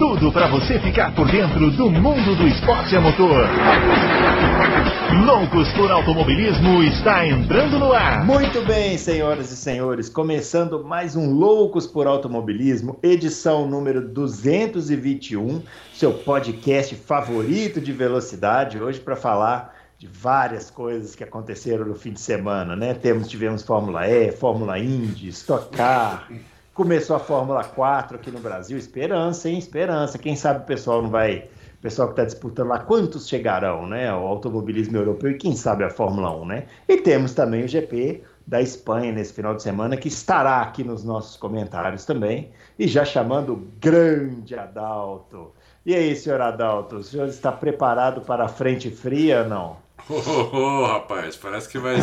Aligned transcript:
tudo 0.00 0.32
para 0.32 0.48
você 0.48 0.80
ficar 0.80 1.14
por 1.14 1.30
dentro 1.30 1.70
do 1.72 1.90
mundo 1.90 2.34
do 2.34 2.48
esporte 2.48 2.96
a 2.96 3.02
motor. 3.02 3.46
Loucos 5.26 5.70
por 5.74 5.90
Automobilismo 5.90 6.82
está 6.84 7.26
entrando 7.26 7.78
no 7.78 7.92
ar. 7.92 8.24
Muito 8.24 8.64
bem, 8.64 8.96
senhoras 8.96 9.52
e 9.52 9.56
senhores, 9.58 10.08
começando 10.08 10.82
mais 10.82 11.16
um 11.16 11.30
Loucos 11.34 11.86
por 11.86 12.06
Automobilismo, 12.06 12.98
edição 13.02 13.68
número 13.68 14.00
221, 14.08 15.62
seu 15.92 16.14
podcast 16.14 16.94
favorito 16.94 17.78
de 17.78 17.92
velocidade, 17.92 18.82
hoje 18.82 19.00
para 19.00 19.16
falar 19.16 19.76
de 19.98 20.06
várias 20.06 20.70
coisas 20.70 21.14
que 21.14 21.22
aconteceram 21.22 21.84
no 21.84 21.94
fim 21.94 22.14
de 22.14 22.20
semana, 22.20 22.74
né? 22.74 22.94
Temos, 22.94 23.28
tivemos 23.28 23.62
Fórmula 23.62 24.08
E, 24.08 24.32
Fórmula 24.32 24.78
Indy, 24.78 25.28
Stock 25.28 25.76
Car, 25.76 26.26
começou 26.80 27.14
a 27.14 27.18
Fórmula 27.18 27.62
4 27.62 28.16
aqui 28.16 28.30
no 28.30 28.40
Brasil, 28.40 28.78
esperança, 28.78 29.50
hein? 29.50 29.58
Esperança. 29.58 30.16
Quem 30.16 30.34
sabe 30.34 30.60
o 30.60 30.66
pessoal 30.66 31.02
não 31.02 31.10
vai, 31.10 31.50
o 31.78 31.82
pessoal 31.82 32.08
que 32.08 32.14
está 32.14 32.24
disputando 32.24 32.68
lá, 32.68 32.78
quantos 32.78 33.28
chegarão, 33.28 33.86
né? 33.86 34.10
O 34.14 34.26
automobilismo 34.26 34.96
europeu 34.96 35.32
e 35.32 35.34
quem 35.36 35.54
sabe 35.54 35.84
a 35.84 35.90
Fórmula 35.90 36.34
1, 36.34 36.46
né? 36.46 36.64
E 36.88 36.96
temos 36.96 37.34
também 37.34 37.64
o 37.64 37.68
GP 37.68 38.22
da 38.46 38.62
Espanha 38.62 39.12
nesse 39.12 39.34
final 39.34 39.54
de 39.54 39.62
semana, 39.62 39.94
que 39.94 40.08
estará 40.08 40.62
aqui 40.62 40.82
nos 40.82 41.04
nossos 41.04 41.36
comentários 41.36 42.06
também, 42.06 42.50
e 42.78 42.88
já 42.88 43.04
chamando 43.04 43.52
o 43.52 43.68
grande 43.78 44.54
Adalto. 44.54 45.52
E 45.84 45.94
aí, 45.94 46.16
senhor 46.16 46.40
Adalto, 46.40 46.96
o 46.96 47.02
senhor 47.02 47.28
está 47.28 47.52
preparado 47.52 48.22
para 48.22 48.46
a 48.46 48.48
frente 48.48 48.90
fria 48.90 49.42
ou 49.42 49.48
não? 49.50 49.76
Oh, 50.08 50.14
oh, 50.14 50.56
oh, 50.56 50.86
rapaz, 50.86 51.36
parece 51.36 51.68
que 51.68 51.78
vai, 51.78 51.96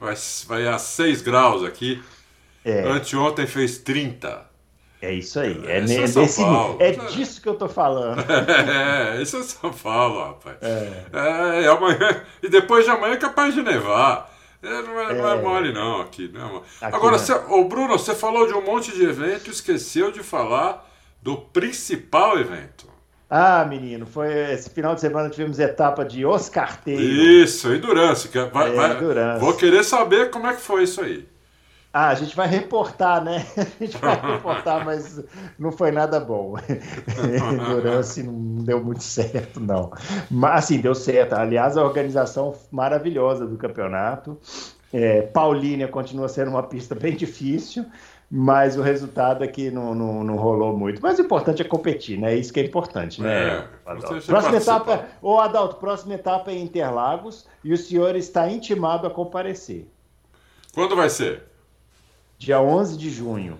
vai, 0.00 0.14
vai 0.48 0.66
a 0.66 0.76
6 0.76 1.22
graus 1.22 1.62
aqui. 1.62 2.02
É. 2.64 2.82
Anteontem 2.88 3.46
fez 3.46 3.78
30. 3.78 4.50
É 5.00 5.12
isso 5.12 5.40
aí. 5.40 5.60
É, 5.66 5.78
É, 5.78 5.80
isso 5.80 6.00
é 6.00 6.06
São 6.06 6.22
nesse- 6.22 6.42
Paulo. 6.42 6.76
é 6.80 6.92
disso 6.92 7.40
que 7.42 7.48
eu 7.48 7.54
tô 7.54 7.68
falando. 7.68 8.22
É, 8.30 9.20
isso 9.20 9.36
é 9.36 9.42
São 9.42 9.72
Paulo, 9.72 10.20
rapaz. 10.24 10.56
É. 10.62 11.62
e 11.62 11.66
amanhã, 11.66 12.22
e 12.42 12.48
depois 12.48 12.84
de 12.84 12.90
amanhã 12.92 13.14
é 13.14 13.16
capaz 13.16 13.52
de 13.54 13.62
nevar. 13.62 14.30
É, 14.62 14.68
não, 14.82 15.00
é, 15.00 15.14
não 15.14 15.28
é 15.28 15.34
É. 15.38 15.42
mole 15.42 15.72
não 15.72 16.00
aqui. 16.00 16.30
Não 16.32 16.58
é. 16.58 16.86
Aqui 16.86 16.94
Agora, 16.96 17.12
não. 17.12 17.18
você, 17.18 17.32
ô 17.32 17.64
Bruno, 17.64 17.98
você 17.98 18.14
falou 18.14 18.46
de 18.46 18.54
um 18.54 18.64
monte 18.64 18.92
de 18.94 19.02
evento 19.04 19.48
e 19.48 19.50
esqueceu 19.50 20.12
de 20.12 20.20
falar 20.22 20.88
do 21.20 21.36
principal 21.36 22.38
evento. 22.38 22.86
Ah, 23.28 23.64
menino, 23.64 24.06
foi 24.06 24.28
esse 24.52 24.70
final 24.70 24.94
de 24.94 25.00
semana 25.00 25.30
tivemos 25.30 25.58
etapa 25.58 26.04
de 26.04 26.24
Oscarteiro. 26.24 27.00
Isso, 27.02 27.72
Endurance. 27.74 28.28
Vai, 28.52 28.70
É, 28.70 28.72
vai- 28.74 28.92
Endurance. 28.92 29.40
Vou 29.40 29.54
querer 29.54 29.82
saber 29.82 30.30
como 30.30 30.46
é 30.46 30.54
que 30.54 30.60
foi 30.60 30.84
isso 30.84 31.00
aí. 31.00 31.26
Ah, 31.92 32.08
a 32.08 32.14
gente 32.14 32.34
vai 32.34 32.48
reportar, 32.48 33.22
né? 33.22 33.44
A 33.54 33.84
gente 33.84 33.98
vai 33.98 34.18
reportar, 34.18 34.82
mas 34.82 35.22
não 35.58 35.70
foi 35.70 35.90
nada 35.90 36.18
bom. 36.18 36.54
Endurance 37.52 38.22
não 38.22 38.64
deu 38.64 38.82
muito 38.82 39.02
certo, 39.02 39.60
não. 39.60 39.92
Mas, 40.30 40.64
assim, 40.64 40.80
deu 40.80 40.94
certo. 40.94 41.34
Aliás, 41.34 41.76
a 41.76 41.84
organização 41.84 42.54
maravilhosa 42.70 43.46
do 43.46 43.58
campeonato. 43.58 44.38
É, 44.90 45.22
Paulínia 45.22 45.86
continua 45.86 46.28
sendo 46.28 46.50
uma 46.50 46.62
pista 46.62 46.94
bem 46.94 47.14
difícil, 47.14 47.84
mas 48.30 48.78
o 48.78 48.82
resultado 48.82 49.44
aqui 49.44 49.70
não, 49.70 49.94
não, 49.94 50.24
não 50.24 50.36
rolou 50.36 50.74
muito. 50.76 51.02
Mas 51.02 51.18
o 51.18 51.22
importante 51.22 51.60
é 51.60 51.64
competir, 51.64 52.18
né? 52.18 52.34
Isso 52.34 52.54
que 52.54 52.60
é 52.60 52.64
importante, 52.64 53.20
né? 53.20 53.58
É, 53.58 53.68
próxima 53.84 54.40
participa. 54.40 54.56
etapa, 54.56 55.06
ô 55.20 55.38
Adalto, 55.38 55.76
próxima 55.76 56.14
etapa 56.14 56.50
é 56.50 56.58
Interlagos 56.58 57.46
e 57.62 57.72
o 57.72 57.76
senhor 57.76 58.16
está 58.16 58.50
intimado 58.50 59.06
a 59.06 59.10
comparecer. 59.10 59.86
Quando 60.74 60.96
vai 60.96 61.10
ser? 61.10 61.51
Dia 62.42 62.60
11 62.60 62.98
de 62.98 63.08
junho. 63.08 63.56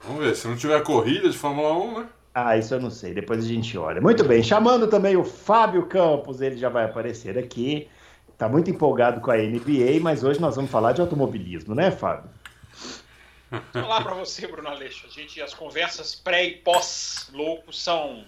Vamos 0.00 0.24
ver, 0.24 0.34
se 0.34 0.48
não 0.48 0.56
tiver 0.56 0.82
corrida 0.82 1.30
de 1.30 1.38
Fórmula 1.38 1.72
1, 1.72 2.00
né? 2.00 2.06
Ah, 2.34 2.56
isso 2.58 2.74
eu 2.74 2.80
não 2.80 2.90
sei, 2.90 3.14
depois 3.14 3.44
a 3.44 3.46
gente 3.46 3.78
olha. 3.78 4.00
Muito 4.00 4.24
bem, 4.24 4.42
chamando 4.42 4.88
também 4.88 5.16
o 5.16 5.24
Fábio 5.24 5.86
Campos, 5.86 6.40
ele 6.40 6.56
já 6.56 6.68
vai 6.68 6.84
aparecer 6.84 7.38
aqui. 7.38 7.88
Tá 8.36 8.48
muito 8.48 8.68
empolgado 8.68 9.20
com 9.20 9.30
a 9.30 9.36
NBA, 9.36 10.00
mas 10.00 10.24
hoje 10.24 10.40
nós 10.40 10.56
vamos 10.56 10.68
falar 10.68 10.94
de 10.94 11.00
automobilismo, 11.00 11.76
né, 11.76 11.92
Fábio? 11.92 12.28
Olá 13.72 14.00
para 14.00 14.14
você, 14.14 14.48
Bruno 14.48 14.68
Aleixo. 14.68 15.06
A 15.06 15.10
gente, 15.10 15.40
as 15.40 15.54
conversas 15.54 16.12
pré 16.12 16.44
e 16.44 16.56
pós 16.56 17.30
loucos 17.32 17.80
são 17.80 18.24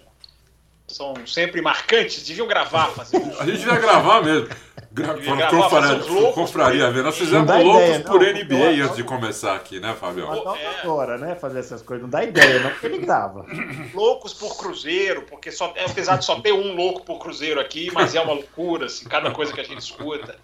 são 0.86 1.14
sempre 1.26 1.60
marcantes. 1.60 2.24
Deviam 2.24 2.46
gravar, 2.46 2.86
fazer 2.92 3.16
A 3.40 3.44
gente 3.44 3.66
vai 3.66 3.80
gravar 3.80 4.22
mesmo. 4.22 4.48
Confraria, 6.34 6.80
loucos 6.82 6.94
ver. 6.94 7.02
Nós 7.02 7.04
Não 7.04 7.26
fizemos 7.26 7.48
loucos 7.50 7.82
ideia, 7.82 8.00
por 8.00 8.20
não, 8.22 8.32
NBA 8.32 8.72
não, 8.76 8.84
antes 8.84 8.96
de 8.96 9.04
começar 9.04 9.54
aqui, 9.56 9.80
né, 9.80 9.94
Fabião? 9.98 10.30
Adalto 10.30 10.58
é. 10.60 10.80
adora, 10.80 11.18
né, 11.18 11.34
fazer 11.34 11.60
essas 11.60 11.82
coisas. 11.82 12.02
Não 12.02 12.10
dá 12.10 12.24
ideia, 12.24 12.60
não, 12.60 12.70
porque 12.70 12.86
ele 12.86 12.98
grava. 12.98 13.46
loucos 13.94 14.32
por 14.34 14.56
cruzeiro, 14.56 15.22
porque 15.22 15.50
só, 15.52 15.72
apesar 15.84 16.16
de 16.16 16.24
só 16.24 16.40
ter 16.40 16.52
um 16.52 16.74
louco 16.74 17.04
por 17.04 17.18
cruzeiro 17.18 17.60
aqui, 17.60 17.90
mas 17.92 18.14
é 18.14 18.20
uma 18.20 18.32
loucura, 18.34 18.86
assim, 18.86 19.04
cada 19.06 19.30
coisa 19.30 19.52
que 19.52 19.60
a 19.60 19.64
gente 19.64 19.80
escuta. 19.80 20.36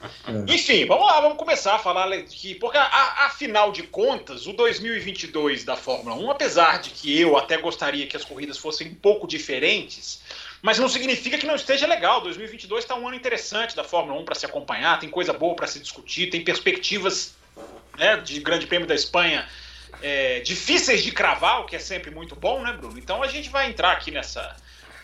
Enfim, 0.49 0.87
vamos 0.87 1.07
lá, 1.07 1.21
vamos 1.21 1.37
começar 1.39 1.75
a 1.77 1.79
falar 1.79 2.13
aqui, 2.13 2.55
porque 2.55 2.77
a- 2.79 3.27
afinal 3.27 3.73
de 3.73 3.83
contas, 3.85 4.47
o 4.47 4.53
2022 4.53 5.65
da 5.65 5.77
Fórmula 5.77 6.17
1, 6.17 6.31
apesar 6.31 6.79
de 6.81 6.91
que 6.91 7.21
eu 7.21 7.37
até 7.37 7.57
gostaria 7.57 8.07
que 8.07 8.17
as 8.17 8.25
corridas 8.25 8.59
fossem 8.59 8.89
um 8.89 8.95
pouco 8.95 9.27
diferentes, 9.27 10.21
mas 10.65 10.79
não 10.79 10.89
significa 10.89 11.37
que 11.37 11.47
não 11.47 11.57
esteja 11.57 11.87
legal. 11.87 12.23
2022 12.23 12.85
está 12.85 12.95
um 12.95 13.07
ano 13.07 13.15
interessante 13.15 13.77
da 13.77 13.85
Fórmula 13.85 14.19
1 14.21 14.25
para 14.25 14.35
se 14.35 14.47
acompanhar, 14.47 14.99
tem 14.99 15.11
coisa 15.11 15.31
boa 15.31 15.55
para 15.55 15.67
se 15.67 15.79
discutir, 15.79 16.31
tem 16.31 16.43
perspectivas 16.43 17.35
né, 17.99 18.17
de 18.17 18.41
Grande 18.41 18.67
Prêmio 18.67 18.89
da 18.89 18.95
Espanha 18.95 19.47
é, 20.01 20.41
difíceis 20.41 21.05
de 21.05 21.13
cravar, 21.13 21.61
o 21.61 21.67
que 21.67 21.77
é 21.77 21.79
sempre 21.79 22.11
muito 22.11 22.35
bom, 22.35 22.63
né, 22.63 22.73
Bruno? 22.73 22.99
Então 22.99 23.23
a 23.23 23.27
gente 23.27 23.51
vai 23.51 23.69
entrar 23.69 23.93
aqui 23.93 24.11
nessa, 24.11 24.57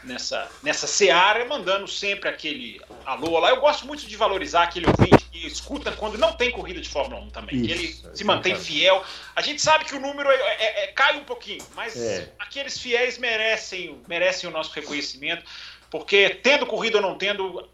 nessa, 0.04 0.50
nessa 0.62 0.86
seara, 0.86 1.44
mandando 1.44 1.86
sempre 1.88 2.28
aquele 2.28 2.80
alô 3.04 3.38
lá. 3.38 3.50
Eu 3.50 3.60
gosto 3.60 3.86
muito 3.86 4.06
de 4.06 4.16
valorizar 4.16 4.64
aquele 4.64 4.86
ouvinte 4.86 5.24
que 5.30 5.46
escuta 5.46 5.92
quando 5.92 6.18
não 6.18 6.32
tem 6.32 6.50
corrida 6.50 6.80
de 6.80 6.88
Fórmula 6.88 7.20
1 7.22 7.30
também, 7.30 7.62
que 7.62 7.70
ele 7.70 7.84
Isso, 7.84 8.10
se 8.14 8.24
mantém 8.24 8.54
fiel. 8.56 9.04
A 9.34 9.42
gente 9.42 9.60
sabe 9.60 9.84
que 9.84 9.94
o 9.94 10.00
número 10.00 10.30
é- 10.30 10.34
é- 10.34 10.84
é- 10.84 10.86
cai 10.88 11.16
um 11.16 11.24
pouquinho, 11.24 11.64
mas 11.74 11.96
É. 11.96 12.32
aqueles 12.38 12.78
fiéis 12.78 13.18
merecem, 13.18 14.00
merecem 14.08 14.48
o 14.48 14.52
nosso 14.52 14.72
reconhecimento, 14.74 15.44
porque 15.90 16.30
tendo 16.42 16.66
corrida 16.66 16.96
ou 16.98 17.02
não 17.02 17.16
tendo, 17.16 17.68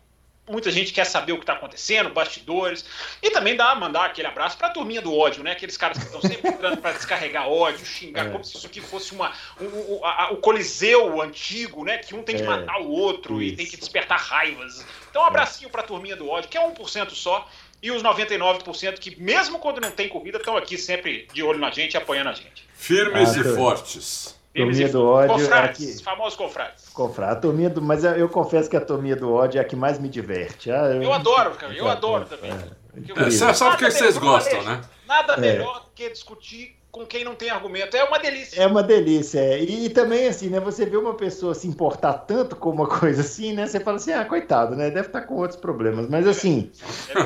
muita 0.48 0.70
gente 0.70 0.92
quer 0.92 1.04
saber 1.04 1.32
o 1.32 1.36
que 1.36 1.42
está 1.42 1.54
acontecendo, 1.54 2.10
bastidores, 2.10 2.84
e 3.22 3.30
também 3.30 3.56
dá 3.56 3.74
mandar 3.74 4.06
aquele 4.06 4.28
abraço 4.28 4.56
para 4.56 4.68
a 4.68 4.70
turminha 4.70 5.02
do 5.02 5.12
ódio, 5.16 5.42
né? 5.42 5.52
Aqueles 5.52 5.76
caras 5.76 5.98
que 5.98 6.04
estão 6.04 6.20
sempre 6.20 6.50
entrando 6.50 6.76
para 6.78 6.92
descarregar 6.92 7.48
ódio, 7.48 7.84
xingar, 7.84 8.26
É. 8.26 8.30
como 8.30 8.44
se 8.44 8.56
isso 8.56 8.66
aqui 8.66 8.80
fosse 8.80 9.12
uma, 9.12 9.32
um- 9.60 9.94
um- 9.96 10.04
a- 10.04 10.24
a- 10.26 10.30
o 10.32 10.36
coliseu 10.36 11.20
antigo, 11.20 11.84
né? 11.84 11.98
Que 11.98 12.14
um 12.14 12.22
tem 12.22 12.36
que 12.36 12.42
É. 12.42 12.46
matar 12.46 12.80
o 12.80 12.88
outro 12.88 13.42
e 13.42 13.48
Isso. 13.48 13.56
tem 13.56 13.66
que 13.66 13.76
despertar 13.76 14.18
raivas. 14.20 14.84
Então, 15.10 15.22
um 15.22 15.26
abracinho 15.26 15.68
para 15.70 15.80
a 15.82 15.84
turminha 15.84 16.14
do 16.16 16.28
ódio, 16.28 16.48
que 16.48 16.56
é 16.56 16.60
1% 16.60 17.14
só, 17.14 17.48
e 17.82 17.90
os 17.90 18.02
99% 18.02 19.00
que, 19.00 19.20
mesmo 19.20 19.58
quando 19.58 19.80
não 19.80 19.90
tem 19.90 20.08
corrida, 20.08 20.38
estão 20.38 20.56
aqui 20.56 20.78
sempre 20.78 21.26
de 21.32 21.42
olho 21.42 21.58
na 21.58 21.70
gente 21.70 21.94
e 21.94 21.96
apoiando 21.96 22.30
a 22.30 22.32
gente. 22.32 22.64
Firmes 22.74 23.36
Ah, 23.36 23.40
e 23.40 23.42
tô- 23.42 23.54
fortes. 23.56 24.35
E- 24.62 24.88
do 24.88 25.04
ódio 25.06 25.34
é 25.34 25.38
confrades, 25.38 25.94
aqui. 25.96 26.04
famosos 26.04 26.36
confrades. 26.36 26.88
Confrar. 26.90 27.30
A 27.32 27.36
turminha 27.36 27.68
do, 27.70 27.82
mas 27.82 28.04
eu 28.04 28.28
confesso 28.28 28.68
que 28.70 28.76
a 28.76 28.80
turminha 28.80 29.16
do 29.16 29.32
ódio 29.32 29.58
é 29.58 29.60
a 29.60 29.64
que 29.64 29.76
mais 29.76 29.98
me 29.98 30.08
diverte. 30.08 30.70
Ah, 30.70 30.86
Eu 31.00 31.12
adoro, 31.12 31.50
cara, 31.52 31.72
eu 31.74 31.86
É, 31.88 31.90
adoro 31.90 32.22
é, 32.24 32.36
também. 32.36 32.50
é. 32.52 32.86
Eu- 33.08 33.26
É, 33.26 33.30
sabe 33.30 33.56
sabe 33.56 33.74
o 33.74 33.78
que 33.78 33.90
vocês 33.90 34.16
melhor, 34.18 34.32
gostam, 34.32 34.62
né? 34.62 34.80
Nada 35.06 35.34
É. 35.34 35.40
melhor 35.40 35.80
do 35.80 35.86
que 35.94 36.08
discutir 36.10 36.75
com 36.96 37.04
quem 37.04 37.22
não 37.22 37.34
tem 37.34 37.50
argumento. 37.50 37.94
É 37.94 38.02
uma 38.04 38.18
delícia. 38.18 38.62
É 38.62 38.66
uma 38.66 38.82
delícia. 38.82 39.38
é. 39.38 39.62
E, 39.62 39.84
e 39.84 39.90
também, 39.90 40.28
assim, 40.28 40.48
né? 40.48 40.58
Você 40.60 40.86
vê 40.86 40.96
uma 40.96 41.12
pessoa 41.12 41.54
se 41.54 41.68
importar 41.68 42.14
tanto 42.14 42.56
com 42.56 42.70
uma 42.70 42.86
coisa 42.98 43.20
assim, 43.20 43.52
né? 43.52 43.66
Você 43.66 43.78
fala 43.78 43.98
assim, 43.98 44.12
ah, 44.12 44.24
coitado, 44.24 44.74
né? 44.74 44.88
Deve 44.90 45.08
estar 45.08 45.20
com 45.22 45.34
outros 45.34 45.60
problemas. 45.60 46.08
Mas 46.08 46.26
assim, 46.26 46.70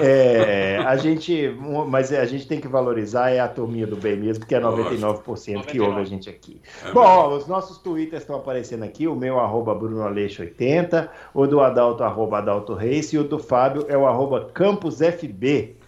é, 0.00 0.78
a 0.84 0.96
gente. 0.96 1.56
Mas 1.86 2.12
a 2.12 2.24
gente 2.24 2.48
tem 2.48 2.60
que 2.60 2.66
valorizar 2.66 3.30
é 3.30 3.38
a 3.38 3.46
turminha 3.46 3.86
do 3.86 3.96
bem 3.96 4.16
mesmo, 4.16 4.40
porque 4.40 4.56
é 4.56 4.60
99% 4.60 5.64
que 5.64 5.78
99. 5.78 5.86
ouve 5.86 6.00
a 6.00 6.04
gente 6.04 6.28
aqui. 6.28 6.60
É 6.84 6.90
Bom, 6.90 7.00
ó, 7.00 7.36
os 7.36 7.46
nossos 7.46 7.78
twitters 7.78 8.22
estão 8.22 8.36
aparecendo 8.36 8.82
aqui, 8.82 9.06
o 9.06 9.14
meu 9.14 9.38
arroba 9.38 9.74
BrunoAleixo80, 9.74 11.08
o 11.32 11.46
do 11.46 11.60
Adalto, 11.60 12.02
arroba 12.02 12.38
Adalto 12.38 12.74
Reis, 12.74 13.12
e 13.12 13.18
o 13.18 13.22
do 13.22 13.38
Fábio 13.38 13.86
é 13.88 13.96
o 13.96 14.06
arroba 14.06 14.50
CampusFB. 14.52 15.79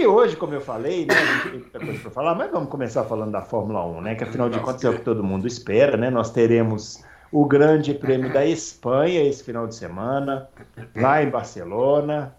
E 0.00 0.06
hoje, 0.06 0.34
como 0.34 0.54
eu 0.54 0.62
falei, 0.62 1.04
né, 1.04 1.14
a 1.14 1.26
gente 1.26 1.42
tem 1.42 1.52
muita 1.60 1.78
coisa 1.78 2.00
para 2.00 2.10
falar, 2.10 2.34
mas 2.34 2.50
vamos 2.50 2.70
começar 2.70 3.04
falando 3.04 3.32
da 3.32 3.42
Fórmula 3.42 3.84
1, 3.84 4.00
né? 4.00 4.14
Que 4.14 4.24
afinal 4.24 4.48
de 4.48 4.58
contas 4.58 4.82
é 4.82 4.88
o 4.88 4.94
que 4.94 5.04
todo 5.04 5.22
mundo 5.22 5.46
espera, 5.46 5.94
né? 5.94 6.08
Nós 6.08 6.30
teremos 6.30 7.04
o 7.30 7.44
Grande 7.44 7.92
Prêmio 7.92 8.32
da 8.32 8.46
Espanha 8.46 9.22
esse 9.22 9.44
final 9.44 9.66
de 9.66 9.74
semana, 9.74 10.48
lá 10.96 11.22
em 11.22 11.28
Barcelona. 11.28 12.34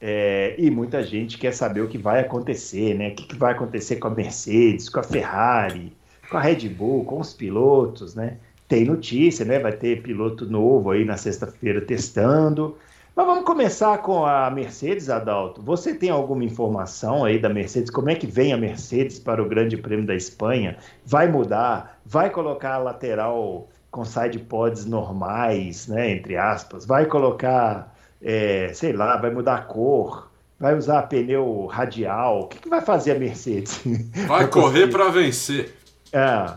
é, 0.00 0.54
e 0.58 0.70
muita 0.70 1.02
gente 1.02 1.38
quer 1.38 1.54
saber 1.54 1.80
o 1.80 1.88
que 1.88 1.96
vai 1.96 2.20
acontecer, 2.20 2.94
né? 2.94 3.08
O 3.08 3.14
que, 3.14 3.26
que 3.26 3.36
vai 3.36 3.54
acontecer 3.54 3.96
com 3.96 4.08
a 4.08 4.10
Mercedes, 4.10 4.90
com 4.90 5.00
a 5.00 5.02
Ferrari, 5.02 5.96
com 6.30 6.36
a 6.36 6.40
Red 6.42 6.68
Bull, 6.68 7.06
com 7.06 7.20
os 7.20 7.32
pilotos, 7.32 8.14
né? 8.14 8.36
Tem 8.68 8.84
notícia, 8.84 9.46
né? 9.46 9.58
Vai 9.58 9.72
ter 9.72 10.02
piloto 10.02 10.44
novo 10.44 10.90
aí 10.90 11.06
na 11.06 11.16
sexta-feira 11.16 11.80
testando. 11.80 12.76
Mas 13.18 13.26
vamos 13.26 13.44
começar 13.44 13.98
com 13.98 14.24
a 14.24 14.48
Mercedes, 14.48 15.10
Adalto. 15.10 15.60
Você 15.60 15.92
tem 15.92 16.08
alguma 16.08 16.44
informação 16.44 17.24
aí 17.24 17.36
da 17.36 17.48
Mercedes? 17.48 17.90
Como 17.90 18.08
é 18.08 18.14
que 18.14 18.28
vem 18.28 18.52
a 18.52 18.56
Mercedes 18.56 19.18
para 19.18 19.42
o 19.42 19.48
Grande 19.48 19.76
Prêmio 19.76 20.06
da 20.06 20.14
Espanha? 20.14 20.78
Vai 21.04 21.26
mudar? 21.26 22.00
Vai 22.06 22.30
colocar 22.30 22.74
a 22.74 22.78
lateral 22.78 23.68
com 23.90 24.04
side 24.04 24.38
pods 24.38 24.84
normais, 24.84 25.88
né, 25.88 26.12
entre 26.12 26.36
aspas? 26.36 26.86
Vai 26.86 27.06
colocar, 27.06 27.92
é, 28.22 28.70
sei 28.72 28.92
lá, 28.92 29.16
vai 29.16 29.32
mudar 29.32 29.56
a 29.56 29.62
cor? 29.62 30.30
Vai 30.56 30.76
usar 30.78 31.02
pneu 31.08 31.66
radial? 31.66 32.42
O 32.42 32.46
que, 32.46 32.60
que 32.60 32.68
vai 32.68 32.82
fazer 32.82 33.16
a 33.16 33.18
Mercedes? 33.18 33.80
Vai 34.28 34.46
correr 34.46 34.86
para 34.86 35.08
vencer. 35.08 35.74
É. 36.12 36.52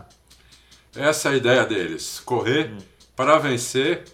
Essa 0.94 1.30
é 1.30 1.32
a 1.32 1.36
ideia 1.36 1.66
deles. 1.66 2.20
Correr 2.20 2.70
hum. 2.70 2.78
para 3.16 3.36
vencer, 3.38 4.04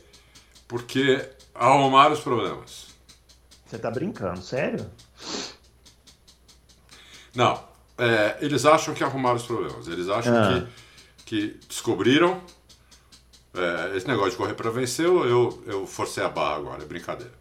porque 0.67 1.37
arrumar 1.59 2.13
os 2.13 2.21
problemas. 2.21 2.89
Você 3.67 3.79
tá 3.79 3.91
brincando, 3.91 4.41
sério? 4.41 4.87
Não. 7.35 7.69
É, 7.99 8.37
eles 8.41 8.65
acham 8.65 8.95
que 8.95 9.03
arrumaram 9.03 9.37
os 9.37 9.45
problemas. 9.45 9.89
Eles 9.89 10.09
acham 10.09 10.35
ah. 10.35 10.67
que, 11.25 11.51
que 11.51 11.67
descobriram. 11.67 12.41
É, 13.55 13.97
esse 13.97 14.07
negócio 14.07 14.31
de 14.33 14.37
correr 14.37 14.55
para 14.55 14.71
vencer, 14.71 15.07
eu, 15.07 15.63
eu 15.67 15.87
forcei 15.87 16.23
a 16.23 16.29
barra 16.29 16.57
agora, 16.57 16.83
é 16.83 16.87
brincadeira. 16.87 17.33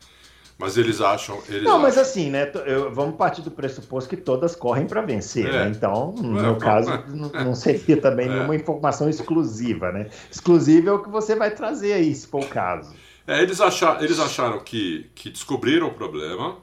Mas 0.57 0.75
eles 0.75 0.99
acham. 0.99 1.39
Eles 1.47 1.63
não, 1.63 1.73
acham... 1.73 1.81
mas 1.83 1.97
assim, 1.97 2.31
né? 2.31 2.51
Eu, 2.65 2.91
vamos 2.91 3.15
partir 3.15 3.43
do 3.43 3.51
pressuposto 3.51 4.09
que 4.09 4.17
todas 4.17 4.55
correm 4.55 4.87
para 4.87 5.01
vencer, 5.01 5.47
é. 5.47 5.51
né? 5.51 5.69
Então, 5.69 6.13
no 6.13 6.39
é, 6.39 6.41
meu 6.41 6.55
caso, 6.57 6.89
é. 6.91 7.43
não 7.43 7.53
seria 7.53 8.01
também 8.01 8.25
é. 8.27 8.33
nenhuma 8.33 8.55
informação 8.55 9.07
exclusiva, 9.07 9.91
né? 9.91 10.09
Exclusiva 10.31 10.89
é 10.89 10.93
o 10.93 11.03
que 11.03 11.09
você 11.09 11.35
vai 11.35 11.51
trazer 11.51 11.93
aí, 11.93 12.13
se 12.15 12.25
for 12.25 12.43
o 12.43 12.47
caso. 12.47 12.91
É, 13.27 13.43
eles, 13.43 13.59
acharam, 13.59 14.01
eles 14.01 14.19
acharam 14.19 14.59
que, 14.61 15.11
que 15.13 15.29
descobriram 15.29 15.87
o 15.87 15.93
problema, 15.93 16.57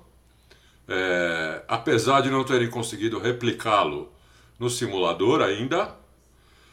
é, 0.88 1.62
apesar 1.68 2.22
de 2.22 2.30
não 2.30 2.42
terem 2.42 2.70
conseguido 2.70 3.18
replicá-lo 3.18 4.10
no 4.58 4.70
simulador 4.70 5.42
ainda, 5.42 5.94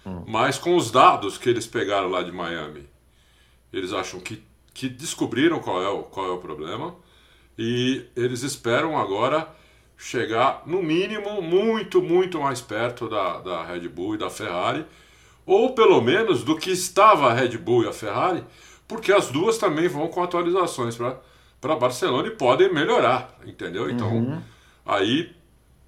hum. 0.06 0.24
mas 0.26 0.58
com 0.58 0.78
os 0.78 0.90
dados 0.90 1.38
que 1.38 1.50
eles 1.50 1.68
pegaram 1.68 2.10
lá 2.10 2.24
de 2.24 2.32
Miami, 2.32 2.88
eles 3.74 3.92
acham 3.92 4.22
que, 4.22 4.42
que 4.74 4.88
descobriram 4.88 5.60
qual 5.60 5.84
é, 5.84 5.90
o, 5.90 6.04
qual 6.04 6.26
é 6.26 6.32
o 6.32 6.38
problema 6.38 6.96
e 7.58 8.06
eles 8.16 8.44
esperam 8.44 8.98
agora 8.98 9.54
chegar, 9.98 10.64
no 10.66 10.82
mínimo, 10.82 11.42
muito, 11.42 12.02
muito 12.02 12.40
mais 12.40 12.62
perto 12.62 13.10
da, 13.10 13.40
da 13.40 13.64
Red 13.64 13.88
Bull 13.90 14.16
e 14.16 14.18
da 14.18 14.30
Ferrari, 14.30 14.86
ou 15.46 15.74
pelo 15.74 16.02
menos 16.02 16.44
do 16.44 16.58
que 16.58 16.72
estava 16.72 17.30
a 17.30 17.34
Red 17.34 17.58
Bull 17.58 17.84
e 17.84 17.88
a 17.88 17.94
Ferrari 17.94 18.44
porque 18.92 19.14
as 19.14 19.30
duas 19.30 19.58
também 19.58 19.88
vão 19.88 20.10
com 20.10 20.22
atualizações 20.22 20.98
para 21.62 21.76
Barcelona 21.78 22.28
e 22.28 22.32
podem 22.32 22.74
melhorar, 22.74 23.40
entendeu? 23.46 23.90
Então, 23.90 24.14
uhum. 24.14 24.42
aí, 24.86 25.34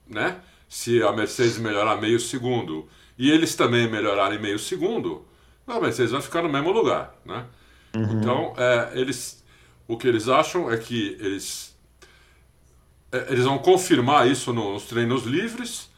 né, 0.07 0.37
se 0.69 1.03
a 1.03 1.11
Mercedes 1.11 1.57
melhorar 1.57 1.97
meio 1.97 2.17
segundo 2.17 2.87
e 3.17 3.29
eles 3.29 3.55
também 3.55 3.91
melhorarem 3.91 4.39
meio 4.39 4.57
segundo, 4.57 5.25
a 5.67 5.81
Mercedes 5.81 6.13
vai 6.13 6.21
ficar 6.21 6.43
no 6.43 6.49
mesmo 6.49 6.71
lugar, 6.71 7.13
né? 7.25 7.45
Uhum. 7.93 8.21
Então, 8.21 8.53
é, 8.55 8.91
eles, 8.93 9.43
o 9.85 9.97
que 9.97 10.07
eles 10.07 10.29
acham 10.29 10.71
é 10.71 10.77
que 10.77 11.17
eles, 11.19 11.77
é, 13.11 13.33
eles 13.33 13.43
vão 13.43 13.57
confirmar 13.57 14.29
isso 14.29 14.53
nos 14.53 14.85
treinos 14.85 15.25
livres, 15.25 15.91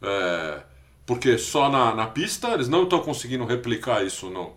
é, 0.00 0.62
porque 1.04 1.36
só 1.36 1.68
na, 1.68 1.92
na 1.96 2.06
pista 2.06 2.52
eles 2.52 2.68
não 2.68 2.84
estão 2.84 3.00
conseguindo 3.00 3.44
replicar 3.44 4.06
isso 4.06 4.30
no, 4.30 4.54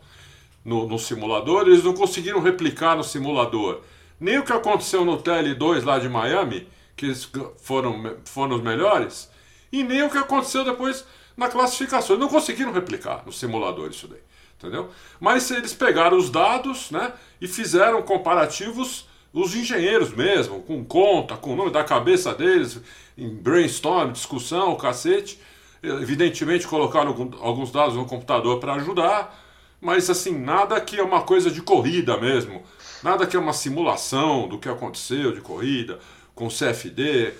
no, 0.67 0.85
no, 0.85 0.99
simulador, 0.99 1.65
eles 1.65 1.83
não 1.83 1.93
conseguiram 1.93 2.41
replicar 2.41 2.95
no 2.95 3.03
simulador 3.03 3.81
nem 4.19 4.37
o 4.37 4.43
que 4.43 4.51
aconteceu 4.51 5.05
no 5.05 5.21
TL2 5.21 5.85
lá 5.85 5.97
de 5.97 6.09
Miami, 6.09 6.67
que 6.95 7.13
foram, 7.61 8.17
foram 8.25 8.55
os 8.55 8.61
melhores, 8.61 9.29
e 9.71 9.83
nem 9.83 10.03
o 10.03 10.09
que 10.09 10.17
aconteceu 10.17 10.65
depois 10.65 11.05
na 11.35 11.47
classificação. 11.47 12.15
Eles 12.15 12.25
não 12.25 12.29
conseguiram 12.29 12.73
replicar 12.73 13.23
no 13.25 13.31
simulador 13.31 13.89
isso 13.89 14.07
daí, 14.07 14.19
entendeu? 14.57 14.89
Mas 15.19 15.49
eles 15.51 15.73
pegaram 15.73 16.17
os 16.17 16.29
dados 16.29 16.89
né, 16.91 17.13
e 17.39 17.47
fizeram 17.47 18.01
comparativos, 18.01 19.07
os 19.31 19.55
engenheiros 19.55 20.11
mesmo, 20.11 20.61
com 20.63 20.83
conta, 20.83 21.37
com 21.37 21.53
o 21.53 21.55
nome 21.55 21.69
da 21.69 21.83
cabeça 21.83 22.33
deles, 22.33 22.81
em 23.17 23.29
brainstorm, 23.29 24.11
discussão, 24.11 24.75
cacete. 24.75 25.39
Evidentemente 25.83 26.67
colocaram 26.67 27.31
alguns 27.39 27.71
dados 27.71 27.95
no 27.95 28.05
computador 28.05 28.59
para 28.59 28.73
ajudar, 28.73 29.46
mas 29.79 30.09
assim, 30.09 30.37
nada 30.37 30.79
que 30.81 30.99
é 30.99 31.03
uma 31.03 31.21
coisa 31.21 31.51
de 31.51 31.61
corrida 31.61 32.17
mesmo, 32.17 32.63
nada 33.03 33.25
que 33.25 33.35
é 33.35 33.39
uma 33.39 33.53
simulação 33.53 34.47
do 34.47 34.57
que 34.57 34.69
aconteceu 34.69 35.31
de 35.31 35.41
corrida, 35.41 35.99
com 36.33 36.47
CFD, 36.47 37.33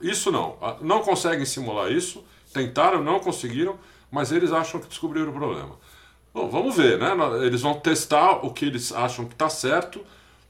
isso 0.00 0.30
não, 0.30 0.56
não 0.80 1.00
conseguem 1.00 1.44
simular 1.44 1.90
isso, 1.90 2.24
tentaram, 2.52 3.02
não 3.02 3.18
conseguiram, 3.18 3.78
mas 4.10 4.32
eles 4.32 4.52
acham 4.52 4.80
que 4.80 4.88
descobriram 4.88 5.30
o 5.30 5.34
problema. 5.34 5.76
Bom, 6.32 6.48
vamos 6.48 6.76
ver, 6.76 6.98
né? 6.98 7.10
Eles 7.44 7.62
vão 7.62 7.74
testar 7.74 8.44
o 8.44 8.52
que 8.52 8.64
eles 8.64 8.92
acham 8.92 9.24
que 9.24 9.34
está 9.34 9.48
certo 9.48 10.00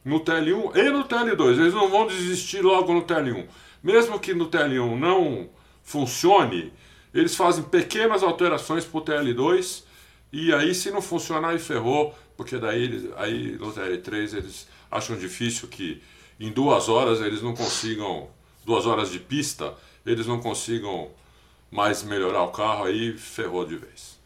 no 0.05 0.21
TL1 0.21 0.77
e 0.77 0.91
no 0.91 1.05
TL2. 1.05 1.59
Eles 1.59 1.75
não 1.75 1.89
vão 1.89 2.07
desistir 2.07 2.61
logo 2.61 2.93
no 2.93 3.03
TL1. 3.03 3.47
Mesmo 3.83 4.19
que 4.19 4.35
no 4.35 4.49
TL1 4.49 4.99
não 4.99 5.49
funcione, 5.83 6.73
eles 7.15 7.35
fazem 7.35 7.65
pequenas 7.65 8.23
alterações 8.23 8.85
para 8.85 8.99
o 8.99 9.03
TL2 9.03 9.85
e 10.33 10.53
aí, 10.53 10.75
se 10.75 10.91
não 10.91 11.01
funcionar, 11.01 11.51
aí 11.51 11.59
ferrou, 11.59 12.15
porque 12.37 12.59
daí 12.59 13.11
aí 13.17 13.57
no 13.59 13.73
TL3 13.73 14.37
eles 14.37 14.69
acham 14.91 15.17
difícil 15.17 15.69
que 15.69 16.03
em 16.39 16.53
duas 16.53 16.89
horas 16.89 17.21
eles 17.21 17.43
não 17.43 17.55
consigam, 17.55 18.29
duas 18.65 18.87
horas 18.87 19.11
de 19.11 19.19
pista, 19.19 19.75
eles 20.05 20.27
não 20.27 20.41
consigam 20.41 21.09
mais 21.71 22.03
melhorar 22.03 22.43
o 22.45 22.53
carro, 22.53 22.85
aí 22.85 23.17
ferrou 23.17 23.65
de 23.65 23.77
vez. 23.77 24.19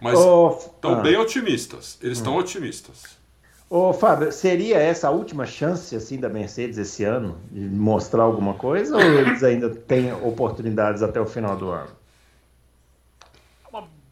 Mas 0.00 0.18
estão 0.18 0.98
ah. 0.98 1.02
bem 1.02 1.16
otimistas, 1.16 1.98
eles 2.02 2.18
estão 2.18 2.34
hum. 2.34 2.38
otimistas. 2.38 3.16
Ô, 3.70 3.92
Fábio, 3.92 4.30
seria 4.30 4.76
essa 4.78 5.08
a 5.08 5.10
última 5.10 5.46
chance 5.46 5.96
assim 5.96 6.18
da 6.18 6.28
Mercedes 6.28 6.76
esse 6.76 7.02
ano 7.02 7.38
de 7.50 7.60
mostrar 7.60 8.22
alguma 8.22 8.54
coisa 8.54 8.96
ou 8.96 9.02
eles 9.02 9.42
ainda 9.42 9.70
têm 9.70 10.12
oportunidades 10.12 11.02
até 11.02 11.20
o 11.20 11.26
final 11.26 11.56
do 11.56 11.70
ano? 11.70 11.90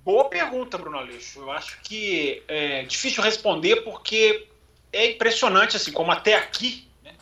Boa 0.04 0.25
pergunta, 0.25 0.76
Bruno 0.76 0.99
Aleixo. 0.99 1.38
Eu 1.38 1.52
acho 1.52 1.78
que 1.81 2.43
é 2.49 2.82
difícil 2.82 3.22
responder 3.22 3.82
porque 3.82 4.49
é 4.93 5.12
impressionante, 5.12 5.76
assim, 5.76 5.93
como 5.93 6.10
até 6.10 6.34
aqui, 6.34 6.88
né, 7.04 7.14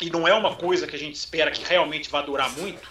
e 0.00 0.08
não 0.08 0.26
é 0.26 0.32
uma 0.32 0.56
coisa 0.56 0.86
que 0.86 0.96
a 0.96 0.98
gente 0.98 1.14
espera 1.14 1.50
que 1.50 1.62
realmente 1.62 2.08
vá 2.08 2.22
durar 2.22 2.50
muito. 2.52 2.90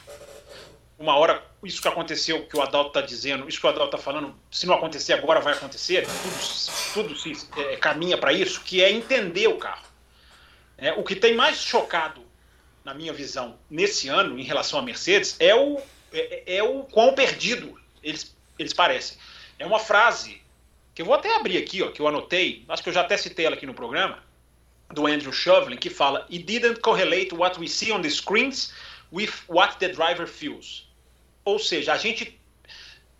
Uma 0.99 1.17
hora, 1.17 1.43
isso 1.63 1.81
que 1.81 1.87
aconteceu, 1.87 2.45
que 2.45 2.55
o 2.55 2.61
Adalto 2.61 2.89
está 2.89 3.01
dizendo, 3.01 3.49
isso 3.49 3.59
que 3.59 3.65
o 3.65 3.69
Adalto 3.69 3.95
está 3.95 3.97
falando, 3.97 4.35
se 4.51 4.67
não 4.67 4.75
acontecer 4.75 5.13
agora, 5.13 5.39
vai 5.41 5.53
acontecer, 5.53 6.05
tudo, 6.05 7.09
tudo 7.09 7.15
se 7.19 7.33
é, 7.57 7.77
caminha 7.77 8.19
para 8.19 8.31
isso, 8.31 8.61
que 8.61 8.83
é 8.83 8.91
entender 8.91 9.47
o 9.47 9.57
carro. 9.57 9.87
É, 10.77 10.93
o 10.93 11.03
que 11.03 11.15
tem 11.15 11.35
mais 11.35 11.57
chocado, 11.57 12.21
na 12.83 12.93
minha 12.93 13.11
visão, 13.11 13.57
nesse 13.71 14.07
ano, 14.07 14.37
em 14.37 14.43
relação 14.43 14.77
à 14.77 14.83
Mercedes, 14.83 15.35
é 15.39 15.55
o, 15.55 15.81
é, 16.13 16.57
é 16.57 16.63
o 16.63 16.83
quão 16.83 17.15
perdido 17.15 17.77
eles 18.03 18.34
eles 18.57 18.73
parecem. 18.73 19.17
É 19.57 19.65
uma 19.65 19.79
frase 19.79 20.41
que 20.93 21.01
eu 21.01 21.05
vou 21.05 21.15
até 21.15 21.35
abrir 21.35 21.57
aqui, 21.57 21.81
ó, 21.83 21.91
que 21.91 22.01
eu 22.01 22.07
anotei, 22.07 22.63
acho 22.69 22.81
que 22.83 22.89
eu 22.89 22.93
já 22.93 23.01
até 23.01 23.17
citei 23.17 23.45
ela 23.45 23.55
aqui 23.55 23.65
no 23.65 23.73
programa, 23.73 24.23
do 24.91 25.07
Andrew 25.07 25.33
Shovlin, 25.33 25.77
que 25.77 25.89
fala: 25.89 26.25
It 26.31 26.43
didn't 26.43 26.79
correlate 26.79 27.33
what 27.33 27.59
we 27.59 27.67
see 27.67 27.91
on 27.91 28.01
the 28.01 28.09
screens 28.09 28.73
with 29.11 29.31
what 29.47 29.77
the 29.79 29.89
driver 29.89 30.27
feels. 30.27 30.87
Ou 31.43 31.59
seja, 31.59 31.93
a 31.93 31.97
gente 31.97 32.39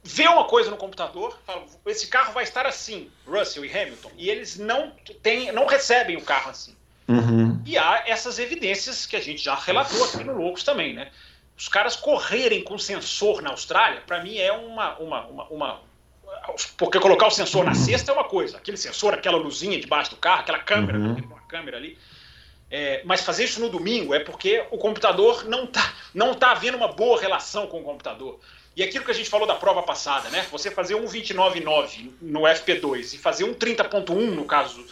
vê 0.04 0.28
uma 0.28 0.46
coisa 0.46 0.70
no 0.70 0.78
computador, 0.78 1.38
fala, 1.46 1.66
esse 1.88 2.08
carro 2.08 2.32
vai 2.32 2.44
estar 2.44 2.66
assim, 2.66 3.10
Russell 3.26 3.66
e 3.66 3.72
Hamilton, 3.72 4.12
e 4.18 4.30
eles 4.30 4.58
não 4.58 4.92
têm, 5.24 5.52
não 5.52 5.66
recebem 5.66 6.16
o 6.16 6.22
carro 6.22 6.52
assim. 6.52 6.76
Uhum. 7.08 7.62
E 7.66 7.78
há 7.78 8.04
essas 8.08 8.40
evidências 8.40 9.06
que 9.06 9.16
a 9.16 9.22
gente 9.22 9.44
já 9.44 9.56
relatou 9.56 10.04
aqui 10.06 10.24
no 10.24 10.38
Loucos 10.38 10.64
também, 10.64 10.94
né? 10.94 11.12
Os 11.58 11.68
caras 11.68 11.96
correrem 11.96 12.64
com 12.64 12.78
sensor 12.78 13.42
na 13.42 13.52
Austrália, 13.52 14.02
para 14.02 14.22
mim 14.24 14.38
é 14.38 14.52
uma, 14.52 14.98
uma, 14.98 15.26
uma, 15.26 15.44
uma, 15.46 15.82
Porque 16.78 17.00
colocar 17.00 17.28
o 17.28 17.32
sensor 17.32 17.64
na 17.64 17.74
cesta 17.74 18.12
é 18.12 18.14
uma 18.14 18.26
coisa, 18.26 18.58
aquele 18.58 18.78
sensor, 18.78 19.14
aquela 19.14 19.38
luzinha 19.38 19.80
debaixo 19.80 20.12
do 20.12 20.18
carro, 20.18 20.42
aquela 20.42 20.60
câmera, 20.60 20.98
uhum. 20.98 21.16
uma 21.16 21.42
câmera 21.48 21.78
ali. 21.78 21.98
É, 22.70 23.02
mas 23.06 23.22
fazer 23.22 23.46
isso 23.46 23.62
no 23.62 23.70
domingo 23.70 24.14
é 24.14 24.20
porque 24.20 24.66
o 24.72 24.78
computador 24.78 25.46
não 25.46 25.66
está 25.66 25.94
não 26.14 26.34
tá 26.34 26.52
havendo 26.52 26.76
uma 26.76 26.88
boa 26.88 27.20
relação 27.20 27.68
com 27.68 27.80
o 27.80 27.84
computador. 27.84 28.40
E 28.76 28.84
aquilo 28.84 29.06
que 29.06 29.12
a 29.12 29.14
gente 29.14 29.30
falou 29.30 29.48
da 29.48 29.56
prova 29.56 29.82
passada, 29.84 30.30
né? 30.30 30.46
Você 30.52 30.70
fazer 30.70 30.96
um 30.96 31.06
29.9 31.06 32.12
no 32.22 32.42
FP2 32.42 33.14
e 33.14 33.18
fazer 33.18 33.46
um 33.46 33.54
30.1 33.54 34.14
no 34.32 34.44
caso 34.44 34.86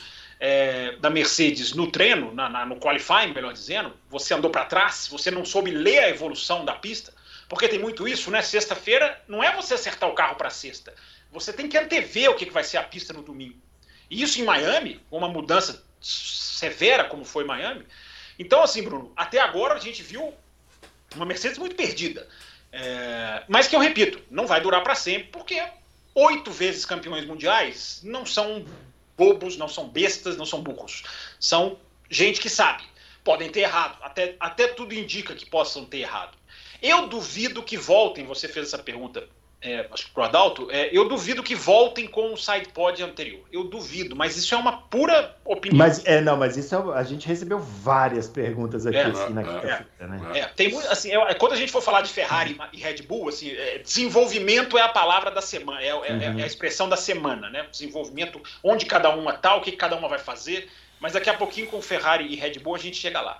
é, 0.45 0.97
da 0.97 1.09
Mercedes 1.09 1.73
no 1.73 1.89
treino, 1.89 2.33
na, 2.33 2.49
na, 2.49 2.65
no 2.65 2.75
qualifying, 2.75 3.33
melhor 3.33 3.53
dizendo, 3.53 3.93
você 4.09 4.33
andou 4.33 4.51
para 4.51 4.65
trás, 4.65 5.07
você 5.09 5.31
não 5.31 5.45
soube 5.45 5.71
ler 5.71 5.99
a 5.99 6.09
evolução 6.09 6.65
da 6.65 6.73
pista, 6.73 7.13
porque 7.47 7.69
tem 7.69 7.79
muito 7.79 8.05
isso, 8.05 8.29
né? 8.29 8.41
Sexta-feira 8.41 9.23
não 9.25 9.41
é 9.41 9.55
você 9.55 9.75
acertar 9.75 10.09
o 10.09 10.13
carro 10.13 10.35
para 10.35 10.49
sexta, 10.49 10.93
você 11.31 11.53
tem 11.53 11.69
que 11.69 11.77
antever 11.77 12.29
o 12.29 12.35
que, 12.35 12.45
que 12.45 12.51
vai 12.51 12.65
ser 12.65 12.75
a 12.75 12.83
pista 12.83 13.13
no 13.13 13.21
domingo. 13.21 13.57
E 14.09 14.21
isso 14.21 14.41
em 14.41 14.43
Miami, 14.43 14.99
uma 15.09 15.29
mudança 15.29 15.81
severa 16.01 17.05
como 17.05 17.23
foi 17.23 17.45
Miami, 17.45 17.85
Então, 18.37 18.61
assim, 18.61 18.83
Bruno, 18.83 19.13
até 19.15 19.39
agora 19.39 19.75
a 19.75 19.79
gente 19.79 20.03
viu 20.03 20.33
uma 21.15 21.25
Mercedes 21.25 21.57
muito 21.57 21.77
perdida. 21.77 22.27
É, 22.69 23.43
mas 23.47 23.69
que 23.69 23.77
eu 23.77 23.79
repito, 23.79 24.21
não 24.29 24.45
vai 24.45 24.59
durar 24.59 24.83
para 24.83 24.95
sempre, 24.95 25.29
porque 25.29 25.63
oito 26.13 26.51
vezes 26.51 26.83
campeões 26.83 27.25
mundiais 27.25 28.01
não 28.03 28.25
são 28.25 28.65
bobos, 29.17 29.57
não 29.57 29.67
são 29.67 29.87
bestas, 29.87 30.37
não 30.37 30.45
são 30.45 30.61
burros. 30.61 31.03
São 31.39 31.77
gente 32.09 32.39
que 32.39 32.49
sabe. 32.49 32.83
Podem 33.23 33.49
ter 33.49 33.61
errado, 33.61 33.97
até, 34.01 34.35
até 34.39 34.67
tudo 34.67 34.93
indica 34.93 35.33
que 35.33 35.45
possam 35.45 35.85
ter 35.85 35.99
errado. 35.99 36.37
Eu 36.81 37.07
duvido 37.07 37.63
que 37.63 37.77
voltem, 37.77 38.25
você 38.25 38.47
fez 38.47 38.67
essa 38.67 38.77
pergunta 38.77 39.27
é, 39.63 39.87
acho 39.91 40.07
que 40.07 40.11
pro 40.11 40.23
Adalto, 40.23 40.69
é, 40.69 40.89
eu 40.91 41.07
duvido 41.07 41.41
que 41.41 41.55
voltem 41.55 42.05
com 42.05 42.33
o 42.33 42.37
sidepod 42.37 43.01
anterior. 43.01 43.41
Eu 43.49 43.63
duvido, 43.63 44.13
mas 44.13 44.35
isso 44.35 44.53
é 44.53 44.57
uma 44.57 44.73
pura 44.73 45.37
opinião. 45.45 45.77
Mas 45.77 46.05
é, 46.05 46.19
não, 46.19 46.35
mas 46.35 46.57
isso 46.57 46.75
é, 46.75 46.99
a 46.99 47.03
gente 47.03 47.25
recebeu 47.25 47.59
várias 47.59 48.27
perguntas 48.27 48.85
aqui 48.85 48.97
é, 48.97 49.05
assim, 49.05 49.33
na 49.33 49.41
é, 49.41 49.45
quinta-feira, 49.45 50.07
né? 50.07 50.39
É, 50.39 50.45
tem 50.47 50.75
assim, 50.89 51.15
é, 51.15 51.33
quando 51.35 51.53
a 51.53 51.55
gente 51.55 51.71
for 51.71 51.81
falar 51.81 52.01
de 52.01 52.09
Ferrari 52.09 52.59
e 52.73 52.77
Red 52.77 53.03
Bull, 53.03 53.29
assim, 53.29 53.55
desenvolvimento 53.81 54.77
é 54.77 54.81
a 54.81 54.89
palavra 54.89 55.31
da 55.31 55.41
semana, 55.41 55.81
é, 55.81 55.93
uhum. 55.93 56.43
a 56.43 56.45
expressão 56.45 56.89
da 56.89 56.97
semana, 56.97 57.49
né? 57.49 57.65
Desenvolvimento, 57.71 58.41
onde 58.61 58.85
cada 58.85 59.09
uma 59.11 59.31
tá, 59.31 59.55
o 59.55 59.61
que 59.61 59.71
cada 59.71 59.95
uma 59.95 60.09
vai 60.09 60.19
fazer. 60.19 60.69
Mas 60.99 61.13
daqui 61.13 61.29
a 61.29 61.33
pouquinho 61.33 61.67
com 61.67 61.81
Ferrari 61.81 62.25
e 62.25 62.35
Red 62.35 62.59
Bull 62.59 62.75
a 62.75 62.79
gente 62.79 62.97
chega 62.97 63.21
lá. 63.21 63.37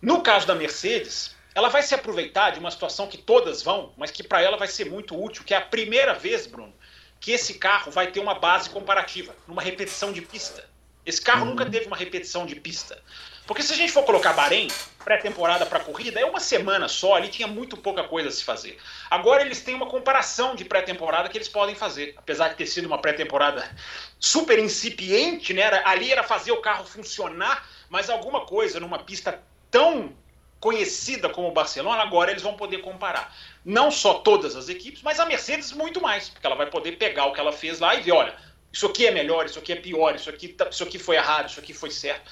No 0.00 0.20
caso 0.20 0.46
da 0.46 0.54
Mercedes, 0.54 1.33
ela 1.54 1.68
vai 1.68 1.82
se 1.82 1.94
aproveitar 1.94 2.50
de 2.50 2.58
uma 2.58 2.70
situação 2.70 3.06
que 3.06 3.16
todas 3.16 3.62
vão, 3.62 3.92
mas 3.96 4.10
que 4.10 4.22
para 4.22 4.42
ela 4.42 4.56
vai 4.56 4.68
ser 4.68 4.90
muito 4.90 5.20
útil, 5.20 5.44
que 5.44 5.54
é 5.54 5.56
a 5.56 5.60
primeira 5.60 6.14
vez, 6.14 6.46
Bruno, 6.46 6.74
que 7.20 7.30
esse 7.32 7.54
carro 7.54 7.92
vai 7.92 8.08
ter 8.08 8.20
uma 8.20 8.34
base 8.34 8.68
comparativa, 8.70 9.34
numa 9.46 9.62
repetição 9.62 10.12
de 10.12 10.20
pista. 10.20 10.68
Esse 11.06 11.20
carro 11.20 11.42
uhum. 11.42 11.50
nunca 11.50 11.66
teve 11.66 11.86
uma 11.86 11.96
repetição 11.96 12.46
de 12.46 12.56
pista. 12.56 13.00
Porque 13.46 13.62
se 13.62 13.72
a 13.74 13.76
gente 13.76 13.92
for 13.92 14.04
colocar 14.04 14.32
Bahrein, 14.32 14.68
pré-temporada 15.04 15.66
para 15.66 15.80
corrida, 15.80 16.18
é 16.18 16.24
uma 16.24 16.40
semana 16.40 16.88
só, 16.88 17.14
ali 17.14 17.28
tinha 17.28 17.46
muito 17.46 17.76
pouca 17.76 18.02
coisa 18.04 18.30
a 18.30 18.32
se 18.32 18.42
fazer. 18.42 18.78
Agora 19.10 19.42
eles 19.42 19.62
têm 19.62 19.74
uma 19.74 19.86
comparação 19.86 20.54
de 20.54 20.64
pré-temporada 20.64 21.28
que 21.28 21.36
eles 21.36 21.48
podem 21.48 21.74
fazer. 21.74 22.14
Apesar 22.16 22.48
de 22.48 22.56
ter 22.56 22.66
sido 22.66 22.86
uma 22.86 22.98
pré-temporada 22.98 23.70
super 24.18 24.58
incipiente, 24.58 25.52
né? 25.52 25.82
ali 25.84 26.10
era 26.10 26.22
fazer 26.22 26.52
o 26.52 26.62
carro 26.62 26.86
funcionar, 26.86 27.68
mas 27.90 28.08
alguma 28.08 28.46
coisa 28.46 28.80
numa 28.80 28.98
pista 28.98 29.42
tão 29.70 30.16
conhecida 30.64 31.28
como 31.28 31.50
Barcelona, 31.50 32.00
agora 32.00 32.30
eles 32.30 32.42
vão 32.42 32.54
poder 32.54 32.78
comparar. 32.78 33.36
Não 33.62 33.90
só 33.90 34.14
todas 34.14 34.56
as 34.56 34.70
equipes, 34.70 35.02
mas 35.02 35.20
a 35.20 35.26
Mercedes 35.26 35.72
muito 35.72 36.00
mais, 36.00 36.30
porque 36.30 36.46
ela 36.46 36.56
vai 36.56 36.70
poder 36.70 36.92
pegar 36.92 37.26
o 37.26 37.34
que 37.34 37.40
ela 37.40 37.52
fez 37.52 37.80
lá 37.80 37.94
e 37.94 38.00
ver, 38.00 38.12
olha, 38.12 38.34
isso 38.72 38.86
aqui 38.86 39.06
é 39.06 39.10
melhor, 39.10 39.44
isso 39.44 39.58
aqui 39.58 39.74
é 39.74 39.76
pior, 39.76 40.14
isso 40.14 40.30
aqui, 40.30 40.48
tá, 40.48 40.66
isso 40.70 40.82
aqui 40.82 40.98
foi 40.98 41.16
errado, 41.16 41.50
isso 41.50 41.60
aqui 41.60 41.74
foi 41.74 41.90
certo. 41.90 42.30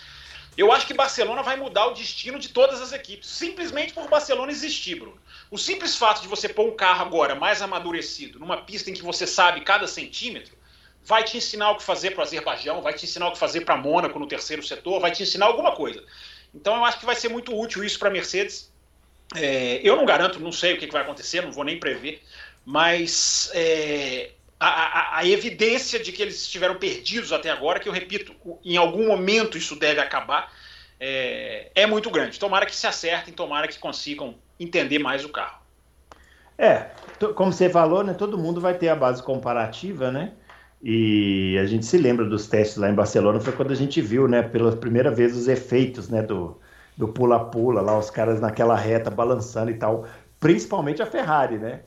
Eu 0.57 0.73
acho 0.73 0.87
que 0.87 0.95
Barcelona 0.95 1.43
vai 1.43 1.57
mudar 1.57 1.89
o 1.89 1.93
destino 1.93 2.39
de 2.39 2.49
todas 2.49 2.81
as 2.81 2.93
equipes, 2.93 3.29
simplesmente 3.29 3.93
por 3.93 4.09
Barcelona 4.09 4.51
existir, 4.51 4.95
Bruno. 4.95 5.21
O 5.51 5.59
simples 5.59 5.95
fato 5.95 6.23
de 6.23 6.29
você 6.29 6.49
pôr 6.49 6.67
um 6.67 6.75
carro 6.75 7.03
agora 7.03 7.35
mais 7.35 7.61
amadurecido, 7.61 8.39
numa 8.39 8.63
pista 8.63 8.89
em 8.89 8.95
que 8.95 9.03
você 9.03 9.27
sabe 9.27 9.61
cada 9.61 9.87
centímetro, 9.87 10.57
vai 11.05 11.23
te 11.23 11.37
ensinar 11.37 11.73
o 11.73 11.77
que 11.77 11.83
fazer 11.83 12.13
para 12.13 12.21
o 12.21 12.23
Azerbaijão, 12.23 12.81
vai 12.81 12.95
te 12.95 13.05
ensinar 13.05 13.29
o 13.29 13.33
que 13.33 13.39
fazer 13.39 13.61
para 13.61 13.77
Mônaco 13.77 14.19
no 14.19 14.27
terceiro 14.27 14.63
setor, 14.63 15.01
vai 15.01 15.11
te 15.11 15.23
ensinar 15.23 15.47
alguma 15.47 15.73
coisa. 15.73 16.03
Então 16.55 16.77
eu 16.77 16.85
acho 16.85 17.01
que 17.01 17.07
vai 17.07 17.17
ser 17.17 17.29
muito 17.29 17.59
útil 17.59 17.85
isso 17.85 17.99
para 17.99 18.09
a 18.09 18.13
Mercedes. 18.13 18.73
É, 19.35 19.81
eu 19.83 19.97
não 19.97 20.05
garanto, 20.05 20.39
não 20.39 20.53
sei 20.53 20.75
o 20.75 20.79
que, 20.79 20.87
que, 20.87 20.93
vai 20.93 21.03
acontecer, 21.03 21.41
não 21.41 21.53
vou 21.53 21.65
nem 21.65 21.81
prever, 21.81 22.23
mas 22.67 23.51
é, 23.55 24.33
a, 24.61 24.69
a, 24.69 25.19
a, 25.19 25.27
evidência 25.27 25.99
de 25.99 26.13
que 26.13 26.21
eles 26.21 26.43
estiveram 26.43 26.75
perdidos 26.75 27.33
até 27.33 27.51
agora, 27.51 27.81
que 27.81 27.89
eu 27.89 27.93
repito, 27.93 28.35
em 28.63 28.77
algum 28.77 29.07
momento 29.07 29.57
isso 29.57 29.75
deve 29.75 30.01
acabar, 30.01 30.53
é, 31.01 31.71
é 31.75 31.87
muito 31.87 32.11
grande. 32.11 32.39
Tomara 32.39 32.67
que 32.67 32.77
se 32.77 32.87
acertem, 32.87 33.33
tomara 33.33 33.67
que 33.67 33.79
consigam 33.79 34.35
entender 34.61 34.99
mais 34.99 35.25
o 35.25 35.31
carro. 35.31 35.63
É, 36.59 36.91
como 37.35 37.53
você 37.53 37.71
falou, 37.71 38.05
né, 38.05 38.15
todo 38.15 38.39
mundo 38.39 38.61
vai 38.61 38.75
ter 38.75 38.89
a 38.89 38.95
base 38.95 39.23
comparativa, 39.23 40.11
né? 40.13 40.33
E 40.83 41.57
a 41.59 41.67
gente 41.67 41.87
se 41.87 41.97
lembra 41.97 42.25
dos 42.25 42.49
testes 42.49 42.77
lá 42.77 42.91
em 42.91 42.95
Barcelona, 42.95 43.39
foi 43.39 43.53
quando 43.53 43.71
a 43.71 43.77
gente 43.77 44.01
viu, 44.01 44.27
né, 44.27 44.43
pela 44.43 44.75
primeira 44.75 45.11
vez 45.11 45.37
os 45.37 45.47
efeitos, 45.47 46.09
né, 46.09 46.23
do 46.23 46.57
do 46.97 47.09
pula-pula, 47.09 47.81
lá 47.81 47.99
os 47.99 48.11
caras 48.11 48.41
naquela 48.41 48.77
reta 48.77 49.11
balançando 49.11 49.71
e 49.71 49.75
tal, 49.75 50.07
principalmente 50.39 51.03
a 51.03 51.07
Ferrari, 51.07 51.59
né? 51.59 51.81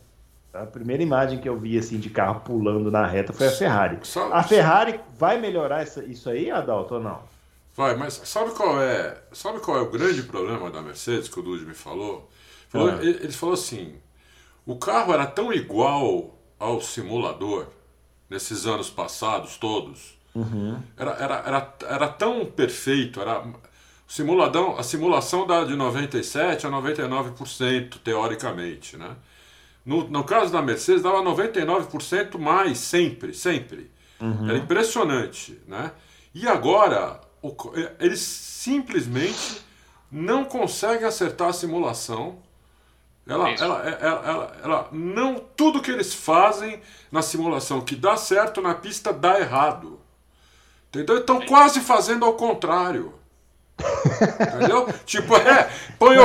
A 0.53 0.65
primeira 0.65 1.03
imagem 1.03 1.39
que 1.39 1.49
eu 1.49 1.57
vi 1.57 1.77
assim 1.77 1.99
de 1.99 2.09
carro 2.09 2.39
pulando 2.41 2.89
na 2.89 3.05
reta 3.05 3.33
foi 3.33 3.47
a 3.47 3.51
Ferrari. 3.51 3.99
A 4.31 4.41
Ferrari 4.41 4.99
vai 5.17 5.39
melhorar 5.39 5.81
essa, 5.81 6.03
isso 6.03 6.29
aí, 6.29 6.49
Adalto, 6.49 6.95
ou 6.95 7.01
não? 7.01 7.19
Vai, 7.75 7.95
mas 7.95 8.21
sabe 8.23 8.51
qual 8.51 8.81
é, 8.81 9.17
sabe 9.33 9.59
qual 9.59 9.77
é 9.77 9.81
o 9.81 9.91
grande 9.91 10.23
problema 10.23 10.71
da 10.71 10.81
Mercedes 10.81 11.27
que 11.27 11.39
o 11.39 11.43
Dude 11.43 11.65
me 11.65 11.73
falou? 11.73 12.29
falou 12.69 12.89
ah. 12.89 12.97
ele, 13.01 13.19
ele 13.21 13.33
falou 13.33 13.53
assim: 13.53 13.95
o 14.65 14.77
carro 14.77 15.13
era 15.13 15.27
tão 15.27 15.51
igual 15.51 16.39
ao 16.57 16.79
simulador 16.79 17.67
nesses 18.35 18.67
anos 18.67 18.89
passados 18.89 19.57
todos, 19.57 20.17
uhum. 20.35 20.77
era, 20.97 21.11
era, 21.11 21.35
era, 21.47 21.75
era 21.87 22.07
tão 22.09 22.45
perfeito, 22.45 23.21
era 23.21 23.43
simuladão, 24.07 24.77
a 24.77 24.83
simulação 24.83 25.47
dá 25.47 25.63
de 25.63 25.75
97 25.75 26.67
a 26.67 26.69
99%, 26.69 27.97
teoricamente, 28.03 28.97
né? 28.97 29.15
No, 29.85 30.07
no 30.09 30.23
caso 30.23 30.51
da 30.51 30.61
Mercedes, 30.61 31.03
dava 31.03 31.21
99% 31.21 32.37
mais, 32.39 32.79
sempre, 32.79 33.33
sempre. 33.33 33.91
Uhum. 34.19 34.49
Era 34.49 34.57
impressionante, 34.57 35.61
né? 35.67 35.91
E 36.33 36.47
agora, 36.47 37.21
o, 37.41 37.55
eles 37.99 38.19
simplesmente 38.19 39.61
não 40.11 40.43
conseguem 40.43 41.05
acertar 41.07 41.49
a 41.49 41.53
simulação 41.53 42.39
ela, 43.27 43.49
ela, 43.49 43.81
ela, 43.83 44.21
ela, 44.23 44.57
ela, 44.63 44.89
não 44.91 45.39
tudo 45.55 45.81
que 45.81 45.89
eles 45.89 46.13
fazem 46.13 46.79
na 47.11 47.23
simulação 47.23 47.81
que 47.81 47.95
dá 47.95 48.15
certo 48.15 48.61
na 48.61 48.75
pista 48.75 49.11
dá 49.11 49.39
errado. 49.39 49.99
Entendeu? 50.89 51.17
Estão 51.17 51.41
quase 51.41 51.79
fazendo 51.81 52.23
ao 52.23 52.33
contrário. 52.35 53.13
Entendeu? 54.55 54.87
tipo, 55.05 55.35
é, 55.35 55.69
põe, 55.97 56.17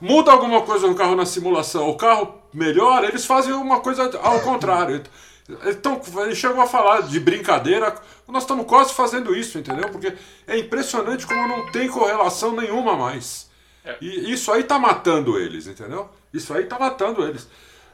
muda 0.00 0.30
alguma 0.30 0.62
coisa 0.62 0.86
no 0.86 0.94
carro 0.94 1.16
na 1.16 1.26
simulação, 1.26 1.88
o 1.88 1.96
carro 1.96 2.40
melhora, 2.52 3.08
eles 3.08 3.24
fazem 3.24 3.52
uma 3.52 3.80
coisa 3.80 4.10
ao 4.22 4.40
contrário. 4.40 5.02
Então, 5.66 6.00
eles 6.22 6.38
chegam 6.38 6.60
a 6.60 6.66
falar 6.66 7.02
de 7.02 7.18
brincadeira, 7.18 7.94
nós 8.28 8.42
estamos 8.42 8.66
quase 8.66 8.92
fazendo 8.92 9.34
isso, 9.34 9.58
entendeu? 9.58 9.88
Porque 9.88 10.12
é 10.46 10.58
impressionante 10.58 11.26
como 11.26 11.46
não 11.48 11.70
tem 11.70 11.88
correlação 11.88 12.52
nenhuma 12.52 12.96
mais. 12.96 13.48
É. 13.84 13.96
E 14.00 14.32
isso 14.32 14.50
aí 14.50 14.64
tá 14.64 14.78
matando 14.78 15.38
eles, 15.38 15.68
entendeu? 15.68 16.10
Isso 16.36 16.52
aí 16.54 16.64
tá 16.64 16.78
matando 16.78 17.26
eles. 17.26 17.48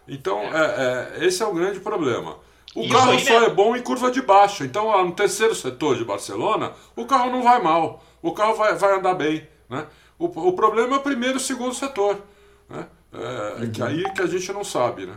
Então, 0.06 0.40
é. 0.40 1.16
É, 1.20 1.26
esse 1.26 1.42
é 1.42 1.46
o 1.46 1.54
grande 1.54 1.80
problema. 1.80 2.38
O 2.74 2.82
isso 2.82 2.92
carro 2.92 3.18
só 3.20 3.40
né? 3.40 3.46
é 3.46 3.50
bom 3.50 3.76
em 3.76 3.82
curva 3.82 4.10
de 4.10 4.22
baixa. 4.22 4.64
Então, 4.64 4.88
lá 4.88 5.04
no 5.04 5.12
terceiro 5.12 5.54
setor 5.54 5.96
de 5.96 6.04
Barcelona, 6.04 6.72
o 6.96 7.04
carro 7.04 7.30
não 7.30 7.42
vai 7.42 7.60
mal. 7.62 8.02
O 8.22 8.32
carro 8.32 8.54
vai, 8.54 8.74
vai 8.74 8.98
andar 8.98 9.14
bem. 9.14 9.46
Né? 9.68 9.86
O, 10.18 10.26
o 10.26 10.52
problema 10.54 10.96
é 10.96 10.98
o 10.98 11.02
primeiro 11.02 11.36
e 11.36 11.36
o 11.36 11.40
segundo 11.40 11.74
setor. 11.74 12.22
Né? 12.68 12.86
É, 13.12 13.66
que 13.66 13.82
aí 13.82 14.02
que 14.14 14.22
a 14.22 14.26
gente 14.26 14.50
não 14.52 14.64
sabe, 14.64 15.06
né? 15.06 15.14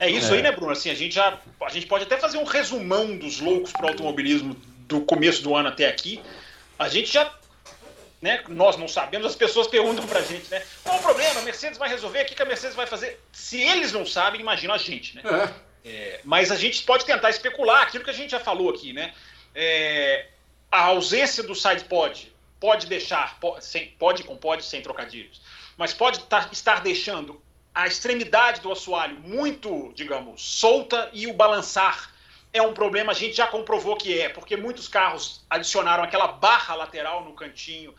É 0.00 0.08
isso 0.08 0.32
aí, 0.32 0.38
é. 0.38 0.42
né, 0.42 0.52
Bruno? 0.52 0.72
Assim, 0.72 0.90
a 0.90 0.94
gente 0.94 1.14
já. 1.14 1.38
A 1.60 1.68
gente 1.70 1.86
pode 1.86 2.04
até 2.04 2.16
fazer 2.16 2.38
um 2.38 2.44
resumão 2.44 3.16
dos 3.16 3.40
loucos 3.40 3.72
pro 3.72 3.88
automobilismo 3.88 4.56
do 4.86 5.00
começo 5.00 5.42
do 5.42 5.54
ano 5.54 5.68
até 5.68 5.88
aqui. 5.88 6.22
A 6.78 6.88
gente 6.88 7.12
já 7.12 7.30
né? 8.20 8.42
Nós 8.48 8.76
não 8.76 8.88
sabemos, 8.88 9.26
as 9.26 9.36
pessoas 9.36 9.66
perguntam 9.66 10.06
pra 10.06 10.20
gente, 10.22 10.50
né? 10.50 10.62
Qual 10.82 10.98
o 10.98 11.02
problema? 11.02 11.40
A 11.40 11.42
Mercedes 11.42 11.78
vai 11.78 11.88
resolver? 11.88 12.22
O 12.22 12.26
que 12.26 12.42
a 12.42 12.46
Mercedes 12.46 12.76
vai 12.76 12.86
fazer? 12.86 13.20
Se 13.32 13.60
eles 13.60 13.92
não 13.92 14.04
sabem, 14.04 14.40
imagina 14.40 14.74
a 14.74 14.78
gente, 14.78 15.16
né? 15.16 15.22
É. 15.24 15.68
É, 15.84 16.20
mas 16.24 16.50
a 16.50 16.56
gente 16.56 16.82
pode 16.82 17.04
tentar 17.04 17.30
especular 17.30 17.82
aquilo 17.82 18.04
que 18.04 18.10
a 18.10 18.14
gente 18.14 18.30
já 18.30 18.40
falou 18.40 18.70
aqui, 18.70 18.92
né? 18.92 19.14
É, 19.54 20.26
a 20.70 20.82
ausência 20.86 21.42
do 21.42 21.54
side 21.54 21.84
pod 21.84 22.32
pode 22.60 22.86
deixar, 22.86 23.38
pode, 23.38 23.64
sem, 23.64 23.88
pode 23.98 24.24
com 24.24 24.36
pode 24.36 24.64
sem 24.64 24.82
trocadilhos, 24.82 25.40
mas 25.76 25.94
pode 25.94 26.20
tar, 26.24 26.48
estar 26.52 26.82
deixando 26.82 27.40
a 27.74 27.86
extremidade 27.86 28.60
do 28.60 28.72
assoalho 28.72 29.18
muito, 29.20 29.92
digamos, 29.94 30.42
solta 30.42 31.08
e 31.12 31.26
o 31.26 31.32
balançar 31.32 32.12
é 32.52 32.62
um 32.62 32.72
problema, 32.72 33.12
a 33.12 33.14
gente 33.14 33.36
já 33.36 33.46
comprovou 33.46 33.96
que 33.96 34.18
é, 34.18 34.28
porque 34.28 34.56
muitos 34.56 34.88
carros 34.88 35.44
adicionaram 35.48 36.02
aquela 36.02 36.28
barra 36.28 36.74
lateral 36.74 37.24
no 37.24 37.34
cantinho, 37.34 37.94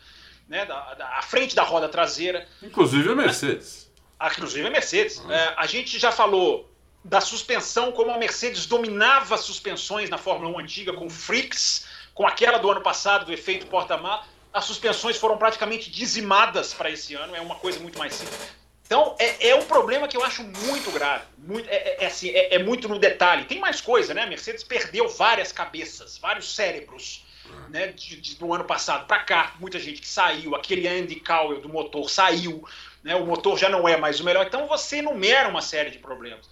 né, 0.48 0.64
da, 0.66 0.94
da 0.94 1.08
à 1.18 1.22
frente 1.22 1.54
da 1.54 1.62
roda 1.62 1.88
traseira. 1.88 2.46
Inclusive 2.62 3.08
a 3.08 3.14
Mercedes. 3.14 3.90
Ah, 4.18 4.28
inclusive 4.28 4.66
a 4.66 4.70
Mercedes. 4.70 5.18
Uhum. 5.18 5.32
É, 5.32 5.54
a 5.56 5.66
gente 5.66 5.98
já 5.98 6.10
falou 6.10 6.68
da 7.02 7.20
suspensão, 7.20 7.92
como 7.92 8.10
a 8.10 8.18
Mercedes 8.18 8.66
dominava 8.66 9.38
suspensões 9.38 10.10
na 10.10 10.18
Fórmula 10.18 10.54
1 10.56 10.60
antiga, 10.60 10.92
com 10.92 11.08
freaks, 11.08 11.86
com 12.12 12.26
aquela 12.26 12.58
do 12.58 12.70
ano 12.70 12.82
passado, 12.82 13.26
do 13.26 13.32
efeito 13.32 13.66
porta-mar. 13.66 14.28
As 14.52 14.64
suspensões 14.64 15.16
foram 15.16 15.38
praticamente 15.38 15.90
dizimadas 15.90 16.74
para 16.74 16.90
esse 16.90 17.14
ano, 17.14 17.34
é 17.34 17.40
uma 17.40 17.54
coisa 17.54 17.78
muito 17.78 17.98
mais 17.98 18.14
simples. 18.14 18.59
Então, 18.90 19.14
é, 19.20 19.50
é, 19.50 19.54
um 19.54 19.62
problema 19.62 20.08
que 20.08 20.16
eu 20.16 20.24
acho 20.24 20.42
muito 20.42 20.90
grave. 20.90 21.22
Muito, 21.38 21.70
é, 21.70 21.76
é, 21.76 21.96
é 22.00 22.06
assim, 22.06 22.30
é, 22.30 22.56
é, 22.56 22.58
muito 22.58 22.88
no 22.88 22.98
detalhe. 22.98 23.44
Tem 23.44 23.60
mais 23.60 23.80
coisa, 23.80 24.12
né? 24.12 24.22
A 24.22 24.26
Mercedes 24.26 24.64
perdeu 24.64 25.08
várias 25.08 25.52
cabeças, 25.52 26.18
vários 26.18 26.52
cérebros 26.52 27.24
né, 27.68 27.92
de, 27.92 28.20
de, 28.20 28.34
do 28.34 28.52
ano 28.52 28.64
passado 28.64 29.06
para 29.06 29.20
cá, 29.20 29.54
muita 29.60 29.78
gente 29.78 30.00
que 30.00 30.08
saiu, 30.08 30.56
aquele 30.56 30.88
Andy 30.88 31.20
Cowell 31.20 31.60
do 31.60 31.68
motor 31.68 32.10
saiu, 32.10 32.64
né, 33.02 33.14
o 33.14 33.24
motor 33.24 33.56
já 33.56 33.68
não 33.68 33.88
é 33.88 33.96
mais 33.96 34.18
o 34.18 34.24
melhor, 34.24 34.44
então 34.46 34.66
você 34.66 34.98
enumera 34.98 35.48
uma 35.48 35.62
série 35.62 35.90
de 35.90 35.98
problemas. 35.98 36.48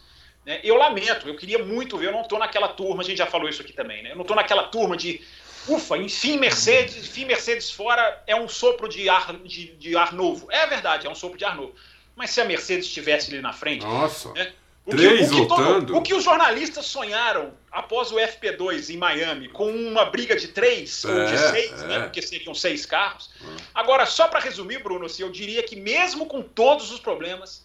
Né? 0.46 0.60
Eu 0.62 0.76
lamento, 0.76 1.28
eu 1.28 1.36
queria 1.36 1.64
muito 1.64 1.98
ver, 1.98 2.06
eu 2.06 2.12
não 2.12 2.22
estou 2.22 2.38
naquela 2.38 2.68
turma, 2.68 3.02
a 3.02 3.04
gente 3.04 3.18
já 3.18 3.26
falou 3.26 3.48
isso 3.48 3.62
aqui 3.62 3.72
também, 3.72 4.02
né? 4.02 4.12
eu 4.12 4.16
não 4.16 4.22
estou 4.22 4.36
naquela 4.36 4.64
turma 4.64 4.96
de 4.96 5.20
ufa, 5.68 5.96
enfim 5.96 6.36
Mercedes, 6.36 6.96
enfim 6.96 7.24
Mercedes 7.24 7.70
fora 7.70 8.22
é 8.26 8.34
um 8.34 8.48
sopro 8.48 8.88
de 8.88 9.08
ar, 9.08 9.34
de, 9.44 9.76
de 9.76 9.96
ar 9.96 10.12
novo. 10.12 10.48
É 10.50 10.66
verdade, 10.66 11.06
é 11.06 11.10
um 11.10 11.14
sopro 11.14 11.36
de 11.36 11.44
ar 11.44 11.56
novo. 11.56 11.74
Mas 12.18 12.30
se 12.30 12.40
a 12.40 12.44
Mercedes 12.44 12.86
estivesse 12.86 13.30
ali 13.30 13.40
na 13.40 13.52
frente. 13.52 13.86
Nossa! 13.86 14.32
Né, 14.32 14.52
o 14.84 14.90
Três 14.90 15.28
que, 15.28 15.34
o, 15.36 15.40
que 15.40 15.46
todo, 15.46 15.96
o 15.96 16.02
que 16.02 16.14
os 16.14 16.24
jornalistas 16.24 16.86
sonharam 16.86 17.52
após 17.70 18.10
o 18.10 18.16
FP2 18.16 18.90
em 18.92 18.96
Miami, 18.96 19.48
com 19.50 19.70
uma 19.70 20.06
briga 20.06 20.34
de 20.34 20.48
três 20.48 21.04
é, 21.04 21.08
ou 21.08 21.26
de 21.26 21.38
seis, 21.38 21.70
né, 21.72 21.84
é. 21.84 21.86
né, 21.86 22.00
porque 22.00 22.20
seriam 22.20 22.54
seis 22.54 22.84
carros. 22.84 23.30
Hum. 23.40 23.56
Agora, 23.72 24.04
só 24.04 24.26
para 24.26 24.40
resumir, 24.40 24.82
Bruno, 24.82 25.06
assim, 25.06 25.22
eu 25.22 25.30
diria 25.30 25.62
que 25.62 25.76
mesmo 25.76 26.26
com 26.26 26.42
todos 26.42 26.90
os 26.90 26.98
problemas, 26.98 27.64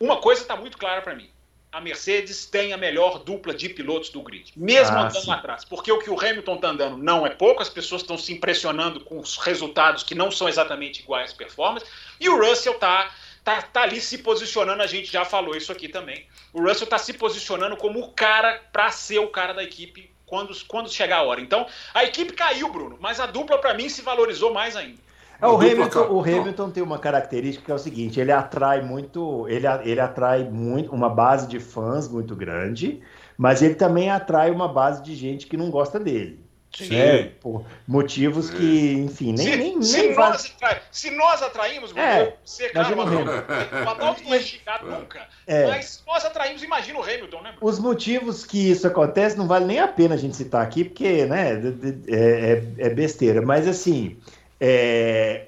uma 0.00 0.18
coisa 0.18 0.40
está 0.40 0.56
muito 0.56 0.78
clara 0.78 1.02
para 1.02 1.14
mim 1.14 1.28
a 1.72 1.80
Mercedes 1.80 2.44
tem 2.44 2.74
a 2.74 2.76
melhor 2.76 3.20
dupla 3.20 3.54
de 3.54 3.66
pilotos 3.70 4.10
do 4.10 4.20
grid, 4.20 4.52
mesmo 4.54 4.94
ah, 4.94 5.06
andando 5.06 5.24
sim. 5.24 5.30
atrás. 5.30 5.64
Porque 5.64 5.90
o 5.90 5.98
que 5.98 6.10
o 6.10 6.20
Hamilton 6.20 6.56
está 6.56 6.68
andando 6.68 6.98
não 6.98 7.26
é 7.26 7.30
pouco, 7.30 7.62
as 7.62 7.70
pessoas 7.70 8.02
estão 8.02 8.18
se 8.18 8.30
impressionando 8.30 9.00
com 9.00 9.18
os 9.18 9.38
resultados 9.38 10.02
que 10.02 10.14
não 10.14 10.30
são 10.30 10.50
exatamente 10.50 11.00
iguais 11.00 11.30
às 11.30 11.36
performances, 11.36 11.88
e 12.20 12.28
o 12.28 12.38
Russell 12.38 12.74
está 12.74 13.10
tá, 13.44 13.62
tá 13.62 13.82
ali 13.82 14.00
se 14.00 14.18
posicionando, 14.18 14.82
a 14.82 14.86
gente 14.86 15.10
já 15.12 15.24
falou 15.24 15.56
isso 15.56 15.72
aqui 15.72 15.88
também. 15.88 16.26
O 16.52 16.62
Russell 16.62 16.84
está 16.84 16.98
se 16.98 17.12
posicionando 17.12 17.76
como 17.76 18.00
o 18.00 18.12
cara 18.12 18.60
para 18.72 18.90
ser 18.90 19.18
o 19.18 19.28
cara 19.28 19.52
da 19.52 19.62
equipe 19.62 20.10
quando, 20.26 20.54
quando 20.66 20.92
chegar 20.92 21.18
a 21.18 21.22
hora. 21.22 21.40
Então, 21.40 21.66
a 21.92 22.04
equipe 22.04 22.32
caiu, 22.32 22.70
Bruno, 22.70 22.96
mas 23.00 23.20
a 23.20 23.26
dupla 23.26 23.58
para 23.58 23.74
mim 23.74 23.88
se 23.88 24.02
valorizou 24.02 24.52
mais 24.52 24.76
ainda. 24.76 24.98
É, 25.40 25.46
o, 25.46 25.56
Hamilton, 25.56 26.06
o 26.08 26.20
Hamilton 26.20 26.70
tem 26.70 26.82
uma 26.82 27.00
característica 27.00 27.64
que 27.64 27.72
é 27.72 27.74
o 27.74 27.78
seguinte: 27.78 28.20
ele 28.20 28.30
atrai 28.30 28.80
muito, 28.80 29.46
ele, 29.48 29.66
ele 29.82 30.00
atrai 30.00 30.44
muito 30.44 30.94
uma 30.94 31.08
base 31.08 31.48
de 31.48 31.58
fãs 31.58 32.08
muito 32.08 32.36
grande, 32.36 33.02
mas 33.36 33.60
ele 33.60 33.74
também 33.74 34.08
atrai 34.08 34.52
uma 34.52 34.68
base 34.68 35.02
de 35.02 35.16
gente 35.16 35.48
que 35.48 35.56
não 35.56 35.68
gosta 35.68 35.98
dele. 35.98 36.38
Sim. 36.72 36.88
Né? 36.88 37.22
Por 37.40 37.64
motivos 37.86 38.46
Sim. 38.46 38.56
que, 38.56 38.92
enfim, 38.94 39.32
nem. 39.32 39.46
Se, 39.46 39.56
nem, 39.56 39.82
se, 39.82 39.98
nem 39.98 40.14
nós, 40.14 40.56
se 40.90 41.10
nós 41.10 41.42
atraímos, 41.42 41.94
é, 41.96 42.34
você, 42.44 42.70
claro, 42.70 42.96
o 42.96 43.88
Adalto 43.88 44.22
não 44.24 44.34
é 44.34 44.40
xingado 44.40 44.90
nunca. 44.90 45.28
É. 45.46 45.66
Mas 45.66 46.02
nós 46.06 46.24
atraímos, 46.24 46.62
imagina 46.62 46.98
o 46.98 47.02
Hamilton, 47.02 47.42
né? 47.42 47.54
Os 47.60 47.78
motivos 47.78 48.46
que 48.46 48.70
isso 48.70 48.86
acontece 48.86 49.36
não 49.36 49.46
vale 49.46 49.66
nem 49.66 49.80
a 49.80 49.88
pena 49.88 50.14
a 50.14 50.18
gente 50.18 50.36
citar 50.36 50.62
aqui, 50.62 50.84
porque, 50.84 51.26
né, 51.26 51.60
é, 52.08 52.14
é, 52.16 52.86
é 52.86 52.90
besteira. 52.90 53.42
Mas 53.42 53.68
assim. 53.68 54.18
É, 54.58 55.46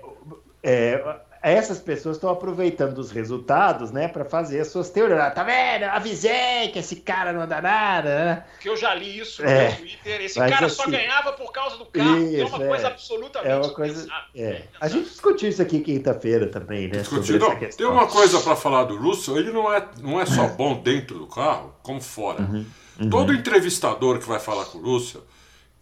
é, 0.62 1.20
essas 1.44 1.78
pessoas 1.78 2.16
estão 2.16 2.30
aproveitando 2.30 2.96
os 2.96 3.10
resultados, 3.10 3.90
né, 3.90 4.08
para 4.08 4.24
fazer 4.24 4.60
as 4.60 4.68
suas 4.68 4.88
teorias. 4.88 5.20
Ah, 5.20 5.30
tá 5.30 5.42
vendo? 5.44 5.84
Avisei 5.84 6.68
que 6.72 6.78
esse 6.78 6.96
cara 6.96 7.34
não 7.34 7.46
dá 7.46 7.60
nada, 7.60 8.24
né? 8.24 8.44
Que 8.60 8.70
eu 8.70 8.76
já 8.76 8.94
li 8.94 9.18
isso 9.18 9.42
no 9.42 9.48
é, 9.50 9.72
Twitter. 9.72 10.22
Esse 10.22 10.38
cara 10.38 10.64
assim, 10.64 10.74
só 10.74 10.88
ganhava 10.88 11.34
por 11.34 11.52
causa 11.52 11.76
do 11.76 11.84
carro. 11.84 12.18
Isso, 12.18 12.40
é 12.40 12.44
uma 12.46 12.64
é, 12.64 12.68
coisa 12.68 12.86
absolutamente. 12.88 13.52
É 13.52 13.56
uma 13.56 13.74
coisa. 13.74 14.08
É. 14.34 14.62
A 14.80 14.88
gente 14.88 15.10
discutiu 15.10 15.50
isso 15.50 15.60
aqui 15.60 15.80
quinta-feira 15.80 16.46
também, 16.46 16.88
né? 16.88 17.00
Discutiu. 17.00 17.38
Não, 17.38 17.54
tem 17.54 17.86
uma 17.86 18.06
coisa 18.06 18.40
para 18.40 18.56
falar 18.56 18.84
do 18.84 18.96
Russell. 18.96 19.36
Ele 19.36 19.52
não 19.52 19.70
é, 19.70 19.86
não 20.00 20.18
é 20.18 20.24
só 20.24 20.48
bom 20.48 20.80
dentro 20.80 21.18
do 21.18 21.26
carro, 21.26 21.74
como 21.82 22.00
fora. 22.00 22.40
Uhum, 22.40 22.64
uhum. 23.00 23.10
Todo 23.10 23.34
entrevistador 23.34 24.18
que 24.18 24.26
vai 24.26 24.40
falar 24.40 24.64
com 24.64 24.78
o 24.78 24.82
Russell 24.82 25.22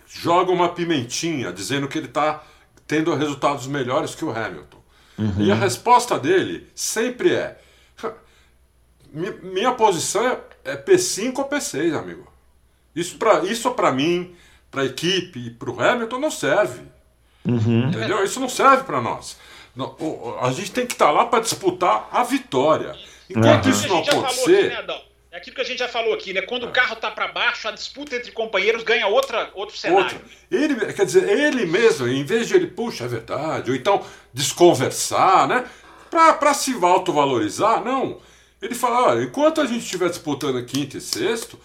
joga 0.09 0.51
uma 0.51 0.71
pimentinha 0.71 1.53
dizendo 1.53 1.87
que 1.87 1.99
ele 1.99 2.09
está 2.09 2.43
tendo 2.85 3.15
resultados 3.15 3.69
melhores 3.69 4.15
que 4.17 4.25
o 4.25 4.31
Hamilton. 4.31 4.82
Uhum. 5.19 5.35
E 5.39 5.53
a 5.53 5.55
resposta 5.55 6.19
dele 6.19 6.69
sempre 6.75 7.35
é: 7.35 7.59
minha 9.43 9.73
posição 9.73 10.27
é, 10.27 10.39
é 10.65 10.77
P5 10.77 11.39
ou 11.39 11.49
P6, 11.49 11.97
amigo. 11.97 12.31
Isso 12.95 13.17
para 13.17 13.45
isso 13.45 13.71
pra 13.73 13.93
mim, 13.93 14.35
para 14.71 14.83
a 14.83 14.87
equipe 14.87 15.39
e 15.39 15.51
para 15.51 15.71
o 15.71 15.81
Hamilton 15.81 16.19
não 16.19 16.31
serve. 16.31 16.83
Uhum. 17.45 17.89
Entendeu? 17.89 18.25
Isso 18.25 18.41
não 18.41 18.49
serve 18.49 18.85
para 18.85 19.01
nós. 19.01 19.37
A 20.41 20.53
gente 20.53 20.71
tem 20.71 20.87
que 20.87 20.93
estar 20.93 21.07
tá 21.07 21.13
lá 21.13 21.27
para 21.27 21.41
disputar 21.41 22.09
a 22.13 22.23
vitória. 22.23 22.95
Enquanto 23.29 23.65
uhum. 23.65 23.71
isso 23.71 23.89
não 23.89 23.99
acontecer. 23.99 24.73
Aqui, 24.73 24.87
né, 24.87 25.01
é 25.33 25.39
aquilo 25.39 25.57
que 25.57 25.63
a 25.63 25.65
gente 25.65 25.79
já 25.79 25.89
falou 25.89 26.13
aqui, 26.13 26.35
né? 26.35 26.43
Quando 26.43 26.65
o 26.65 26.71
carro 26.71 26.95
tá 26.95 27.11
para 27.11 27.27
baixo, 27.29 27.67
a 27.67 27.71
disputa 27.71 28.15
entre 28.17 28.31
companheiros 28.33 28.83
ganha 28.83 29.07
outra, 29.07 29.51
outro 29.55 29.75
cenário. 29.75 30.05
Outro. 30.05 30.21
Ele, 30.51 30.93
quer 30.93 31.07
dizer, 31.07 31.27
ele 31.27 31.65
mesmo, 31.65 32.07
em 32.07 32.23
vez 32.23 32.47
de 32.47 32.55
ele, 32.55 32.67
puxa, 32.67 33.05
é 33.05 33.09
verdade, 33.09 33.71
ou 33.71 33.77
então 33.77 34.05
desconversar, 34.35 35.49
né? 35.49 35.65
Para 36.11 36.53
se 36.53 36.75
autovalorizar, 36.75 37.83
não. 37.83 38.21
Ele 38.61 38.75
fala, 38.75 39.09
olha, 39.09 39.25
enquanto 39.25 39.63
a 39.63 39.65
gente 39.65 39.83
estiver 39.83 40.11
disputando 40.11 40.63
quinto 40.67 40.99
e 40.99 41.01
sexto, 41.01 41.59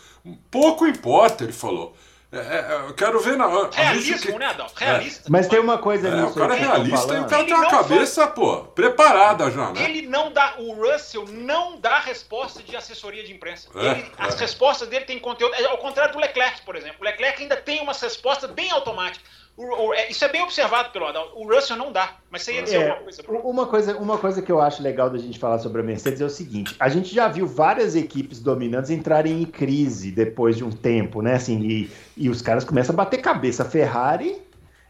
pouco 0.50 0.88
importa, 0.88 1.44
ele 1.44 1.52
falou. 1.52 1.94
É, 2.42 2.84
é, 2.84 2.90
eu 2.90 2.94
quero 2.94 3.20
ver 3.20 3.38
na. 3.38 3.48
Realismo, 3.70 4.18
gente... 4.18 4.38
né, 4.38 4.46
Adão? 4.48 4.68
Realista. 4.76 5.28
É. 5.28 5.32
Mas 5.32 5.48
tem 5.48 5.60
uma 5.60 5.78
coisa 5.78 6.08
é, 6.08 6.24
O 6.24 6.34
cara 6.34 6.56
é 6.56 6.60
realista 6.60 7.14
e 7.14 7.20
o 7.20 7.28
cara 7.28 7.44
tem 7.44 7.54
uma 7.54 7.70
cabeça, 7.70 8.24
foi... 8.28 8.34
pô, 8.34 8.58
preparada 8.66 9.50
já, 9.52 9.72
né? 9.72 9.84
Ele 9.84 10.08
não 10.08 10.32
dá. 10.32 10.56
O 10.58 10.74
Russell 10.74 11.26
não 11.28 11.80
dá 11.80 12.00
resposta 12.00 12.62
de 12.64 12.76
assessoria 12.76 13.24
de 13.24 13.34
imprensa. 13.34 13.70
É, 13.76 13.92
ele, 13.92 14.12
as 14.18 14.36
é. 14.36 14.40
respostas 14.40 14.88
dele 14.88 15.06
têm 15.06 15.20
conteúdo. 15.20 15.54
Ao 15.70 15.78
contrário 15.78 16.14
do 16.14 16.20
Leclerc, 16.20 16.62
por 16.62 16.76
exemplo. 16.76 16.98
O 17.02 17.04
Leclerc 17.04 17.42
ainda 17.42 17.56
tem 17.58 17.82
umas 17.82 18.02
respostas 18.02 18.50
bem 18.52 18.72
automáticas. 18.72 19.38
O, 19.58 19.88
o, 19.88 19.94
é, 19.96 20.12
isso 20.12 20.24
é 20.24 20.32
bem 20.32 20.44
observado 20.44 20.92
pelo 20.92 21.08
Adalto. 21.08 21.36
O 21.36 21.52
Russell 21.52 21.76
não 21.76 21.92
dá, 21.92 22.14
mas 22.30 22.44
você 22.44 22.54
ia 22.54 22.62
dizer 22.62 22.82
é, 22.82 22.90
alguma 22.92 23.04
coisa. 23.04 23.24
Uma 23.28 23.66
coisa. 23.66 23.98
Uma 23.98 24.18
coisa 24.20 24.42
que 24.44 24.52
eu 24.52 24.62
acho 24.62 24.84
legal 24.84 25.10
da 25.10 25.18
gente 25.18 25.40
falar 25.40 25.58
sobre 25.58 25.82
a 25.82 25.84
Mercedes 25.84 26.22
é 26.22 26.26
o 26.26 26.30
seguinte: 26.30 26.76
a 26.80 26.88
gente 26.88 27.14
já 27.14 27.28
viu 27.28 27.48
várias 27.48 27.96
equipes 27.96 28.40
dominantes 28.40 28.92
entrarem 28.92 29.42
em 29.42 29.46
crise 29.46 30.12
depois 30.12 30.56
de 30.56 30.64
um 30.64 30.70
tempo, 30.70 31.24
né? 31.24 31.34
Assim, 31.34 31.60
e, 31.62 31.92
e 32.16 32.30
os 32.30 32.40
caras 32.40 32.64
começam 32.64 32.94
a 32.94 32.98
bater 32.98 33.18
cabeça. 33.20 33.64
A 33.64 33.66
Ferrari 33.66 34.40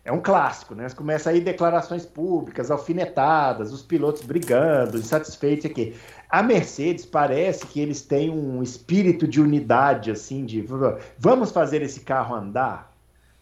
é 0.03 0.12
um 0.12 0.19
clássico, 0.19 0.75
né? 0.75 0.89
Começa 0.89 1.30
aí 1.30 1.39
declarações 1.39 2.06
públicas, 2.06 2.69
alfinetadas, 2.69 3.71
os 3.71 3.82
pilotos 3.82 4.23
brigando, 4.23 4.97
insatisfeitos 4.97 5.65
aqui. 5.65 5.95
A 6.30 6.43
Mercedes 6.43 7.06
parece 7.06 7.65
que 7.67 7.80
eles 7.80 8.01
têm 8.01 8.30
um 8.30 8.62
espírito 8.62 9.25
de 9.25 9.39
unidade, 9.39 10.12
assim, 10.12 10.43
de 10.43 10.65
vamos 11.17 11.51
fazer 11.51 11.82
esse 11.82 12.01
carro 12.01 12.36
andar 12.36 12.96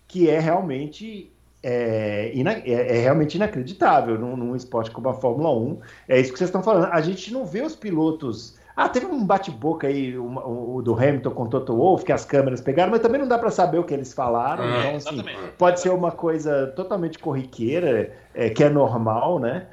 que 0.08 0.30
é 0.30 0.40
realmente 0.40 1.32
é, 1.68 2.32
é, 2.36 2.98
é, 2.98 3.02
realmente 3.02 3.36
inacreditável 3.36 4.20
num, 4.20 4.38
num, 4.38 4.56
esporte 4.56 4.92
como 4.92 5.10
a 5.10 5.14
Fórmula 5.16 5.52
1. 5.52 5.80
É 6.08 6.20
isso 6.20 6.32
que 6.32 6.38
vocês 6.38 6.50
estão 6.50 6.62
falando. 6.62 6.86
A 6.92 7.02
gente 7.02 7.34
não 7.34 7.44
vê 7.44 7.62
os 7.64 7.76
pilotos. 7.76 8.56
Ah, 8.76 8.88
teve 8.88 9.08
um 9.08 9.26
bate-boca 9.26 9.88
aí, 9.88 10.16
o, 10.16 10.76
o, 10.76 10.82
do 10.84 10.94
Hamilton 10.94 11.32
com 11.32 11.44
o 11.44 11.48
Toto 11.48 11.76
Wolff, 11.76 12.06
que 12.06 12.12
as 12.12 12.24
câmeras 12.24 12.62
pegaram, 12.62 12.92
mas 12.92 13.00
também 13.00 13.20
não 13.20 13.28
dá 13.28 13.40
para 13.40 13.50
saber 13.50 13.80
o 13.80 13.84
que 13.84 13.94
eles 13.94 14.14
falaram. 14.14 14.64
É, 14.64 14.96
então, 14.96 14.96
assim, 14.98 15.24
pode 15.58 15.80
ser 15.80 15.90
uma 15.90 16.12
coisa 16.12 16.68
totalmente 16.76 17.18
corriqueira, 17.18 18.14
é, 18.34 18.50
que 18.50 18.64
é 18.64 18.70
normal, 18.70 19.40
né? 19.40 19.66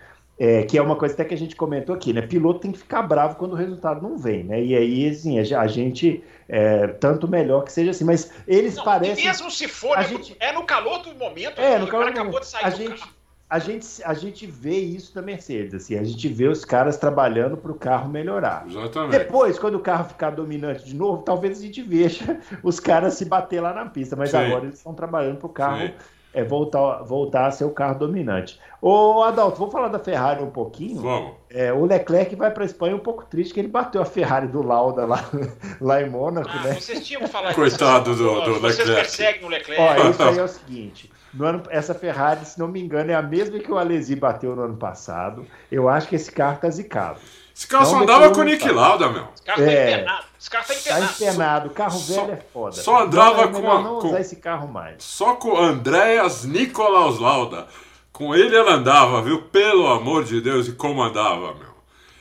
É, 0.44 0.64
que 0.64 0.76
é 0.76 0.82
uma 0.82 0.96
coisa 0.96 1.14
até 1.14 1.24
que 1.24 1.34
a 1.34 1.38
gente 1.38 1.54
comentou 1.54 1.94
aqui, 1.94 2.12
né? 2.12 2.20
Piloto 2.20 2.58
tem 2.58 2.72
que 2.72 2.78
ficar 2.78 3.02
bravo 3.02 3.36
quando 3.36 3.52
o 3.52 3.54
resultado 3.54 4.02
não 4.02 4.18
vem, 4.18 4.42
né? 4.42 4.60
E 4.60 4.74
aí, 4.74 5.08
assim, 5.08 5.38
a 5.38 5.66
gente 5.68 6.20
é, 6.48 6.88
tanto 6.88 7.28
melhor 7.28 7.62
que 7.62 7.70
seja 7.70 7.92
assim, 7.92 8.02
mas 8.02 8.28
eles 8.44 8.74
não, 8.74 8.82
parecem. 8.82 9.24
mesmo 9.24 9.48
se 9.52 9.68
for, 9.68 9.96
a 9.96 10.00
né, 10.00 10.08
gente, 10.08 10.36
é 10.40 10.50
no 10.50 10.64
calor 10.64 10.98
do 10.98 11.14
momento, 11.14 11.60
é, 11.60 11.78
no 11.78 11.86
calor 11.86 12.06
do 12.06 12.10
acabou 12.10 12.40
de 12.40 12.46
sair 12.46 12.64
a 12.64 12.70
gente, 12.70 12.98
carro. 12.98 13.12
A 13.48 13.58
gente, 13.60 13.86
a 14.02 14.14
gente 14.14 14.44
vê 14.44 14.78
isso 14.80 15.14
da 15.14 15.22
Mercedes, 15.22 15.74
assim, 15.74 15.96
a 15.96 16.02
gente 16.02 16.26
vê 16.26 16.48
os 16.48 16.64
caras 16.64 16.96
trabalhando 16.96 17.56
para 17.56 17.70
o 17.70 17.76
carro 17.76 18.10
melhorar. 18.10 18.64
Exatamente. 18.66 19.12
Depois, 19.12 19.60
quando 19.60 19.76
o 19.76 19.80
carro 19.80 20.08
ficar 20.08 20.30
dominante 20.30 20.84
de 20.84 20.96
novo, 20.96 21.22
talvez 21.22 21.60
a 21.60 21.62
gente 21.62 21.82
veja 21.82 22.40
os 22.64 22.80
caras 22.80 23.14
se 23.14 23.26
bater 23.26 23.60
lá 23.60 23.72
na 23.72 23.86
pista, 23.86 24.16
mas 24.16 24.30
Sim. 24.30 24.38
agora 24.38 24.64
eles 24.64 24.78
estão 24.78 24.92
trabalhando 24.92 25.36
para 25.36 25.46
o 25.46 25.50
carro 25.50 25.86
Sim 25.86 25.92
é 26.34 26.42
voltar, 26.42 27.02
voltar 27.02 27.46
a 27.46 27.50
ser 27.50 27.64
o 27.64 27.70
carro 27.70 27.98
dominante. 27.98 28.58
Ô, 28.80 29.22
Adalto, 29.22 29.58
vamos 29.58 29.72
falar 29.72 29.88
da 29.88 29.98
Ferrari 29.98 30.42
um 30.42 30.50
pouquinho? 30.50 31.02
Vamos. 31.02 31.32
É, 31.48 31.72
o 31.72 31.84
Leclerc 31.84 32.34
vai 32.34 32.50
para 32.50 32.64
a 32.64 32.66
Espanha 32.66 32.96
um 32.96 33.00
pouco 33.00 33.24
triste, 33.24 33.54
que 33.54 33.60
ele 33.60 33.68
bateu 33.68 34.00
a 34.00 34.04
Ferrari 34.04 34.48
do 34.48 34.62
Lauda 34.62 35.04
lá, 35.04 35.24
lá 35.80 36.02
em 36.02 36.08
Mônaco, 36.08 36.50
ah, 36.52 36.62
né? 36.64 36.74
Vocês 36.74 37.06
tinham 37.06 37.26
falado 37.28 37.54
Coitado 37.54 38.14
do, 38.16 38.40
do 38.40 38.52
Leclerc. 38.54 38.76
Vocês 38.76 38.90
perseguem 38.90 39.44
o 39.44 39.48
Leclerc. 39.48 39.82
Ó, 39.82 40.10
isso 40.10 40.22
aí 40.22 40.38
é 40.38 40.42
o 40.42 40.48
seguinte. 40.48 41.10
No 41.32 41.46
ano, 41.46 41.62
essa 41.70 41.94
Ferrari, 41.94 42.44
se 42.44 42.58
não 42.58 42.68
me 42.68 42.80
engano, 42.80 43.10
é 43.10 43.14
a 43.14 43.22
mesma 43.22 43.58
que 43.58 43.70
o 43.70 43.78
Alesi 43.78 44.14
bateu 44.16 44.54
no 44.54 44.62
ano 44.62 44.76
passado. 44.76 45.46
Eu 45.70 45.88
acho 45.88 46.08
que 46.08 46.16
esse 46.16 46.30
carro 46.30 46.58
tá 46.60 46.68
zicado. 46.68 47.20
Esse 47.54 47.66
carro 47.66 47.86
só 47.86 48.02
andava 48.02 48.30
com 48.30 48.40
o 48.40 48.44
Nick 48.44 48.68
Lauda, 48.70 49.08
meu. 49.10 49.28
Esse 49.34 49.42
carro 49.44 49.64
tá 49.64 49.70
é, 49.70 49.84
tá 49.84 49.92
empenado. 49.92 50.24
Esse 50.40 50.50
carro 50.50 50.66
tá 50.66 50.74
empenado. 50.74 51.06
Tá 51.06 51.12
empenado. 51.12 51.70
Carro 51.70 51.98
velho 51.98 52.26
só, 52.26 52.32
é 52.32 52.38
foda. 52.52 52.76
Só 52.76 53.02
andava 53.02 53.48
com 53.48 53.70
a. 53.70 53.82
Não 53.82 53.98
com, 54.00 54.08
usar 54.08 54.20
esse 54.20 54.36
carro 54.36 54.68
mais. 54.68 55.02
Só 55.02 55.34
com 55.34 55.56
Andréas 55.56 56.44
Nicolaus 56.44 57.18
Lauda. 57.18 57.66
Com 58.12 58.34
ele 58.34 58.54
ela 58.54 58.74
andava, 58.74 59.22
viu? 59.22 59.42
Pelo 59.42 59.86
amor 59.86 60.24
de 60.24 60.40
Deus, 60.40 60.68
e 60.68 60.72
como 60.72 61.02
andava, 61.02 61.54
meu. 61.54 61.72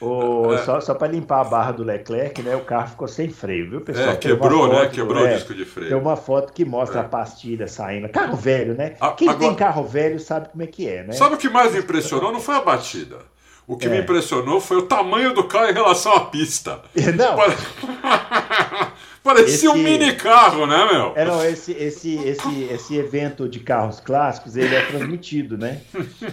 O, 0.01 0.51
é. 0.51 0.57
Só, 0.59 0.81
só 0.81 0.95
para 0.95 1.09
limpar 1.09 1.41
a 1.41 1.43
barra 1.43 1.73
do 1.73 1.83
Leclerc, 1.83 2.41
né? 2.41 2.55
O 2.55 2.61
carro 2.61 2.89
ficou 2.89 3.07
sem 3.07 3.29
freio, 3.29 3.69
viu, 3.69 3.81
pessoal? 3.81 4.09
É, 4.09 4.15
quebrou, 4.15 4.67
né? 4.67 4.87
Quebrou 4.87 5.27
é, 5.27 5.33
o 5.33 5.35
disco 5.35 5.53
de 5.53 5.63
freio. 5.63 5.89
Tem 5.89 5.97
uma 5.97 6.15
foto 6.15 6.51
que 6.51 6.65
mostra 6.65 7.01
é. 7.01 7.01
a 7.01 7.07
pastilha 7.07 7.67
saindo. 7.67 8.09
Carro 8.09 8.35
velho, 8.35 8.73
né? 8.73 8.95
A, 8.99 9.11
Quem 9.11 9.29
agora, 9.29 9.45
tem 9.45 9.55
carro 9.55 9.83
velho 9.83 10.19
sabe 10.19 10.49
como 10.49 10.63
é 10.63 10.67
que 10.67 10.87
é, 10.87 11.03
né? 11.03 11.13
Sabe 11.13 11.35
o 11.35 11.37
que 11.37 11.49
mais 11.49 11.73
me 11.73 11.79
impressionou? 11.79 12.31
Não 12.31 12.39
foi 12.39 12.55
a 12.55 12.61
batida. 12.61 13.17
O 13.71 13.77
que 13.77 13.87
é. 13.87 13.89
me 13.89 13.99
impressionou 13.99 14.59
foi 14.59 14.75
o 14.75 14.81
tamanho 14.81 15.33
do 15.33 15.45
carro 15.45 15.69
em 15.69 15.73
relação 15.73 16.13
à 16.13 16.25
pista. 16.25 16.81
Não. 17.15 17.37
Parecia 19.23 19.53
esse... 19.53 19.67
um 19.69 19.75
mini 19.75 20.13
carro, 20.13 20.67
né, 20.67 20.89
meu? 20.91 21.13
É, 21.15 21.23
não, 21.23 21.45
esse, 21.45 21.71
esse, 21.73 22.15
esse, 22.15 22.63
esse 22.63 22.97
evento 22.97 23.47
de 23.47 23.59
carros 23.59 23.99
clássicos, 23.99 24.57
ele 24.57 24.75
é 24.75 24.81
transmitido, 24.87 25.59
né? 25.59 25.79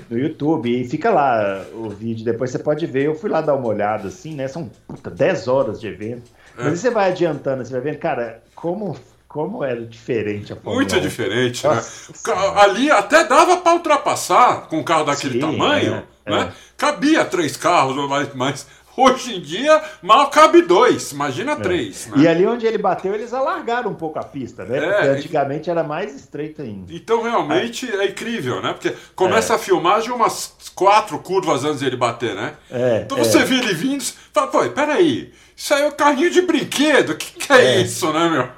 No 0.08 0.18
YouTube. 0.18 0.80
E 0.80 0.88
fica 0.88 1.10
lá 1.10 1.66
o 1.74 1.90
vídeo, 1.90 2.24
depois 2.24 2.50
você 2.50 2.58
pode 2.58 2.86
ver. 2.86 3.04
Eu 3.04 3.14
fui 3.14 3.28
lá 3.28 3.42
dar 3.42 3.54
uma 3.54 3.68
olhada, 3.68 4.08
assim, 4.08 4.34
né? 4.34 4.48
São 4.48 4.70
puta, 4.88 5.10
10 5.10 5.48
horas 5.48 5.78
de 5.78 5.86
evento. 5.86 6.30
É. 6.56 6.64
Mas 6.64 6.80
você 6.80 6.90
vai 6.90 7.10
adiantando, 7.10 7.62
você 7.62 7.72
vai 7.72 7.82
vendo, 7.82 7.98
cara, 7.98 8.42
como 8.54 8.96
como 9.28 9.62
era 9.62 9.84
diferente 9.84 10.54
a 10.54 10.56
Fórmula 10.56 10.76
Muito 10.76 10.96
1. 10.96 11.00
diferente, 11.00 11.66
né? 11.66 11.74
Nossa, 11.74 12.12
né? 12.34 12.60
Ali 12.62 12.90
até 12.90 13.24
dava 13.24 13.58
para 13.58 13.74
ultrapassar 13.74 14.66
com 14.68 14.78
um 14.78 14.82
carro 14.82 15.04
daquele 15.04 15.34
Sim, 15.34 15.40
tamanho, 15.40 15.94
é, 15.96 16.04
né? 16.28 16.52
É. 16.52 16.52
Cabia 16.76 17.24
três 17.24 17.56
carros, 17.56 17.96
mas, 18.08 18.34
mas 18.34 18.66
Hoje 19.00 19.36
em 19.36 19.40
dia, 19.40 19.80
mal 20.02 20.28
cabe 20.28 20.60
dois, 20.60 21.12
imagina 21.12 21.52
é. 21.52 21.54
três. 21.54 22.08
Né? 22.08 22.24
E 22.24 22.26
ali 22.26 22.44
onde 22.44 22.66
ele 22.66 22.78
bateu, 22.78 23.14
eles 23.14 23.32
alargaram 23.32 23.92
um 23.92 23.94
pouco 23.94 24.18
a 24.18 24.24
pista, 24.24 24.64
né? 24.64 24.76
É, 24.76 24.90
Porque 24.90 25.06
antigamente 25.06 25.70
era 25.70 25.84
mais 25.84 26.12
estreita 26.16 26.64
ainda. 26.64 26.92
Então, 26.92 27.22
realmente, 27.22 27.88
é, 27.88 28.06
é 28.06 28.08
incrível, 28.08 28.60
né? 28.60 28.72
Porque 28.72 28.92
começa 29.14 29.52
é. 29.52 29.56
a 29.56 29.58
filmagem 29.58 30.10
umas 30.10 30.52
quatro 30.74 31.16
curvas 31.20 31.64
antes 31.64 31.78
de 31.78 31.86
ele 31.86 31.96
bater, 31.96 32.34
né? 32.34 32.54
É, 32.68 33.02
então 33.04 33.18
você 33.18 33.44
vê 33.44 33.58
ele 33.58 33.72
vindo 33.72 34.02
e 34.02 34.12
fala, 34.32 34.48
pô, 34.48 34.68
peraí, 34.70 35.32
isso 35.56 35.72
aí 35.74 35.82
é 35.82 35.86
um 35.86 35.92
carrinho 35.92 36.32
de 36.32 36.42
brinquedo, 36.42 37.10
o 37.10 37.16
que, 37.16 37.38
que 37.38 37.52
é, 37.52 37.80
isso, 37.80 38.12
né, 38.12 38.28
meu? 38.28 38.48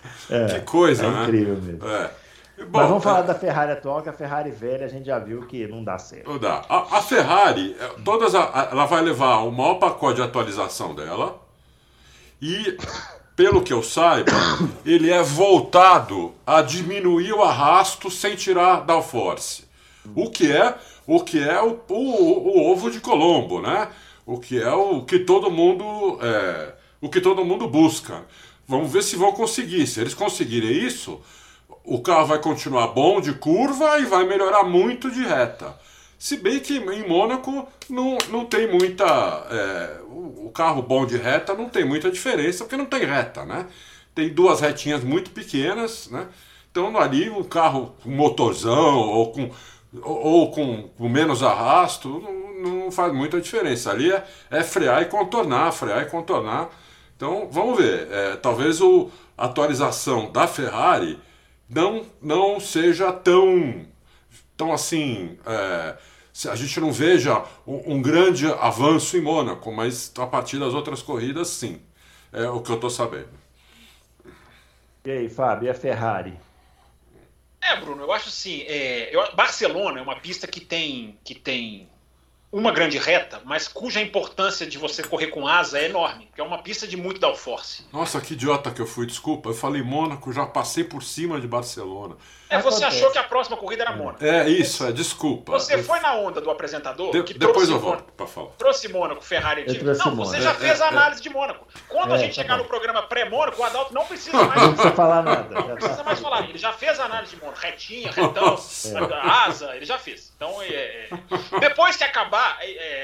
que 0.48 0.60
coisa, 0.60 1.04
é 1.04 1.10
né? 1.10 1.22
incrível 1.24 1.58
mesmo. 1.60 1.86
É. 1.86 2.10
Bom, 2.68 2.78
Mas 2.78 2.88
vamos 2.88 3.02
falar 3.02 3.20
é... 3.20 3.22
da 3.24 3.34
Ferrari 3.34 3.72
atual, 3.72 4.02
que 4.02 4.08
a 4.08 4.12
Ferrari 4.12 4.50
velha 4.50 4.86
a 4.86 4.88
gente 4.88 5.06
já 5.06 5.18
viu 5.18 5.46
que 5.46 5.66
não 5.66 5.82
dá 5.82 5.98
certo. 5.98 6.30
Não 6.30 6.38
dá. 6.38 6.62
A, 6.68 6.98
a 6.98 7.02
Ferrari, 7.02 7.76
é, 7.78 7.86
todas 8.04 8.34
a, 8.34 8.68
ela 8.70 8.86
vai 8.86 9.02
levar 9.02 9.38
o 9.38 9.50
maior 9.50 9.74
pacote 9.74 10.16
de 10.16 10.22
atualização 10.22 10.94
dela. 10.94 11.40
E, 12.40 12.76
pelo 13.34 13.62
que 13.62 13.72
eu 13.72 13.82
saiba, 13.82 14.32
ele 14.84 15.10
é 15.10 15.22
voltado 15.22 16.34
a 16.46 16.62
diminuir 16.62 17.32
o 17.32 17.42
arrasto 17.42 18.10
sem 18.10 18.36
tirar 18.36 18.84
downforce. 18.84 19.64
O 20.14 20.30
que 20.30 20.50
é 20.50 20.74
o 21.06 21.24
que 21.24 21.42
é 21.42 21.60
o, 21.60 21.80
o, 21.88 22.58
o, 22.58 22.70
ovo 22.70 22.90
de 22.90 23.00
Colombo, 23.00 23.60
né? 23.60 23.88
O 24.24 24.38
que 24.38 24.62
é 24.62 24.72
o 24.72 25.02
que 25.02 25.18
todo 25.18 25.50
mundo 25.50 26.18
é, 26.22 26.72
o 27.00 27.08
que 27.08 27.20
todo 27.20 27.44
mundo 27.44 27.66
busca. 27.66 28.24
Vamos 28.66 28.92
ver 28.92 29.02
se 29.02 29.16
vão 29.16 29.32
conseguir. 29.32 29.86
Se 29.86 30.00
eles 30.00 30.14
conseguirem 30.14 30.70
isso, 30.70 31.20
o 31.84 32.00
carro 32.00 32.26
vai 32.26 32.38
continuar 32.38 32.88
bom 32.88 33.20
de 33.20 33.32
curva 33.32 33.98
e 33.98 34.04
vai 34.04 34.24
melhorar 34.24 34.64
muito 34.64 35.10
de 35.10 35.22
reta. 35.24 35.78
Se 36.18 36.36
bem 36.36 36.60
que 36.60 36.76
em 36.76 37.08
Mônaco 37.08 37.66
não, 37.88 38.18
não 38.28 38.44
tem 38.44 38.70
muita. 38.70 39.06
É, 39.50 40.00
o 40.06 40.50
carro 40.54 40.82
bom 40.82 41.06
de 41.06 41.16
reta 41.16 41.54
não 41.54 41.68
tem 41.68 41.84
muita 41.84 42.10
diferença, 42.10 42.64
porque 42.64 42.76
não 42.76 42.84
tem 42.84 43.04
reta, 43.04 43.44
né? 43.44 43.66
Tem 44.14 44.28
duas 44.28 44.60
retinhas 44.60 45.02
muito 45.02 45.30
pequenas, 45.30 46.10
né? 46.10 46.28
Então 46.70 46.96
ali 46.98 47.30
um 47.30 47.42
carro 47.42 47.94
com 48.02 48.10
motorzão 48.10 48.98
ou 48.98 49.32
com, 49.32 49.50
ou 50.02 50.50
com, 50.50 50.88
com 50.96 51.08
menos 51.08 51.42
arrasto 51.42 52.08
não, 52.20 52.84
não, 52.84 52.90
faz 52.90 53.12
muita 53.14 53.40
diferença. 53.40 53.90
Ali 53.90 54.12
é, 54.12 54.24
é, 54.50 54.62
frear 54.62 55.02
e 55.02 55.06
contornar, 55.06 55.72
frear 55.72 56.02
e 56.02 56.10
contornar. 56.10 56.68
Então 57.16 57.48
vamos 57.50 57.78
ver. 57.78 58.08
É, 58.10 58.36
talvez 58.36 58.80
o, 58.82 59.10
a 59.38 59.46
atualização 59.46 60.30
da 60.30 60.46
Ferrari 60.46 61.18
não, 61.70 62.04
não 62.20 62.58
seja 62.58 63.12
tão, 63.12 63.86
tão 64.56 64.72
assim. 64.72 65.38
É, 65.46 65.96
a 66.50 66.56
gente 66.56 66.80
não 66.80 66.92
veja 66.92 67.44
um, 67.66 67.94
um, 67.94 68.02
grande 68.02 68.46
avanço 68.46 69.16
em 69.16 69.20
Mônaco, 69.20 69.70
mas 69.72 70.12
a 70.18 70.26
partir 70.26 70.58
das 70.58 70.74
outras 70.74 71.02
corridas, 71.02 71.48
sim. 71.48 71.80
É 72.32 72.48
o 72.48 72.60
que 72.60 72.70
eu 72.70 72.76
estou 72.76 72.90
sabendo. 72.90 73.30
E 75.04 75.10
aí, 75.10 75.28
Fábio, 75.28 75.66
e 75.66 75.70
a 75.70 75.74
Ferrari? 75.74 76.38
É, 77.60 77.76
Bruno, 77.80 78.02
eu 78.02 78.12
acho 78.12 78.28
assim, 78.28 78.62
é, 78.62 79.14
eu, 79.14 79.34
Barcelona 79.34 79.98
é 79.98 80.02
uma 80.02 80.16
pista 80.16 80.46
que 80.46 80.60
tem, 80.60 81.18
que 81.24 81.34
tem 81.34 81.88
uma 82.52 82.72
grande 82.72 82.98
reta, 82.98 83.40
mas 83.44 83.68
cuja 83.68 84.00
importância 84.00 84.66
de 84.66 84.76
você 84.76 85.02
correr 85.02 85.28
com 85.28 85.46
asa 85.46 85.78
é 85.78 85.86
enorme, 85.86 86.28
que 86.34 86.40
é 86.40 86.44
uma 86.44 86.62
pista 86.62 86.86
de 86.86 86.96
muito 86.96 87.20
downforce. 87.20 87.84
Nossa, 87.92 88.20
que 88.20 88.34
idiota 88.34 88.70
que 88.70 88.80
eu 88.80 88.86
fui, 88.86 89.06
desculpa. 89.06 89.50
Eu 89.50 89.54
falei 89.54 89.82
Mônaco, 89.82 90.32
já 90.32 90.44
passei 90.44 90.82
por 90.82 91.02
cima 91.02 91.40
de 91.40 91.46
Barcelona. 91.46 92.16
É, 92.50 92.60
você 92.60 92.84
Acontece. 92.84 92.96
achou 92.96 93.12
que 93.12 93.18
a 93.18 93.22
próxima 93.22 93.56
corrida 93.56 93.84
era 93.84 93.92
Mônaco. 93.92 94.24
É, 94.24 94.48
isso, 94.48 94.84
é, 94.84 94.90
desculpa. 94.90 95.52
Você 95.52 95.76
eu... 95.76 95.84
foi 95.84 96.00
na 96.00 96.14
onda 96.16 96.40
do 96.40 96.50
apresentador 96.50 97.12
de, 97.12 97.22
que 97.22 97.32
depois 97.32 97.70
eu 97.70 97.78
volto 97.78 98.12
para 98.12 98.26
falar. 98.26 98.48
Trouxe 98.58 98.88
Mônaco, 98.88 99.22
Ferrari 99.22 99.64
e 99.68 99.82
Não, 99.84 100.16
você 100.16 100.40
já 100.40 100.50
é, 100.50 100.54
fez 100.54 100.80
a 100.80 100.86
é, 100.86 100.88
é. 100.88 100.90
análise 100.90 101.22
de 101.22 101.30
Mônaco. 101.30 101.64
Quando 101.88 102.12
a 102.12 102.18
gente 102.18 102.34
tá 102.34 102.42
chegar 102.42 102.56
bom. 102.56 102.64
no 102.64 102.68
programa 102.68 103.04
pré-Mônaco, 103.04 103.62
o 103.62 103.64
Adalto 103.64 103.94
não 103.94 104.04
precisa 104.04 104.36
mais. 104.42 104.62
Não 104.62 104.72
precisa 104.72 104.94
falar 104.94 105.22
nada. 105.22 105.60
Não 105.60 105.76
precisa 105.76 106.02
mais 106.02 106.18
falar. 106.18 106.48
Ele 106.48 106.58
já 106.58 106.72
fez 106.72 106.98
a 106.98 107.04
análise 107.04 107.36
de 107.36 107.40
Mônaco. 107.40 107.60
Retinha, 107.60 108.10
retão, 108.10 108.58
asa, 109.22 109.76
ele 109.76 109.84
já 109.84 109.96
fez. 109.96 110.32
Então, 110.34 110.60
é, 110.60 111.08
depois 111.60 111.96
que 111.96 112.02
acabar, 112.02 112.58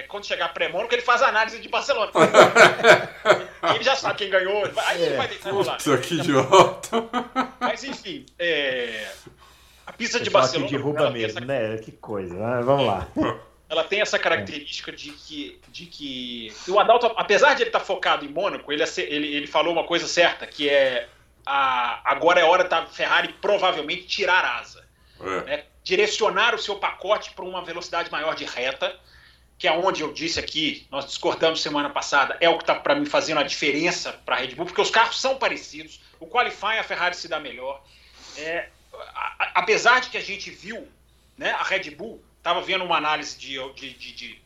quando 0.09 0.26
chegar 0.26 0.52
pré-Mônaco, 0.52 0.92
ele 0.92 1.02
faz 1.02 1.22
a 1.22 1.28
análise 1.28 1.61
de 1.61 1.68
Barcelona. 1.68 2.11
ele 3.76 3.85
já 3.85 3.94
sabe 3.94 4.16
quem 4.16 4.28
ganhou. 4.28 4.68
Aí 4.87 5.02
ele 5.02 5.16
vai 5.16 5.28
deitar 5.28 5.54
lá. 5.54 5.76
Puta, 5.76 5.98
que 5.98 6.14
idiota. 6.14 7.04
Mas 7.61 7.85
enfim, 7.85 8.26
é. 8.40 9.06
A 9.87 9.92
pista 9.92 10.18
de 10.18 10.29
Barcelona. 10.31 10.68
Que 10.68 10.77
derruba 10.77 11.11
mesmo, 11.11 11.38
essa... 11.38 11.46
né? 11.46 11.79
Que 11.79 11.92
coisa. 11.92 12.35
Né? 12.35 12.62
Vamos 12.62 12.87
lá. 12.87 13.09
Ela 13.68 13.83
tem 13.83 14.01
essa 14.01 14.18
característica 14.18 14.92
de 14.92 15.11
que, 15.11 15.61
de 15.68 15.87
que 15.87 16.53
o 16.68 16.79
Adalto, 16.79 17.07
apesar 17.16 17.55
de 17.55 17.62
ele 17.62 17.70
estar 17.70 17.81
tá 17.81 17.85
focado 17.85 18.25
em 18.25 18.29
Mônaco, 18.29 18.72
ele, 18.72 18.85
ele, 18.99 19.27
ele 19.35 19.46
falou 19.49 19.72
uma 19.72 19.83
coisa 19.83 20.07
certa, 20.07 20.46
que 20.46 20.68
é 20.68 21.09
a, 21.44 22.01
agora 22.05 22.40
é 22.40 22.44
hora 22.44 22.62
da 22.62 22.87
Ferrari 22.87 23.33
provavelmente 23.40 24.07
tirar 24.07 24.44
asa. 24.44 24.87
É. 25.20 25.40
Né? 25.42 25.64
Direcionar 25.83 26.55
o 26.55 26.59
seu 26.59 26.77
pacote 26.77 27.33
para 27.33 27.44
uma 27.44 27.64
velocidade 27.64 28.11
maior 28.11 28.37
de 28.37 28.44
reta, 28.44 28.94
que 29.59 29.66
é 29.66 29.72
onde 29.72 30.03
eu 30.03 30.12
disse 30.12 30.38
aqui, 30.38 30.87
nós 30.90 31.07
discordamos 31.07 31.62
semana 31.62 31.90
passada, 31.90 32.37
é 32.40 32.49
o 32.49 32.59
que 32.59 32.62
está 32.64 32.75
para 32.75 32.94
mim 32.94 33.07
fazendo 33.07 33.38
a 33.38 33.42
diferença 33.42 34.12
para 34.25 34.37
a 34.37 34.38
Red 34.38 34.55
Bull, 34.55 34.66
porque 34.66 34.81
os 34.81 34.90
carros 34.90 35.20
são 35.20 35.38
parecidos, 35.38 36.01
o 36.20 36.27
qualifying 36.27 36.79
a 36.79 36.85
Ferrari 36.85 37.16
se 37.16 37.27
dá 37.27 37.40
melhor. 37.40 37.83
É, 38.37 38.68
apesar 39.54 40.00
de 40.00 40.11
que 40.11 40.16
a 40.16 40.22
gente 40.22 40.50
viu, 40.50 40.87
né, 41.37 41.50
a 41.50 41.62
Red 41.62 41.90
Bull 41.90 42.22
estava 42.38 42.61
vendo 42.61 42.85
uma 42.85 42.96
análise 42.96 43.38
de, 43.38 43.56
de, 43.74 43.92
de, 43.94 44.12
de, 44.12 44.42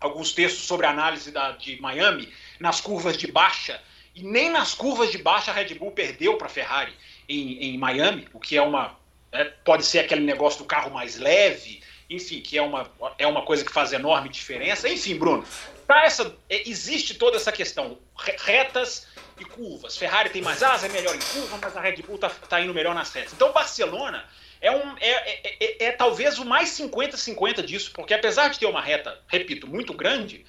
alguns 0.00 0.32
textos 0.32 0.64
sobre 0.64 0.86
a 0.86 0.90
análise 0.90 1.30
da, 1.30 1.52
de 1.52 1.80
Miami 1.80 2.32
nas 2.58 2.80
curvas 2.80 3.16
de 3.16 3.30
baixa 3.30 3.80
e 4.14 4.22
nem 4.22 4.50
nas 4.50 4.74
curvas 4.74 5.10
de 5.10 5.18
baixa 5.18 5.50
a 5.50 5.54
Red 5.54 5.74
Bull 5.74 5.90
perdeu 5.90 6.36
para 6.36 6.46
a 6.46 6.50
Ferrari 6.50 6.92
em, 7.28 7.74
em, 7.74 7.78
Miami, 7.78 8.28
o 8.32 8.40
que 8.40 8.56
é 8.56 8.62
uma 8.62 8.96
é, 9.32 9.44
pode 9.44 9.84
ser 9.84 10.00
aquele 10.00 10.20
negócio 10.20 10.60
do 10.60 10.64
carro 10.64 10.90
mais 10.90 11.18
leve, 11.18 11.82
enfim, 12.08 12.40
que 12.40 12.56
é 12.56 12.62
uma, 12.62 12.90
é 13.18 13.26
uma 13.26 13.42
coisa 13.42 13.64
que 13.64 13.72
faz 13.72 13.92
enorme 13.92 14.28
diferença. 14.28 14.88
Enfim, 14.88 15.16
Bruno, 15.16 15.44
essa, 15.88 16.34
é, 16.48 16.68
existe 16.68 17.14
toda 17.14 17.36
essa 17.36 17.52
questão 17.52 17.98
retas 18.16 19.06
e 19.38 19.44
curvas. 19.44 19.96
Ferrari 19.96 20.30
tem 20.30 20.42
mais 20.42 20.62
asa, 20.62 20.86
é 20.86 20.88
melhor 20.88 21.14
em 21.14 21.20
curva, 21.20 21.58
mas 21.60 21.76
a 21.76 21.80
Red 21.80 22.02
Bull 22.02 22.16
está 22.16 22.30
tá 22.30 22.60
indo 22.60 22.72
melhor 22.72 22.94
nas 22.94 23.12
retas. 23.12 23.32
Então, 23.32 23.52
Barcelona 23.52 24.24
é, 24.60 24.70
um, 24.70 24.96
é, 24.98 25.10
é, 25.10 25.56
é, 25.60 25.84
é 25.86 25.92
talvez 25.92 26.38
o 26.38 26.44
mais 26.44 26.70
50-50 26.70 27.62
disso, 27.62 27.90
porque 27.92 28.14
apesar 28.14 28.48
de 28.48 28.58
ter 28.58 28.66
uma 28.66 28.80
reta, 28.80 29.20
repito, 29.28 29.66
muito 29.66 29.92
grande, 29.92 30.46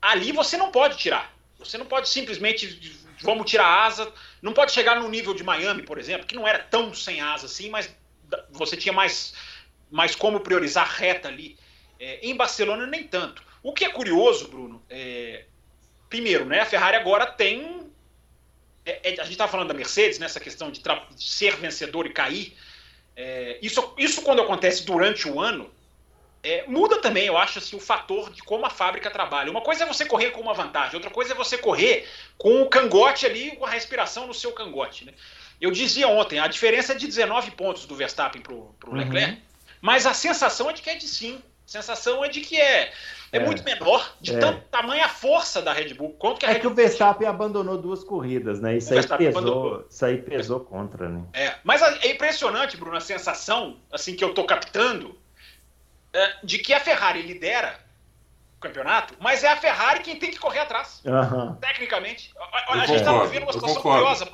ali 0.00 0.32
você 0.32 0.56
não 0.56 0.70
pode 0.70 0.96
tirar. 0.96 1.34
Você 1.58 1.76
não 1.76 1.86
pode 1.86 2.08
simplesmente, 2.08 2.98
vamos 3.20 3.50
tirar 3.50 3.84
asa, 3.84 4.10
não 4.40 4.52
pode 4.52 4.72
chegar 4.72 4.98
no 4.98 5.08
nível 5.08 5.34
de 5.34 5.44
Miami, 5.44 5.82
por 5.82 5.98
exemplo, 5.98 6.26
que 6.26 6.34
não 6.34 6.48
era 6.48 6.60
tão 6.60 6.94
sem 6.94 7.20
asa 7.20 7.46
assim, 7.46 7.68
mas 7.68 7.94
você 8.50 8.76
tinha 8.76 8.92
mais, 8.92 9.34
mais 9.90 10.14
como 10.14 10.40
priorizar 10.40 10.88
reta 10.88 11.28
ali. 11.28 11.58
É, 12.00 12.20
em 12.22 12.34
Barcelona, 12.34 12.86
nem 12.86 13.06
tanto. 13.06 13.42
O 13.62 13.72
que 13.72 13.84
é 13.84 13.90
curioso, 13.90 14.48
Bruno, 14.48 14.82
é, 14.90 15.44
primeiro, 16.08 16.44
né, 16.44 16.60
a 16.60 16.66
Ferrari 16.66 16.96
agora 16.96 17.26
tem 17.26 17.82
é, 18.84 19.10
é, 19.10 19.20
a 19.20 19.24
gente 19.24 19.32
estava 19.32 19.50
falando 19.50 19.68
da 19.68 19.74
Mercedes, 19.74 20.18
nessa 20.18 20.38
né, 20.38 20.44
questão 20.44 20.70
de, 20.70 20.82
de, 20.82 21.28
ser 21.28 21.56
vencedor 21.56 22.06
e 22.06 22.10
cair. 22.10 22.56
É, 23.14 23.58
isso, 23.62 23.94
isso, 23.96 24.22
quando 24.22 24.42
acontece 24.42 24.84
durante 24.84 25.28
o 25.28 25.40
ano, 25.40 25.70
é, 26.42 26.64
muda 26.66 27.00
também, 27.00 27.26
eu 27.26 27.38
acho, 27.38 27.60
assim, 27.60 27.76
o 27.76 27.80
fator 27.80 28.32
de 28.32 28.42
como 28.42 28.66
a 28.66 28.70
fábrica 28.70 29.10
trabalha. 29.10 29.50
Uma 29.50 29.60
coisa 29.60 29.84
é 29.84 29.86
você 29.86 30.04
correr 30.04 30.32
com 30.32 30.40
uma 30.40 30.54
vantagem, 30.54 30.96
outra 30.96 31.10
coisa 31.10 31.32
é 31.32 31.36
você 31.36 31.56
correr 31.56 32.08
com 32.36 32.62
o 32.62 32.68
cangote 32.68 33.24
ali, 33.24 33.54
com 33.56 33.64
a 33.64 33.70
respiração 33.70 34.26
no 34.26 34.34
seu 34.34 34.50
cangote. 34.52 35.04
Né? 35.04 35.12
Eu 35.60 35.70
dizia 35.70 36.08
ontem, 36.08 36.40
a 36.40 36.48
diferença 36.48 36.92
é 36.92 36.96
de 36.96 37.06
19 37.06 37.52
pontos 37.52 37.86
do 37.86 37.94
Verstappen 37.94 38.42
para 38.42 38.52
o 38.52 38.74
uhum. 38.86 38.94
Leclerc, 38.94 39.40
mas 39.80 40.06
a 40.06 40.14
sensação 40.14 40.68
é 40.68 40.72
de 40.72 40.82
que 40.82 40.90
é 40.90 40.96
de 40.96 41.06
5, 41.06 41.40
sensação 41.72 42.24
é 42.24 42.28
de 42.28 42.40
que 42.42 42.60
é, 42.60 42.92
é, 43.32 43.38
é. 43.38 43.40
muito 43.40 43.64
menor, 43.64 44.14
de 44.20 44.34
é. 44.34 44.38
tanto 44.38 44.60
tamanho 44.70 45.02
a 45.02 45.08
força 45.08 45.62
da 45.62 45.72
Red 45.72 45.94
Bull. 45.94 46.14
Quanto 46.18 46.40
que 46.40 46.46
a 46.46 46.50
é 46.50 46.52
Red 46.52 46.60
que 46.60 46.66
o 46.66 46.74
Verstappen 46.74 47.26
abandonou 47.26 47.78
duas 47.78 48.04
corridas, 48.04 48.60
né? 48.60 48.76
Isso, 48.76 48.92
aí 48.92 49.06
pesou, 49.06 49.86
isso 49.88 50.04
aí 50.04 50.18
pesou 50.18 50.60
contra, 50.60 51.08
né? 51.08 51.24
É, 51.32 51.54
mas 51.64 51.80
é 51.82 52.10
impressionante, 52.10 52.76
Bruno, 52.76 52.96
a 52.96 53.00
sensação 53.00 53.78
assim 53.90 54.14
que 54.14 54.22
eu 54.22 54.34
tô 54.34 54.44
captando 54.44 55.18
é, 56.12 56.34
de 56.44 56.58
que 56.58 56.74
a 56.74 56.80
Ferrari 56.80 57.22
lidera 57.22 57.80
o 58.58 58.60
campeonato, 58.60 59.14
mas 59.18 59.42
é 59.42 59.48
a 59.48 59.56
Ferrari 59.56 60.00
quem 60.00 60.18
tem 60.18 60.30
que 60.30 60.38
correr 60.38 60.60
atrás. 60.60 61.02
Uhum. 61.04 61.54
Tecnicamente. 61.54 62.32
a 62.68 62.86
gente 62.86 62.98
estava 62.98 63.24
vivendo 63.24 63.44
uma 63.44 63.52
situação 63.52 63.80
curiosa 63.80 64.26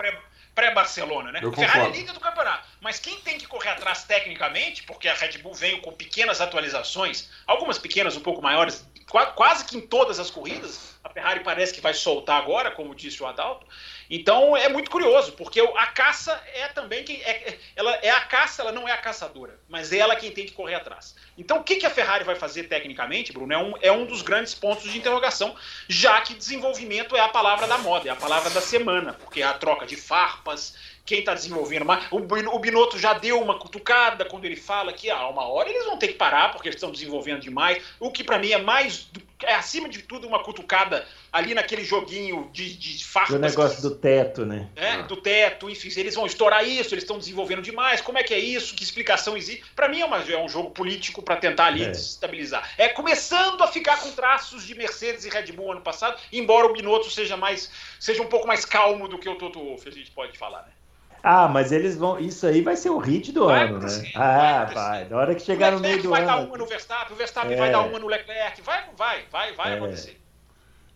pré-Barcelona, 0.58 1.30
né? 1.30 1.38
Eu 1.40 1.50
a 1.50 1.52
Ferrari 1.52 1.86
é 1.86 1.90
líder 1.90 2.12
do 2.12 2.18
campeonato. 2.18 2.66
Mas 2.80 2.98
quem 2.98 3.20
tem 3.20 3.38
que 3.38 3.46
correr 3.46 3.70
atrás 3.70 4.02
tecnicamente, 4.02 4.82
porque 4.82 5.08
a 5.08 5.14
Red 5.14 5.38
Bull 5.38 5.54
veio 5.54 5.80
com 5.80 5.92
pequenas 5.92 6.40
atualizações, 6.40 7.28
algumas 7.46 7.78
pequenas, 7.78 8.16
um 8.16 8.20
pouco 8.20 8.42
maiores, 8.42 8.84
quase 9.08 9.64
que 9.64 9.76
em 9.76 9.80
todas 9.80 10.18
as 10.18 10.30
corridas, 10.30 10.94
a 11.02 11.08
Ferrari 11.08 11.40
parece 11.40 11.72
que 11.72 11.80
vai 11.80 11.94
soltar 11.94 12.40
agora, 12.40 12.70
como 12.70 12.94
disse 12.94 13.22
o 13.22 13.26
Adalto. 13.26 13.66
Então 14.10 14.56
é 14.56 14.68
muito 14.68 14.90
curioso, 14.90 15.32
porque 15.32 15.60
a 15.60 15.86
caça 15.86 16.40
é 16.54 16.68
também 16.68 17.04
quem 17.04 17.22
é, 17.22 17.50
é, 17.50 17.58
ela 17.76 17.94
é 17.96 18.10
a 18.10 18.20
caça, 18.20 18.62
ela 18.62 18.72
não 18.72 18.88
é 18.88 18.92
a 18.92 18.96
caçadora, 18.96 19.58
mas 19.68 19.92
é 19.92 19.98
ela 19.98 20.16
quem 20.16 20.30
tem 20.30 20.46
que 20.46 20.52
correr 20.52 20.74
atrás. 20.74 21.14
Então 21.36 21.58
o 21.58 21.64
que, 21.64 21.76
que 21.76 21.86
a 21.86 21.90
Ferrari 21.90 22.24
vai 22.24 22.34
fazer 22.34 22.64
tecnicamente, 22.64 23.32
Bruno, 23.32 23.52
é 23.52 23.58
um, 23.58 23.74
é 23.80 23.92
um 23.92 24.06
dos 24.06 24.22
grandes 24.22 24.54
pontos 24.54 24.90
de 24.90 24.98
interrogação, 24.98 25.54
já 25.88 26.20
que 26.20 26.34
desenvolvimento 26.34 27.16
é 27.16 27.20
a 27.20 27.28
palavra 27.28 27.66
da 27.66 27.78
moda, 27.78 28.08
é 28.08 28.12
a 28.12 28.16
palavra 28.16 28.50
da 28.50 28.60
semana, 28.60 29.14
porque 29.14 29.42
é 29.42 29.44
a 29.44 29.54
troca 29.54 29.86
de 29.86 29.96
farpas, 29.96 30.74
quem 31.08 31.20
está 31.20 31.32
desenvolvendo 31.32 31.86
mais. 31.86 32.06
O 32.10 32.58
Binotto 32.58 32.98
já 32.98 33.14
deu 33.14 33.40
uma 33.40 33.58
cutucada 33.58 34.26
quando 34.26 34.44
ele 34.44 34.56
fala 34.56 34.92
que 34.92 35.08
ah, 35.08 35.26
uma 35.28 35.48
hora 35.48 35.70
eles 35.70 35.86
vão 35.86 35.96
ter 35.96 36.08
que 36.08 36.14
parar 36.14 36.52
porque 36.52 36.68
eles 36.68 36.76
estão 36.76 36.92
desenvolvendo 36.92 37.40
demais. 37.40 37.82
O 37.98 38.10
que 38.10 38.22
para 38.22 38.38
mim 38.38 38.50
é 38.50 38.58
mais. 38.58 39.08
É 39.42 39.54
acima 39.54 39.88
de 39.88 40.02
tudo 40.02 40.26
uma 40.26 40.42
cutucada 40.42 41.06
ali 41.32 41.54
naquele 41.54 41.82
joguinho 41.82 42.50
de, 42.52 42.74
de 42.76 43.02
farpas. 43.04 43.36
O 43.36 43.38
negócio 43.38 43.80
do 43.80 43.94
teto, 43.94 44.44
né? 44.44 44.68
É, 44.76 44.90
ah. 44.90 45.02
do 45.02 45.16
teto, 45.16 45.70
enfim, 45.70 45.88
eles 45.96 46.14
vão 46.14 46.26
estourar 46.26 46.66
isso, 46.66 46.92
eles 46.92 47.04
estão 47.04 47.18
desenvolvendo 47.18 47.62
demais, 47.62 48.00
como 48.00 48.18
é 48.18 48.22
que 48.22 48.34
é 48.34 48.38
isso, 48.38 48.74
que 48.74 48.82
explicação 48.82 49.36
existe. 49.36 49.64
Para 49.76 49.88
mim 49.88 50.00
é, 50.00 50.04
uma, 50.04 50.18
é, 50.18 50.36
um 50.36 50.48
jogo 50.48 50.70
político 50.70 51.22
para 51.22 51.36
tentar 51.36 51.66
ali 51.66 51.84
é. 51.84 51.90
desestabilizar. 51.90 52.68
É 52.76 52.88
começando 52.88 53.62
a 53.62 53.68
ficar 53.68 53.98
com 54.00 54.10
traços 54.10 54.66
de 54.66 54.74
Mercedes 54.74 55.24
e 55.24 55.30
Red 55.30 55.52
Bull 55.52 55.72
ano 55.72 55.80
passado, 55.80 56.20
embora 56.30 56.66
o 56.66 56.72
Binotto 56.72 57.10
seja 57.10 57.36
mais 57.36 57.70
seja 57.98 58.22
um 58.22 58.26
pouco 58.26 58.46
mais 58.46 58.64
calmo 58.64 59.08
do 59.08 59.18
que 59.18 59.28
o 59.28 59.36
Toto 59.36 59.60
Wolff, 59.60 59.88
a 59.88 59.92
gente 59.92 60.10
pode 60.10 60.36
falar, 60.36 60.62
né? 60.62 60.77
Ah, 61.30 61.46
mas 61.46 61.72
eles 61.72 61.94
vão. 61.94 62.18
Isso 62.18 62.46
aí 62.46 62.62
vai 62.62 62.74
ser 62.74 62.88
o 62.88 62.96
hit 62.96 63.32
do 63.32 63.48
vai 63.48 63.66
ano, 63.66 63.80
né? 63.80 64.10
Ah, 64.14 64.64
vai, 64.64 64.74
vai. 64.74 65.08
Na 65.10 65.16
hora 65.18 65.34
que 65.34 65.42
chegar 65.42 65.72
no 65.72 65.78
meio 65.78 66.02
do 66.02 66.08
vai 66.08 66.22
ano. 66.22 66.26
Vai 66.26 66.38
dar 66.38 66.48
uma 66.48 66.56
no 66.56 66.64
Verstappen, 66.64 67.12
o 67.12 67.16
Verstappen 67.16 67.52
é. 67.52 67.56
vai 67.58 67.70
dar 67.70 67.80
uma 67.82 67.98
no 67.98 68.06
Leclerc. 68.06 68.62
Vai, 68.62 68.84
vai, 68.96 69.18
vai, 69.30 69.52
vai 69.52 69.72
é. 69.72 69.76
acontecer. 69.76 70.18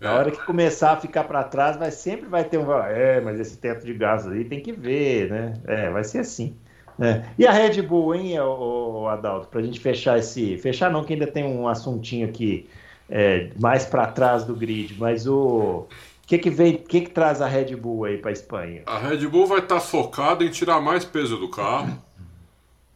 Na 0.01 0.15
hora 0.15 0.31
que 0.31 0.43
começar 0.47 0.93
a 0.93 0.97
ficar 0.97 1.25
para 1.25 1.45
trás, 1.45 1.77
vai 1.77 1.91
sempre 1.91 2.31
vai 2.31 2.45
ter 2.45 2.57
um. 2.57 2.73
É, 2.73 3.21
mas 3.21 3.39
esse 3.39 3.59
teto 3.59 3.85
de 3.85 3.93
gás 3.93 4.27
aí 4.27 4.43
tem 4.47 4.61
que 4.61 4.73
ver, 4.73 5.31
né? 5.31 5.53
É, 5.67 5.91
vai 5.91 6.03
ser 6.03 6.21
assim. 6.21 6.57
Né? 6.99 7.29
E 7.39 7.47
a 7.47 7.53
Red 7.53 7.83
Bull, 7.83 8.15
hein, 8.15 8.41
o, 8.41 9.07
Adalto, 9.09 9.49
para 9.49 9.61
a 9.61 9.63
gente 9.63 9.81
fechar 9.81 10.19
esse. 10.19 10.57
Fechar 10.57 10.91
não, 10.91 11.05
que 11.05 11.13
ainda 11.13 11.27
tem 11.27 11.45
um 11.45 11.69
assuntinho 11.69 12.27
aqui 12.27 12.67
é, 13.11 13.51
mais 13.61 13.85
para 13.85 14.07
trás 14.07 14.45
do 14.45 14.57
grid, 14.57 14.97
mas 14.99 15.27
o 15.27 15.87
que 16.27 16.39
que 16.39 16.51
vem, 16.51 16.77
que 16.77 17.03
que 17.03 17.11
traz 17.11 17.41
a 17.41 17.47
Red 17.47 17.77
Bull 17.77 18.05
aí 18.05 18.19
para 18.19 18.31
a 18.31 18.33
Espanha? 18.33 18.83
A 18.87 18.99
Red 18.99 19.27
Bull 19.27 19.47
vai 19.47 19.59
estar 19.59 19.77
tá 19.77 19.81
focada 19.81 20.45
em 20.45 20.51
tirar 20.51 20.81
mais 20.81 21.05
peso 21.05 21.37
do 21.37 21.49
carro, 21.49 22.03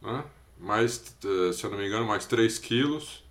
né? 0.01 0.23
mais, 0.59 1.15
eh, 1.23 1.53
se 1.53 1.63
eu 1.63 1.69
não 1.69 1.77
me 1.77 1.87
engano, 1.87 2.05
mais 2.05 2.25
3 2.25 2.57
quilos. 2.57 3.23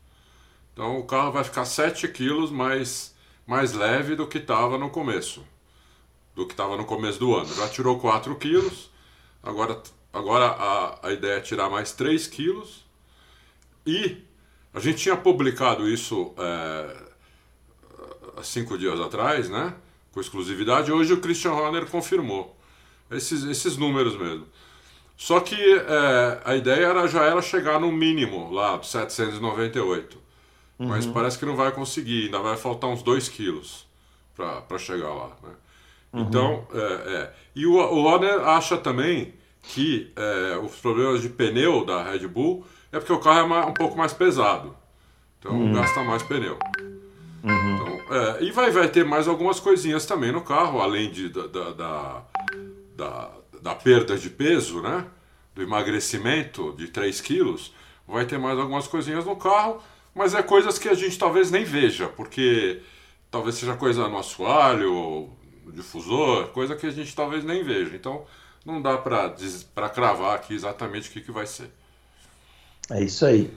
Então 0.72 0.98
o 0.98 1.04
carro 1.04 1.32
vai 1.32 1.42
ficar 1.44 1.64
7 1.64 2.06
quilos 2.08 2.50
mais, 2.50 3.14
mais 3.46 3.72
leve 3.72 4.14
do 4.14 4.26
que 4.26 4.38
estava 4.38 4.78
no 4.78 4.90
começo, 4.90 5.44
do 6.34 6.46
que 6.46 6.52
estava 6.52 6.76
no 6.76 6.84
começo 6.84 7.18
do 7.18 7.34
ano. 7.34 7.52
Já 7.54 7.68
tirou 7.68 7.98
4 7.98 8.36
quilos, 8.36 8.90
agora, 9.42 9.82
agora 10.12 10.46
a, 10.46 11.08
a 11.08 11.12
ideia 11.12 11.38
é 11.38 11.40
tirar 11.40 11.70
mais 11.70 11.92
3 11.92 12.26
quilos. 12.26 12.84
E 13.86 14.24
a 14.74 14.80
gente 14.80 14.98
tinha 14.98 15.16
publicado 15.16 15.88
isso 15.88 16.34
é, 16.36 16.96
cinco 18.42 18.76
dias 18.76 19.00
atrás, 19.00 19.48
né? 19.48 19.74
Com 20.16 20.20
exclusividade. 20.22 20.90
Hoje 20.90 21.12
o 21.12 21.20
Christian 21.20 21.52
Horner 21.52 21.84
confirmou 21.84 22.56
esses, 23.10 23.44
esses 23.44 23.76
números 23.76 24.16
mesmo. 24.16 24.46
Só 25.14 25.40
que 25.40 25.54
é, 25.54 26.40
a 26.42 26.56
ideia 26.56 26.86
era 26.86 27.06
já 27.06 27.22
era 27.24 27.42
chegar 27.42 27.78
no 27.78 27.92
mínimo 27.92 28.50
lá, 28.50 28.82
798. 28.82 30.16
Uhum. 30.78 30.88
Mas 30.88 31.04
parece 31.04 31.38
que 31.38 31.44
não 31.44 31.54
vai 31.54 31.70
conseguir, 31.70 32.24
ainda 32.24 32.38
vai 32.38 32.56
faltar 32.56 32.88
uns 32.88 33.02
2 33.02 33.28
quilos 33.28 33.86
para 34.34 34.78
chegar 34.78 35.12
lá. 35.12 35.36
Né? 35.42 35.50
Uhum. 36.14 36.20
Então, 36.22 36.66
é, 36.72 36.78
é. 36.78 37.34
e 37.54 37.66
o, 37.66 37.74
o 37.74 38.04
Horner 38.04 38.40
acha 38.40 38.78
também 38.78 39.34
que 39.64 40.10
é, 40.16 40.56
os 40.56 40.76
problemas 40.76 41.20
de 41.20 41.28
pneu 41.28 41.84
da 41.84 42.02
Red 42.02 42.26
Bull 42.26 42.64
é 42.90 42.98
porque 42.98 43.12
o 43.12 43.18
carro 43.18 43.52
é 43.52 43.66
um 43.66 43.74
pouco 43.74 43.98
mais 43.98 44.14
pesado. 44.14 44.74
Então 45.38 45.52
uhum. 45.52 45.74
gasta 45.74 46.02
mais 46.04 46.22
pneu. 46.22 46.58
Uhum. 47.44 47.74
Então, 47.74 47.85
é, 48.10 48.44
e 48.44 48.50
vai, 48.50 48.70
vai 48.70 48.88
ter 48.88 49.04
mais 49.04 49.26
algumas 49.26 49.58
coisinhas 49.58 50.06
também 50.06 50.32
no 50.32 50.42
carro, 50.42 50.80
além 50.80 51.10
de, 51.10 51.28
da, 51.28 51.46
da, 51.46 52.22
da, 52.96 53.30
da, 53.62 53.74
perda 53.74 54.16
de 54.16 54.30
peso, 54.30 54.80
né? 54.80 55.04
Do 55.54 55.62
emagrecimento 55.62 56.74
de 56.76 56.88
3 56.88 57.20
quilos. 57.20 57.74
Vai 58.06 58.24
ter 58.24 58.38
mais 58.38 58.58
algumas 58.58 58.86
coisinhas 58.86 59.24
no 59.24 59.36
carro, 59.36 59.82
mas 60.14 60.34
é 60.34 60.42
coisas 60.42 60.78
que 60.78 60.88
a 60.88 60.94
gente 60.94 61.18
talvez 61.18 61.50
nem 61.50 61.64
veja, 61.64 62.08
porque 62.08 62.80
talvez 63.30 63.56
seja 63.56 63.74
coisa 63.74 64.08
no 64.08 64.18
assoalho, 64.18 65.30
no 65.64 65.72
difusor, 65.72 66.48
coisa 66.48 66.76
que 66.76 66.86
a 66.86 66.90
gente 66.90 67.14
talvez 67.14 67.42
nem 67.42 67.64
veja. 67.64 67.96
Então 67.96 68.24
não 68.64 68.80
dá 68.80 68.96
para 68.98 69.88
cravar 69.88 70.36
aqui 70.36 70.54
exatamente 70.54 71.08
o 71.08 71.12
que, 71.12 71.20
que 71.20 71.32
vai 71.32 71.46
ser. 71.46 71.70
É 72.90 73.02
isso 73.02 73.26
aí. 73.26 73.50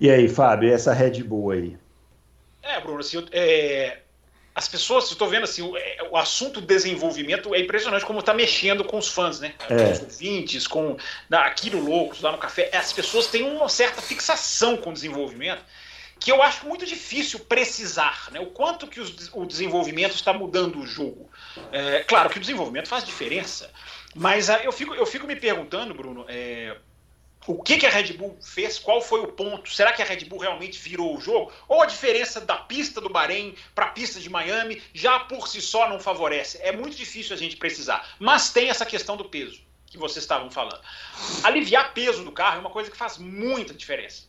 E 0.00 0.10
aí, 0.10 0.28
Fábio, 0.28 0.72
essa 0.72 0.92
Red 0.92 1.22
Bull 1.22 1.50
aí? 1.50 1.76
É, 2.68 2.80
Bruno, 2.80 3.00
assim, 3.00 3.26
é, 3.32 3.98
as 4.54 4.68
pessoas, 4.68 5.10
estou 5.10 5.28
vendo 5.28 5.44
assim, 5.44 5.62
o, 5.62 5.76
é, 5.76 5.98
o, 6.10 6.16
assunto 6.16 6.60
desenvolvimento 6.60 7.54
é 7.54 7.60
impressionante 7.60 8.04
como 8.04 8.18
está 8.18 8.34
mexendo 8.34 8.84
com 8.84 8.98
os 8.98 9.08
fãs, 9.08 9.40
né? 9.40 9.54
É. 9.60 9.66
Com 9.66 9.92
os 9.92 10.00
ouvintes, 10.00 10.66
com 10.66 10.96
na, 11.30 11.46
aqui 11.46 11.70
no 11.70 11.80
Loucos, 11.80 12.20
lá 12.20 12.30
no 12.30 12.38
Café. 12.38 12.68
As 12.74 12.92
pessoas 12.92 13.28
têm 13.28 13.42
uma 13.42 13.68
certa 13.68 14.02
fixação 14.02 14.76
com 14.76 14.90
o 14.90 14.92
desenvolvimento 14.92 15.64
que 16.20 16.32
eu 16.32 16.42
acho 16.42 16.66
muito 16.66 16.84
difícil 16.84 17.38
precisar, 17.40 18.28
né? 18.32 18.40
O 18.40 18.46
quanto 18.46 18.86
que 18.86 19.00
os, 19.00 19.30
o 19.32 19.46
desenvolvimento 19.46 20.14
está 20.14 20.32
mudando 20.32 20.80
o 20.80 20.86
jogo. 20.86 21.30
É, 21.70 22.00
claro 22.00 22.28
que 22.28 22.38
o 22.38 22.40
desenvolvimento 22.40 22.88
faz 22.88 23.04
diferença, 23.04 23.70
mas 24.14 24.50
ah, 24.50 24.60
eu, 24.64 24.72
fico, 24.72 24.94
eu 24.94 25.06
fico 25.06 25.26
me 25.26 25.36
perguntando, 25.36 25.94
Bruno, 25.94 26.26
é, 26.28 26.76
o 27.48 27.62
que, 27.62 27.78
que 27.78 27.86
a 27.86 27.90
Red 27.90 28.12
Bull 28.12 28.36
fez, 28.42 28.78
qual 28.78 29.00
foi 29.00 29.22
o 29.22 29.28
ponto, 29.28 29.72
será 29.72 29.90
que 29.94 30.02
a 30.02 30.04
Red 30.04 30.26
Bull 30.26 30.38
realmente 30.38 30.78
virou 30.78 31.16
o 31.16 31.20
jogo? 31.20 31.50
Ou 31.66 31.80
a 31.80 31.86
diferença 31.86 32.42
da 32.42 32.58
pista 32.58 33.00
do 33.00 33.08
Bahrein 33.08 33.54
para 33.74 33.86
a 33.86 33.88
pista 33.88 34.20
de 34.20 34.28
Miami 34.28 34.82
já 34.92 35.20
por 35.20 35.48
si 35.48 35.62
só 35.62 35.88
não 35.88 35.98
favorece? 35.98 36.58
É 36.60 36.72
muito 36.72 36.94
difícil 36.94 37.34
a 37.34 37.38
gente 37.38 37.56
precisar, 37.56 38.06
mas 38.18 38.52
tem 38.52 38.68
essa 38.68 38.84
questão 38.84 39.16
do 39.16 39.24
peso 39.24 39.62
que 39.86 39.96
vocês 39.96 40.22
estavam 40.22 40.50
falando. 40.50 40.78
Aliviar 41.42 41.94
peso 41.94 42.22
do 42.22 42.30
carro 42.30 42.58
é 42.58 42.60
uma 42.60 42.68
coisa 42.68 42.90
que 42.90 42.96
faz 42.98 43.16
muita 43.16 43.72
diferença. 43.72 44.24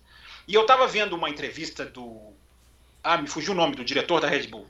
E 0.48 0.54
eu 0.54 0.62
estava 0.62 0.88
vendo 0.88 1.14
uma 1.14 1.30
entrevista 1.30 1.84
do. 1.86 2.32
Ah, 3.04 3.18
me 3.18 3.28
fugiu 3.28 3.52
o 3.52 3.56
nome 3.56 3.76
do 3.76 3.84
diretor 3.84 4.22
da 4.22 4.30
Red 4.30 4.48
Bull. 4.48 4.66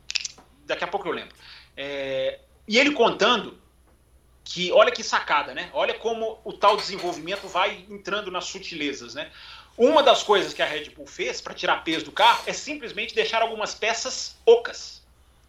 Daqui 0.66 0.84
a 0.84 0.88
pouco 0.88 1.08
eu 1.08 1.14
lembro. 1.14 1.36
É... 1.78 2.40
E 2.68 2.80
ele 2.80 2.94
contando 2.94 3.62
que 4.50 4.72
olha 4.72 4.92
que 4.92 5.04
sacada, 5.04 5.54
né? 5.54 5.70
Olha 5.74 5.94
como 5.94 6.40
o 6.44 6.52
tal 6.52 6.76
desenvolvimento 6.76 7.48
vai 7.48 7.86
entrando 7.88 8.32
nas 8.32 8.46
sutilezas, 8.46 9.14
né? 9.14 9.30
Uma 9.78 10.02
das 10.02 10.24
coisas 10.24 10.54
que 10.54 10.62
a 10.62 10.66
Red 10.66 10.90
Bull 10.90 11.06
fez 11.06 11.40
para 11.40 11.54
tirar 11.54 11.84
peso 11.84 12.06
do 12.06 12.12
carro 12.12 12.44
é 12.48 12.52
simplesmente 12.52 13.14
deixar 13.14 13.44
algumas 13.44 13.76
peças 13.76 14.36
ocas. 14.46 15.04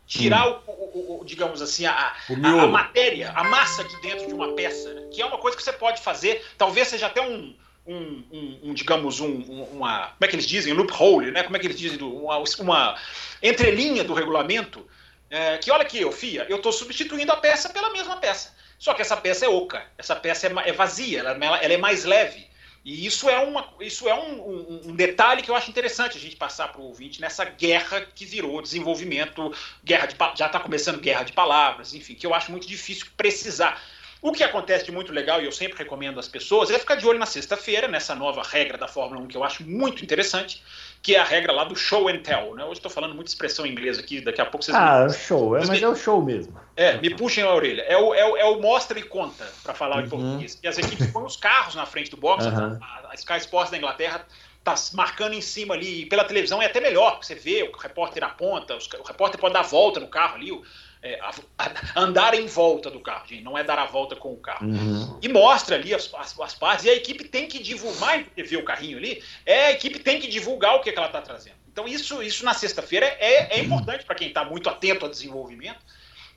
Tirar, 0.07 0.47
hum. 0.49 0.61
o, 0.67 0.73
o, 0.73 1.21
o, 1.21 1.25
digamos 1.25 1.63
assim, 1.63 1.87
a, 1.87 1.93
a, 1.93 2.15
a, 2.63 2.67
matéria, 2.67 3.31
a 3.31 3.45
massa 3.45 3.83
de 3.85 4.01
dentro 4.03 4.27
de 4.27 4.35
uma 4.35 4.53
peça, 4.55 4.93
né? 4.93 5.09
que 5.11 5.23
é 5.23 5.25
uma 5.25 5.39
coisa 5.39 5.57
que 5.57 5.63
você 5.63 5.73
pode 5.73 6.03
fazer, 6.03 6.45
talvez 6.59 6.89
seja 6.89 7.07
até 7.07 7.23
um, 7.23 7.57
um, 7.87 8.25
um, 8.31 8.61
um 8.65 8.75
digamos, 8.75 9.19
um, 9.19 9.41
uma. 9.73 10.09
Como 10.09 10.25
é 10.25 10.29
que 10.29 10.37
eles 10.37 10.47
dizem? 10.47 10.75
Loophole, 10.75 11.31
né? 11.31 11.43
Como 11.43 11.57
é 11.57 11.61
que 11.61 11.67
eles 11.67 11.79
dizem? 11.79 11.99
Uma, 12.03 12.43
uma 12.59 12.99
entrelinha 13.43 14.05
do 14.05 14.13
regulamento. 14.13 14.87
É, 15.31 15.59
que 15.59 15.71
olha 15.71 15.83
aqui, 15.83 16.01
eu 16.01 16.11
FIA, 16.11 16.45
eu 16.49 16.57
estou 16.57 16.73
substituindo 16.73 17.31
a 17.31 17.37
peça 17.37 17.69
pela 17.69 17.91
mesma 17.93 18.17
peça. 18.17 18.60
Só 18.81 18.95
que 18.95 19.03
essa 19.03 19.15
peça 19.15 19.45
é 19.45 19.49
oca, 19.49 19.85
essa 19.99 20.17
peça 20.17 20.47
é, 20.47 20.71
é 20.71 20.73
vazia, 20.73 21.21
ela, 21.21 21.33
ela, 21.33 21.59
é 21.59 21.77
mais 21.77 22.07
leve. 22.07 22.49
E 22.83 23.05
isso 23.05 23.29
é, 23.29 23.39
uma, 23.39 23.69
isso 23.79 24.09
é 24.09 24.15
um, 24.15 24.41
um, 24.41 24.81
um 24.87 24.97
detalhe 24.97 25.43
que 25.43 25.51
eu 25.51 25.55
acho 25.55 25.69
interessante 25.69 26.17
a 26.17 26.21
gente 26.21 26.35
passar 26.35 26.69
para 26.69 26.81
o 26.81 26.85
ouvinte 26.85 27.21
nessa 27.21 27.45
guerra 27.45 28.01
que 28.01 28.25
virou 28.25 28.63
desenvolvimento, 28.63 29.55
guerra 29.85 30.07
de, 30.07 30.17
já 30.35 30.47
está 30.47 30.59
começando 30.59 30.99
guerra 30.99 31.25
de 31.25 31.33
palavras, 31.35 31.93
enfim, 31.93 32.15
que 32.15 32.27
eu 32.27 32.33
acho 32.33 32.51
muito 32.51 32.67
difícil 32.67 33.07
precisar. 33.19 33.79
O 34.23 34.33
que 34.33 34.43
acontece 34.43 34.87
de 34.87 34.93
muito 34.93 35.13
legal, 35.13 35.43
e 35.43 35.45
eu 35.45 35.53
sempre 35.53 35.77
recomendo 35.77 36.19
às 36.19 36.29
pessoas, 36.29 36.71
é 36.71 36.79
ficar 36.79 36.95
de 36.95 37.07
olho 37.07 37.19
na 37.19 37.27
sexta-feira, 37.27 37.87
nessa 37.87 38.15
nova 38.15 38.43
regra 38.43 38.79
da 38.79 38.89
Fórmula 38.89 39.21
1 39.23 39.29
que 39.29 39.37
eu 39.37 39.45
acho 39.45 39.63
muito 39.63 40.03
interessante, 40.03 40.63
que 41.03 41.15
é 41.15 41.19
a 41.19 41.25
regra 41.25 41.53
lá 41.53 41.65
do 41.65 41.75
show 41.75 42.09
and 42.09 42.19
tell. 42.19 42.55
Né? 42.55 42.65
Hoje 42.65 42.75
estou 42.75 42.91
falando 42.91 43.15
muita 43.15 43.31
expressão 43.31 43.65
em 43.65 43.71
inglês 43.71 43.99
aqui, 43.99 44.21
daqui 44.21 44.41
a 44.41 44.47
pouco 44.47 44.65
vocês. 44.65 44.77
Ah, 44.77 45.07
me... 45.07 45.13
show, 45.13 45.57
é, 45.57 45.61
mas 45.61 45.71
me... 45.71 45.83
é 45.83 45.89
o 45.89 45.97
show 45.97 46.23
mesmo. 46.23 46.59
É, 46.77 46.99
me 46.99 47.15
puxem 47.15 47.43
a 47.43 47.55
orelha. 47.55 47.83
É 47.83 47.97
o, 47.97 48.15
é 48.15 48.25
o, 48.25 48.37
é 48.37 48.45
o 48.45 48.61
mostra 48.61 48.99
e 48.99 49.03
conta, 49.03 49.47
para 49.63 49.75
falar 49.75 49.97
uhum. 49.97 50.03
em 50.05 50.09
português. 50.09 50.59
E 50.63 50.69
as 50.69 50.79
equipes 50.79 51.07
põem 51.11 51.25
os 51.25 51.37
carros 51.37 51.75
na 51.75 51.87
frente 51.87 52.11
do 52.11 52.17
box, 52.17 52.45
uhum. 52.45 52.79
a, 52.81 53.11
a 53.11 53.15
Sky 53.15 53.39
Sports 53.39 53.71
da 53.71 53.79
Inglaterra 53.79 54.27
tá 54.63 54.75
marcando 54.93 55.33
em 55.33 55.41
cima 55.41 55.75
ali, 55.75 56.05
pela 56.07 56.23
televisão 56.23 56.61
é 56.61 56.67
até 56.67 56.81
melhor, 56.81 57.13
porque 57.13 57.27
você 57.27 57.35
vê, 57.35 57.63
o 57.63 57.75
repórter 57.77 58.23
aponta, 58.23 58.77
o 58.77 59.03
repórter 59.03 59.41
pode 59.41 59.55
dar 59.55 59.63
volta 59.63 59.99
no 59.99 60.09
carro 60.09 60.35
ali, 60.35 60.53
o, 60.53 60.63
é, 61.03 61.19
a, 61.21 61.33
a, 61.59 62.01
andar 62.01 62.35
em 62.35 62.47
volta 62.47 62.91
do 62.91 63.01
carro, 63.01 63.27
gente, 63.27 63.43
não 63.43 63.57
é 63.57 63.65
dar 63.65 63.79
a 63.79 63.87
volta 63.87 64.15
com 64.17 64.33
o 64.33 64.37
carro. 64.37 64.67
Uhum. 64.67 65.19
E 65.23 65.29
mostra 65.29 65.77
ali 65.77 65.95
as, 65.95 66.13
as, 66.15 66.39
as, 66.39 66.55
partes, 66.55 66.85
e 66.85 66.91
a 66.91 66.95
equipe 66.95 67.25
tem 67.25 67.49
que 67.49 67.59
divulgar, 67.63 68.01
mais 68.01 68.25
do 68.25 68.31
que 68.31 68.43
ver 68.43 68.57
o 68.57 68.65
carrinho 68.65 68.99
ali, 68.99 69.23
é, 69.47 69.67
a 69.67 69.73
equipe 69.73 69.99
tem 69.99 70.21
que 70.21 70.29
divulgar 70.29 70.77
o 70.77 70.81
que, 70.81 70.91
é 70.91 70.93
que 70.93 70.99
ela 70.99 71.09
está 71.09 71.23
trazendo. 71.23 71.57
Então, 71.73 71.87
isso, 71.87 72.23
isso 72.23 72.45
na 72.45 72.53
sexta-feira 72.53 73.07
é, 73.07 73.59
é 73.59 73.61
importante 73.61 74.05
para 74.05 74.15
quem 74.15 74.29
está 74.29 74.45
muito 74.45 74.69
atento 74.69 75.05
ao 75.05 75.11
desenvolvimento. 75.11 75.79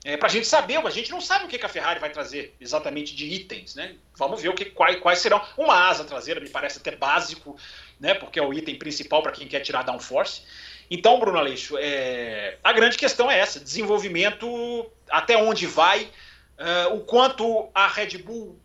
É, 0.04 0.18
para 0.18 0.28
a 0.28 0.30
gente 0.30 0.46
saber, 0.46 0.76
a 0.76 0.90
gente 0.90 1.10
não 1.10 1.20
sabe 1.20 1.46
o 1.46 1.48
que, 1.48 1.58
que, 1.58 1.64
a 1.64 1.68
Ferrari 1.68 1.98
vai 1.98 2.10
trazer 2.10 2.54
exatamente 2.60 3.16
de 3.16 3.24
itens, 3.24 3.74
né? 3.74 3.94
Vamos 4.16 4.42
ver 4.42 4.50
o 4.50 4.54
que, 4.54 4.66
quais, 4.66 5.00
quais 5.00 5.18
serão. 5.18 5.42
Uma 5.56 5.88
asa 5.88 6.04
traseira 6.04 6.40
me 6.40 6.48
parece 6.48 6.78
até 6.78 6.94
básico, 6.94 7.56
né? 7.98 8.12
Porque 8.12 8.38
é 8.38 8.42
o 8.42 8.52
item 8.52 8.76
principal 8.76 9.22
para 9.22 9.32
quem 9.32 9.48
quer 9.48 9.60
tirar 9.60 9.82
downforce. 9.82 10.42
Então, 10.90 11.18
Bruno 11.18 11.38
Aleixo, 11.38 11.76
é, 11.78 12.58
a 12.62 12.72
grande 12.72 12.96
questão 12.96 13.30
é 13.30 13.38
essa: 13.38 13.60
desenvolvimento, 13.60 14.90
até 15.10 15.36
onde 15.36 15.66
vai, 15.66 16.10
uh, 16.58 16.94
o 16.94 17.00
quanto 17.00 17.68
a 17.74 17.86
Red 17.86 18.18
Bull 18.18 18.58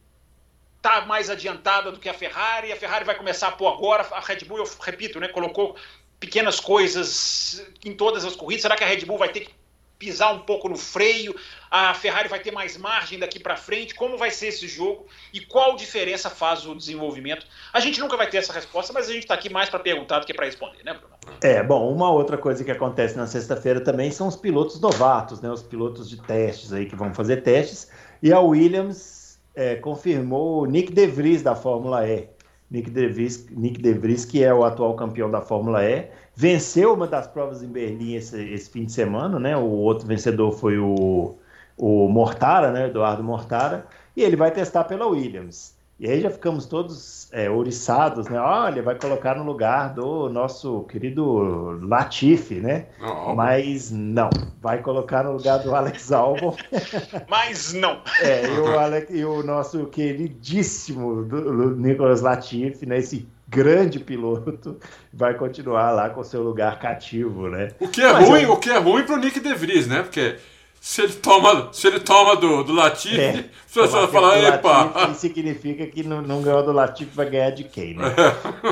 está 0.78 1.06
mais 1.06 1.30
adiantada 1.30 1.92
do 1.92 2.00
que 2.00 2.10
a 2.10 2.14
Ferrari, 2.14 2.72
a 2.72 2.76
Ferrari 2.76 3.04
vai 3.04 3.16
começar 3.16 3.50
a 3.50 3.52
pôr 3.52 3.68
agora, 3.68 4.08
a 4.12 4.20
Red 4.20 4.46
Bull, 4.46 4.60
eu 4.60 4.70
repito, 4.82 5.20
né, 5.20 5.28
colocou 5.28 5.76
pequenas 6.20 6.60
coisas 6.60 7.66
em 7.84 7.94
todas 7.94 8.26
as 8.26 8.36
corridas. 8.36 8.62
Será 8.62 8.76
que 8.76 8.84
a 8.84 8.88
Red 8.88 9.06
Bull 9.06 9.18
vai 9.18 9.30
ter 9.30 9.42
que 9.42 9.59
pisar 10.00 10.34
um 10.34 10.40
pouco 10.40 10.70
no 10.70 10.78
freio, 10.78 11.36
a 11.70 11.94
Ferrari 11.94 12.30
vai 12.30 12.40
ter 12.40 12.52
mais 12.52 12.78
margem 12.78 13.20
daqui 13.20 13.38
para 13.38 13.58
frente, 13.58 13.94
como 13.94 14.18
vai 14.18 14.32
ser 14.32 14.48
esse 14.48 14.66
jogo 14.66 15.06
e 15.34 15.42
qual 15.42 15.76
diferença 15.76 16.30
faz 16.30 16.66
o 16.66 16.74
desenvolvimento. 16.74 17.46
A 17.74 17.82
gente 17.82 18.00
nunca 18.00 18.16
vai 18.16 18.30
ter 18.30 18.38
essa 18.38 18.54
resposta, 18.54 18.94
mas 18.94 19.10
a 19.10 19.14
gente 19.14 19.24
está 19.24 19.34
aqui 19.34 19.52
mais 19.52 19.70
para 19.70 19.80
perguntar 19.80 20.20
do 20.20 20.26
que 20.26 20.34
para 20.34 20.46
responder, 20.46 20.84
né, 20.86 20.94
Bruno? 20.94 21.14
É, 21.42 21.62
bom, 21.62 21.94
uma 21.94 22.10
outra 22.10 22.38
coisa 22.38 22.64
que 22.64 22.72
acontece 22.72 23.18
na 23.18 23.28
sexta-feira 23.28 23.82
também 23.82 24.10
são 24.10 24.28
os 24.28 24.38
pilotos 24.38 24.80
novatos, 24.80 25.42
né, 25.42 25.52
os 25.52 25.62
pilotos 25.62 26.10
de 26.10 26.16
testes 26.22 26.72
aí 26.72 26.86
que 26.86 26.96
vão 26.96 27.14
fazer 27.14 27.44
testes, 27.44 27.92
e 28.24 28.32
a 28.32 28.40
Williams 28.40 29.38
é, 29.54 29.76
confirmou 29.76 30.66
Nick 30.66 30.94
De 30.94 31.08
Vries 31.08 31.42
da 31.42 31.56
Fórmula 31.56 32.08
E. 32.08 32.30
Nick 32.72 32.90
De, 32.90 33.08
Vries, 33.08 33.48
Nick 33.50 33.82
De 33.82 33.94
Vries, 33.94 34.26
que 34.26 34.44
é 34.44 34.54
o 34.54 34.64
atual 34.64 34.96
campeão 34.96 35.30
da 35.30 35.42
Fórmula 35.42 35.84
E, 35.84 36.08
venceu 36.40 36.94
uma 36.94 37.06
das 37.06 37.28
provas 37.28 37.62
em 37.62 37.68
Berlim 37.68 38.14
esse, 38.14 38.42
esse 38.54 38.70
fim 38.70 38.86
de 38.86 38.94
semana, 38.94 39.38
né? 39.38 39.58
O 39.58 39.66
outro 39.66 40.08
vencedor 40.08 40.54
foi 40.54 40.78
o, 40.78 41.36
o 41.78 42.08
Mortara, 42.08 42.72
né? 42.72 42.88
Eduardo 42.88 43.22
Mortara, 43.22 43.86
e 44.16 44.24
ele 44.24 44.38
vai 44.38 44.50
testar 44.50 44.86
pela 44.86 45.06
Williams. 45.06 45.78
E 46.00 46.10
aí 46.10 46.22
já 46.22 46.30
ficamos 46.30 46.66
todos 46.66 47.28
é, 47.34 47.50
ouriçados, 47.50 48.30
né? 48.30 48.40
Olha, 48.40 48.82
vai 48.82 48.96
colocar 48.96 49.36
no 49.36 49.44
lugar 49.44 49.94
do 49.94 50.30
nosso 50.30 50.84
querido 50.84 51.78
Latifi, 51.86 52.62
né? 52.62 52.86
Não, 53.02 53.36
Mas 53.36 53.92
não, 53.92 54.30
vai 54.62 54.82
colocar 54.82 55.26
no 55.26 55.34
lugar 55.34 55.58
do 55.58 55.76
Alex 55.76 56.10
Albon. 56.10 56.56
Mas 57.28 57.74
não. 57.74 58.02
É, 58.22 58.46
e 58.46 58.60
o, 58.62 58.80
Alex, 58.80 59.14
e 59.14 59.26
o 59.26 59.44
nosso 59.44 59.88
queridíssimo 59.88 61.26
do, 61.26 61.76
Nicolas 61.76 62.22
Latifi, 62.22 62.86
né? 62.86 63.00
Esse 63.00 63.28
grande 63.50 64.00
piloto, 64.00 64.80
vai 65.12 65.34
continuar 65.34 65.92
lá 65.92 66.10
com 66.10 66.24
seu 66.24 66.44
lugar 66.44 66.78
cativo, 66.80 67.50
né? 67.50 67.70
O 67.80 67.88
que 67.88 68.02
é 68.02 68.14
Mas 68.14 68.28
ruim, 68.28 68.44
é... 68.44 68.50
o 68.50 68.58
que 68.58 68.70
é 68.70 68.78
ruim 68.78 69.04
pro 69.04 69.18
Nick 69.18 69.40
De 69.40 69.54
Vries, 69.56 69.88
né? 69.88 70.04
Porque 70.04 70.38
se 70.80 71.02
ele 71.02 71.14
toma, 71.14 71.74
se 71.74 71.88
ele 71.88 72.00
toma 72.00 72.36
do, 72.36 72.64
do 72.64 72.74
Latifi, 72.74 73.20
é, 73.20 73.30
a 73.30 73.74
pessoa 73.74 74.08
vai 74.08 74.08
falar, 74.08 74.38
epa. 74.38 75.14
Significa 75.16 75.86
que 75.88 76.04
não, 76.04 76.22
não 76.22 76.42
ganhou 76.42 76.64
do 76.64 76.72
Latifi, 76.72 77.12
vai 77.14 77.30
ganhar 77.30 77.50
de 77.50 77.64
quem, 77.64 77.96
né? 77.96 78.06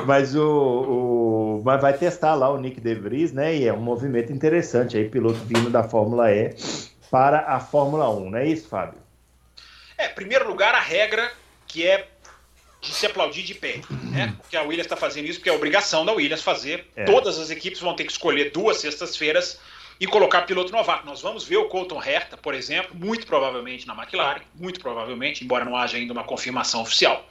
mas 0.06 0.36
o, 0.36 0.48
o, 0.48 1.62
mas 1.66 1.82
vai 1.82 1.94
testar 1.94 2.36
lá 2.36 2.50
o 2.50 2.58
Nick 2.58 2.80
De 2.80 2.94
Vries, 2.94 3.34
né? 3.34 3.56
E 3.56 3.68
é 3.68 3.74
um 3.74 3.82
movimento 3.82 4.32
interessante 4.32 4.96
aí, 4.96 5.10
piloto 5.10 5.40
vindo 5.44 5.70
da 5.70 5.84
Fórmula 5.84 6.32
E 6.32 6.56
para 7.10 7.40
a 7.48 7.60
Fórmula 7.60 8.10
1, 8.10 8.30
não 8.30 8.38
é 8.38 8.48
isso, 8.48 8.70
Fábio? 8.70 9.00
É, 9.98 10.08
primeiro 10.08 10.48
lugar, 10.48 10.76
a 10.76 10.80
regra 10.80 11.32
que 11.66 11.86
é 11.86 12.08
de 12.82 12.94
se 12.94 13.06
aplaudir 13.06 13.44
de 13.44 13.56
pé, 13.56 13.82
né? 13.90 14.36
Porque 14.40 14.56
a 14.56 14.62
Williams 14.62 14.86
está 14.86 14.96
fazendo 14.96 15.26
isso 15.26 15.40
porque 15.40 15.50
é 15.50 15.54
obrigação 15.54 16.06
da 16.06 16.14
Williams 16.14 16.42
fazer. 16.42 16.88
É. 16.96 17.06
Todas 17.06 17.40
as 17.40 17.50
equipes 17.50 17.80
vão 17.80 17.96
ter 17.96 18.04
que 18.04 18.12
escolher 18.12 18.52
duas 18.52 18.78
sextas-feiras 18.78 19.60
e 20.00 20.06
colocar 20.06 20.44
piloto 20.44 20.72
novato. 20.72 21.06
Nós 21.06 21.22
vamos 21.22 21.44
ver 21.44 21.58
o 21.58 21.66
Colton 21.66 22.02
Herta, 22.02 22.38
por 22.38 22.54
exemplo, 22.54 22.96
muito 22.96 23.26
provavelmente 23.26 23.88
na 23.88 23.96
McLaren, 23.96 24.42
muito 24.54 24.80
provavelmente, 24.80 25.44
embora 25.44 25.66
não 25.66 25.76
haja 25.76 25.98
ainda 25.98 26.14
uma 26.14 26.24
confirmação 26.24 26.82
oficial. 26.82 27.28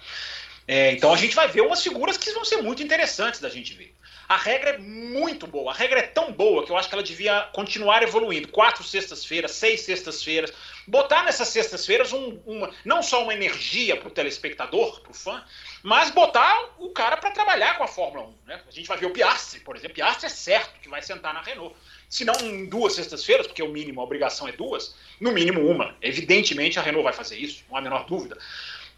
É, 0.68 0.92
então 0.92 1.12
a 1.12 1.16
gente 1.16 1.34
vai 1.34 1.48
ver 1.48 1.60
umas 1.60 1.82
figuras 1.82 2.16
que 2.16 2.30
vão 2.32 2.44
ser 2.44 2.56
muito 2.56 2.82
interessantes 2.82 3.40
da 3.40 3.48
gente 3.48 3.72
ver. 3.74 3.94
A 4.28 4.36
regra 4.36 4.70
é 4.70 4.78
muito 4.78 5.46
boa. 5.46 5.70
A 5.70 5.74
regra 5.74 6.00
é 6.00 6.02
tão 6.02 6.32
boa 6.32 6.66
que 6.66 6.72
eu 6.72 6.76
acho 6.76 6.88
que 6.88 6.94
ela 6.96 7.02
devia 7.02 7.42
continuar 7.52 8.02
evoluindo. 8.02 8.48
Quatro 8.48 8.82
sextas-feiras, 8.82 9.52
seis 9.52 9.82
sextas-feiras. 9.82 10.52
Botar 10.84 11.22
nessas 11.22 11.48
sextas-feiras 11.48 12.12
um, 12.12 12.40
uma, 12.44 12.70
não 12.84 13.04
só 13.04 13.22
uma 13.22 13.32
energia 13.32 13.96
para 13.96 14.08
o 14.08 14.10
telespectador, 14.10 15.00
para 15.00 15.12
o 15.12 15.14
fã, 15.14 15.44
mas 15.82 16.10
botar 16.10 16.74
o 16.78 16.90
cara 16.90 17.16
para 17.16 17.30
trabalhar 17.30 17.78
com 17.78 17.84
a 17.84 17.88
Fórmula 17.88 18.26
1. 18.26 18.34
Né? 18.46 18.60
A 18.66 18.70
gente 18.72 18.88
vai 18.88 18.98
ver 18.98 19.06
o 19.06 19.10
Piastri, 19.10 19.60
por 19.60 19.76
exemplo. 19.76 19.94
Piastri 19.94 20.26
é 20.26 20.30
certo 20.30 20.80
que 20.80 20.88
vai 20.88 21.02
sentar 21.02 21.32
na 21.32 21.40
Renault. 21.40 21.76
Se 22.08 22.24
não 22.24 22.34
em 22.40 22.66
duas 22.66 22.94
sextas-feiras, 22.94 23.46
porque 23.46 23.62
o 23.62 23.68
mínimo, 23.68 24.00
a 24.00 24.04
obrigação 24.04 24.48
é 24.48 24.52
duas, 24.52 24.96
no 25.20 25.30
mínimo 25.30 25.64
uma. 25.68 25.94
Evidentemente 26.02 26.80
a 26.80 26.82
Renault 26.82 27.04
vai 27.04 27.12
fazer 27.12 27.36
isso, 27.36 27.64
não 27.68 27.76
há 27.76 27.78
a 27.78 27.82
menor 27.82 28.06
dúvida. 28.06 28.36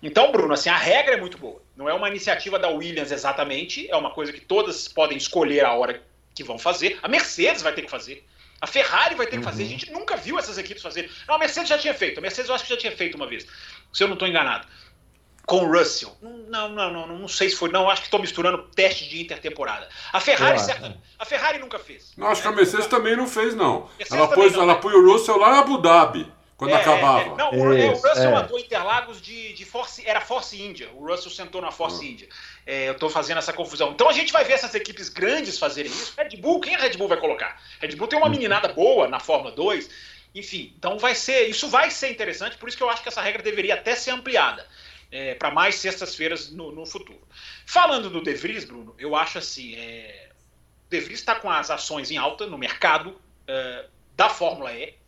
Então, 0.03 0.31
Bruno, 0.31 0.55
assim, 0.55 0.69
a 0.69 0.77
regra 0.77 1.15
é 1.15 1.21
muito 1.21 1.39
boa. 1.39 1.61
Não 1.77 1.89
é 1.89 1.95
uma 1.95 2.09
iniciativa 2.09 2.59
da 2.59 2.69
Williams 2.69 3.11
exatamente, 3.11 3.91
é 3.91 3.97
uma 3.97 4.11
coisa 4.11 4.33
que 4.33 4.41
todas 4.41 4.87
podem 4.89 5.17
escolher 5.17 5.65
a 5.65 5.73
hora 5.73 6.03
que 6.35 6.45
vão 6.45 6.59
fazer. 6.59 6.99
A 7.03 7.09
Mercedes 7.09 7.63
vai 7.63 7.73
ter 7.73 7.83
que 7.83 7.91
fazer. 7.91 8.25
A 8.61 8.67
Ferrari 8.67 9.15
vai 9.15 9.27
ter 9.27 9.39
que 9.39 9.45
fazer. 9.45 9.63
A 9.63 9.67
uhum. 9.67 9.71
gente 9.71 9.93
nunca 9.93 10.17
viu 10.17 10.39
essas 10.39 10.59
equipes 10.59 10.83
fazer. 10.83 11.11
Não, 11.27 11.35
a 11.35 11.39
Mercedes 11.39 11.69
já 11.69 11.79
tinha 11.79 11.95
feito. 11.95 12.19
A 12.19 12.21
Mercedes 12.21 12.49
eu 12.49 12.55
acho 12.55 12.65
que 12.65 12.71
já 12.71 12.77
tinha 12.77 12.97
feito 12.97 13.17
uma 13.17 13.27
vez, 13.27 13.47
se 13.93 14.03
eu 14.03 14.09
não 14.09 14.15
estou 14.15 14.27
enganado. 14.27 14.67
Com 15.47 15.65
o 15.65 15.73
Russell. 15.73 16.15
Não, 16.21 16.69
não, 16.69 16.93
não, 16.93 17.07
não, 17.07 17.29
sei 17.29 17.49
se 17.49 17.57
foi. 17.57 17.71
Não, 17.71 17.89
acho 17.89 18.03
que 18.03 18.09
estou 18.09 18.21
misturando 18.21 18.69
teste 18.75 19.09
de 19.09 19.23
intertemporada. 19.23 19.89
A 20.13 20.21
Ferrari, 20.21 20.59
certo, 20.61 20.93
a 21.19 21.25
Ferrari 21.25 21.59
nunca 21.59 21.79
fez. 21.79 22.13
Não, 22.19 22.27
acho 22.27 22.43
que 22.43 22.49
a 22.49 22.53
Mercedes 22.53 22.87
também 22.87 23.17
não 23.17 23.27
fez, 23.27 23.55
não. 23.55 23.89
Ela, 24.11 24.29
pôs, 24.29 24.53
não, 24.53 24.63
ela 24.63 24.77
põe 24.77 24.93
o 24.93 25.11
Russell 25.11 25.39
lá 25.39 25.57
em 25.57 25.59
Abu 25.61 25.79
Dhabi. 25.79 26.31
Quando 26.59 26.73
é, 26.73 26.75
acabava. 26.75 27.21
É, 27.21 27.37
não, 27.37 27.53
o, 27.53 27.73
Isso, 27.73 28.05
o 28.05 28.09
Russell 28.09 28.31
é. 28.31 28.35
andou 28.35 28.59
Interlagos 28.59 29.23
de, 29.23 29.53
de 29.53 29.65
Force. 29.65 30.05
Era 30.05 30.21
Force 30.21 30.61
India. 30.61 30.91
O 30.93 31.07
Russell 31.07 31.31
sentou 31.31 31.63
na 31.63 31.71
Force 31.71 32.05
uhum. 32.05 32.11
India. 32.11 32.29
É, 32.67 32.89
eu 32.89 32.93
estou 32.95 33.09
fazendo 33.09 33.39
essa 33.39 33.53
confusão. 33.53 33.93
Então 33.93 34.09
a 34.09 34.13
gente 34.13 34.33
vai 34.33 34.43
ver 34.43 34.55
essas 34.55 34.75
equipes 34.75 35.09
grandes 35.09 35.57
fazerem 35.57 35.91
isso. 35.91 36.15
Red 36.19 36.37
Bull, 36.37 36.61
quem 36.61 36.75
a 36.75 36.81
Red 36.81 36.97
Bull 36.97 37.07
vai 37.07 37.17
colocar? 37.17 37.63
Red 37.81 37.95
Bull 37.95 38.09
tem 38.09 38.19
uma 38.19 38.27
uhum. 38.27 38.33
meninada 38.33 38.73
boa 38.73 39.07
na 39.07 39.21
Fórmula 39.21 39.53
2. 39.53 39.89
Enfim, 40.35 40.75
então 40.77 40.99
vai 40.99 41.15
ser. 41.15 41.49
Isso 41.49 41.69
vai 41.69 41.93
ser 41.93 42.11
interessante, 42.11 42.59
por 42.59 42.69
isso 42.69 42.77
que 42.77 42.83
eu 42.83 42.91
acho 42.91 43.05
que 43.05 43.09
essa 43.09 43.23
regra 43.23 43.41
deveria 43.41 43.75
até 43.75 43.95
ser 43.95 44.11
ampliada. 44.11 44.67
É, 45.13 45.35
para 45.37 45.51
mais 45.53 45.77
sextas-feiras 45.77 46.51
no, 46.51 46.71
no, 46.71 46.85
futuro. 46.85 47.23
Falando 47.65 48.11
do 48.11 48.21
De 48.21 48.35
Vries, 48.35 48.65
Bruno, 48.65 48.95
eu 48.99 49.15
acho 49.15 49.39
assim: 49.39 49.77
é, 49.77 50.31
o 50.87 50.91
De 50.91 51.01
Vries 51.01 51.21
está 51.21 51.37
com 51.37 51.49
as 51.49 51.71
ações 51.71 52.11
em 52.11 52.19
alta 52.19 52.47
no 52.47 52.59
mercado 52.59 53.17
é, 53.47 53.87
da 54.17 54.29
Fórmula 54.29 54.73
E. 54.75 54.99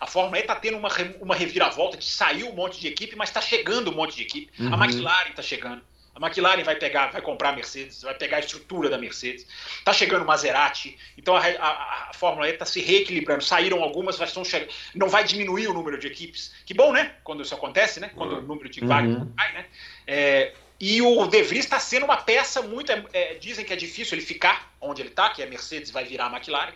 A 0.00 0.06
Fórmula 0.06 0.38
E 0.38 0.40
está 0.40 0.54
tendo 0.54 0.76
uma, 0.76 0.88
uma 1.20 1.34
reviravolta 1.34 1.96
de 1.96 2.04
sair 2.04 2.44
um 2.44 2.52
monte 2.52 2.80
de 2.80 2.88
equipe, 2.88 3.16
mas 3.16 3.28
está 3.28 3.40
chegando 3.40 3.90
um 3.90 3.94
monte 3.94 4.16
de 4.16 4.22
equipe. 4.22 4.50
Uhum. 4.62 4.74
A 4.74 4.84
McLaren 4.84 5.30
está 5.30 5.42
chegando. 5.42 5.82
A 6.14 6.24
McLaren 6.24 6.62
vai 6.62 6.76
pegar, 6.76 7.08
vai 7.08 7.20
comprar 7.20 7.48
a 7.48 7.52
Mercedes, 7.52 8.02
vai 8.02 8.14
pegar 8.14 8.36
a 8.36 8.40
estrutura 8.40 8.88
da 8.88 8.96
Mercedes. 8.96 9.44
Está 9.78 9.92
chegando 9.92 10.22
o 10.22 10.26
Maserati. 10.26 10.96
Então 11.18 11.34
a, 11.34 11.40
a, 11.40 12.10
a 12.10 12.14
Fórmula 12.14 12.48
E 12.48 12.52
está 12.52 12.64
se 12.64 12.80
reequilibrando. 12.80 13.42
Saíram 13.42 13.82
algumas, 13.82 14.16
mas 14.16 14.28
estão 14.28 14.44
chegando. 14.44 14.70
Não 14.94 15.08
vai 15.08 15.24
diminuir 15.24 15.66
o 15.66 15.74
número 15.74 15.98
de 15.98 16.06
equipes. 16.06 16.54
Que 16.64 16.72
bom, 16.72 16.92
né? 16.92 17.16
Quando 17.24 17.42
isso 17.42 17.54
acontece, 17.54 17.98
né? 17.98 18.12
Quando 18.14 18.32
uhum. 18.32 18.38
o 18.38 18.42
número 18.42 18.68
de 18.68 18.84
vagas 18.84 19.16
uhum. 19.16 19.32
cai, 19.36 19.52
né? 19.54 19.66
É, 20.06 20.52
e 20.80 21.00
o 21.00 21.26
De 21.26 21.42
Vries 21.42 21.64
está 21.64 21.80
sendo 21.80 22.04
uma 22.04 22.16
peça 22.16 22.62
muito. 22.62 22.92
É, 22.92 23.04
é, 23.12 23.34
dizem 23.34 23.64
que 23.64 23.72
é 23.72 23.76
difícil 23.76 24.16
ele 24.16 24.24
ficar 24.24 24.72
onde 24.80 25.02
ele 25.02 25.08
está, 25.08 25.30
que 25.30 25.42
a 25.42 25.46
Mercedes 25.46 25.90
vai 25.90 26.04
virar 26.04 26.26
a 26.26 26.36
McLaren. 26.36 26.74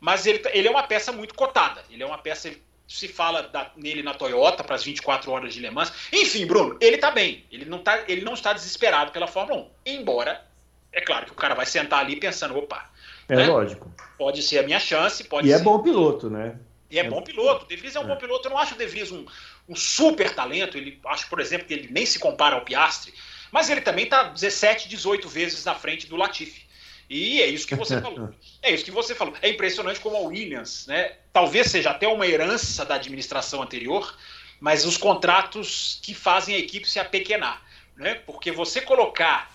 Mas 0.00 0.26
ele, 0.26 0.42
ele 0.52 0.66
é 0.66 0.70
uma 0.70 0.82
peça 0.82 1.12
muito 1.12 1.34
cotada. 1.34 1.84
Ele 1.90 2.02
é 2.02 2.06
uma 2.06 2.18
peça 2.18 2.50
se 2.88 3.06
fala 3.06 3.44
da, 3.44 3.70
nele 3.76 4.02
na 4.02 4.14
Toyota 4.14 4.64
para 4.64 4.74
as 4.74 4.82
24 4.82 5.30
horas 5.30 5.54
de 5.54 5.60
Le 5.60 5.70
Mans. 5.70 5.92
Enfim, 6.12 6.44
Bruno, 6.44 6.76
ele 6.80 6.96
está 6.96 7.10
bem. 7.10 7.44
Ele 7.52 7.64
não, 7.64 7.78
tá, 7.78 8.02
ele 8.08 8.22
não 8.22 8.34
está 8.34 8.52
desesperado 8.52 9.12
pela 9.12 9.28
Fórmula 9.28 9.60
1. 9.60 9.68
Embora, 9.86 10.44
é 10.92 11.00
claro 11.00 11.26
que 11.26 11.32
o 11.32 11.36
cara 11.36 11.54
vai 11.54 11.66
sentar 11.66 12.00
ali 12.00 12.16
pensando, 12.16 12.56
opa. 12.56 12.90
É 13.28 13.36
né? 13.36 13.46
lógico. 13.46 13.92
Pode 14.18 14.42
ser 14.42 14.58
a 14.58 14.62
minha 14.64 14.80
chance, 14.80 15.22
pode 15.22 15.46
e 15.46 15.52
é 15.52 15.56
ser. 15.56 15.60
é 15.60 15.64
bom 15.64 15.80
piloto, 15.80 16.28
né? 16.28 16.58
E 16.90 16.98
é 16.98 17.08
bom 17.08 17.22
piloto. 17.22 17.64
O 17.64 17.68
De 17.68 17.76
Vries 17.76 17.94
é 17.94 18.00
um 18.00 18.06
bom 18.06 18.16
piloto. 18.16 18.48
Eu 18.48 18.50
não 18.50 18.58
acho 18.58 18.74
o 18.74 18.78
De 18.78 18.86
Vries 18.86 19.12
um, 19.12 19.24
um 19.68 19.76
super 19.76 20.34
talento. 20.34 20.76
Ele 20.76 20.98
acho, 21.06 21.28
por 21.28 21.38
exemplo, 21.38 21.68
que 21.68 21.74
ele 21.74 21.88
nem 21.92 22.04
se 22.04 22.18
compara 22.18 22.56
ao 22.56 22.62
Piastri. 22.62 23.14
Mas 23.52 23.70
ele 23.70 23.80
também 23.80 24.04
está 24.04 24.24
17, 24.24 24.88
18 24.88 25.28
vezes 25.28 25.64
na 25.64 25.76
frente 25.76 26.08
do 26.08 26.16
Latifi. 26.16 26.68
E 27.10 27.42
é 27.42 27.46
isso 27.46 27.66
que 27.66 27.74
você 27.74 28.00
falou. 28.00 28.32
É 28.62 28.70
isso 28.70 28.84
que 28.84 28.90
você 28.90 29.14
falou. 29.14 29.34
É 29.40 29.48
impressionante 29.48 29.98
como 30.00 30.16
a 30.16 30.20
Williams, 30.20 30.86
né? 30.86 31.16
Talvez 31.32 31.70
seja 31.70 31.90
até 31.90 32.06
uma 32.06 32.26
herança 32.26 32.84
da 32.84 32.96
administração 32.96 33.62
anterior, 33.62 34.14
mas 34.60 34.84
os 34.84 34.98
contratos 34.98 35.98
que 36.02 36.12
fazem 36.14 36.54
a 36.54 36.58
equipe 36.58 36.88
se 36.88 37.00
apequenar. 37.00 37.62
Né? 37.96 38.16
Porque 38.26 38.52
você 38.52 38.82
colocar 38.82 39.50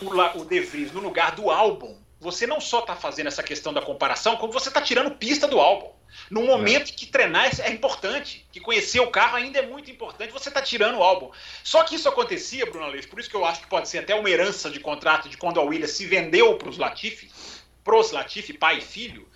o, 0.00 0.08
o 0.40 0.44
De 0.46 0.60
Vries 0.60 0.92
no 0.92 1.00
lugar 1.00 1.36
do 1.36 1.50
álbum, 1.50 1.94
você 2.18 2.46
não 2.46 2.58
só 2.58 2.80
está 2.80 2.96
fazendo 2.96 3.26
essa 3.26 3.42
questão 3.42 3.72
da 3.72 3.82
comparação, 3.82 4.36
como 4.38 4.50
você 4.50 4.68
está 4.68 4.80
tirando 4.80 5.10
pista 5.10 5.46
do 5.46 5.60
álbum. 5.60 5.90
Num 6.30 6.46
momento 6.46 6.90
é. 6.90 6.94
que 6.94 7.06
treinar 7.06 7.50
é 7.60 7.70
importante, 7.70 8.46
que 8.52 8.60
conhecer 8.60 9.00
o 9.00 9.10
carro 9.10 9.36
ainda 9.36 9.58
é 9.58 9.66
muito 9.66 9.90
importante, 9.90 10.32
você 10.32 10.48
está 10.48 10.60
tirando 10.60 10.98
o 10.98 11.02
álbum. 11.02 11.30
Só 11.62 11.84
que 11.84 11.94
isso 11.94 12.08
acontecia, 12.08 12.66
Bruno 12.66 12.86
Aleixo, 12.86 13.08
por 13.08 13.18
isso 13.20 13.30
que 13.30 13.36
eu 13.36 13.44
acho 13.44 13.60
que 13.60 13.66
pode 13.66 13.88
ser 13.88 13.98
até 13.98 14.14
uma 14.14 14.28
herança 14.28 14.70
de 14.70 14.80
contrato 14.80 15.28
de 15.28 15.36
quando 15.36 15.60
a 15.60 15.62
Williams 15.62 15.92
se 15.92 16.06
vendeu 16.06 16.56
para 16.56 16.68
os 16.68 16.78
Latifi, 16.78 17.30
pros 17.84 18.12
Latifi, 18.12 18.52
pai 18.52 18.78
e 18.78 18.82
filho, 18.82 19.28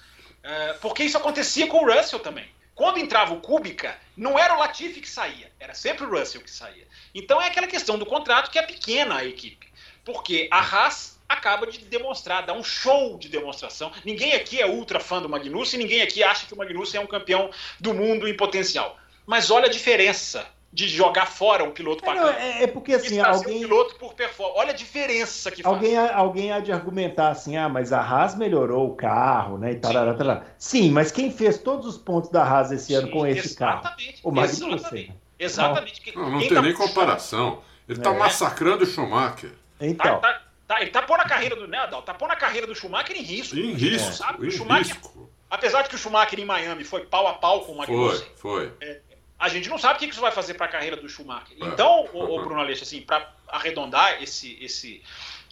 uh, 0.45 0.79
porque 0.81 1.05
isso 1.05 1.17
acontecia 1.17 1.67
com 1.67 1.85
o 1.85 1.93
Russell 1.93 2.21
também. 2.21 2.49
Quando 2.75 2.99
entrava 2.99 3.35
o 3.35 3.41
Kubica, 3.41 3.97
não 4.17 4.39
era 4.39 4.55
o 4.55 4.59
Latifi 4.59 5.01
que 5.01 5.09
saía, 5.09 5.53
era 5.61 5.75
sempre 5.75 6.05
o 6.05 6.11
Russell 6.11 6.41
que 6.41 6.51
saía. 6.51 6.87
Então 7.15 7.41
é 7.41 7.47
aquela 7.47 7.67
questão 7.67 7.99
do 7.99 8.07
contrato 8.07 8.51
que 8.51 8.59
é 8.59 8.63
pequena 8.63 9.19
a 9.19 9.25
equipe. 9.25 9.71
Porque 10.05 10.49
a 10.51 10.59
Haas 10.59 11.21
acaba 11.33 11.67
de 11.67 11.79
demonstrar, 11.85 12.47
dá 12.47 12.53
um 12.53 12.65
show 12.65 13.19
de 13.19 13.29
demonstração. 13.29 13.91
Ninguém 14.05 14.35
aqui 14.35 14.61
é 14.61 14.67
ultra 14.67 15.01
fã 15.01 15.21
do 15.21 15.29
Magnussen, 15.29 15.79
ninguém 15.79 16.03
aqui 16.03 16.23
acha 16.23 16.47
que 16.47 16.55
o 16.55 16.57
Magnussen 16.57 17.01
é 17.01 17.03
um 17.03 17.07
campeão 17.07 17.51
do 17.81 17.95
mundo 17.95 18.29
em 18.29 18.37
potencial. 18.37 18.97
Mas 19.27 19.51
olha 19.51 19.67
a 19.67 19.71
diferença 19.71 20.47
de 20.73 20.89
jogar 20.89 21.27
fora 21.27 21.63
um 21.63 21.71
piloto 21.71 22.05
bacana. 22.05 22.31
É, 22.39 22.63
é 22.63 22.67
porque 22.67 22.95
assim, 22.95 23.21
alguém. 23.21 23.59
Um 23.59 23.61
piloto 23.61 23.95
por 23.97 24.15
performance. 24.15 24.59
Olha 24.59 24.71
a 24.71 24.75
diferença 24.75 25.51
que 25.51 25.65
alguém, 25.65 25.97
faz. 25.97 26.11
Alguém 26.13 26.51
há 26.51 26.61
de 26.61 26.73
argumentar 26.73 27.29
assim, 27.29 27.57
ah, 27.57 27.69
mas 27.69 27.93
a 27.93 28.01
Haas 28.01 28.35
melhorou 28.35 28.89
o 28.89 28.97
carro, 28.97 29.59
né? 29.59 29.73
E 29.73 29.75
tarará, 29.77 30.15
tarará. 30.15 30.47
Sim, 30.57 30.91
mas 30.91 31.13
quem 31.13 31.31
fez 31.31 31.59
todos 31.59 31.87
os 31.87 31.99
pontos 31.99 32.31
da 32.31 32.43
Haas 32.43 32.73
esse 32.73 32.87
Sim, 32.87 32.95
ano 32.95 33.11
com 33.11 33.27
esse 33.27 33.55
carro? 33.55 33.87
O 34.23 34.31
Magnussen. 34.31 35.15
Exatamente. 35.39 36.01
exatamente. 36.03 36.17
Não, 36.17 36.31
não 36.31 36.39
tem 36.39 36.49
tá 36.49 36.63
nem 36.63 36.73
comparação. 36.73 37.63
Ele 37.89 37.99
está 37.99 38.15
é. 38.15 38.19
massacrando 38.19 38.85
o 38.85 38.87
Schumacher. 38.87 39.53
Então. 39.79 40.21
Tá, 40.21 40.33
tá, 40.33 40.43
tá, 40.73 40.81
ele 40.81 40.91
tá 40.91 41.03
pondo 41.03 41.21
a 41.21 41.25
carreira 41.25 41.55
do. 41.55 41.67
Né, 41.69 41.79
Adal, 41.79 42.03
tá 42.03 42.15
pondo 42.15 42.33
a 42.33 42.37
carreira 42.37 42.67
do 42.67 42.75
Schumacher 42.75 43.17
em 43.17 43.23
risco. 43.23 43.57
Em 43.57 43.75
risco. 43.75 44.13
Sabe? 44.13 44.47
Em 44.47 44.51
Schumacher, 44.51 44.97
risco. 44.97 45.31
Apesar 45.51 45.83
de 45.83 45.91
que 45.91 45.95
o 45.95 45.99
Schumacher 45.99 46.41
em 46.41 46.45
Miami 46.45 46.85
foi 46.85 47.05
pau 47.05 47.27
a 47.27 47.35
pau 47.35 47.61
com 47.61 47.73
o 47.73 47.77
Magnussen. 47.77 48.27
Foi, 48.37 48.71
foi. 48.71 48.73
É, 48.81 49.01
a 49.39 49.49
gente 49.49 49.69
não 49.69 49.77
sabe 49.77 49.97
o 49.97 49.99
que 49.99 50.07
isso 50.07 50.21
vai 50.21 50.33
fazer 50.33 50.55
para 50.55 50.67
a 50.67 50.69
carreira 50.69 50.97
do 50.97 51.09
Schumacher. 51.09 51.57
É. 51.61 51.67
Então, 51.67 52.09
o, 52.13 52.37
o 52.37 52.43
Bruno 52.43 52.61
Aleixo, 52.61 52.85
assim, 52.85 53.03
para 53.03 53.31
arredondar 53.49 54.23
esse, 54.23 54.57
esse, 54.63 55.03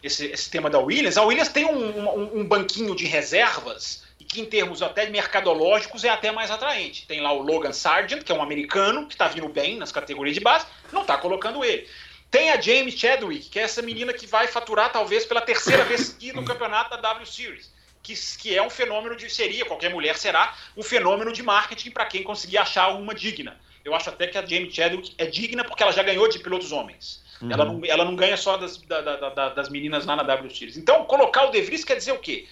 esse, 0.03 0.27
esse 0.27 0.51
tema 0.51 0.71
da 0.71 0.79
Williams, 0.79 1.19
a 1.19 1.23
Williams 1.23 1.49
tem 1.51 1.67
um, 1.67 2.09
um, 2.09 2.41
um 2.41 2.45
banquinho 2.45 2.95
de 2.95 3.05
reservas 3.05 4.09
que 4.31 4.41
em 4.41 4.45
termos 4.45 4.81
até 4.81 5.11
mercadológicos 5.11 6.05
é 6.05 6.09
até 6.09 6.31
mais 6.31 6.53
atraente. 6.53 7.05
Tem 7.07 7.21
lá 7.21 7.33
o 7.33 7.43
Logan 7.43 7.73
Sargent, 7.73 8.23
que 8.23 8.31
é 8.31 8.35
um 8.35 8.43
americano, 8.43 9.07
que 9.07 9.15
está 9.15 9.27
vindo 9.27 9.49
bem 9.49 9.77
nas 9.77 9.91
categorias 9.91 10.37
de 10.37 10.41
base, 10.41 10.67
não 10.93 11.01
está 11.03 11.19
colocando 11.19 11.65
ele. 11.65 11.89
Tem 12.31 12.51
a 12.51 12.61
Jamie 12.61 12.97
Chadwick, 12.97 13.49
que 13.49 13.59
é 13.59 13.63
essa 13.63 13.83
menina 13.83 14.13
que 14.13 14.27
vai 14.27 14.47
faturar 14.47 14.93
talvez 14.93 15.27
pela 15.27 15.41
terceira 15.41 15.85
vez 15.85 16.01
seguida 16.09 16.41
no 16.41 16.47
campeonato 16.47 16.91
da 16.91 16.97
W 16.97 17.27
Series. 17.27 17.71
Que, 18.03 18.15
que 18.39 18.57
é 18.57 18.63
um 18.63 18.71
fenômeno 18.71 19.17
de. 19.17 19.29
Seria, 19.29 19.65
qualquer 19.67 19.91
mulher 19.91 20.17
será, 20.17 20.55
um 20.77 20.83
fenômeno 20.83 21.33
de 21.33 21.43
marketing 21.43 21.91
para 21.91 22.07
quem 22.07 22.23
conseguir 22.23 22.59
achar 22.59 22.89
uma 22.95 23.15
digna. 23.15 23.59
Eu 23.85 23.95
acho 23.95 24.09
até 24.09 24.27
que 24.27 24.39
a 24.39 24.43
Jamie 24.43 24.73
Chadwick 24.73 25.15
é 25.19 25.27
digna 25.27 25.65
porque 25.65 25.83
ela 25.83 25.93
já 25.93 26.03
ganhou 26.03 26.29
de 26.29 26.39
pilotos 26.39 26.73
homens. 26.73 27.23
Uhum. 27.41 27.51
Ela, 27.51 27.65
não, 27.65 27.81
ela 27.85 28.05
não 28.05 28.15
ganha 28.15 28.37
só 28.37 28.57
das, 28.57 28.77
da, 28.79 29.01
da, 29.01 29.29
da, 29.31 29.49
das 29.51 29.69
meninas 29.69 30.07
lá 30.07 30.15
na 30.17 30.23
W 30.23 30.55
Series. 30.55 30.77
Então, 30.77 31.05
colocar 31.05 31.45
o 31.45 31.51
De 31.51 31.61
Vries 31.63 31.85
quer 31.85 31.97
dizer 31.97 32.13
o 32.13 32.19
quê? 32.19 32.47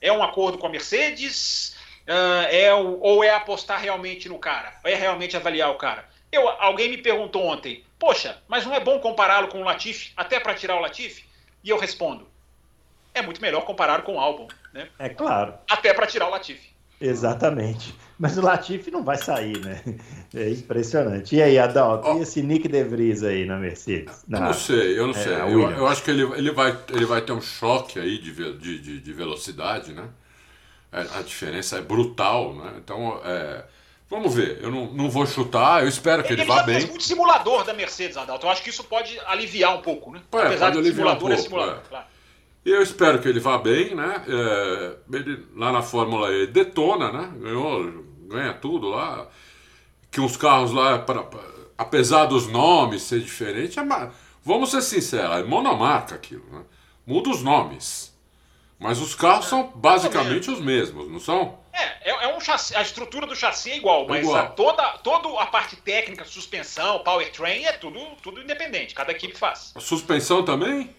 É 0.00 0.12
um 0.12 0.22
acordo 0.22 0.58
com 0.58 0.66
a 0.66 0.70
Mercedes? 0.70 1.76
Uh, 2.02 2.46
é, 2.50 2.74
ou 2.74 3.22
é 3.22 3.30
apostar 3.30 3.80
realmente 3.80 4.28
no 4.28 4.38
cara? 4.38 4.76
Ou 4.84 4.90
é 4.90 4.94
realmente 4.94 5.36
avaliar 5.36 5.70
o 5.70 5.76
cara? 5.76 6.08
Eu, 6.32 6.48
alguém 6.48 6.88
me 6.88 6.96
perguntou 6.96 7.44
ontem, 7.44 7.84
poxa, 7.98 8.42
mas 8.48 8.64
não 8.64 8.74
é 8.74 8.80
bom 8.80 8.98
compará-lo 8.98 9.48
com 9.48 9.60
o 9.60 9.64
Latifi, 9.64 10.12
até 10.16 10.40
para 10.40 10.54
tirar 10.54 10.76
o 10.76 10.80
Latifi? 10.80 11.24
E 11.62 11.68
eu 11.68 11.78
respondo, 11.78 12.26
é 13.14 13.20
muito 13.20 13.40
melhor 13.40 13.64
comparar 13.66 14.02
com 14.02 14.16
o 14.16 14.18
álbum, 14.18 14.48
né? 14.72 14.88
É 14.98 15.10
claro. 15.10 15.54
Até 15.70 15.92
para 15.92 16.06
tirar 16.06 16.28
o 16.28 16.30
Latifi. 16.30 16.72
Exatamente. 16.98 17.94
Mas 18.18 18.38
o 18.38 18.42
Latifi 18.42 18.90
não 18.90 19.02
vai 19.02 19.16
sair, 19.16 19.58
né? 19.58 19.82
É 20.34 20.48
impressionante. 20.48 21.36
E 21.36 21.42
aí, 21.42 21.58
Adalto, 21.58 22.08
oh. 22.08 22.18
e 22.18 22.22
esse 22.22 22.40
Nick 22.40 22.66
De 22.68 22.82
Vries 22.84 23.22
aí 23.22 23.44
na 23.44 23.58
Mercedes? 23.58 24.24
Na... 24.26 24.38
Eu 24.38 24.44
não 24.44 24.54
sei, 24.54 24.98
eu 24.98 25.06
não 25.08 25.14
é, 25.14 25.18
sei. 25.18 25.32
Eu, 25.34 25.70
eu, 25.72 25.86
acho 25.86 26.02
que 26.02 26.10
ele, 26.10 26.22
ele, 26.22 26.50
vai, 26.52 26.78
ele 26.88 27.04
vai 27.04 27.20
ter 27.20 27.32
um 27.32 27.40
choque 27.42 27.98
aí 27.98 28.16
de, 28.16 28.32
de, 28.32 28.78
de, 28.78 29.00
de 29.00 29.12
velocidade, 29.12 29.92
né? 29.92 30.08
É, 30.90 31.00
a 31.00 31.22
diferença 31.22 31.76
é 31.76 31.82
brutal, 31.82 32.54
né? 32.54 32.74
Então, 32.78 33.20
é, 33.24 33.64
Vamos 34.12 34.34
ver, 34.34 34.58
eu 34.60 34.70
não, 34.70 34.84
não 34.88 35.08
vou 35.08 35.26
chutar, 35.26 35.82
eu 35.82 35.88
espero 35.88 36.22
que 36.22 36.34
ele, 36.34 36.42
ele 36.42 36.48
vá 36.48 36.62
bem. 36.64 36.76
Ele 36.76 36.88
muito 36.88 37.02
simulador 37.02 37.64
da 37.64 37.72
Mercedes, 37.72 38.14
Adalto. 38.14 38.44
Eu 38.44 38.50
acho 38.50 38.62
que 38.62 38.68
isso 38.68 38.84
pode 38.84 39.18
aliviar 39.20 39.74
um 39.74 39.80
pouco, 39.80 40.12
né? 40.12 40.20
É, 40.32 40.36
Apesar 40.36 40.68
de 40.68 40.76
aliviar 40.76 41.16
um 41.16 41.16
pouco, 41.16 41.32
é 41.32 41.38
simulador, 41.38 41.78
é. 41.78 41.88
claro. 41.88 42.04
Eu 42.62 42.82
espero 42.82 43.20
que 43.20 43.26
ele 43.26 43.40
vá 43.40 43.56
bem, 43.56 43.94
né? 43.94 44.22
É, 44.28 44.96
ele, 45.16 45.46
lá 45.56 45.72
na 45.72 45.80
Fórmula 45.80 46.30
E 46.30 46.46
detona, 46.46 47.10
né? 47.10 47.32
Ganhou, 47.40 48.04
ganha 48.28 48.52
tudo 48.52 48.90
lá. 48.90 49.28
Que 50.10 50.20
os 50.20 50.36
carros 50.36 50.72
lá, 50.72 50.98
pra, 50.98 51.22
pra, 51.22 51.40
apesar 51.78 52.26
dos 52.26 52.46
nomes 52.46 53.00
ser 53.04 53.20
diferentes, 53.20 53.78
é, 53.78 54.10
vamos 54.44 54.72
ser 54.72 54.82
sinceros, 54.82 55.38
é 55.38 55.42
monomarca 55.42 56.16
aquilo, 56.16 56.44
né? 56.52 56.60
Muda 57.06 57.30
os 57.30 57.42
nomes. 57.42 58.11
Mas 58.82 58.98
os 58.98 59.14
carros 59.14 59.46
são 59.46 59.70
basicamente 59.76 60.50
os 60.50 60.60
mesmos, 60.60 61.08
não 61.08 61.20
são? 61.20 61.56
É, 61.72 62.10
é, 62.10 62.24
é 62.24 62.36
um 62.36 62.40
chassi, 62.40 62.74
a 62.74 62.82
estrutura 62.82 63.28
do 63.28 63.36
chassi 63.36 63.70
é 63.70 63.76
igual, 63.76 64.08
mas 64.08 64.24
igual. 64.24 64.36
A, 64.36 64.46
toda, 64.48 64.82
toda 64.98 65.40
a 65.40 65.46
parte 65.46 65.76
técnica, 65.76 66.24
suspensão, 66.24 66.98
powertrain, 66.98 67.62
é 67.62 67.72
tudo, 67.72 68.00
tudo 68.20 68.42
independente, 68.42 68.92
cada 68.92 69.12
equipe 69.12 69.38
faz. 69.38 69.72
A 69.76 69.80
suspensão 69.80 70.44
também? 70.44 70.90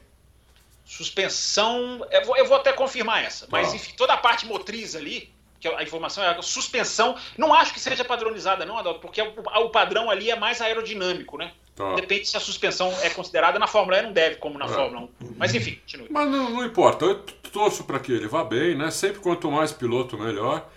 Suspensão, 0.85 2.07
eu 2.09 2.25
vou, 2.25 2.37
eu 2.37 2.45
vou 2.45 2.55
até 2.55 2.71
confirmar 2.71 3.21
essa, 3.21 3.47
mas 3.51 3.73
ah. 3.73 3.75
enfim, 3.75 3.93
toda 3.97 4.13
a 4.13 4.17
parte 4.17 4.45
motriz 4.45 4.95
ali, 4.95 5.29
que 5.59 5.67
a 5.67 5.83
informação 5.83 6.23
é 6.23 6.29
a 6.29 6.41
suspensão, 6.41 7.17
não 7.37 7.53
acho 7.53 7.73
que 7.73 7.81
seja 7.81 8.05
padronizada 8.05 8.65
não, 8.65 8.77
Adalto, 8.77 9.01
porque 9.01 9.21
o, 9.21 9.33
o 9.65 9.69
padrão 9.69 10.09
ali 10.09 10.31
é 10.31 10.37
mais 10.37 10.61
aerodinâmico, 10.61 11.37
né? 11.37 11.51
Tá. 11.75 11.95
Depende 11.95 12.27
se 12.27 12.37
a 12.37 12.39
suspensão 12.39 12.93
é 13.01 13.09
considerada 13.09 13.59
na 13.59 13.67
Fórmula 13.67 13.97
E, 13.97 14.03
não 14.03 14.13
deve, 14.13 14.35
como 14.37 14.57
na 14.57 14.65
é. 14.65 14.69
Fórmula 14.69 15.09
1. 15.21 15.33
Mas 15.35 15.53
enfim, 15.53 15.75
continue. 15.75 16.07
Mas 16.09 16.29
não, 16.29 16.49
não 16.49 16.65
importa, 16.65 17.05
eu 17.05 17.23
torço 17.53 17.83
para 17.83 17.99
que 17.99 18.11
ele 18.11 18.27
vá 18.27 18.43
bem, 18.43 18.75
né? 18.75 18.89
Sempre 18.89 19.21
quanto 19.21 19.49
mais 19.51 19.71
piloto, 19.71 20.17
melhor. 20.17 20.67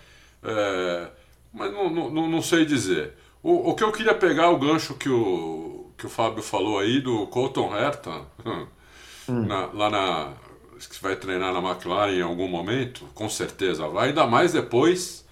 É... 0.43 1.07
Mas 1.51 1.73
não, 1.73 1.89
não, 1.89 2.29
não, 2.29 2.41
sei 2.41 2.65
dizer. 2.65 3.13
O, 3.41 3.71
o 3.71 3.75
que 3.75 3.83
eu 3.83 3.91
queria 3.91 4.13
pegar 4.13 4.43
é 4.43 4.47
o 4.47 4.59
gancho 4.59 4.93
que 4.93 5.09
o, 5.09 5.91
que 5.97 6.05
o 6.05 6.09
Fábio 6.09 6.43
falou 6.43 6.77
aí 6.77 7.01
do 7.01 7.25
Colton 7.27 7.75
Herta, 7.75 8.21
hum. 8.45 8.67
na, 9.27 9.65
lá 9.73 9.89
na. 9.89 10.33
que 10.77 11.01
vai 11.01 11.15
treinar 11.15 11.51
na 11.51 11.59
McLaren 11.59 12.13
em 12.13 12.21
algum 12.21 12.47
momento, 12.47 13.05
com 13.15 13.27
certeza 13.27 13.87
vai, 13.87 14.09
ainda 14.09 14.27
mais 14.27 14.53
depois 14.53 15.25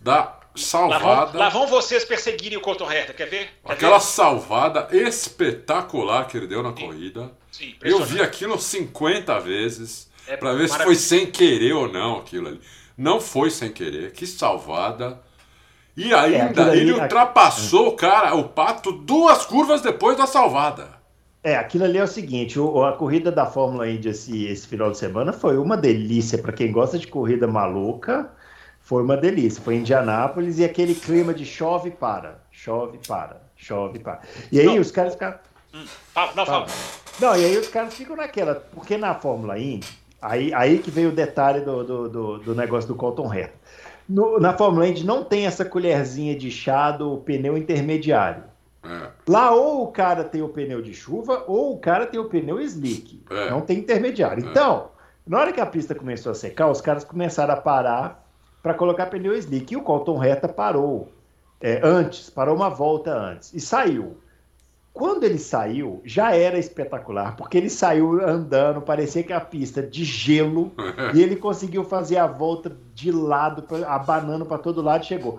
da 0.00 0.40
salvada. 0.56 1.06
Lá 1.06 1.24
vão, 1.26 1.38
lá 1.38 1.48
vão 1.48 1.66
vocês 1.68 2.04
perseguirem 2.04 2.58
o 2.58 2.60
Colton 2.60 2.90
Herta, 2.90 3.12
quer 3.12 3.28
ver? 3.28 3.50
Quer 3.64 3.72
aquela 3.72 3.98
ver? 3.98 4.04
salvada 4.04 4.88
espetacular 4.90 6.26
que 6.26 6.36
ele 6.36 6.48
deu 6.48 6.62
na 6.62 6.74
Sim. 6.74 6.86
corrida. 6.86 7.32
Sim, 7.52 7.74
eu 7.82 8.04
vi 8.04 8.20
aquilo 8.20 8.58
50 8.58 9.38
vezes 9.40 10.09
é 10.30 10.36
para 10.36 10.52
ver 10.52 10.68
se 10.68 10.78
foi 10.78 10.94
sem 10.94 11.26
querer 11.26 11.72
ou 11.72 11.90
não 11.90 12.18
aquilo 12.18 12.48
ali. 12.48 12.60
Não 12.96 13.20
foi 13.20 13.50
sem 13.50 13.70
querer, 13.70 14.12
que 14.12 14.26
salvada. 14.26 15.20
E 15.96 16.12
é, 16.12 16.14
ainda 16.14 16.72
é, 16.72 16.76
ele 16.76 16.92
ali, 16.92 17.00
ultrapassou 17.00 17.96
cara, 17.96 18.34
o 18.34 18.48
pato, 18.48 18.92
duas 18.92 19.44
curvas 19.44 19.82
depois 19.82 20.16
da 20.16 20.26
salvada. 20.26 21.00
É, 21.42 21.56
aquilo 21.56 21.84
ali 21.84 21.98
é 21.98 22.04
o 22.04 22.08
seguinte: 22.08 22.58
o, 22.58 22.84
a 22.84 22.92
corrida 22.92 23.32
da 23.32 23.46
Fórmula 23.46 23.88
Indy 23.88 24.08
esse, 24.08 24.46
esse 24.46 24.66
final 24.66 24.90
de 24.90 24.98
semana 24.98 25.32
foi 25.32 25.58
uma 25.58 25.76
delícia 25.76 26.38
para 26.38 26.52
quem 26.52 26.70
gosta 26.70 26.98
de 26.98 27.06
corrida 27.06 27.46
maluca 27.46 28.30
foi 28.90 29.04
uma 29.04 29.16
delícia. 29.16 29.62
Foi 29.62 29.76
em 29.76 29.78
Indianápolis 29.78 30.58
e 30.58 30.64
aquele 30.64 30.96
clima 30.96 31.32
de 31.32 31.44
chove 31.44 31.92
para, 31.92 32.40
chove 32.50 32.98
para, 33.06 33.40
chove 33.56 34.00
para. 34.00 34.20
E 34.50 34.58
aí 34.58 34.66
não. 34.66 34.80
os 34.80 34.90
caras 34.90 35.12
ficam. 35.12 35.34
Hum, 35.72 35.84
não, 36.34 36.44
fala. 36.46 36.66
Não, 37.20 37.36
e 37.36 37.44
aí 37.44 37.56
os 37.56 37.68
caras 37.68 37.94
ficam 37.94 38.16
naquela. 38.16 38.56
Porque 38.56 38.96
na 38.96 39.14
Fórmula 39.14 39.56
Indy, 39.58 39.86
aí, 40.20 40.52
aí 40.54 40.78
que 40.78 40.90
veio 40.90 41.10
o 41.10 41.12
detalhe 41.12 41.60
do, 41.60 41.84
do, 41.84 42.08
do, 42.08 42.38
do 42.38 42.54
negócio 42.54 42.88
do 42.88 42.94
Colton. 42.94 43.30
No, 44.08 44.40
na 44.40 44.52
Fórmula 44.56 44.88
Indy 44.88 45.06
não 45.06 45.22
tem 45.22 45.46
essa 45.46 45.64
colherzinha 45.64 46.34
de 46.36 46.50
chá 46.50 46.90
do 46.90 47.18
pneu 47.18 47.56
intermediário. 47.56 48.44
É. 48.82 49.08
Lá 49.28 49.52
ou 49.52 49.84
o 49.84 49.88
cara 49.88 50.24
tem 50.24 50.42
o 50.42 50.48
pneu 50.48 50.82
de 50.82 50.94
chuva 50.94 51.44
ou 51.46 51.74
o 51.74 51.78
cara 51.78 52.06
tem 52.06 52.18
o 52.18 52.24
pneu 52.24 52.60
slick. 52.60 53.22
É. 53.30 53.50
Não 53.50 53.60
tem 53.60 53.78
intermediário. 53.78 54.44
É. 54.44 54.50
Então, 54.50 54.90
na 55.26 55.38
hora 55.38 55.52
que 55.52 55.60
a 55.60 55.66
pista 55.66 55.94
começou 55.94 56.32
a 56.32 56.34
secar, 56.34 56.70
os 56.70 56.80
caras 56.80 57.04
começaram 57.04 57.54
a 57.54 57.56
parar 57.56 58.26
para 58.62 58.74
colocar 58.74 59.06
pneu 59.06 59.34
slick. 59.34 59.72
E 59.72 59.76
o 59.76 59.82
Colton 59.82 60.18
Reta 60.18 60.48
parou. 60.48 61.12
é, 61.60 61.80
antes, 61.84 62.30
parou 62.30 62.56
uma 62.56 62.70
volta 62.70 63.12
antes 63.12 63.52
e 63.52 63.60
saiu. 63.60 64.16
Quando 65.00 65.24
ele 65.24 65.38
saiu, 65.38 66.02
já 66.04 66.36
era 66.36 66.58
espetacular, 66.58 67.34
porque 67.34 67.56
ele 67.56 67.70
saiu 67.70 68.20
andando, 68.22 68.82
parecia 68.82 69.22
que 69.22 69.32
a 69.32 69.40
pista 69.40 69.82
de 69.82 70.04
gelo, 70.04 70.72
e 71.16 71.22
ele 71.22 71.36
conseguiu 71.36 71.84
fazer 71.84 72.18
a 72.18 72.26
volta 72.26 72.76
de 72.94 73.10
lado, 73.10 73.64
abanando 73.86 74.44
para 74.44 74.58
todo 74.58 74.82
lado, 74.82 75.06
chegou. 75.06 75.38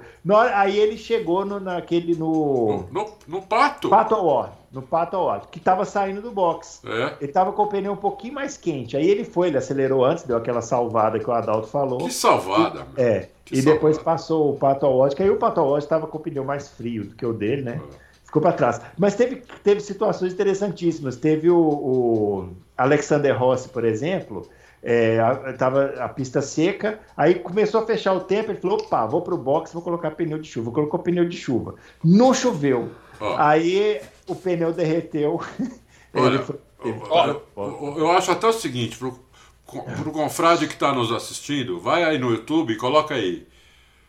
Aí 0.55 0.79
ele 0.79 0.97
chegou 0.97 1.45
no, 1.45 1.59
naquele 1.59 2.15
no. 2.15 2.87
No, 2.91 3.03
no, 3.03 3.09
no 3.27 3.41
Pato? 3.43 3.87
Pato 3.87 4.15
Award, 4.15 4.53
no 4.71 4.81
Pato 4.81 5.15
Award, 5.15 5.47
que 5.51 5.59
estava 5.59 5.85
saindo 5.85 6.23
do 6.23 6.31
box. 6.31 6.81
É. 6.83 7.17
Ele 7.21 7.29
estava 7.29 7.53
com 7.53 7.61
o 7.61 7.67
pneu 7.67 7.91
um 7.91 7.97
pouquinho 7.97 8.33
mais 8.33 8.57
quente. 8.57 8.97
Aí 8.97 9.07
ele 9.07 9.23
foi, 9.23 9.49
ele 9.49 9.59
acelerou 9.59 10.03
antes, 10.03 10.23
deu 10.23 10.37
aquela 10.37 10.63
salvada 10.63 11.19
que 11.19 11.29
o 11.29 11.33
Adalto 11.33 11.67
falou. 11.67 11.99
Que 11.99 12.11
salvada, 12.11 12.87
e, 12.97 13.01
É. 13.03 13.29
Que 13.45 13.53
e 13.53 13.57
salvada. 13.57 13.75
depois 13.75 13.99
passou 13.99 14.49
o 14.49 14.57
Pato 14.57 14.87
Award, 14.87 15.15
que 15.15 15.21
aí 15.21 15.29
o 15.29 15.37
Pato 15.37 15.59
Award 15.59 15.83
estava 15.83 16.07
com 16.07 16.17
o 16.17 16.21
pneu 16.21 16.43
mais 16.43 16.67
frio 16.67 17.05
do 17.05 17.15
que 17.15 17.23
o 17.23 17.31
dele, 17.31 17.61
né? 17.61 17.79
É 18.07 18.10
ficou 18.31 18.41
para 18.41 18.53
trás. 18.53 18.81
Mas 18.97 19.13
teve, 19.13 19.43
teve 19.61 19.81
situações 19.81 20.31
interessantíssimas. 20.31 21.17
Teve 21.17 21.49
o, 21.49 21.59
o 21.59 22.49
Alexander 22.77 23.37
Rossi, 23.37 23.67
por 23.67 23.83
exemplo, 23.83 24.47
é, 24.81 25.19
a, 25.19 25.53
tava 25.53 25.93
a 25.99 26.07
pista 26.07 26.41
seca, 26.41 26.99
aí 27.15 27.35
começou 27.35 27.81
a 27.81 27.85
fechar 27.85 28.13
o 28.13 28.21
tempo, 28.21 28.51
ele 28.51 28.59
falou, 28.59 28.77
opa, 28.77 29.05
vou 29.05 29.21
pro 29.21 29.37
box, 29.37 29.73
vou 29.73 29.81
colocar 29.81 30.11
pneu 30.11 30.39
de 30.39 30.47
chuva. 30.47 30.71
Colocou 30.71 30.99
pneu 31.01 31.27
de 31.27 31.37
chuva. 31.37 31.75
Não 32.01 32.33
choveu. 32.33 32.91
Oh. 33.19 33.35
Aí 33.37 34.01
o 34.25 34.33
pneu 34.33 34.71
derreteu. 34.71 35.41
Olha, 36.15 36.39
foi, 36.39 36.55
eu, 36.85 37.43
eu, 37.57 37.97
eu, 37.97 38.11
acho 38.11 38.31
até 38.31 38.47
o 38.47 38.53
seguinte, 38.53 38.97
pro, 38.97 39.19
pro 39.65 40.11
confrade 40.11 40.67
que 40.67 40.73
está 40.73 40.93
nos 40.93 41.11
assistindo, 41.11 41.79
vai 41.79 42.03
aí 42.03 42.17
no 42.17 42.31
YouTube 42.31 42.73
e 42.73 42.77
coloca 42.77 43.13
aí, 43.13 43.45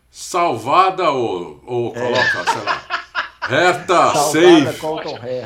salvada 0.09 1.11
ou, 1.11 1.61
ou 1.65 1.93
é. 1.95 1.99
coloca, 1.99 2.51
sei 2.51 2.63
lá... 2.63 2.99
Reta, 3.47 4.13
safe. 4.15 4.85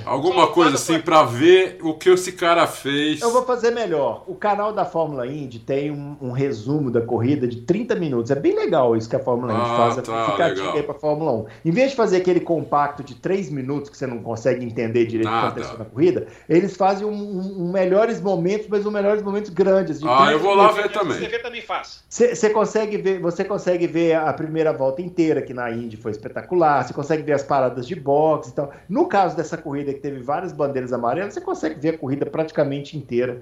Alguma 0.05 0.47
coisa 0.47 0.75
assim 0.75 0.99
para 0.99 1.23
ver 1.23 1.79
o 1.81 1.95
que 1.95 2.09
esse 2.09 2.31
cara 2.31 2.67
fez. 2.67 3.21
Eu 3.21 3.31
vou 3.31 3.43
fazer 3.43 3.71
melhor. 3.71 4.23
O 4.27 4.35
canal 4.35 4.71
da 4.71 4.85
Fórmula 4.85 5.25
Indy 5.25 5.59
tem 5.59 5.89
um, 5.91 6.15
um 6.21 6.31
resumo 6.31 6.91
da 6.91 7.01
corrida 7.01 7.47
de 7.47 7.61
30 7.61 7.95
minutos. 7.95 8.29
É 8.29 8.35
bem 8.35 8.55
legal 8.55 8.95
isso 8.95 9.09
que 9.09 9.15
a 9.15 9.19
Fórmula 9.19 9.53
Indy 9.53 9.61
ah, 9.63 9.77
faz. 9.77 9.95
Tá, 9.95 10.31
ficar 10.31 10.73
aí 10.73 10.83
pra 10.83 10.93
Fórmula 10.93 11.31
1. 11.31 11.45
Em 11.65 11.71
vez 11.71 11.91
de 11.91 11.97
fazer 11.97 12.17
aquele 12.17 12.39
compacto 12.39 13.03
de 13.03 13.15
3 13.15 13.49
minutos 13.49 13.89
que 13.89 13.97
você 13.97 14.05
não 14.05 14.19
consegue 14.19 14.63
entender 14.63 15.05
direito 15.05 15.29
Nada. 15.29 15.37
o 15.37 15.53
que 15.53 15.59
aconteceu 15.59 15.79
na 15.79 15.85
corrida, 15.85 16.27
eles 16.47 16.77
fazem 16.77 17.07
um, 17.07 17.11
um, 17.11 17.63
um 17.63 17.71
melhores 17.71 18.21
momentos, 18.21 18.67
mas 18.69 18.85
um 18.85 18.91
melhores 18.91 19.23
momentos 19.23 19.49
grandes. 19.49 20.01
ah, 20.03 20.31
eu 20.31 20.39
vou 20.39 20.53
lá 20.53 20.71
ver 20.71 20.91
também. 20.91 21.17
Você 21.17 21.39
também 21.39 21.61
faz. 21.61 22.03
Você 22.07 22.49
consegue 22.51 22.97
ver, 22.97 23.19
você 23.19 23.43
consegue 23.43 23.87
ver 23.87 24.15
a 24.15 24.31
primeira 24.33 24.71
volta 24.71 25.01
inteira 25.01 25.41
que 25.41 25.53
na 25.53 25.71
Indy 25.71 25.97
foi 25.97 26.11
espetacular. 26.11 26.85
Você 26.85 26.93
consegue 26.93 27.23
ver 27.23 27.33
as 27.33 27.43
paradas 27.43 27.86
de 27.87 27.95
boxe 27.95 28.51
e 28.51 28.53
tal. 28.53 28.73
No 28.87 29.07
caso 29.07 29.35
dessa 29.35 29.57
corrida 29.57 29.93
que 29.93 29.99
teve 29.99 30.19
várias 30.21 30.51
bandeiras 30.51 30.93
amarelas, 30.93 31.33
você 31.33 31.41
consegue 31.41 31.79
ver 31.79 31.95
a 31.95 31.97
corrida 31.97 32.25
praticamente 32.25 32.97
inteira. 32.97 33.41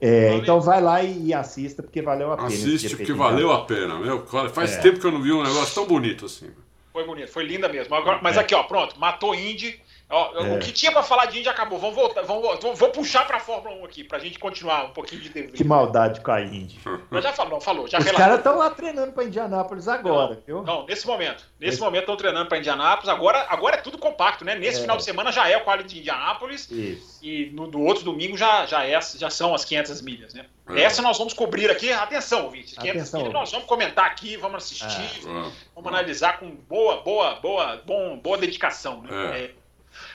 É, 0.00 0.34
então 0.36 0.60
vai 0.60 0.80
lá 0.80 1.02
e, 1.02 1.26
e, 1.26 1.34
assista, 1.34 1.82
porque 1.82 2.00
valeu 2.00 2.32
a 2.32 2.36
pena. 2.36 2.48
Assiste, 2.48 2.96
porque 2.96 3.12
valeu 3.12 3.52
a 3.52 3.64
pena, 3.64 3.98
meu. 3.98 4.24
Faz 4.26 4.76
é. 4.76 4.80
tempo 4.80 4.98
que 4.98 5.06
eu 5.06 5.12
não 5.12 5.20
vi 5.20 5.32
um 5.32 5.42
negócio 5.42 5.74
tão 5.74 5.86
bonito 5.86 6.24
assim. 6.24 6.48
Foi 6.92 7.04
bonito, 7.04 7.30
foi 7.30 7.44
linda 7.44 7.68
mesmo. 7.68 7.94
Agora, 7.94 8.18
mas 8.22 8.36
é. 8.36 8.40
aqui, 8.40 8.54
ó, 8.54 8.62
pronto, 8.62 8.98
matou 8.98 9.34
Indy 9.34 9.78
Ó, 10.10 10.32
é. 10.34 10.56
O 10.56 10.58
que 10.58 10.72
tinha 10.72 10.90
para 10.90 11.04
falar 11.04 11.26
de 11.26 11.38
Indy 11.38 11.48
acabou. 11.48 11.78
Vamos 11.78 11.94
voltar, 11.94 12.22
vamos, 12.22 12.58
vou 12.78 12.90
puxar 12.90 13.24
para 13.26 13.36
a 13.36 13.40
Fórmula 13.40 13.76
1 13.76 13.84
aqui, 13.84 14.02
para 14.02 14.18
a 14.18 14.20
gente 14.20 14.38
continuar 14.40 14.86
um 14.86 14.90
pouquinho 14.90 15.22
de 15.22 15.28
dever. 15.28 15.52
Que 15.52 15.62
maldade 15.62 16.20
com 16.20 16.32
a 16.32 16.40
Indy. 16.40 16.80
Mas 17.08 17.22
já 17.22 17.32
falou, 17.32 17.60
falou. 17.60 17.86
Já 17.86 17.98
Os 17.98 18.10
caras 18.10 18.38
estão 18.38 18.58
lá 18.58 18.70
treinando 18.70 19.12
para 19.12 19.24
Indianápolis 19.24 19.86
agora, 19.86 20.34
não, 20.34 20.42
viu? 20.44 20.62
Não, 20.64 20.84
nesse 20.84 21.06
momento. 21.06 21.44
Nesse 21.60 21.74
Esse... 21.74 21.80
momento 21.80 22.00
estão 22.02 22.16
treinando 22.16 22.48
para 22.48 22.58
Indianápolis. 22.58 23.08
Agora, 23.08 23.46
agora 23.48 23.76
é 23.76 23.80
tudo 23.80 23.98
compacto, 23.98 24.44
né? 24.44 24.56
Nesse 24.56 24.78
é. 24.78 24.82
final 24.82 24.96
de 24.96 25.04
semana 25.04 25.30
já 25.30 25.48
é 25.48 25.56
o 25.56 25.60
quali 25.62 25.84
de 25.84 26.00
Indianápolis. 26.00 26.68
Isso. 26.70 27.20
E 27.22 27.50
no 27.52 27.68
do 27.68 27.80
outro 27.80 28.02
domingo 28.02 28.36
já, 28.36 28.66
já, 28.66 28.84
é, 28.84 29.00
já 29.00 29.30
são 29.30 29.54
as 29.54 29.64
500 29.64 30.02
milhas, 30.02 30.34
né? 30.34 30.46
É. 30.70 30.82
Essa 30.82 31.02
nós 31.02 31.18
vamos 31.18 31.34
cobrir 31.34 31.70
aqui. 31.70 31.92
Atenção, 31.92 32.44
ouvinte. 32.44 32.74
500 32.74 32.88
Atenção, 32.88 33.20
milhas 33.20 33.32
nós 33.32 33.52
vamos 33.52 33.66
comentar 33.66 34.06
aqui, 34.06 34.36
vamos 34.36 34.64
assistir, 34.64 35.20
é. 35.26 35.50
vamos 35.74 35.86
analisar 35.86 36.38
com 36.38 36.50
boa, 36.50 37.00
boa, 37.02 37.34
boa, 37.36 37.82
bom, 37.84 38.18
boa 38.18 38.38
dedicação, 38.38 39.02
né? 39.02 39.44
É. 39.44 39.59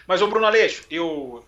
Mas, 0.08 0.22
o 0.22 0.28
Bruno 0.28 0.46
Aleixo, 0.46 0.84
eu 0.90 1.44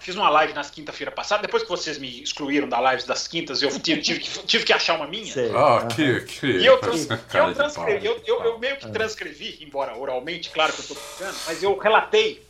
fiz 0.00 0.16
uma 0.16 0.28
live 0.30 0.52
nas 0.52 0.70
quinta-feira 0.70 1.10
passada, 1.10 1.42
depois 1.42 1.62
que 1.62 1.68
vocês 1.68 1.98
me 1.98 2.22
excluíram 2.22 2.68
da 2.68 2.80
live 2.80 3.04
das 3.06 3.28
quintas, 3.28 3.62
eu 3.62 3.68
tive, 3.80 4.00
tive, 4.00 4.20
que, 4.20 4.46
tive 4.46 4.64
que 4.64 4.72
achar 4.72 4.96
uma 4.96 5.06
minha. 5.06 5.32
Ah, 5.54 5.86
que, 5.86 6.20
que... 6.22 6.46
E 6.46 6.66
eu, 6.66 6.78
trans, 6.78 7.08
eu, 7.10 7.54
transcrevi, 7.54 8.06
eu, 8.06 8.22
eu, 8.26 8.44
eu, 8.44 8.58
meio 8.58 8.76
que 8.76 8.86
ah. 8.86 8.90
transcrevi, 8.90 9.58
embora 9.60 9.96
oralmente, 9.96 10.50
claro 10.50 10.72
que 10.72 10.80
eu 10.80 10.82
estou 10.82 10.96
ficando, 10.96 11.36
mas 11.46 11.62
eu 11.62 11.76
relatei, 11.76 12.42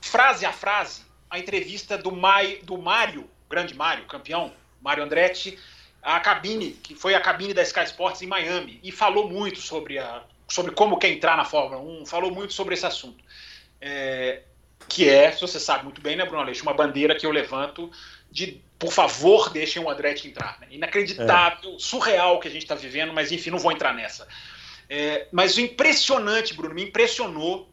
frase 0.00 0.44
a 0.44 0.52
frase, 0.52 1.02
a 1.30 1.38
entrevista 1.38 1.96
do, 1.96 2.10
Mai, 2.10 2.58
do 2.62 2.76
Mário, 2.76 3.28
grande 3.48 3.74
Mário, 3.74 4.04
campeão, 4.06 4.52
Mário 4.80 5.04
Andretti, 5.04 5.58
a 6.02 6.18
cabine, 6.18 6.72
que 6.72 6.94
foi 6.94 7.14
a 7.14 7.20
cabine 7.20 7.54
da 7.54 7.62
Sky 7.62 7.84
Sports 7.84 8.22
em 8.22 8.26
Miami, 8.26 8.80
e 8.82 8.90
falou 8.90 9.28
muito 9.28 9.60
sobre, 9.60 9.98
a, 9.98 10.24
sobre 10.48 10.72
como 10.72 10.98
quer 10.98 11.10
entrar 11.10 11.36
na 11.36 11.44
Fórmula 11.44 11.80
1, 11.80 12.06
falou 12.06 12.32
muito 12.32 12.52
sobre 12.52 12.74
esse 12.74 12.84
assunto. 12.84 13.22
É, 13.80 14.42
que 14.92 15.08
é, 15.08 15.32
se 15.32 15.40
você 15.40 15.58
sabe 15.58 15.84
muito 15.84 16.02
bem, 16.02 16.16
né, 16.16 16.24
Bruno 16.24 16.42
Aleixo, 16.42 16.62
uma 16.62 16.74
bandeira 16.74 17.14
que 17.14 17.24
eu 17.24 17.30
levanto 17.30 17.90
de, 18.30 18.60
por 18.78 18.92
favor, 18.92 19.48
deixem 19.48 19.82
o 19.82 19.88
Andretti 19.88 20.28
entrar. 20.28 20.58
Né? 20.60 20.66
Inacreditável, 20.72 21.74
é. 21.74 21.78
surreal 21.78 22.38
que 22.38 22.46
a 22.46 22.50
gente 22.50 22.62
está 22.62 22.74
vivendo, 22.74 23.10
mas 23.10 23.32
enfim, 23.32 23.48
não 23.48 23.58
vou 23.58 23.72
entrar 23.72 23.94
nessa. 23.94 24.28
É, 24.90 25.28
mas 25.32 25.56
o 25.56 25.62
impressionante, 25.62 26.52
Bruno, 26.52 26.74
me 26.74 26.84
impressionou 26.84 27.70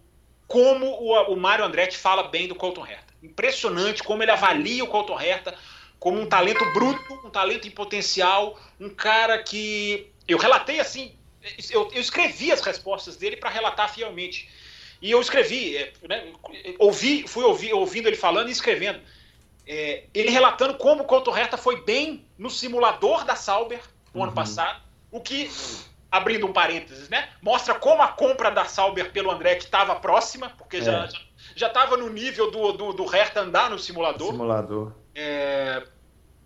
como 0.47 0.86
o, 0.86 1.34
o 1.34 1.36
Mário 1.36 1.65
Andretti 1.65 1.97
fala 1.97 2.24
bem 2.24 2.47
do 2.47 2.55
Colton 2.55 2.88
Herta. 2.88 3.13
Impressionante 3.22 4.01
como 4.01 4.24
ele 4.24 4.32
avalia 4.32 4.82
o 4.82 4.88
Colton 4.88 5.20
Herta 5.20 5.53
como 5.99 6.22
um 6.22 6.26
talento 6.26 6.63
bruto, 6.72 7.13
um 7.26 7.30
talento 7.30 7.67
em 7.67 7.72
potencial, 7.72 8.57
um 8.80 8.89
cara 8.89 9.43
que. 9.43 10.09
Eu 10.26 10.38
relatei 10.38 10.80
assim, 10.80 11.13
eu, 11.70 11.91
eu 11.93 11.99
escrevi 11.99 12.49
as 12.49 12.61
respostas 12.61 13.17
dele 13.17 13.36
para 13.36 13.49
relatar 13.49 13.93
fielmente 13.93 14.47
e 15.02 15.12
eu 15.12 15.22
escrevi, 15.22 15.78
é, 15.78 15.93
né, 16.08 16.34
ouvi, 16.78 17.28
fui 17.28 17.43
ouvir, 17.43 17.74
ouvindo 17.74 18.08
ele 18.08 18.16
falando 18.16 18.50
e 18.50 18.52
escrevendo. 18.52 19.00
É, 19.66 20.06
ele 20.14 20.30
relatando 20.30 20.76
como 20.76 21.04
o 21.04 21.06
Couto 21.06 21.36
Herta 21.36 21.58
foi 21.58 21.84
bem 21.84 22.26
no 22.38 22.50
simulador 22.50 23.24
da 23.24 23.36
Sauber 23.36 23.80
no 24.14 24.22
uhum. 24.22 24.24
ano 24.26 24.34
passado, 24.34 24.82
o 25.12 25.22
que, 25.22 25.50
abrindo 26.12 26.47
um 26.47 26.54
parênteses, 26.54 27.08
né, 27.08 27.30
mostra 27.41 27.76
como 27.76 28.02
a 28.02 28.08
compra 28.08 28.50
da 28.50 28.66
Sauber 28.66 29.12
pelo 29.12 29.30
Andretti 29.30 29.66
estava 29.66 29.95
próxima, 29.95 30.50
porque 30.58 30.78
é. 30.78 30.82
já 30.82 31.10
já 31.56 31.68
estava 31.68 31.97
no 31.97 32.10
nível 32.10 32.50
do, 32.52 32.72
do, 32.72 32.93
do 32.93 33.16
Herta 33.16 33.41
andar 33.41 33.70
no 33.70 33.78
simulador. 33.78 34.32
Simulador. 34.32 34.93
É, 35.14 35.84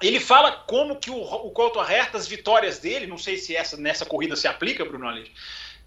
ele 0.02 0.20
fala 0.20 0.52
como 0.52 0.96
que 0.96 1.10
o, 1.10 1.16
o 1.16 1.52
Couto 1.52 1.80
Herta, 1.80 2.18
as 2.18 2.28
vitórias 2.28 2.80
dele, 2.80 3.08
não 3.08 3.18
sei 3.18 3.38
se 3.38 3.56
essa 3.56 3.78
nessa 3.78 4.06
corrida 4.06 4.36
se 4.36 4.48
aplica, 4.48 4.84
Bruno 4.84 5.08
Aleixo, 5.08 5.32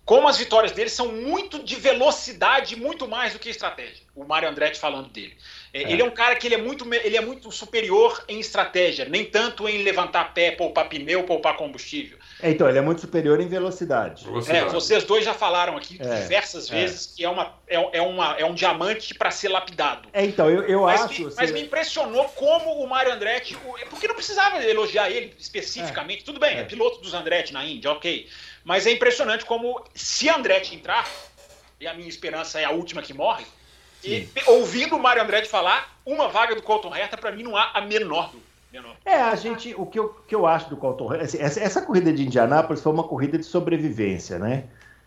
como 0.07 0.29
as 0.29 0.39
vitórias 0.39 0.71
dele 0.71 0.89
são 0.89 1.11
muito 1.11 1.65
de 1.65 1.75
velocidade, 1.75 2.77
muito 2.77 3.09
mais 3.09 3.33
do 3.33 3.41
que 3.41 3.51
estratégia. 3.51 4.05
O 4.15 4.25
Mário 4.25 4.49
Andretti 4.49 4.79
falando 4.79 5.09
dele. 5.09 5.37
É, 5.77 5.83
é. 5.83 5.93
Ele 5.93 6.01
é 6.01 6.05
um 6.05 6.11
cara 6.11 6.35
que 6.37 6.47
ele 6.47 6.55
é, 6.55 6.59
muito, 6.59 6.93
ele 6.95 7.17
é 7.17 7.21
muito 7.21 7.53
superior 7.53 8.25
em 8.29 8.41
estratégia, 8.41 9.05
nem 9.05 9.25
tanto 9.25 9.69
em 9.69 9.83
levantar 9.83 10.33
pé, 10.33 10.51
poupar 10.51 10.89
pneu, 10.89 11.25
poupar 11.25 11.57
combustível. 11.57 12.19
É, 12.41 12.51
então, 12.51 12.69
ele 12.69 12.79
é 12.79 12.81
muito 12.81 13.03
superior 13.03 13.41
em 13.41 13.47
velocidade. 13.47 14.25
velocidade. 14.25 14.67
É, 14.67 14.69
vocês 14.69 15.05
dois 15.05 15.25
já 15.25 15.35
falaram 15.35 15.77
aqui 15.77 15.99
é, 16.01 16.23
diversas 16.23 16.71
é. 16.71 16.75
vezes 16.75 17.15
que 17.15 17.25
é, 17.25 17.29
uma, 17.29 17.55
é, 17.69 18.01
uma, 18.01 18.37
é 18.39 18.45
um 18.45 18.55
diamante 18.55 19.15
para 19.15 19.31
ser 19.31 19.49
lapidado. 19.49 20.09
É, 20.13 20.25
então, 20.25 20.49
eu, 20.49 20.63
eu 20.63 20.83
mas 20.83 21.03
acho. 21.03 21.25
Me, 21.27 21.35
mas 21.37 21.53
me 21.53 21.63
impressionou 21.63 22.25
como 22.31 22.83
o 22.83 22.89
Mário 22.89 23.13
Andretti. 23.13 23.57
Porque 23.91 24.09
não 24.09 24.15
precisava 24.15 24.65
elogiar 24.65 25.11
ele 25.11 25.35
especificamente. 25.39 26.25
Tudo 26.25 26.41
bem, 26.41 26.59
é. 26.59 26.65
piloto 26.65 27.01
dos 27.01 27.13
Andretti 27.13 27.53
na 27.53 27.65
Índia, 27.65 27.91
ok. 27.91 28.29
Mas 28.65 28.87
é 28.87 28.93
impressionante 28.93 29.45
como, 29.45 29.85
se 29.95 30.29
Andretti 30.29 30.75
entrar, 30.75 31.09
e 31.79 31.87
a 31.87 31.95
minha 31.95 32.09
esperança 32.09 32.59
é 32.61 32.65
a 32.65 32.71
última 32.71 33.03
que 33.03 33.13
morre, 33.13 33.45
e, 34.07 34.29
ouvindo 34.47 34.97
o 34.97 35.03
Mário 35.03 35.23
Andretti 35.23 35.49
falar, 35.49 35.99
uma 36.05 36.29
vaga 36.29 36.55
do 36.55 36.63
Colton 36.63 36.95
Herta, 36.95 37.17
para 37.17 37.33
mim 37.33 37.43
não 37.43 37.57
há 37.57 37.73
a 37.75 37.81
menor 37.81 38.31
dúvida. 38.31 38.47
É, 39.05 39.15
a 39.15 39.35
gente, 39.35 39.75
o 39.77 39.87
que 39.87 39.99
eu, 39.99 40.15
que 40.29 40.35
eu 40.35 40.47
acho 40.47 40.69
do 40.69 40.77
Colton 40.77 41.13
Herta, 41.13 41.25
assim, 41.25 41.39
essa, 41.39 41.61
essa, 41.61 41.83
corrida 41.83 42.13
de 42.13 42.27
Indianápolis 42.27 42.83
foi 42.83 42.93
uma 42.93 43.05
corrida 43.05 43.39
de 43.39 43.45
sobrevivência, 43.45 44.39
né? 44.39 44.65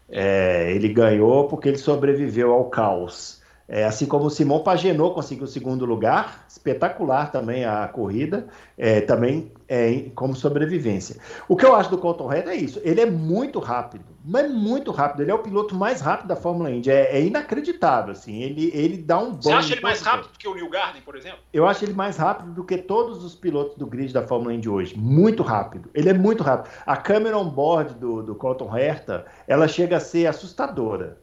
É, 0.10 0.72
ele 0.74 0.90
ganhou 0.90 1.48
porque 1.48 1.70
ele 1.70 1.78
sobreviveu 1.78 2.52
ao 2.52 2.66
caos. 2.66 3.40
É, 3.68 3.84
assim 3.84 4.08
como 4.08 4.26
o 4.26 4.30
Simão 4.32 4.64
Pagenot 4.64 5.14
conseguiu 5.14 5.44
o 5.44 5.48
segundo 5.48 5.86
lugar, 5.86 6.46
espetacular 6.60 7.32
também 7.32 7.64
a 7.64 7.88
corrida, 7.88 8.48
é, 8.78 9.00
também 9.02 9.52
é, 9.68 10.06
como 10.14 10.36
sobrevivência. 10.36 11.18
O 11.48 11.56
que 11.56 11.66
eu 11.66 11.74
acho 11.74 11.90
do 11.90 11.98
Colton 11.98 12.32
Herta 12.32 12.52
é 12.52 12.56
isso, 12.56 12.82
ele 12.84 13.00
é 13.00 13.06
muito 13.06 13.60
rápido, 13.60 14.04
mas 14.24 14.52
muito 14.52 14.92
rápido, 14.92 15.22
ele 15.22 15.32
é 15.32 15.34
o 15.34 15.40
piloto 15.40 15.74
mais 15.74 16.02
rápido 16.02 16.28
da 16.28 16.36
Fórmula 16.36 16.70
Indy, 16.70 16.92
é, 16.92 17.18
é 17.18 17.24
inacreditável, 17.24 18.12
assim, 18.12 18.42
ele, 18.42 18.72
ele 18.74 18.98
dá 18.98 19.18
um 19.18 19.32
bom... 19.32 19.42
Você 19.42 19.54
acha 19.54 19.74
ele 19.74 19.82
mais 19.82 20.02
rápido 20.02 20.32
do 20.32 20.38
que 20.38 20.48
o 20.48 20.54
Neil 20.54 20.70
Garden, 20.70 21.02
por 21.02 21.16
exemplo? 21.16 21.40
Eu 21.54 21.66
acho 21.66 21.86
ele 21.86 21.94
mais 21.94 22.18
rápido 22.18 22.52
do 22.52 22.64
que 22.64 22.78
todos 22.78 23.24
os 23.24 23.34
pilotos 23.34 23.78
do 23.78 23.88
grid 23.88 24.14
da 24.14 24.28
Fórmula 24.28 24.54
Indy 24.54 24.68
hoje, 24.68 24.98
muito 24.98 25.42
rápido, 25.42 25.90
ele 25.94 26.10
é 26.10 26.14
muito 26.14 26.44
rápido. 26.44 26.70
A 26.86 26.98
câmera 26.98 27.38
on 27.38 27.50
board 27.50 27.94
do, 27.96 28.22
do 28.22 28.36
Colton 28.36 28.78
Herta, 28.78 29.26
ela 29.48 29.68
chega 29.68 29.98
a 29.98 30.00
ser 30.02 30.28
assustadora, 30.28 31.18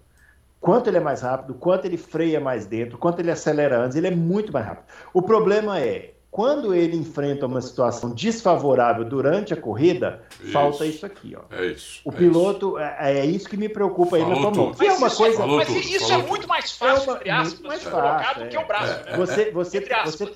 quanto 0.67 0.89
ele 0.89 0.97
é 0.97 1.01
mais 1.01 1.21
rápido, 1.21 1.55
quanto 1.55 1.85
ele 1.85 1.97
freia 1.97 2.41
mais 2.41 2.67
dentro, 2.67 2.99
quanto 2.99 3.21
ele 3.21 3.31
acelera 3.31 3.79
antes, 3.79 3.97
ele 3.97 4.09
é 4.09 4.11
muito 4.11 4.53
mais 4.53 4.67
rápido. 4.67 4.87
O 5.15 5.23
problema 5.23 5.79
é, 5.79 6.15
quando 6.29 6.75
ele 6.75 6.97
enfrenta 6.97 7.47
uma 7.47 7.61
situação 7.61 8.11
desfavorável 8.11 9.05
durante 9.05 9.55
a 9.55 9.57
corrida, 9.57 10.25
isso. 10.41 10.51
falta 10.51 10.85
isso 10.85 11.07
aqui, 11.07 11.37
ó. 11.37 11.43
É 11.55 11.67
isso. 11.67 12.01
O 12.05 12.11
é 12.11 12.17
piloto, 12.17 12.71
isso. 12.71 12.79
É, 12.79 13.21
é, 13.21 13.25
isso 13.25 13.49
que 13.49 13.57
me 13.57 13.69
preocupa 13.69 14.17
aí 14.17 14.29
na 14.29 14.35
Fórmula 14.35 14.71
1. 14.71 14.75
Que 14.75 14.87
é 14.87 14.93
uma 14.95 15.07
isso, 15.07 15.17
coisa. 15.17 15.47
Mas 15.47 15.69
isso 15.69 16.13
é 16.13 16.19
muito 16.19 16.49
mais 16.49 16.73
fácil, 16.73 17.11
é 17.11 17.13
uma, 17.13 17.17
entre 17.19 17.31
aspas, 17.31 17.61
mais 17.61 17.83
fácil, 17.85 18.01
colocar 18.01 18.39
do 18.41 18.49
que 18.49 18.59
o 18.59 18.67
braço. 18.67 19.05
Né? 19.05 19.17
Você, 19.17 19.51
você, 19.53 19.79
aspas, 19.93 20.31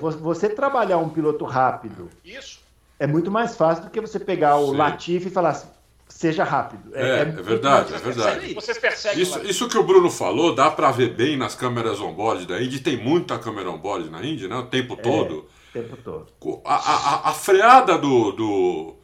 você, 0.00 0.16
você 0.16 0.48
trabalhar 0.48 0.96
um 0.96 1.10
piloto 1.10 1.44
rápido. 1.44 2.08
Isso. 2.24 2.64
É 2.98 3.06
muito 3.06 3.30
mais 3.30 3.54
fácil 3.54 3.84
do 3.84 3.90
que 3.90 4.00
você 4.00 4.18
pegar 4.18 4.56
o 4.56 4.70
Sim. 4.70 4.76
Latifi 4.78 5.28
e 5.28 5.30
falar 5.30 5.50
assim, 5.50 5.68
seja 6.08 6.44
rápido. 6.44 6.94
É, 6.94 7.02
é, 7.02 7.20
é 7.20 7.24
verdade, 7.24 7.94
é 7.94 7.98
verdade. 7.98 8.54
Vocês 8.54 8.78
percebem 8.78 9.22
isso, 9.22 9.40
isso 9.44 9.68
que 9.68 9.78
o 9.78 9.82
Bruno 9.82 10.10
falou, 10.10 10.54
dá 10.54 10.70
para 10.70 10.90
ver 10.90 11.14
bem 11.14 11.36
nas 11.36 11.54
câmeras 11.54 12.00
on-board 12.00 12.46
da 12.46 12.62
Indy. 12.62 12.80
Tem 12.80 12.96
muita 12.96 13.38
câmera 13.38 13.70
on-board 13.70 14.10
na 14.10 14.24
Indy, 14.24 14.48
né? 14.48 14.56
O 14.56 14.66
tempo 14.66 14.96
todo. 14.96 15.46
O 15.70 15.72
tempo 15.72 15.96
todo. 15.96 16.26
A, 16.64 16.74
a, 16.74 17.30
a 17.30 17.32
freada 17.32 17.98
do, 17.98 18.32
do, 18.32 18.94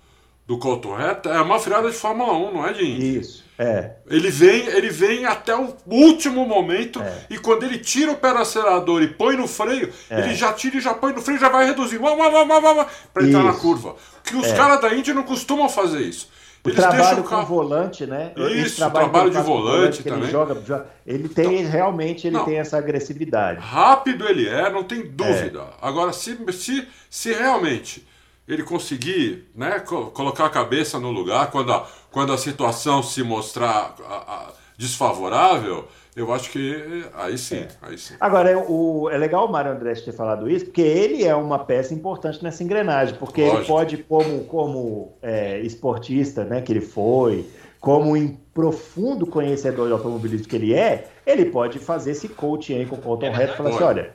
do 0.47 0.59
Colton 0.59 0.95
Reta 0.95 1.31
é 1.31 1.41
uma 1.41 1.59
freada 1.59 1.91
de 1.91 1.97
Fórmula 1.97 2.33
1, 2.33 2.55
não 2.55 2.67
é 2.67 2.73
de 2.73 2.85
Indy. 2.85 3.19
Isso, 3.19 3.45
é. 3.59 3.97
Ele 4.09 4.31
vem, 4.31 4.67
ele 4.69 4.89
vem 4.89 5.27
até 5.27 5.55
o 5.55 5.75
último 5.87 6.47
momento 6.47 7.03
é. 7.03 7.27
e 7.29 7.39
quando 7.39 7.65
ele 7.65 7.77
tira 7.77 8.11
o 8.11 8.17
pé 8.17 8.33
do 8.33 8.39
acelerador 8.39 9.03
e 9.03 9.09
põe 9.09 9.37
no 9.37 9.47
freio, 9.47 9.93
é. 10.09 10.21
ele 10.21 10.35
já 10.35 10.51
tira 10.55 10.79
e 10.79 10.81
já 10.81 10.95
põe 10.95 11.13
no 11.13 11.21
freio, 11.21 11.39
já 11.39 11.51
vai 11.51 11.67
reduzindo 11.67 12.03
para 13.13 13.27
entrar 13.27 13.45
na 13.45 13.53
curva. 13.53 13.97
Que 14.25 14.35
os 14.35 14.47
é. 14.47 14.57
caras 14.57 14.81
da 14.81 14.95
Indy 14.95 15.13
não 15.13 15.25
costumam 15.25 15.69
fazer 15.69 16.01
isso. 16.01 16.31
O 16.63 16.69
Eles 16.69 16.77
trabalho 16.77 17.25
com 17.25 17.45
volante, 17.47 18.05
né? 18.05 18.33
Isso, 18.37 18.77
trabalho, 18.77 19.09
trabalho 19.09 19.31
de 19.31 19.37
volante, 19.39 20.03
volante 20.03 20.03
também. 20.03 20.23
Ele, 20.25 20.31
joga, 20.31 20.87
ele 21.07 21.29
tem 21.29 21.61
então, 21.61 21.73
realmente 21.73 22.27
ele 22.27 22.37
não, 22.37 22.45
tem 22.45 22.59
essa 22.59 22.77
agressividade. 22.77 23.61
Rápido 23.61 24.29
ele 24.29 24.47
é, 24.47 24.69
não 24.71 24.85
tem 24.85 25.03
dúvida. 25.07 25.61
É. 25.61 25.65
Agora, 25.81 26.13
se, 26.13 26.37
se, 26.53 26.87
se 27.09 27.33
realmente 27.33 28.07
ele 28.47 28.63
conseguir 28.63 29.49
né, 29.55 29.81
colocar 29.81 30.45
a 30.45 30.51
cabeça 30.51 30.99
no 30.99 31.11
lugar 31.11 31.51
quando 31.51 31.73
a, 31.73 31.89
quando 32.11 32.33
a 32.33 32.39
situação 32.39 33.03
se 33.03 33.23
mostrar 33.23 33.95
a, 34.07 34.15
a, 34.15 34.53
desfavorável, 34.77 35.89
eu 36.21 36.33
acho 36.35 36.51
que 36.51 37.05
aí 37.14 37.39
sim, 37.39 37.61
é. 37.61 37.68
aí 37.81 37.97
sim. 37.97 38.14
Agora, 38.21 38.59
o, 38.59 39.09
é 39.11 39.16
legal 39.16 39.47
o 39.47 39.51
Mário 39.51 39.73
André 39.73 39.95
ter 39.95 40.12
falado 40.12 40.51
isso, 40.51 40.66
porque 40.66 40.83
ele 40.83 41.25
é 41.25 41.35
uma 41.35 41.59
peça 41.59 41.95
importante 41.95 42.43
nessa 42.43 42.62
engrenagem, 42.62 43.14
porque 43.16 43.43
Lógico. 43.43 43.59
ele 43.59 43.66
pode, 43.66 43.97
como, 44.05 44.45
como 44.45 45.12
é, 45.23 45.59
esportista 45.61 46.45
né, 46.45 46.61
que 46.61 46.73
ele 46.73 46.83
foi, 46.83 47.49
como 47.81 48.14
um 48.14 48.37
profundo 48.53 49.27
conhecedor 49.27 49.87
de 49.87 49.93
automobilismo 49.95 50.47
que 50.47 50.57
ele 50.57 50.75
é, 50.75 51.09
ele 51.27 51.47
pode 51.47 51.79
fazer 51.79 52.11
esse 52.11 52.29
coaching 52.29 52.75
aí 52.75 52.87
com 52.87 52.97
o 52.97 53.01
Colton 53.01 53.27
é 53.27 53.31
Reto 53.31 53.55
e 53.55 53.57
falar 53.57 53.71
assim, 53.71 53.83
olha, 53.85 54.14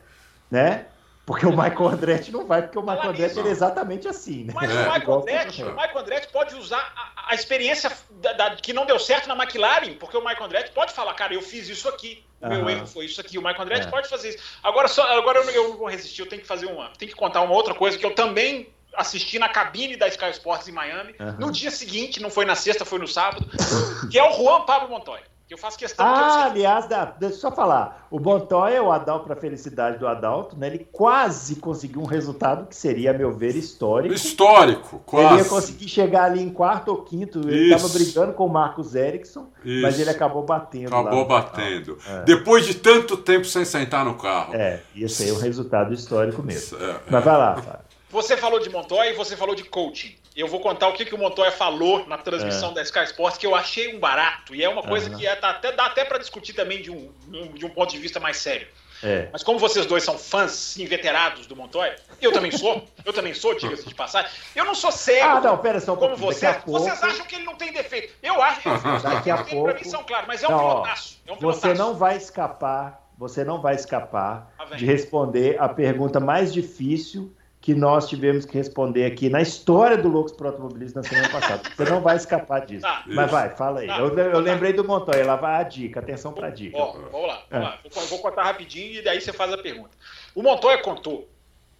né? 0.51 0.85
Porque 1.25 1.45
o 1.45 1.49
Michael 1.49 1.87
Andretti 1.87 2.31
não 2.31 2.45
vai, 2.45 2.61
porque 2.61 2.77
o 2.77 2.83
Michael 2.83 3.09
Andretti 3.09 3.39
é 3.39 3.47
exatamente 3.47 4.07
assim, 4.07 4.43
né? 4.43 4.53
Mas 4.53 4.69
é. 4.69 4.73
o, 4.73 4.93
Michael 4.93 5.13
Andretti, 5.13 5.63
o 5.63 5.71
Michael 5.71 5.99
Andretti 5.99 6.27
pode 6.27 6.55
usar 6.55 6.93
a, 6.95 7.31
a 7.31 7.35
experiência 7.35 7.91
da, 8.11 8.33
da, 8.33 8.55
que 8.55 8.71
não 8.71 8.85
deu 8.85 8.99
certo 8.99 9.27
na 9.27 9.35
McLaren, 9.35 9.95
porque 9.95 10.15
o 10.15 10.21
Michael 10.21 10.45
Andretti 10.45 10.71
pode 10.71 10.93
falar, 10.93 11.15
cara, 11.15 11.33
eu 11.33 11.41
fiz 11.41 11.67
isso 11.67 11.89
aqui, 11.89 12.23
o 12.39 12.47
meu 12.47 12.69
erro 12.69 12.85
foi 12.85 13.05
isso 13.05 13.19
aqui. 13.19 13.39
O 13.39 13.41
Michael 13.41 13.63
Andretti 13.63 13.87
é. 13.87 13.89
pode 13.89 14.07
fazer 14.07 14.29
isso. 14.29 14.59
Agora, 14.61 14.87
só, 14.87 15.01
agora 15.17 15.39
eu, 15.39 15.49
eu, 15.49 15.69
não 15.69 15.77
vou 15.77 15.89
resistir, 15.89 16.21
eu 16.21 16.29
tenho 16.29 16.43
que 16.43 16.47
fazer 16.47 16.67
uma. 16.67 16.91
Tenho 16.97 17.11
que 17.11 17.17
contar 17.17 17.41
uma 17.41 17.53
outra 17.53 17.73
coisa 17.73 17.97
que 17.97 18.05
eu 18.05 18.13
também 18.13 18.69
assisti 18.95 19.39
na 19.39 19.49
cabine 19.49 19.97
da 19.97 20.07
Sky 20.07 20.29
Sports 20.29 20.67
em 20.67 20.71
Miami. 20.71 21.15
No 21.39 21.51
dia 21.51 21.71
seguinte, 21.71 22.21
não 22.21 22.29
foi 22.29 22.45
na 22.45 22.55
sexta, 22.55 22.85
foi 22.85 22.99
no 22.99 23.07
sábado, 23.07 23.45
que 24.11 24.19
é 24.19 24.23
o 24.23 24.31
Juan 24.33 24.61
Pablo 24.61 24.89
Montoya. 24.89 25.23
Que 25.47 25.53
eu 25.53 25.57
faço 25.59 25.77
questão 25.77 26.03
Ah, 26.03 26.45
aliás, 26.45 26.87
dá, 26.87 27.05
deixa 27.05 27.35
eu 27.35 27.39
só 27.39 27.51
falar. 27.51 28.07
O 28.09 28.19
Montoya, 28.19 28.81
o 28.81 28.91
Adalto, 28.91 29.25
para 29.25 29.35
felicidade 29.35 29.99
do 29.99 30.07
Adalto, 30.07 30.57
né? 30.57 30.67
Ele 30.67 30.87
quase 30.91 31.57
conseguiu 31.57 32.01
um 32.01 32.05
resultado 32.05 32.65
que 32.65 32.75
seria, 32.75 33.11
a 33.11 33.13
meu 33.13 33.31
ver, 33.31 33.55
histórico. 33.55 34.15
Histórico, 34.15 35.03
quase. 35.05 35.33
Ele 35.33 35.43
ia 35.43 35.49
conseguir 35.49 35.87
chegar 35.87 36.23
ali 36.23 36.41
em 36.41 36.49
quarto 36.49 36.89
ou 36.89 37.03
quinto. 37.03 37.47
Ele 37.47 37.71
estava 37.71 37.87
brigando 37.89 38.33
com 38.33 38.47
o 38.47 38.49
Marcos 38.49 38.95
Erickson, 38.95 39.47
Isso. 39.63 39.83
mas 39.83 39.99
ele 39.99 40.09
acabou 40.09 40.41
batendo. 40.41 40.87
Acabou 40.87 41.27
lá. 41.27 41.41
batendo. 41.41 41.97
É. 42.07 42.23
Depois 42.23 42.65
de 42.65 42.73
tanto 42.73 43.15
tempo 43.15 43.45
sem 43.45 43.63
sentar 43.65 44.03
no 44.03 44.15
carro. 44.15 44.55
É, 44.55 44.81
ia 44.95 45.07
ser 45.07 45.31
um 45.31 45.39
resultado 45.39 45.93
histórico 45.93 46.41
mesmo. 46.41 46.75
É, 46.79 46.99
mas 47.07 47.23
vai 47.23 47.37
lá, 47.37 47.55
Fábio. 47.57 47.85
Você 48.09 48.35
falou 48.35 48.59
de 48.59 48.69
Montoya 48.69 49.11
e 49.11 49.13
você 49.13 49.37
falou 49.37 49.53
de 49.53 49.63
coaching. 49.65 50.15
Eu 50.35 50.47
vou 50.47 50.59
contar 50.59 50.89
o 50.89 50.93
que, 50.93 51.05
que 51.05 51.15
o 51.15 51.17
Montoya 51.17 51.51
falou 51.51 52.05
na 52.07 52.17
transmissão 52.17 52.71
é. 52.71 52.73
da 52.75 52.81
Sky 52.81 53.05
Sports, 53.05 53.37
que 53.37 53.47
eu 53.47 53.55
achei 53.55 53.95
um 53.95 53.99
barato. 53.99 54.53
E 54.53 54.63
é 54.63 54.67
uma 54.67 54.83
coisa 54.83 55.09
uhum. 55.09 55.17
que 55.17 55.25
é, 55.25 55.33
tá, 55.35 55.51
até, 55.51 55.71
dá 55.71 55.85
até 55.85 56.03
para 56.03 56.17
discutir 56.17 56.53
também 56.53 56.81
de 56.81 56.91
um, 56.91 57.09
de 57.53 57.65
um 57.65 57.69
ponto 57.69 57.91
de 57.91 57.99
vista 57.99 58.19
mais 58.19 58.37
sério. 58.37 58.67
É. 59.03 59.29
Mas 59.31 59.43
como 59.43 59.59
vocês 59.59 59.85
dois 59.85 60.03
são 60.03 60.17
fãs 60.17 60.77
inveterados 60.77 61.45
do 61.47 61.55
Montoya, 61.55 61.95
eu 62.21 62.31
também 62.31 62.51
sou, 62.51 62.83
eu 63.03 63.13
também 63.13 63.33
sou, 63.33 63.53
diga-se 63.53 63.87
de 63.87 63.93
passagem, 63.93 64.31
eu 64.55 64.65
não 64.65 64.73
sou 64.73 64.91
cego. 64.91 65.37
Ah, 65.37 65.41
não, 65.41 65.57
pera 65.57 65.79
só 65.79 65.93
um 65.93 65.97
como 65.97 66.15
vocês. 66.15 66.57
Pouco... 66.57 66.79
Vocês 66.79 67.03
acham 67.03 67.25
que 67.25 67.35
ele 67.35 67.43
não 67.43 67.55
tem 67.55 67.71
defeito. 67.71 68.13
Eu 68.23 68.41
acho, 68.41 68.67
eu, 68.67 68.99
daqui 69.01 69.29
a 69.29 69.43
pouco. 69.43 69.63
Pra 69.65 69.73
mim 69.73 69.83
são 69.83 70.03
claros, 70.03 70.27
mas 70.27 70.43
é 70.43 70.47
um 70.47 70.51
não, 70.51 70.59
pilotaço. 70.59 71.19
É 71.27 71.31
um 71.31 71.37
pilotaço. 71.37 71.61
Você 71.61 71.73
não 71.73 71.93
vai 71.93 72.17
escapar, 72.17 73.07
você 73.17 73.43
não 73.43 73.61
vai 73.61 73.75
escapar 73.75 74.51
ah, 74.57 74.65
de 74.75 74.85
responder 74.85 75.57
a 75.59 75.67
pergunta 75.67 76.19
mais 76.19 76.53
difícil 76.53 77.34
que 77.65 77.73
nós 77.73 78.07
tivemos 78.07 78.45
que 78.45 78.55
responder 78.55 79.05
aqui 79.05 79.27
na 79.27 79.41
história 79.41 79.97
do 79.97 80.07
Loucos 80.07 80.33
para 80.33 80.49
Automobilismo 80.49 81.01
na 81.01 81.09
semana 81.09 81.29
passada. 81.29 81.63
Você 81.75 81.89
não 81.89 81.99
vai 81.99 82.15
escapar 82.15 82.63
disso. 82.63 82.83
Tá, 82.83 83.03
Mas 83.07 83.31
vai, 83.31 83.49
fala 83.55 83.79
aí. 83.79 83.87
Tá, 83.87 83.97
eu, 83.97 84.15
eu 84.15 84.39
lembrei 84.39 84.71
do 84.71 84.83
Montoya, 84.83 85.25
lá 85.25 85.35
vai 85.35 85.61
a 85.61 85.63
dica. 85.63 85.99
Atenção 85.99 86.31
para 86.31 86.45
a 86.45 86.51
dica. 86.51 86.77
Ó, 86.77 86.91
vamos 86.91 87.27
lá, 87.27 87.43
vamos 87.49 87.67
é. 87.67 87.69
lá. 87.71 87.79
Vou, 87.91 88.03
vou 88.03 88.19
contar 88.19 88.43
rapidinho 88.43 88.99
e 88.99 89.01
daí 89.01 89.19
você 89.19 89.33
faz 89.33 89.51
a 89.51 89.57
pergunta. 89.57 89.89
O 90.35 90.43
Montoya 90.43 90.77
contou 90.77 91.27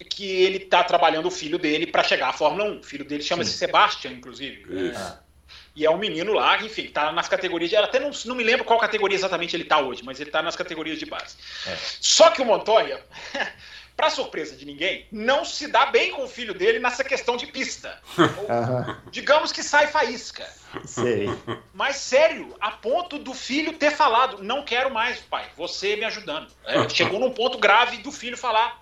que 0.10 0.26
ele 0.26 0.58
está 0.58 0.84
trabalhando 0.84 1.28
o 1.28 1.32
filho 1.32 1.60
dele 1.60 1.86
para 1.86 2.02
chegar 2.02 2.30
à 2.30 2.34
Fórmula 2.34 2.64
1. 2.64 2.80
O 2.80 2.84
filho 2.84 3.06
dele 3.06 3.22
chama-se 3.22 3.52
Sebastian, 3.52 4.14
inclusive. 4.14 4.66
Isso. 4.90 5.20
E 5.76 5.86
é 5.86 5.92
um 5.92 6.00
menino 6.00 6.34
lá, 6.34 6.60
enfim, 6.64 6.86
está 6.86 7.12
nas 7.12 7.28
categorias 7.28 7.70
de. 7.70 7.76
Até 7.76 8.00
não, 8.00 8.10
não 8.26 8.34
me 8.34 8.44
lembro 8.44 8.66
qual 8.66 8.80
categoria 8.80 9.16
exatamente 9.16 9.56
ele 9.56 9.62
está 9.62 9.80
hoje, 9.80 10.02
mas 10.04 10.20
ele 10.20 10.30
está 10.30 10.42
nas 10.42 10.56
categorias 10.56 10.98
de 10.98 11.06
base. 11.06 11.36
É. 11.68 11.78
Só 12.02 12.32
que 12.32 12.42
o 12.42 12.46
Montoya 12.46 13.00
para 13.96 14.10
surpresa 14.10 14.56
de 14.56 14.66
ninguém, 14.66 15.08
não 15.12 15.46
se 15.46 15.68
dá 15.68 15.86
bem 15.86 16.12
com 16.12 16.24
o 16.24 16.28
filho 16.28 16.54
dele 16.54 16.80
nessa 16.80 17.04
questão 17.04 17.38
de 17.38 17.48
pista. 17.48 18.00
Digamos 19.10 19.52
que 19.52 19.64
sai 19.64 19.88
faísca. 19.88 20.46
Sei. 20.86 21.30
Mas 21.74 21.96
sério, 21.96 22.54
a 22.60 22.72
ponto 22.72 23.18
do 23.18 23.34
filho 23.34 23.74
ter 23.74 23.92
falado: 23.92 24.44
não 24.44 24.64
quero 24.64 24.92
mais, 24.92 25.20
pai, 25.20 25.46
você 25.56 25.96
me 25.96 26.04
ajudando. 26.04 26.48
É, 26.66 26.90
chegou 26.90 27.20
num 27.20 27.32
ponto 27.32 27.58
grave 27.58 27.98
do 27.98 28.12
filho 28.12 28.38
falar. 28.38 28.82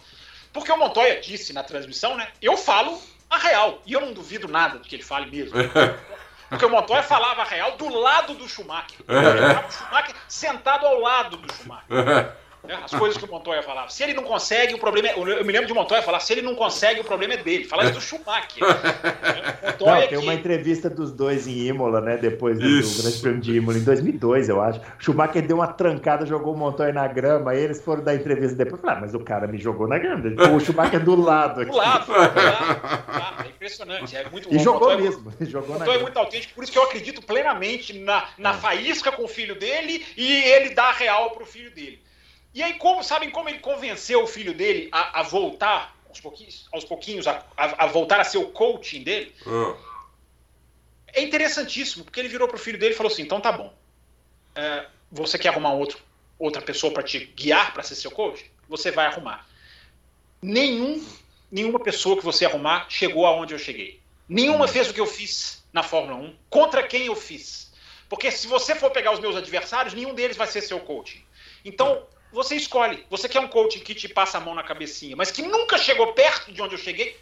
Porque 0.52 0.72
o 0.72 0.78
Montoya 0.78 1.20
disse 1.20 1.54
na 1.54 1.64
transmissão, 1.64 2.16
né? 2.16 2.28
Eu 2.42 2.58
falo 2.58 3.00
a 3.30 3.38
real. 3.38 3.82
E 3.86 3.94
eu 3.94 4.02
não 4.02 4.14
duvido 4.14 4.48
nada 4.48 4.80
de 4.80 4.88
que 4.88 4.96
ele 4.96 5.04
fale 5.04 5.30
mesmo. 5.30 5.56
Porque 6.50 6.66
o 6.66 6.70
Montoya 6.70 7.02
falava 7.02 7.42
a 7.42 7.46
real 7.46 7.78
do 7.78 7.90
lado 7.90 8.36
do 8.36 8.48
Schumacher. 8.48 9.00
O 9.08 9.72
Schumacher 9.72 10.16
sentado 10.28 10.86
ao 10.86 11.00
lado 11.00 11.38
do 11.38 11.52
Schumacher. 11.52 11.88
Né? 12.64 12.80
As 12.82 12.92
coisas 12.92 13.18
que 13.18 13.26
o 13.26 13.30
Montoya 13.30 13.62
falava. 13.62 13.90
Se 13.90 14.04
ele 14.04 14.14
não 14.14 14.24
consegue, 14.24 14.74
o 14.74 14.80
problema 14.80 15.10
é. 15.10 15.20
Eu 15.20 15.44
me 15.44 15.52
lembro 15.52 15.68
de 15.68 15.74
Montoya 15.74 16.02
falar: 16.02 16.22
se 16.22 16.32
ele 16.32 16.42
não 16.42 16.56
consegue, 16.56 17.02
o 17.02 17.04
problema 17.04 17.34
é 17.34 17.38
dele. 17.38 17.66
Falar 17.66 17.84
isso 17.84 17.94
do 17.96 18.02
Schumacher. 18.02 18.64
Montoya 19.64 20.02
não, 20.02 20.08
tem 20.08 20.18
uma 20.18 20.34
entrevista 20.34 20.90
dos 20.90 21.12
dois 21.12 21.46
em 21.46 21.68
Imola, 21.68 22.00
né? 22.00 22.16
Depois 22.16 22.58
do, 22.58 22.66
do, 22.66 23.02
Grande 23.02 23.20
Prêmio 23.20 23.42
de 23.42 23.58
Imola, 23.58 23.78
em 23.78 23.84
2002, 23.84 24.48
eu 24.48 24.62
acho. 24.62 24.80
O 24.80 25.04
Schumacher 25.04 25.46
deu 25.46 25.58
uma 25.58 25.68
trancada, 25.68 26.26
jogou 26.26 26.54
o 26.54 26.58
Montoya 26.58 26.94
na 26.94 27.06
grama. 27.06 27.52
Aí 27.52 27.60
eles 27.60 27.82
foram 27.82 28.02
dar 28.02 28.16
entrevista 28.16 28.56
depois. 28.56 28.80
Falaram, 28.80 29.00
ah, 29.00 29.02
mas 29.02 29.14
o 29.14 29.20
cara 29.20 29.46
me 29.46 29.58
jogou 29.58 29.86
na 29.86 30.00
grama. 30.00 30.24
O 30.56 30.60
Schumacher 30.62 31.04
do 31.04 31.22
lado. 31.22 31.62
Aqui. 31.62 31.72
Do 31.72 31.78
lado, 31.78 32.06
do 32.06 32.14
lado. 32.14 33.04
É 33.44 33.50
impressionante. 33.50 34.16
É 34.16 34.30
muito 34.30 34.54
E 34.54 34.60
jogou 34.60 34.90
Montoya, 34.90 34.98
mesmo. 34.98 35.34
Jogou 35.42 35.78
Montoya 35.78 35.98
é 35.98 36.00
muito 36.02 36.18
autêntico. 36.18 36.54
Por 36.54 36.64
isso 36.64 36.72
que 36.72 36.78
eu 36.78 36.84
acredito 36.84 37.22
plenamente 37.22 38.00
na, 38.00 38.26
na 38.38 38.52
é. 38.52 38.54
faísca 38.54 39.12
com 39.12 39.24
o 39.24 39.28
filho 39.28 39.56
dele 39.56 40.06
e 40.16 40.44
ele 40.44 40.70
dá 40.70 40.92
real 40.92 41.32
pro 41.32 41.46
filho 41.46 41.72
dele. 41.72 42.00
E 42.54 42.62
aí, 42.62 42.76
como 42.76 43.04
sabem 43.04 43.32
como 43.32 43.50
ele 43.50 43.60
convenceu 43.60 44.24
o 44.24 44.28
filho 44.28 44.54
dele 44.54 44.90
a, 44.92 45.22
a 45.22 45.24
voltar 45.24 45.96
aos 46.08 46.20
pouquinhos, 46.20 46.68
aos 46.72 46.86
pouquinhos 46.86 47.28
a, 47.28 47.44
a, 47.58 47.86
a, 47.86 47.88
voltar 47.88 48.20
a 48.20 48.24
ser 48.24 48.38
o 48.38 48.50
coaching 48.50 49.04
dele? 49.04 49.34
Uh. 49.46 49.76
É 51.08 51.22
interessantíssimo, 51.22 52.04
porque 52.04 52.20
ele 52.20 52.30
virou 52.30 52.48
pro 52.48 52.58
filho 52.58 52.78
dele 52.78 52.94
e 52.94 52.98
falou 52.98 53.12
assim: 53.12 53.24
então 53.24 53.42
tá 53.42 53.52
bom. 53.52 53.74
É, 54.56 54.86
você 55.12 55.38
quer 55.38 55.50
arrumar 55.50 55.74
outro, 55.74 56.00
outra 56.38 56.62
pessoa 56.62 56.94
para 56.94 57.04
te 57.04 57.20
guiar 57.20 57.74
para 57.74 57.82
ser 57.82 57.96
seu 57.96 58.12
coach? 58.12 58.52
Você 58.70 58.92
vai 58.92 59.08
arrumar. 59.08 59.48
Nenhum, 60.42 61.04
nenhuma 61.52 61.80
pessoa 61.80 62.18
que 62.18 62.24
você 62.24 62.46
arrumar 62.46 62.88
chegou 62.90 63.26
aonde 63.26 63.54
eu 63.54 63.60
cheguei. 63.60 64.00
Nenhuma 64.28 64.68
fez 64.68 64.90
o 64.90 64.94
que 64.94 65.00
eu 65.00 65.06
fiz 65.06 65.64
na 65.72 65.84
Fórmula 65.84 66.18
1, 66.18 66.36
contra 66.50 66.84
quem 66.84 67.08
eu 67.08 67.16
fiz. 67.16 67.72
Porque 68.08 68.32
se 68.32 68.48
você 68.48 68.76
for 68.76 68.92
pegar 68.92 69.12
os 69.12 69.20
meus 69.20 69.36
adversários, 69.36 69.94
nenhum 69.94 70.14
deles 70.14 70.38
vai 70.38 70.48
ser 70.48 70.62
seu 70.62 70.80
coaching. 70.80 71.24
Então, 71.66 72.06
você 72.34 72.56
escolhe. 72.56 73.06
Você 73.10 73.30
quer 73.30 73.40
um 73.40 73.48
coach 73.48 73.80
que 73.80 73.94
te 73.94 74.10
passa 74.10 74.38
a 74.38 74.42
mão 74.42 74.56
na 74.56 74.64
cabecinha, 74.64 75.16
mas 75.16 75.32
que 75.32 75.42
nunca 75.42 75.78
chegou 75.78 76.14
perto 76.14 76.52
de 76.52 76.62
onde 76.62 76.74
eu 76.74 76.80
cheguei, 76.80 77.16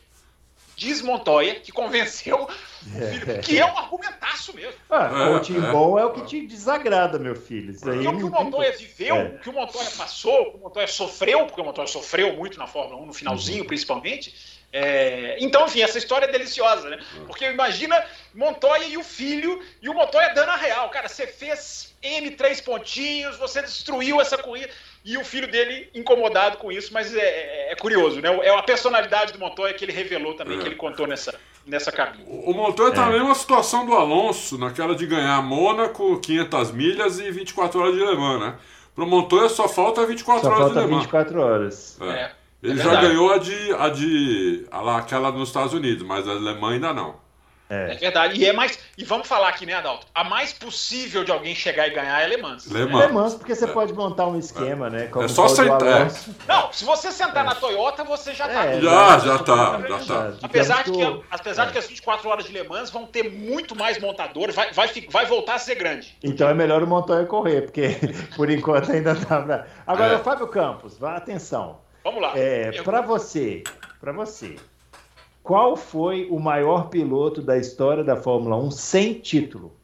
Diz 0.82 1.00
Montoya, 1.02 1.60
que 1.60 1.72
convenceu 1.72 2.44
o 2.44 2.48
filho, 2.48 3.40
que 3.44 3.60
é 3.60 3.66
um 3.66 3.78
argumentaço 3.78 4.52
mesmo. 4.56 4.74
Ah, 4.90 5.10
coaching 5.28 5.58
é, 5.58 5.72
bom 5.72 6.00
é 6.00 6.06
o 6.06 6.12
que 6.12 6.26
te 6.26 6.48
desagrada, 6.48 7.20
meu 7.20 7.36
filho. 7.36 7.72
Isso 7.72 7.88
aí 7.88 8.08
o 8.08 8.18
que 8.18 8.24
o 8.24 8.32
Montoya 8.32 8.72
viveu, 8.76 9.16
é. 9.16 9.24
o 9.26 9.40
que 9.40 9.50
o 9.50 9.54
Montoya 9.54 9.92
passou, 9.92 10.42
o 10.42 10.52
que 10.52 10.58
o 10.58 10.60
Montoya 10.62 10.88
sofreu, 10.88 11.46
porque 11.46 11.62
o 11.62 11.64
Montoya 11.66 11.88
sofreu 11.88 12.36
muito 12.36 12.58
na 12.58 12.66
Fórmula 12.66 13.00
1, 13.04 13.06
no 13.06 13.14
finalzinho 13.14 13.62
uhum. 13.62 13.68
principalmente. 13.68 14.34
É... 14.74 15.38
Então, 15.40 15.66
enfim, 15.66 15.82
essa 15.82 16.00
história 16.00 16.26
é 16.26 16.32
deliciosa, 16.32 16.90
né? 16.90 16.98
Uhum. 17.16 17.26
Porque 17.28 17.46
imagina 17.46 18.04
Montoya 18.34 18.86
e 18.86 18.98
o 18.98 19.04
filho, 19.04 19.62
e 19.84 19.88
o 19.88 19.94
Montoya 19.94 20.34
dando 20.34 20.50
a 20.50 20.56
real. 20.56 20.90
Cara, 20.90 21.08
você 21.08 21.28
fez 21.28 21.94
M 22.02 22.32
três 22.32 22.60
pontinhos, 22.60 23.38
você 23.38 23.62
destruiu 23.62 24.20
essa 24.20 24.38
corrida 24.38 24.72
e 25.04 25.18
o 25.18 25.24
filho 25.24 25.50
dele 25.50 25.90
incomodado 25.96 26.58
com 26.58 26.72
isso, 26.72 26.94
mas 26.94 27.14
é, 27.16 27.20
é, 27.20 27.72
é 27.72 27.76
curioso, 27.76 28.22
né? 28.22 28.30
É 28.44 28.56
a 28.56 28.62
personalidade 28.62 29.34
do 29.34 29.40
Montoya 29.40 29.74
que 29.74 29.84
ele 29.84 29.92
revelou 29.92 30.36
também, 30.36 30.58
é. 30.58 30.62
que 30.62 30.68
ele 30.68 30.76
contou 30.76 31.08
nessa, 31.08 31.34
nessa 31.66 31.92
cabine. 31.92 32.24
O 32.28 32.54
Montoya 32.54 32.94
tá 32.94 33.02
é. 33.02 33.06
na 33.06 33.12
mesma 33.12 33.34
situação 33.34 33.86
do 33.86 33.94
Alonso, 33.94 34.60
naquela 34.60 34.96
de 34.96 35.08
ganhar 35.08 35.42
Mônaco, 35.42 36.20
500 36.20 36.72
milhas 36.72 37.20
e 37.20 37.32
24 37.32 37.80
horas 37.80 37.96
de 37.96 38.00
Le 38.00 38.16
Mans, 38.16 38.40
né? 38.40 38.56
Pro 38.94 39.08
Montoya 39.08 39.50
só 39.50 39.68
falta 39.68 40.06
24 40.06 40.42
só 40.42 40.48
horas 40.48 40.60
falta 40.60 40.80
de 40.80 40.86
Le 40.86 40.92
Mans. 40.92 41.04
24 41.04 41.42
horas. 41.42 41.98
É. 42.02 42.06
é. 42.06 42.32
Ele 42.62 42.78
já 42.78 43.02
ganhou 43.02 43.34
a 43.34 43.40
de, 43.40 43.74
a 43.74 43.90
de 43.90 44.68
a 44.70 44.82
lá, 44.82 44.98
aquela 45.00 45.32
nos 45.32 45.50
Estados 45.50 45.74
Unidos, 45.74 46.06
mas 46.06 46.28
a 46.28 46.32
Alemanha 46.32 46.76
ainda 46.76 46.94
não. 46.94 47.16
É. 47.72 47.94
é. 47.94 47.96
verdade. 47.96 48.38
E 48.38 48.46
é 48.46 48.52
mais. 48.52 48.78
E 48.98 49.06
vamos 49.06 49.28
falar 49.28 49.48
aqui, 49.48 49.66
né, 49.66 49.74
Adalto? 49.74 50.06
A 50.14 50.26
mais 50.26 50.52
possível 50.52 51.24
de 51.24 51.32
alguém 51.32 51.56
chegar 51.56 51.88
e 51.88 51.92
ganhar 51.92 52.22
é 52.22 52.28
Le 52.28 52.38
Mans. 52.38 52.66
Le 52.66 52.86
Mans, 52.86 53.06
Le 53.06 53.14
Mans 53.14 53.36
porque 53.36 53.56
você 53.56 53.64
é. 53.64 53.68
pode 53.68 53.94
montar 53.94 54.28
um 54.28 54.38
esquema, 54.38 54.90
né? 54.90 55.08
Como 55.08 55.24
é 55.24 55.28
só 55.30 55.48
sentar. 55.48 55.82
É. 55.82 56.08
Não, 56.48 56.74
se 56.74 56.84
você 56.84 57.12
sentar 57.12 57.46
na 57.46 57.56
Toyota, 57.56 58.04
você 58.04 58.34
já 58.34 58.48
tá. 58.50 58.66
É, 58.66 58.82
já, 58.82 59.20
já 59.20 59.40
tá. 59.40 59.82
Já 59.88 60.00
tá. 60.00 60.34
Apesar, 60.42 60.84
de 60.84 60.92
que, 60.92 61.24
apesar 61.32 61.66
de 61.66 61.72
que 61.72 61.78
as 61.78 61.88
24 61.88 62.30
horas 62.30 62.46
de 62.46 62.52
Le 62.52 62.64
Mans 62.64 62.90
vão 62.90 63.06
ter 63.06 63.32
muito 63.32 63.74
mais 63.74 63.98
montadores, 63.98 64.54
vai, 64.54 64.74
vai, 64.74 64.90
vai 65.10 65.26
voltar 65.26 65.56
a 65.56 65.60
ser 65.60 65.76
grande. 65.76 66.18
Então 66.22 66.50
é 66.50 66.54
melhor 66.54 66.84
o 66.84 66.88
Montoya 66.88 67.26
correr, 67.26 67.62
porque 67.62 67.98
por 68.36 68.50
enquanto 68.50 68.92
ainda 68.92 69.16
tá 69.16 69.42
pra... 69.42 69.68
Agora, 69.88 70.20
Fábio 70.20 70.48
Campos, 70.48 70.98
vá 70.98 71.16
atenção. 71.16 71.80
Vamos 72.04 72.22
lá. 72.22 72.34
É, 72.36 72.72
Eu... 72.74 72.84
Para 72.84 73.02
você, 73.02 73.64
para 74.00 74.12
você, 74.12 74.56
qual 75.52 75.76
foi 75.76 76.30
o 76.32 76.40
maior 76.40 76.88
piloto 76.88 77.42
da 77.42 77.58
história 77.58 78.06
da 78.06 78.16
Fórmula 78.16 78.56
1 78.56 78.72
sem 78.72 79.16
título? 79.16 79.76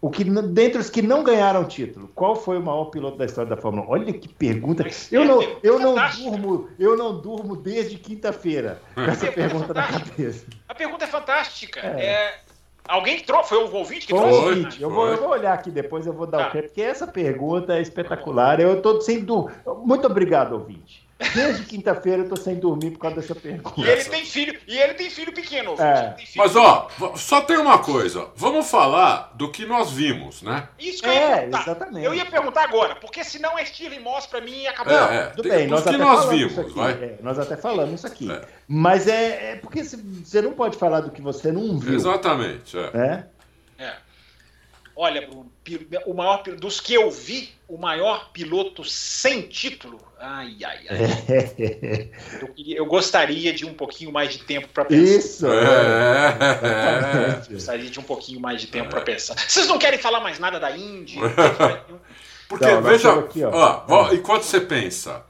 O 0.00 0.08
que, 0.08 0.24
dentre 0.24 0.80
os 0.80 0.88
que 0.88 1.02
não 1.02 1.22
ganharam 1.22 1.66
título, 1.66 2.08
qual 2.14 2.34
foi 2.34 2.56
o 2.56 2.62
maior 2.62 2.86
piloto 2.86 3.18
da 3.18 3.26
história 3.26 3.50
da 3.50 3.58
Fórmula 3.58 3.86
1? 3.86 3.90
Olha 3.90 4.12
que 4.14 4.26
pergunta. 4.26 4.82
Eu 5.12 5.26
não, 5.26 5.42
eu 5.62 5.78
não 5.78 5.94
durmo, 6.16 6.70
eu 6.78 6.96
não 6.96 7.20
durmo 7.20 7.56
desde 7.56 7.98
quinta-feira 7.98 8.80
com 8.94 9.02
essa 9.02 9.30
pergunta 9.30 9.74
na 9.74 9.86
cabeça. 9.86 10.46
A 10.66 10.74
pergunta 10.74 11.04
é 11.04 11.08
fantástica. 11.08 11.80
É. 11.80 12.06
É, 12.06 12.40
alguém 12.88 13.18
que 13.18 13.24
trouxe, 13.24 13.50
foi 13.50 13.58
o 13.58 13.70
ouvinte 13.70 14.06
que 14.06 14.14
foi 14.14 14.22
trouxe? 14.22 14.48
Ouvinte. 14.48 14.82
Eu, 14.82 14.88
vou, 14.88 15.08
eu 15.08 15.18
vou 15.18 15.28
olhar 15.28 15.52
aqui 15.52 15.70
depois, 15.70 16.06
eu 16.06 16.14
vou 16.14 16.26
dar 16.26 16.38
tá. 16.38 16.48
o 16.48 16.50
crédito, 16.52 16.70
porque 16.70 16.80
essa 16.80 17.06
pergunta 17.06 17.76
é 17.76 17.82
espetacular. 17.82 18.60
Eu 18.60 18.78
estou 18.78 18.98
sem 19.02 19.22
dúvida. 19.22 19.60
Muito 19.84 20.06
obrigado, 20.06 20.54
ouvinte. 20.54 21.03
Desde 21.32 21.64
quinta-feira 21.64 22.22
eu 22.22 22.28
tô 22.28 22.36
sem 22.36 22.56
dormir 22.56 22.90
por 22.90 22.98
causa 22.98 23.16
dessa 23.16 23.34
pergunta. 23.34 23.80
E 23.80 23.88
ele 23.88 24.04
tem 24.04 24.24
filho, 24.24 24.60
e 24.66 24.76
ele 24.76 24.94
tem 24.94 25.08
filho 25.08 25.32
pequeno. 25.32 25.80
É. 25.80 26.14
Filho 26.18 26.32
Mas 26.36 26.56
ó, 26.56 26.88
só 27.16 27.40
tem 27.40 27.56
uma 27.56 27.78
coisa. 27.78 28.28
Vamos 28.34 28.68
falar 28.68 29.32
do 29.34 29.50
que 29.50 29.64
nós 29.64 29.92
vimos, 29.92 30.42
né? 30.42 30.68
Isso 30.78 31.02
que 31.02 31.08
eu 31.08 31.12
ia 31.12 31.20
é, 31.20 31.36
perguntar. 31.36 31.62
Exatamente. 31.62 32.04
Eu 32.04 32.14
ia 32.14 32.26
perguntar 32.26 32.64
agora, 32.64 32.96
porque 32.96 33.22
senão 33.22 33.56
é 33.56 33.62
estilo 33.62 33.94
e 33.94 34.00
Moss 34.00 34.26
pra 34.26 34.40
mim 34.40 34.62
e 34.62 34.66
acabou. 34.66 34.92
É, 34.92 35.16
é. 35.16 35.26
Tudo 35.26 35.48
bem, 35.48 35.68
nós 35.68 35.84
que 35.84 35.96
nós 35.96 36.28
vimos, 36.28 36.58
aqui, 36.58 36.72
vai. 36.72 36.92
É, 36.92 37.18
nós 37.22 37.38
até 37.38 37.56
falamos 37.56 37.94
isso 37.94 38.06
aqui. 38.06 38.30
É. 38.30 38.42
Mas 38.66 39.06
é, 39.06 39.52
é 39.52 39.56
porque 39.56 39.84
você 39.84 40.42
não 40.42 40.52
pode 40.52 40.76
falar 40.76 41.00
do 41.00 41.12
que 41.12 41.22
você 41.22 41.52
não 41.52 41.78
viu. 41.78 41.94
Exatamente, 41.94 42.76
é. 42.76 42.90
é. 42.92 43.24
Olha, 44.96 45.26
Bruno, 45.26 45.50
o 46.06 46.14
maior 46.14 46.42
dos 46.42 46.80
que 46.80 46.94
eu 46.94 47.10
vi, 47.10 47.52
o 47.66 47.76
maior 47.76 48.30
piloto 48.30 48.84
sem 48.84 49.42
título. 49.42 50.00
Ai, 50.26 50.56
ai, 50.64 50.80
ai. 50.88 52.10
eu, 52.40 52.48
queria, 52.48 52.78
eu, 52.78 52.86
gostaria 52.86 53.52
de 53.52 53.66
um 53.66 53.74
pouquinho 53.74 54.10
mais 54.10 54.32
de 54.32 54.38
tempo 54.38 54.68
para 54.68 54.86
pensar. 54.86 55.18
Isso. 55.18 55.46
É. 55.46 57.42
Gostaria 57.52 57.90
de 57.90 58.00
um 58.00 58.02
pouquinho 58.02 58.40
mais 58.40 58.62
de 58.62 58.68
tempo 58.68 58.86
é. 58.86 58.90
para 58.90 59.02
pensar. 59.02 59.36
Vocês 59.36 59.68
não 59.68 59.78
querem 59.78 59.98
falar 59.98 60.20
mais 60.20 60.38
nada 60.38 60.58
da 60.58 60.74
Indy? 60.74 61.18
Porque 62.48 62.66
não, 62.66 62.82
veja, 62.82 63.12
aqui, 63.12 63.44
ó. 63.44 63.82
Ó, 63.86 64.12
enquanto 64.14 64.44
você 64.44 64.62
pensa. 64.62 65.22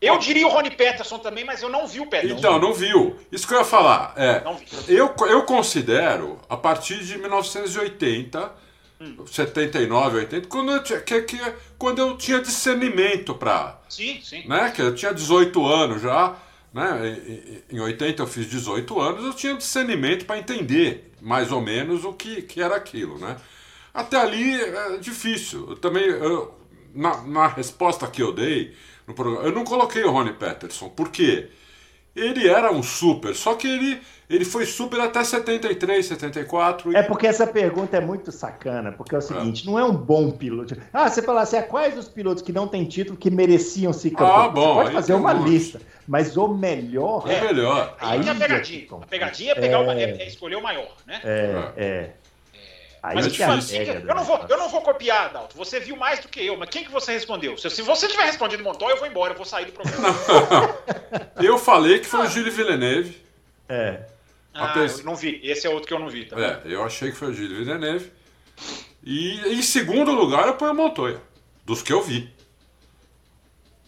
Eu 0.00 0.16
diria 0.18 0.46
o 0.46 0.50
Rony 0.50 0.70
Peterson 0.70 1.18
também, 1.18 1.44
mas 1.44 1.62
eu 1.62 1.68
não 1.68 1.86
vi 1.86 2.00
o 2.00 2.06
Peterson. 2.06 2.36
Então, 2.36 2.60
não 2.60 2.72
viu. 2.72 3.18
Isso 3.32 3.48
que 3.48 3.54
eu 3.54 3.58
ia 3.58 3.64
falar. 3.64 4.12
É, 4.16 4.44
não 4.44 4.56
vi. 4.56 4.66
Eu, 4.86 5.12
eu 5.28 5.42
considero, 5.42 6.38
a 6.48 6.56
partir 6.56 7.02
de 7.02 7.18
1980 7.18 8.38
Hum. 8.38 8.65
79, 9.26 10.18
80, 10.18 10.48
quando 10.48 10.72
eu 10.72 10.82
tinha, 10.82 11.00
que, 11.00 11.22
que, 11.22 11.38
quando 11.76 11.98
eu 11.98 12.16
tinha 12.16 12.40
discernimento 12.40 13.34
para. 13.34 13.78
Sim, 13.88 14.20
sim. 14.22 14.46
Né, 14.48 14.70
que 14.70 14.80
eu 14.80 14.94
tinha 14.94 15.12
18 15.12 15.66
anos 15.66 16.02
já. 16.02 16.36
Né, 16.72 17.62
em 17.70 17.80
80 17.80 18.22
eu 18.22 18.26
fiz 18.26 18.46
18 18.46 19.00
anos, 19.00 19.24
eu 19.24 19.32
tinha 19.32 19.54
discernimento 19.54 20.26
para 20.26 20.38
entender 20.38 21.10
mais 21.22 21.50
ou 21.50 21.60
menos 21.60 22.04
o 22.04 22.12
que, 22.12 22.42
que 22.42 22.60
era 22.60 22.76
aquilo. 22.76 23.18
Né? 23.18 23.36
Até 23.94 24.18
ali 24.18 24.60
é 24.60 24.98
difícil. 24.98 25.70
Eu 25.70 25.76
também, 25.76 26.04
eu, 26.04 26.54
na, 26.94 27.22
na 27.22 27.46
resposta 27.46 28.06
que 28.06 28.22
eu 28.22 28.32
dei 28.32 28.74
no 29.06 29.14
programa, 29.14 29.46
eu 29.46 29.52
não 29.52 29.64
coloquei 29.64 30.04
o 30.04 30.10
Rony 30.10 30.34
Peterson. 30.34 30.88
Por 30.90 31.10
quê? 31.10 31.48
Ele 32.14 32.48
era 32.48 32.72
um 32.72 32.82
super, 32.82 33.34
só 33.34 33.54
que 33.54 33.66
ele 33.66 34.00
ele 34.28 34.44
foi 34.44 34.66
super 34.66 35.00
até 35.00 35.22
73, 35.22 36.04
74. 36.04 36.92
E... 36.92 36.96
É 36.96 37.02
porque 37.02 37.26
essa 37.26 37.46
pergunta 37.46 37.96
é 37.96 38.00
muito 38.00 38.32
sacana, 38.32 38.90
porque 38.90 39.14
é 39.14 39.18
o 39.18 39.22
seguinte, 39.22 39.62
é. 39.66 39.70
não 39.70 39.78
é 39.78 39.84
um 39.84 39.92
bom 39.92 40.30
piloto. 40.32 40.76
Ah, 40.92 41.08
você 41.08 41.22
fala 41.22 41.42
assim, 41.42 41.56
ah, 41.56 41.62
quais 41.62 41.96
os 41.96 42.08
pilotos 42.08 42.42
que 42.42 42.52
não 42.52 42.66
têm 42.66 42.84
título 42.84 43.16
que 43.16 43.30
mereciam 43.30 43.92
ser 43.92 44.10
campeão? 44.10 44.34
Ah, 44.34 44.48
bom, 44.48 44.74
você 44.74 44.82
pode 44.82 44.94
fazer 44.94 45.14
uma 45.14 45.32
lista, 45.32 45.80
mas 46.08 46.36
o 46.36 46.48
melhor... 46.48 47.24
É, 47.30 47.40
melhor. 47.40 47.96
Aí, 48.00 48.20
aí 48.20 48.28
é 48.28 48.30
a 48.30 48.34
pegadinha. 48.34 48.86
A 48.90 49.06
pegadinha 49.06 49.52
é, 49.52 49.54
pegar 49.54 49.80
uma, 49.80 49.94
é, 49.94 50.22
é 50.22 50.26
escolher 50.26 50.56
o 50.56 50.62
maior, 50.62 50.90
né? 51.06 51.20
É, 51.22 51.72
é. 51.76 52.10
Aí 53.06 53.14
mas 53.14 53.32
tipo 53.32 53.48
assim, 53.48 53.76
eu, 53.76 54.14
não 54.16 54.24
vou, 54.24 54.44
eu 54.48 54.58
não 54.58 54.68
vou 54.68 54.80
copiar, 54.80 55.32
Dalton. 55.32 55.56
Você 55.56 55.78
viu 55.78 55.94
mais 55.94 56.18
do 56.18 56.26
que 56.26 56.44
eu, 56.44 56.56
mas 56.56 56.68
quem 56.68 56.82
que 56.82 56.90
você 56.90 57.12
respondeu? 57.12 57.56
Se, 57.56 57.70
se 57.70 57.80
você 57.82 58.08
tiver 58.08 58.24
respondido 58.24 58.64
Montoya, 58.64 58.94
eu 58.94 58.98
vou 58.98 59.06
embora, 59.06 59.32
eu 59.32 59.36
vou 59.36 59.46
sair 59.46 59.66
do 59.66 59.72
programa. 59.72 60.08
eu 61.40 61.56
falei 61.56 62.00
que 62.00 62.06
foi 62.06 62.26
o 62.26 62.28
Gilles 62.28 62.52
Villeneuve. 62.52 63.16
É. 63.68 64.00
Ah, 64.58 64.74
eu 64.76 65.04
não 65.04 65.14
vi. 65.14 65.40
Esse 65.42 65.66
é 65.66 65.70
outro 65.70 65.86
que 65.86 65.94
eu 65.94 65.98
não 65.98 66.08
vi. 66.08 66.26
Tá 66.26 66.40
é, 66.40 66.62
eu 66.64 66.84
achei 66.84 67.10
que 67.10 67.16
foi 67.16 67.28
o 67.28 67.34
Gilles 67.34 67.58
Villeneuve. 67.58 68.10
E 69.04 69.54
em 69.54 69.62
segundo 69.62 70.12
lugar 70.12 70.46
eu 70.46 70.54
ponho 70.54 70.72
o 70.72 70.74
Montoya, 70.74 71.20
dos 71.64 71.82
que 71.82 71.92
eu 71.92 72.02
vi. 72.02 72.34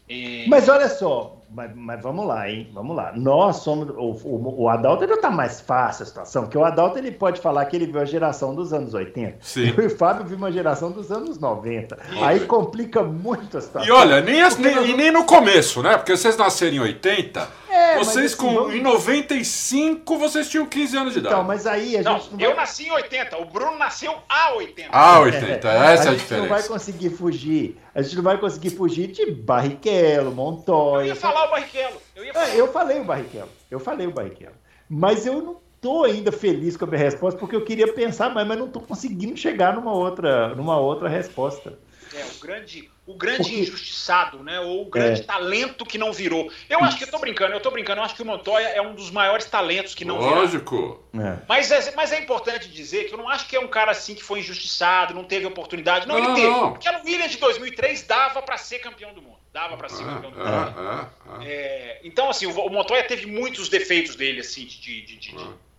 E... 0.09 0.47
Mas 0.49 0.69
olha 0.69 0.89
só, 0.89 1.39
mas, 1.51 1.71
mas, 1.75 2.03
vamos 2.03 2.27
lá, 2.27 2.49
hein? 2.51 2.71
Vamos 2.75 2.95
lá. 2.95 3.12
Nós 3.14 3.57
somos. 3.57 3.89
O, 3.91 4.12
o, 4.27 4.62
o 4.62 4.69
Adalto 4.69 5.05
ainda 5.05 5.19
tá 5.19 5.31
mais 5.31 5.61
fácil 5.61 6.03
a 6.03 6.07
situação, 6.07 6.43
porque 6.43 6.59
o 6.59 6.64
Adalto 6.64 6.99
ele 6.99 7.11
pode 7.11 7.41
falar 7.41 7.64
que 7.66 7.77
ele 7.77 7.87
viu 7.87 8.01
a 8.01 8.05
geração 8.05 8.55
dos 8.55 8.73
anos 8.73 8.93
80. 8.93 9.39
Sim. 9.41 9.75
E 9.77 9.87
o 9.87 9.91
Fábio 9.91 10.25
viu 10.25 10.37
uma 10.37 10.53
geração 10.53 10.91
dos 10.91 11.11
anos 11.11 11.39
90. 11.39 11.99
Aí 12.23 12.41
complica 12.41 13.03
muito 13.03 13.57
a 13.57 13.61
situação. 13.61 13.89
E 13.89 13.91
olha, 13.91 14.21
nem, 14.21 14.43
as, 14.43 14.59
nem, 14.59 14.97
nem 14.97 15.11
no 15.11 15.25
começo, 15.25 15.83
né? 15.83 15.97
Porque 15.97 16.16
vocês 16.16 16.37
nasceram 16.37 16.77
em 16.77 16.81
80. 16.81 17.49
É, 17.69 17.99
vocês 17.99 18.33
assim, 18.33 18.37
com 18.37 18.55
vamos... 18.55 18.75
em 18.75 18.81
95 18.83 20.19
vocês 20.19 20.49
tinham 20.49 20.66
15 20.66 20.97
anos 20.97 21.12
de 21.12 21.19
idade. 21.19 21.35
Então, 21.35 21.45
mas 21.45 21.66
aí 21.66 21.97
a 21.97 22.03
não, 22.03 22.19
gente 22.19 22.31
não, 22.31 22.39
vai... 22.39 22.47
eu 22.47 22.57
nasci 22.57 22.87
em 22.87 22.91
80, 22.91 23.39
o 23.39 23.45
Bruno 23.45 23.77
nasceu 23.77 24.14
a 24.29 24.55
80. 24.55 24.97
A 24.97 25.21
80, 25.21 25.45
é, 25.45 25.53
essa 25.53 25.69
é 25.69 25.73
a, 25.73 25.83
a 25.83 25.93
diferença. 25.93 26.09
A 26.09 26.16
gente 26.16 26.33
não 26.41 26.49
vai 26.49 26.62
conseguir 26.62 27.11
fugir. 27.11 27.77
A 27.95 28.03
gente 28.03 28.16
não 28.16 28.23
vai 28.23 28.39
conseguir 28.39 28.71
fugir 28.71 29.09
de 29.09 29.31
Barrichello, 29.31 30.33
Montoya. 30.33 31.03
Eu 31.03 31.09
ia 31.09 31.16
falar 31.16 31.47
o 31.47 31.51
Barrichello. 31.51 32.03
Eu, 32.16 32.25
ia 32.25 32.33
falar. 32.33 32.49
É, 32.49 32.61
eu 32.61 32.73
falei 32.73 33.01
o 33.01 33.05
Barrichello. 33.05 33.51
Eu 33.71 33.81
falei 33.81 34.07
o 34.07 34.12
Barrichello. 34.12 34.57
Mas 34.89 35.27
eu 35.27 35.43
não 35.43 35.61
tô 35.81 36.05
ainda 36.05 36.33
feliz 36.33 36.77
com 36.77 36.85
a 36.85 36.89
minha 36.89 37.01
resposta 37.01 37.39
porque 37.39 37.55
eu 37.55 37.64
queria 37.64 37.93
pensar 37.93 38.33
mais, 38.33 38.47
mas 38.47 38.59
não 38.59 38.69
tô 38.69 38.81
conseguindo 38.81 39.37
chegar 39.37 39.75
numa 39.75 39.93
outra, 39.93 40.55
numa 40.55 40.79
outra 40.79 41.09
resposta. 41.09 41.79
É, 42.21 42.25
o 42.25 42.41
grande 42.41 42.91
o 43.09 43.14
grande 43.14 43.59
injustiçado, 43.59 44.43
né? 44.43 44.61
Ou 44.61 44.83
o 44.83 44.85
grande 44.85 45.23
é. 45.23 45.25
talento 45.25 45.87
que 45.87 45.97
não 45.97 46.12
virou. 46.12 46.53
Eu 46.69 46.81
acho 46.81 46.99
que 46.99 47.05
eu 47.05 47.11
tô 47.11 47.19
brincando, 47.19 47.55
eu 47.55 47.61
tô 47.61 47.71
brincando, 47.71 48.01
eu 48.01 48.05
acho 48.05 48.14
que 48.14 48.21
o 48.21 48.27
Montoya 48.27 48.69
é 48.69 48.83
um 48.83 48.95
dos 48.95 49.11
maiores 49.11 49.47
talentos 49.47 49.95
que 49.95 50.05
não 50.05 50.19
Lógico. 50.19 50.77
virou. 51.14 51.27
É. 51.27 51.39
Mas, 51.49 51.71
é, 51.71 51.95
mas 51.97 52.12
é 52.12 52.19
importante 52.19 52.69
dizer 52.69 53.05
que 53.05 53.14
eu 53.14 53.19
não 53.19 53.27
acho 53.27 53.49
que 53.49 53.57
é 53.57 53.61
um 53.61 53.66
cara 53.66 53.93
assim 53.93 54.14
que 54.14 54.23
foi 54.23 54.41
injustiçado, 54.41 55.14
não 55.14 55.25
teve 55.25 55.47
oportunidade. 55.47 56.07
Não, 56.07 56.19
não 56.19 56.25
ele 56.25 56.35
teve. 56.35 56.49
Não. 56.49 56.73
Porque 56.73 56.91
no 56.91 56.99
Williams 56.99 57.31
de 57.31 57.39
2003 57.39 58.03
dava 58.03 58.43
para 58.43 58.59
ser 58.59 58.79
campeão 58.81 59.14
do 59.14 59.23
mundo. 59.23 59.39
Dava 59.55 59.79
para 59.79 59.89
ser 59.89 60.05
campeão 60.05 60.31
do 60.31 60.39
mundo. 60.39 61.11
É, 61.43 62.01
então, 62.05 62.29
assim, 62.29 62.45
o, 62.45 62.69
Montoya 62.69 63.05
teve 63.05 63.25
muitos 63.25 63.71
defeitos 63.71 64.16
dele, 64.16 64.41
assim, 64.41 64.66
de, 64.66 64.79
de, 64.79 65.03
de, 65.07 65.16
de 65.16 65.35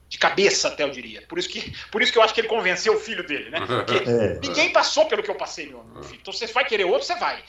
de 0.10 0.18
cabeça, 0.18 0.68
até 0.68 0.84
eu 0.84 0.90
diria. 0.90 1.22
Por 1.22 1.38
isso 1.38 1.48
que, 1.48 1.72
por 1.92 2.02
isso 2.02 2.12
que 2.12 2.18
eu 2.18 2.24
acho 2.24 2.34
que 2.34 2.42
ele 2.42 2.48
convenceu 2.48 2.96
o 2.96 3.00
filho 3.00 3.26
dele, 3.26 3.52
né? 3.52 3.60
Porque 3.66 4.10
é. 4.10 4.40
ninguém 4.42 4.72
passou 4.74 5.06
pelo 5.06 5.22
que 5.22 5.30
eu 5.30 5.36
passei, 5.36 5.68
meu, 5.68 5.86
filho. 6.02 6.20
Então 6.20 6.34
você 6.34 6.48
vai 6.48 6.66
querer 6.66 6.86
outro, 6.86 7.04
você 7.06 7.16
vai. 7.16 7.44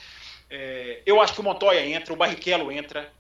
É, 0.50 1.00
eu 1.06 1.20
acho 1.20 1.32
que 1.32 1.40
o 1.40 1.42
Montoya 1.42 1.80
entra, 1.86 2.12
o 2.12 2.16
Barrichello 2.16 2.70
entra. 2.70 3.10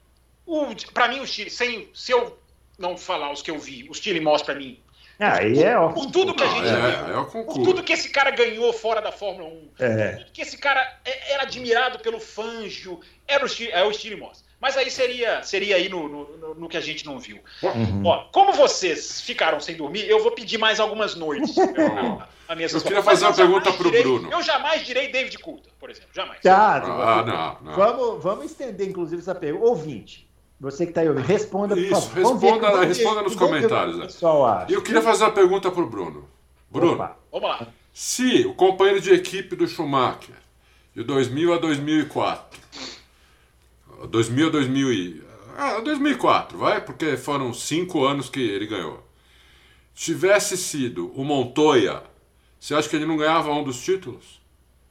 Para 0.92 1.08
mim, 1.08 1.20
o 1.20 1.26
Chile, 1.26 1.48
sem, 1.48 1.88
se 1.94 2.12
eu 2.12 2.38
não 2.78 2.96
falar 2.96 3.32
os 3.32 3.40
que 3.40 3.50
eu 3.50 3.58
vi. 3.58 3.88
O 3.88 3.94
Stile 3.94 4.20
Moss 4.20 4.42
para 4.42 4.54
mim. 4.54 4.78
Ah, 5.18 5.36
aí 5.38 5.62
é 5.62 5.76
ó. 5.76 5.90
Por 5.92 6.10
tudo 6.10 6.34
que 6.34 6.42
a 6.42 6.46
gente 6.46 6.66
É, 6.66 7.12
é 7.12 7.16
o 7.18 7.26
Por 7.26 7.62
tudo 7.62 7.82
que 7.84 7.92
esse 7.92 8.08
cara 8.08 8.30
ganhou 8.30 8.72
fora 8.72 9.00
da 9.00 9.12
Fórmula 9.12 9.48
1. 9.48 9.70
É. 9.78 10.08
Por 10.12 10.18
tudo 10.20 10.32
que 10.32 10.42
esse 10.42 10.58
cara 10.58 10.98
é- 11.04 11.32
era 11.34 11.42
admirado 11.42 11.98
pelo 12.00 12.18
Fangio. 12.18 13.00
Era 13.28 13.44
o, 13.44 13.48
Stile- 13.48 13.70
é 13.70 13.84
o 13.84 13.92
Stile 13.92 14.16
Moss. 14.16 14.42
Mas 14.60 14.76
aí 14.76 14.90
seria, 14.90 15.42
seria 15.42 15.76
aí 15.76 15.88
no, 15.88 16.06
no, 16.08 16.54
no- 16.54 16.68
que 16.68 16.76
a 16.76 16.80
gente 16.80 17.06
não 17.06 17.18
viu. 17.18 17.38
Uhum. 17.62 18.02
Ó, 18.04 18.24
como 18.30 18.52
vocês 18.52 19.20
ficaram 19.20 19.58
sem 19.58 19.74
dormir, 19.74 20.06
eu 20.08 20.22
vou 20.22 20.32
pedir 20.32 20.58
mais 20.58 20.78
algumas 20.78 21.14
noites. 21.14 21.56
a 22.46 22.54
minha 22.54 22.68
Eu 22.68 22.80
queria 22.82 23.02
fazer 23.02 23.24
uma 23.24 23.30
eu 23.30 23.36
pergunta 23.36 23.72
pro 23.72 23.84
direi- 23.90 24.02
Bruno. 24.02 24.30
Eu 24.30 24.42
jamais 24.42 24.84
direi 24.84 25.10
David 25.10 25.38
Coulter, 25.38 25.72
por 25.80 25.88
exemplo. 25.90 26.10
Jamais. 26.12 26.40
Tá, 26.42 26.76
Ah, 26.76 27.22
não, 27.62 27.70
não. 27.70 27.76
Vamos, 27.76 28.22
vamos 28.22 28.44
estender, 28.46 28.86
inclusive, 28.88 29.22
essa 29.22 29.34
pergunta. 29.34 29.64
Ouvinte, 29.64 30.28
você 30.60 30.84
que 30.84 30.90
está 30.90 31.00
aí 31.00 31.08
ouvindo, 31.08 31.24
responda, 31.24 31.74
por 31.74 31.82
Isso, 31.82 32.10
favor. 32.10 32.32
Responda- 32.34 32.78
ver- 32.80 32.86
responda 32.86 33.22
nos 33.22 33.32
ver 33.32 33.36
o 33.36 33.38
que 33.40 33.46
comentários, 33.46 33.96
O 33.96 33.98
né? 34.50 34.66
E 34.68 34.74
eu 34.74 34.82
queria 34.82 35.00
fazer 35.00 35.24
uma 35.24 35.32
pergunta 35.32 35.70
pro 35.70 35.86
Bruno. 35.86 36.28
Bruno, 36.70 36.92
Opa. 36.94 37.16
Vamos 37.32 37.48
lá. 37.48 37.66
se 37.94 38.44
o 38.46 38.52
companheiro 38.54 39.00
de 39.00 39.10
equipe 39.12 39.56
do 39.56 39.66
Schumacher, 39.66 40.34
de 40.94 41.02
2000 41.02 41.54
a 41.54 41.56
2004, 41.56 42.60
2000 44.06 44.48
a 44.48 44.50
2000 44.50 44.92
e, 44.92 45.22
ah, 45.56 45.80
2004, 45.80 46.56
vai, 46.56 46.80
porque 46.80 47.16
foram 47.16 47.52
cinco 47.52 48.04
anos 48.04 48.28
que 48.28 48.40
ele 48.40 48.66
ganhou. 48.66 49.06
Tivesse 49.94 50.56
sido 50.56 51.12
o 51.14 51.24
Montoya, 51.24 52.02
você 52.58 52.74
acha 52.74 52.88
que 52.88 52.96
ele 52.96 53.06
não 53.06 53.16
ganhava 53.16 53.50
um 53.52 53.62
dos 53.62 53.82
títulos? 53.82 54.40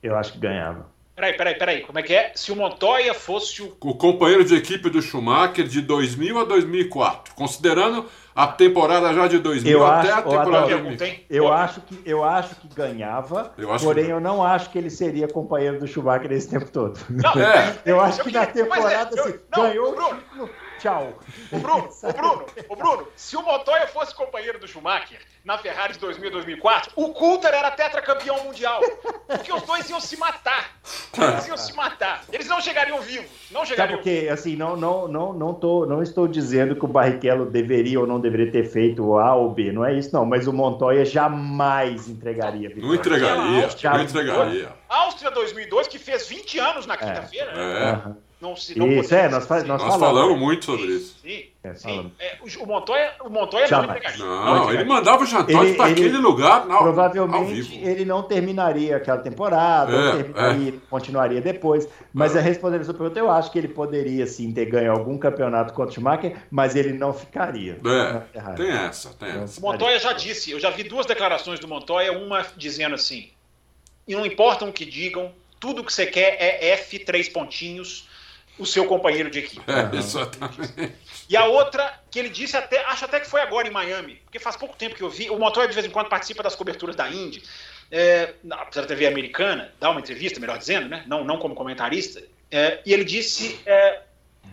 Eu 0.01 0.15
acho 0.15 0.33
que 0.33 0.39
ganhava. 0.39 0.89
Peraí, 1.15 1.33
peraí, 1.33 1.55
peraí. 1.55 1.81
Como 1.81 1.99
é 1.99 2.03
que 2.03 2.13
é? 2.13 2.31
Se 2.33 2.49
o 2.51 2.55
Montoya 2.55 3.13
fosse 3.13 3.61
o. 3.61 3.75
O 3.81 3.95
companheiro 3.95 4.45
de 4.45 4.55
equipe 4.55 4.89
do 4.89 5.01
Schumacher 5.01 5.67
de 5.67 5.81
2000 5.81 6.39
a 6.39 6.45
2004, 6.45 7.35
considerando 7.35 8.05
a 8.43 8.47
temporada 8.47 9.13
já 9.13 9.27
de 9.27 9.39
2000 9.39 9.71
Eu 9.79 9.85
até 9.85 10.09
acho- 10.09 10.19
a 10.19 10.21
temporada 10.21 10.49
Adalto, 10.49 10.67
de 10.67 10.73
Pergunta, 10.73 10.97
2000. 10.97 11.07
hein? 11.17 11.25
Eu 11.29 11.43
Ó, 11.45 11.53
acho, 11.53 11.81
que, 11.81 12.01
eu 12.05 12.23
acho 12.23 12.55
que 12.55 12.67
ganhava, 12.73 13.51
Eu 13.57 13.73
acho 13.73 13.85
porém 13.85 14.05
que- 14.05 14.11
eu 14.11 14.19
não 14.19 14.43
acho 14.43 14.69
que 14.69 14.77
ele 14.77 14.89
seria 14.89 15.27
companheiro 15.27 15.79
do 15.79 15.87
Schumacher 15.87 16.31
esse 16.31 16.49
tempo 16.49 16.69
todo. 16.71 16.99
Não, 17.09 17.31
É. 17.41 17.75
Eu 17.85 17.99
acho 18.01 18.23
que 18.23 18.31
na 18.31 18.43
é, 18.43 18.45
temporada, 18.45 19.09
eu- 19.15 19.23
assim, 19.25 19.39
não, 19.55 19.63
ganhou 19.63 19.91
Bruno, 19.95 20.49
tchau. 20.79 21.13
O 21.51 21.59
Bruno, 21.59 21.89
o 22.03 22.13
Bruno, 22.13 22.45
o 22.69 22.75
Bruno, 22.75 23.07
se 23.15 23.35
o 23.37 23.41
Montoya 23.43 23.87
fosse 23.87 24.13
companheiro 24.15 24.59
do 24.59 24.67
Schumacher 24.67 25.19
na 25.43 25.57
Ferrari 25.57 25.93
de 25.93 25.99
2000 25.99 26.31
2004, 26.31 26.91
o 26.95 27.13
Coulter 27.13 27.53
era 27.53 27.71
tetracampeão 27.71 28.43
mundial. 28.43 28.81
Porque 29.27 29.51
os 29.53 29.61
dois 29.63 29.89
iam 29.89 29.99
se 29.99 30.17
matar. 30.17 30.71
Eles 31.17 31.47
iam 31.47 31.57
se 31.57 31.73
matar. 31.73 32.23
Eles 32.31 32.47
não 32.47 32.59
chegariam 32.61 32.99
vivos. 33.01 33.29
Não 33.51 33.61
Sabe 33.61 33.69
chegariam 33.69 33.97
porque, 33.99 34.27
assim, 34.31 34.55
não, 34.55 34.75
não, 34.75 35.07
não, 35.07 35.33
não, 35.33 35.53
tô, 35.53 35.85
não 35.85 36.01
estou 36.03 36.27
dizendo 36.27 36.75
que 36.75 36.85
o 36.85 36.87
Barrichello 36.87 37.45
deveria 37.45 37.99
ou 37.99 38.07
não 38.07 38.19
deveria 38.19 38.51
ter 38.51 38.63
feito 38.69 39.03
o 39.05 39.17
A 39.19 39.35
ou 39.35 39.49
B, 39.51 39.71
não 39.71 39.83
é 39.85 39.93
isso 39.93 40.13
não, 40.13 40.25
mas 40.25 40.47
o 40.47 40.53
Montoya 40.53 41.03
jamais 41.05 42.07
entregaria 42.07 42.69
a 42.69 42.75
Não 42.75 42.91
vitória. 42.91 42.95
entregaria, 42.99 43.69
Já- 43.77 43.93
não 43.93 44.03
entregaria. 44.03 44.73
Áustria 44.87 45.31
2002, 45.31 45.87
que 45.87 45.99
fez 45.99 46.27
20 46.27 46.59
anos 46.59 46.85
na 46.85 46.97
quinta-feira. 46.97 47.53
né? 47.53 48.03
É. 48.15 48.28
Não 48.41 48.55
se, 48.55 48.77
não 48.79 48.87
Isso, 48.87 49.13
é, 49.13 49.27
nós, 49.27 49.43
ser 49.43 49.55
nós 49.65 49.67
Nós 49.67 49.81
falamos. 49.81 49.99
falamos 49.99 50.39
muito 50.39 50.63
sobre 50.63 50.85
isso. 50.85 51.17
Sim, 51.21 51.43
É, 51.61 51.75
sim. 51.75 52.09
É, 52.17 52.37
o, 52.61 52.65
Montoya, 52.65 53.11
o 53.25 53.29
Montoya 53.29 53.67
Jamais. 53.67 53.97
entregaria. 53.99 54.23
Não, 54.25 54.73
ele 54.73 54.83
mandava 54.85 55.21
o 55.23 55.27
Ele- 55.65 55.73
para 55.75 55.89
ele- 55.89 55.99
aquele 55.99 56.17
lugar 56.19 56.65
na, 56.65 56.75
ao 56.75 56.83
Provavelmente 56.83 57.61
vivo. 57.63 57.85
ele 57.85 58.05
não 58.05 58.23
terminaria 58.23 58.95
aquela 58.95 59.17
temporada, 59.17 59.93
É, 59.93 60.11
terminaria, 60.23 60.73
continuaria 60.89 61.41
depois. 61.41 61.85
Mas 62.13 62.33
a 62.33 62.39
respondendo 62.39 62.79
a 62.81 62.85
sua 62.85 62.93
pergunta, 62.93 63.19
eu 63.19 63.29
acho 63.29 63.51
que 63.51 63.57
ele 63.57 63.67
poderia 63.67 64.25
sim 64.25 64.53
ter 64.53 64.67
ganho 64.67 64.93
algum 64.93 65.17
campeonato 65.17 65.73
contra 65.73 65.91
o 65.91 65.93
Schumacher, 65.93 66.37
mas 66.49 66.77
ele 66.77 66.93
não 66.93 67.11
ficaria. 67.13 67.77
na 67.83 67.91
É, 67.91 68.21
Ferrari. 68.31 68.55
tem 68.55 68.71
essa, 68.71 69.09
tem 69.15 69.29
essa. 69.29 69.59
O 69.59 69.63
Montoya 69.63 69.99
já 69.99 70.13
disse, 70.13 70.51
eu 70.51 70.61
já 70.61 70.69
vi 70.69 70.83
duas 70.83 71.05
declarações 71.05 71.59
do 71.59 71.67
Montoya, 71.67 72.13
uma 72.17 72.45
dizendo 72.55 72.95
assim: 72.95 73.29
e 74.07 74.15
não 74.15 74.25
importa 74.25 74.63
o 74.63 74.71
que 74.71 74.85
digam, 74.85 75.29
tudo 75.59 75.83
que 75.83 75.91
você 75.91 76.05
quer 76.05 76.37
é 76.39 76.69
F 76.71 76.97
três 76.99 77.27
pontinhos, 77.27 78.07
o 78.59 78.65
seu 78.65 78.85
companheiro 78.85 79.29
de 79.29 79.39
equipe. 79.39 79.63
É, 79.69 79.95
exatamente. 79.95 80.93
E 81.29 81.37
a 81.37 81.45
outra, 81.45 81.99
que 82.11 82.19
ele 82.19 82.29
disse 82.29 82.57
até, 82.57 82.83
acho 82.85 83.05
até 83.05 83.19
que 83.19 83.27
foi 83.27 83.41
agora 83.41 83.67
em 83.67 83.71
Miami, 83.71 84.15
porque 84.25 84.39
faz 84.39 84.57
pouco 84.57 84.75
tempo 84.75 84.95
que 84.95 85.01
eu 85.01 85.09
vi, 85.09 85.29
o 85.29 85.37
Montoya 85.37 85.67
de 85.67 85.73
vez 85.73 85.85
em 85.85 85.89
quando 85.89 86.09
participa 86.09 86.43
das 86.43 86.55
coberturas 86.55 86.95
da 86.95 87.07
Indy, 87.07 87.43
é, 87.91 88.33
na 88.43 88.63
da 88.63 88.85
TV 88.85 89.07
americana, 89.07 89.71
dá 89.79 89.89
uma 89.89 89.99
entrevista, 89.99 90.39
melhor 90.39 90.57
dizendo, 90.57 90.89
né? 90.89 91.03
não, 91.07 91.23
não 91.23 91.37
como 91.37 91.55
comentarista, 91.55 92.21
é, 92.51 92.79
e 92.85 92.93
ele 92.93 93.03
disse, 93.03 93.59
é, 93.65 94.01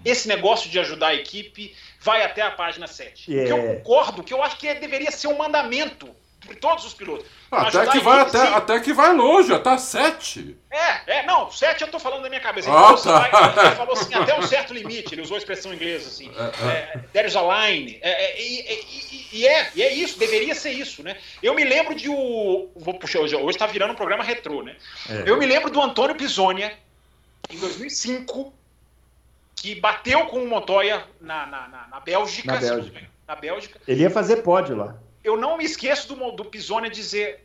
esse 0.05 0.29
negócio 0.29 0.71
de 0.71 0.79
ajudar 0.79 1.09
a 1.09 1.15
equipe 1.15 1.75
vai 2.01 2.23
até 2.23 2.43
a 2.43 2.51
página 2.51 2.87
7. 2.87 3.37
É. 3.37 3.45
Que 3.45 3.53
eu 3.53 3.63
concordo, 3.63 4.23
que 4.23 4.33
eu 4.33 4.43
acho 4.43 4.57
que 4.59 4.73
deveria 4.75 5.11
ser 5.11 5.29
um 5.29 5.37
mandamento 5.37 6.15
para 6.47 6.57
todos 6.57 6.85
os 6.85 6.95
pilotos. 6.95 7.27
Até 7.51 7.67
Ajudar 7.79 7.93
que, 7.93 7.99
vai, 8.01 8.21
até, 8.21 8.39
até 8.55 8.81
que 8.81 8.93
vai 8.93 9.13
longe, 9.15 9.53
até 9.53 9.77
sete. 9.79 10.57
É, 10.71 11.19
é, 11.19 11.27
não, 11.27 11.51
7 11.51 11.83
eu 11.83 11.89
tô 11.89 11.99
falando 11.99 12.23
da 12.23 12.29
minha 12.29 12.41
cabeça. 12.41 12.69
Ele, 12.69 12.77
Ah, 12.77 12.81
falou, 12.81 12.95
assim, 12.95 13.09
tá. 13.09 13.19
vai- 13.51 13.67
ele 13.67 13.77
falou 13.77 13.93
assim, 13.95 14.15
até 14.15 14.39
um 14.39 14.43
certo 14.43 14.75
limite, 14.75 15.15
ele 15.15 15.23
usou 15.23 15.37
a 15.37 15.39
expressão 15.39 15.73
inglesa 15.73 16.09
assim. 16.09 16.31
É, 16.69 16.99
there 17.13 17.27
is 17.29 17.37
a 17.37 17.43
line. 17.43 17.99
É, 18.03 18.11
é, 18.11 18.43
e, 18.43 18.61
e- 18.61 19.29
e 19.39 19.47
é, 19.47 19.71
e 19.75 19.83
é 19.83 19.93
isso, 19.93 20.19
deveria 20.19 20.55
ser 20.55 20.71
isso, 20.73 21.03
né? 21.03 21.17
Eu 21.43 21.55
me 21.55 21.65
lembro 21.65 21.95
de 21.95 22.09
o. 22.09 22.71
Vou 22.77 22.95
puxar 22.99 23.21
hoje, 23.21 23.37
hoje 23.37 23.57
tá 23.59 23.67
virando 23.67 23.93
um 23.93 23.97
programa 23.97 24.23
retrô, 24.25 24.63
né? 24.63 24.77
É. 25.09 25.25
Eu 25.31 25.37
me 25.39 25.47
lembro 25.47 25.71
do 25.71 25.81
Antônio 25.81 26.15
Pisonia, 26.17 26.73
em 27.51 27.59
2005, 27.59 28.53
que 29.55 29.75
bateu 29.81 30.27
com 30.27 30.43
o 30.43 30.49
Montoya 30.49 31.05
na, 31.21 31.47
na, 31.47 31.69
na, 31.69 31.87
na 31.89 32.01
Bélgica. 32.01 32.53
Na 32.53 32.59
Bélgica. 32.61 33.01
Na 33.27 33.35
Bélgica. 33.35 33.81
Ele 33.89 34.03
ia 34.03 34.11
fazer 34.11 34.37
pódio 34.43 34.77
lá. 34.77 34.97
Eu 35.27 35.37
não 35.37 35.59
me 35.59 35.65
esqueço 35.65 36.15
do, 36.15 36.31
do 36.33 36.45
Pisonia 36.45 36.89
dizer. 36.91 37.45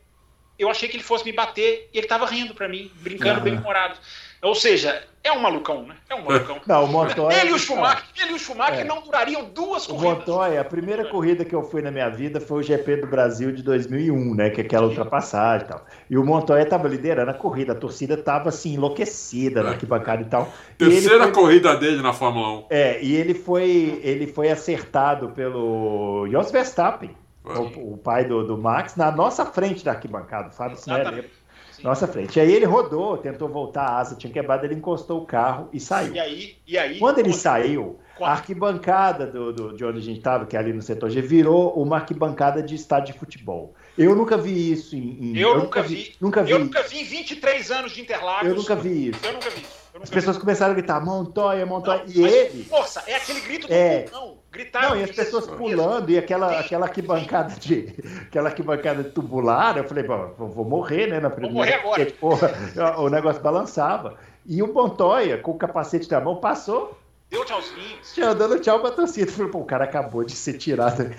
Eu 0.58 0.70
achei 0.70 0.88
que 0.88 0.96
ele 0.96 1.02
fosse 1.02 1.24
me 1.24 1.32
bater 1.32 1.88
e 1.92 1.98
ele 1.98 2.06
tava 2.06 2.26
rindo 2.26 2.54
pra 2.54 2.68
mim, 2.68 2.90
brincando 3.00 3.32
Aham. 3.40 3.40
bem 3.42 3.56
humorado. 3.56 3.94
Ou 4.42 4.54
seja, 4.54 5.02
é 5.24 5.32
um 5.32 5.40
malucão, 5.40 5.84
né? 5.86 5.96
É 6.10 6.14
um 6.14 6.22
malucão. 6.26 6.60
Não, 6.66 6.84
o 6.84 6.88
Montoya. 6.88 7.40
ele 7.40 7.50
e 7.50 7.52
o 7.54 7.58
Schumacher, 7.58 8.04
ele 8.20 8.32
e 8.32 8.34
o 8.34 8.38
Schumacher 8.38 8.80
É. 8.80 8.84
não 8.84 9.00
durariam 9.00 9.44
duas 9.46 9.86
O 9.88 9.94
corridas. 9.94 10.18
Montoya, 10.18 10.60
a 10.60 10.64
primeira 10.64 11.06
corrida 11.08 11.44
que 11.44 11.54
eu 11.54 11.62
fui 11.64 11.80
na 11.82 11.90
minha 11.90 12.08
vida 12.10 12.40
foi 12.40 12.60
o 12.60 12.62
GP 12.62 12.96
do 12.98 13.06
Brasil 13.08 13.50
de 13.50 13.62
2001, 13.62 14.34
né? 14.34 14.50
Que 14.50 14.60
é 14.60 14.64
aquela 14.64 14.86
ultrapassagem 14.86 15.66
e 15.66 15.70
tal. 15.70 15.84
E 16.10 16.16
o 16.18 16.24
Montoya 16.24 16.62
estava 16.62 16.86
liderando 16.86 17.30
a 17.30 17.34
corrida, 17.34 17.72
a 17.72 17.76
torcida 17.76 18.14
estava 18.14 18.50
assim, 18.50 18.74
enlouquecida 18.74 19.62
na 19.62 19.70
arquibancada 19.70 20.22
e 20.22 20.26
tal. 20.26 20.52
E 20.78 20.84
Terceira 20.84 21.24
foi- 21.24 21.32
corrida 21.32 21.76
dele 21.76 22.02
na 22.02 22.12
Fórmula 22.12 22.58
1. 22.58 22.66
É, 22.70 23.02
e 23.02 23.16
ele 23.16 23.34
foi, 23.34 24.00
ele 24.04 24.26
foi 24.28 24.50
acertado 24.50 25.30
pelo 25.30 26.28
Jos 26.30 26.50
Verstappen, 26.52 27.10
É. 27.10 27.21
o, 27.44 27.94
o 27.94 27.96
pai 27.98 28.24
do, 28.24 28.46
do 28.46 28.56
Max, 28.58 28.96
na 28.96 29.10
nossa 29.10 29.44
frente 29.46 29.84
da 29.84 29.92
arquibancada, 29.92 30.48
o 30.48 30.52
Fábio. 30.52 30.76
Sim. 30.76 31.82
Nossa 31.82 32.06
frente. 32.06 32.36
E 32.36 32.40
aí 32.40 32.52
ele 32.52 32.66
rodou, 32.66 33.16
tentou 33.16 33.48
voltar 33.48 33.82
a 33.82 33.98
asa, 33.98 34.14
tinha 34.14 34.32
quebrado, 34.32 34.64
ele 34.66 34.74
encostou 34.74 35.22
o 35.22 35.26
carro 35.26 35.68
e 35.72 35.80
saiu. 35.80 36.14
E 36.14 36.20
aí, 36.20 36.56
e 36.66 36.78
aí. 36.78 36.98
Quando 36.98 37.18
ele 37.18 37.32
saiu, 37.32 37.98
a 38.20 38.30
arquibancada 38.32 39.26
do, 39.26 39.52
do- 39.52 39.76
de 39.76 39.84
onde 39.84 39.98
a 39.98 40.02
gente 40.02 40.18
estava, 40.18 40.44
que 40.46 40.54
é 40.56 40.60
ali 40.60 40.72
no 40.72 40.82
setor 40.82 41.10
G, 41.10 41.20
virou 41.22 41.72
uma 41.72 41.96
arquibancada 41.96 42.62
de 42.62 42.74
estádio 42.74 43.14
de 43.14 43.18
futebol. 43.18 43.74
Eu 43.98 44.14
nunca 44.14 44.36
vi 44.36 44.70
isso 44.70 44.94
em. 44.94 45.32
em- 45.32 45.38
Eu 45.38 45.58
nunca 45.58 45.82
vi. 45.82 46.14
Nunca 46.20 46.42
vi. 46.44 46.52
Eu 46.52 46.58
nunca 46.60 46.82
vi 46.82 47.00
em 47.00 47.04
23 47.04 47.70
anos 47.70 47.92
de 47.92 48.00
Interlagos. 48.02 48.48
Eu 48.48 48.54
nunca 48.54 48.76
vi 48.76 49.08
isso. 49.08 49.20
Eu 49.26 49.32
nunca 49.32 49.50
vi 49.50 49.62
isso. 49.62 49.81
Eu 49.94 50.02
As 50.02 50.08
pessoas 50.10 50.38
começaram 50.38 50.72
a 50.72 50.74
gritar 50.74 51.04
Montoya, 51.04 51.66
Montoya. 51.66 52.02
Não, 52.06 52.12
e 52.12 52.24
ele. 52.26 52.64
Força, 52.64 53.02
é 53.06 53.14
aquele 53.16 53.40
grito 53.40 53.66
do 53.68 53.72
É. 53.74 54.02
pulmão. 54.02 54.38
Gritaram. 54.50 54.90
Não, 54.90 54.96
e 54.96 55.04
as 55.04 55.10
pessoas 55.10 55.46
pulando, 55.46 56.10
e 56.10 56.18
aquela, 56.18 56.58
aquela 56.58 56.86
arquibancada 56.86 57.54
de. 57.58 57.94
Aquela 58.26 58.48
arquibancada 58.50 59.04
tubular, 59.04 59.76
eu 59.78 59.84
falei, 59.84 60.04
"Bom, 60.04 60.32
vou, 60.36 60.48
vou 60.48 60.64
morrer, 60.64 61.06
né? 61.08 61.20
Na 61.20 61.30
primeira. 61.30 61.54
morrer 61.54 61.74
agora. 61.74 62.06
porque, 62.06 63.00
o 63.00 63.08
negócio 63.08 63.42
balançava. 63.42 64.18
E 64.46 64.62
o 64.62 64.72
Montoya, 64.72 65.38
com 65.38 65.52
o 65.52 65.58
capacete 65.58 66.10
na 66.10 66.20
mão, 66.20 66.36
passou, 66.36 66.98
Deu 67.30 67.44
tchauzinho. 67.44 67.98
tinha 68.14 68.34
dando 68.34 68.58
tchau 68.60 68.80
pra 68.80 68.90
torcida. 68.90 69.30
Eu 69.30 69.34
falei, 69.34 69.50
pô, 69.50 69.58
o 69.60 69.64
cara 69.64 69.84
acabou 69.84 70.24
de 70.24 70.32
ser 70.32 70.54
tirado. 70.58 71.14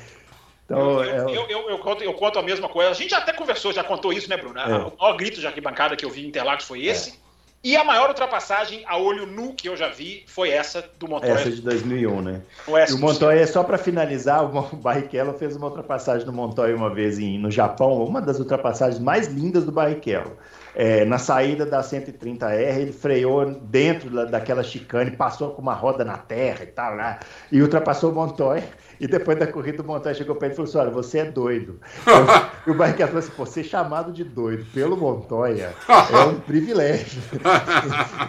Então, 0.65 1.03
Eu, 1.03 1.03
é, 1.03 1.35
eu, 1.37 1.45
eu, 1.49 1.69
eu 1.69 1.79
conto, 1.79 2.03
eu 2.03 2.13
conto 2.13 2.39
a 2.39 2.43
mesma 2.43 2.69
coisa. 2.69 2.91
A 2.91 2.93
gente 2.93 3.13
até 3.15 3.33
conversou, 3.33 3.71
já 3.73 3.83
contou 3.83 4.13
isso, 4.13 4.29
né, 4.29 4.37
Bruno? 4.37 4.59
É. 4.59 4.65
O 4.77 4.93
maior 4.99 5.17
grito 5.17 5.39
de 5.39 5.47
arquibancada 5.47 5.95
que 5.95 6.05
eu 6.05 6.09
vi 6.09 6.23
em 6.23 6.27
Interlagos 6.29 6.65
foi 6.65 6.85
esse. 6.85 7.21
E 7.63 7.77
a 7.77 7.83
maior 7.85 8.09
ultrapassagem 8.09 8.83
a 8.85 8.97
olho 8.97 9.25
nu 9.25 9.53
que 9.53 9.69
eu 9.69 9.77
já 9.77 9.87
vi 9.87 10.25
foi 10.27 10.49
essa 10.49 10.83
do 10.99 11.07
Montoya. 11.07 11.31
essa 11.31 11.49
de 11.49 11.61
2001, 11.61 12.21
né? 12.21 12.41
É 12.67 12.89
E 12.89 12.93
o 12.93 12.99
Montoya, 12.99 13.47
só 13.47 13.63
para 13.63 13.77
finalizar, 13.77 14.43
o 14.43 14.75
Barrichello 14.75 15.33
fez 15.33 15.55
uma 15.55 15.67
ultrapassagem 15.67 16.27
no 16.27 16.33
Montoya 16.33 16.75
uma 16.75 16.93
vez 16.93 17.17
em, 17.19 17.39
no 17.39 17.49
Japão, 17.49 18.03
uma 18.03 18.21
das 18.21 18.37
ultrapassagens 18.37 18.99
mais 18.99 19.27
lindas 19.27 19.63
do 19.63 19.71
Barrichello. 19.71 20.37
É, 20.75 21.05
na 21.05 21.17
saída 21.17 21.65
da 21.65 21.81
130R, 21.81 22.79
ele 22.79 22.91
freou 22.91 23.45
dentro 23.45 24.09
da, 24.09 24.25
daquela 24.25 24.63
chicane, 24.63 25.11
passou 25.11 25.51
com 25.51 25.61
uma 25.61 25.73
roda 25.73 26.03
na 26.03 26.17
terra 26.17 26.63
e 26.63 26.67
tal, 26.67 26.95
lá, 26.95 27.19
e 27.49 27.61
ultrapassou 27.61 28.11
o 28.11 28.15
Montoya. 28.15 28.63
E 29.03 29.07
depois 29.07 29.37
da 29.37 29.45
corrida, 29.45 29.83
o 29.83 29.85
Montoya 29.85 30.15
chegou 30.15 30.37
ele 30.41 30.53
e 30.53 30.55
falou 30.55 30.69
assim: 30.69 30.77
Olha, 30.77 30.89
você 30.89 31.19
é 31.19 31.25
doido. 31.25 31.77
e 32.65 32.71
o 32.71 32.73
Barrichello 32.73 33.09
falou 33.09 33.19
assim: 33.19 33.31
Pô, 33.35 33.45
ser 33.45 33.65
chamado 33.65 34.13
de 34.13 34.23
doido 34.23 34.65
pelo 34.73 34.95
Montoya 34.95 35.75
é 35.89 36.25
um 36.25 36.39
privilégio. 36.39 37.21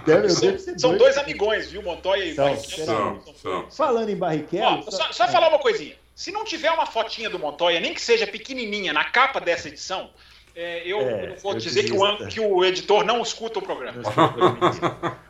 Deve, 0.04 0.26
eu 0.26 0.30
São, 0.30 0.58
são 0.58 0.90
doido. 0.90 0.98
dois 0.98 1.16
amigões, 1.16 1.70
viu? 1.70 1.80
Montoya 1.80 2.24
e 2.24 2.34
São, 2.34 2.44
Barrichello. 2.46 3.22
São, 3.24 3.34
são. 3.34 3.70
Falando 3.70 4.08
em 4.08 4.16
Barrichello. 4.16 4.82
Ó, 4.84 4.90
só, 4.90 5.12
só 5.12 5.28
falar 5.28 5.48
uma 5.48 5.60
coisinha. 5.60 5.94
Se 6.12 6.32
não 6.32 6.44
tiver 6.44 6.72
uma 6.72 6.86
fotinha 6.86 7.30
do 7.30 7.38
Montoya, 7.38 7.78
nem 7.78 7.94
que 7.94 8.00
seja 8.00 8.26
pequenininha, 8.26 8.92
na 8.92 9.04
capa 9.04 9.40
dessa 9.40 9.68
edição, 9.68 10.10
é, 10.56 10.82
eu, 10.84 11.00
É, 11.00 11.24
eu 11.24 11.28
não 11.30 11.36
vou 11.36 11.52
eu 11.52 11.58
dizer 11.58 11.84
que 11.84 11.92
o, 11.92 12.28
que 12.28 12.40
o 12.40 12.64
editor 12.64 13.04
não 13.04 13.22
escuta 13.22 13.60
o 13.60 13.62
programa. 13.62 14.02
O, 14.02 15.23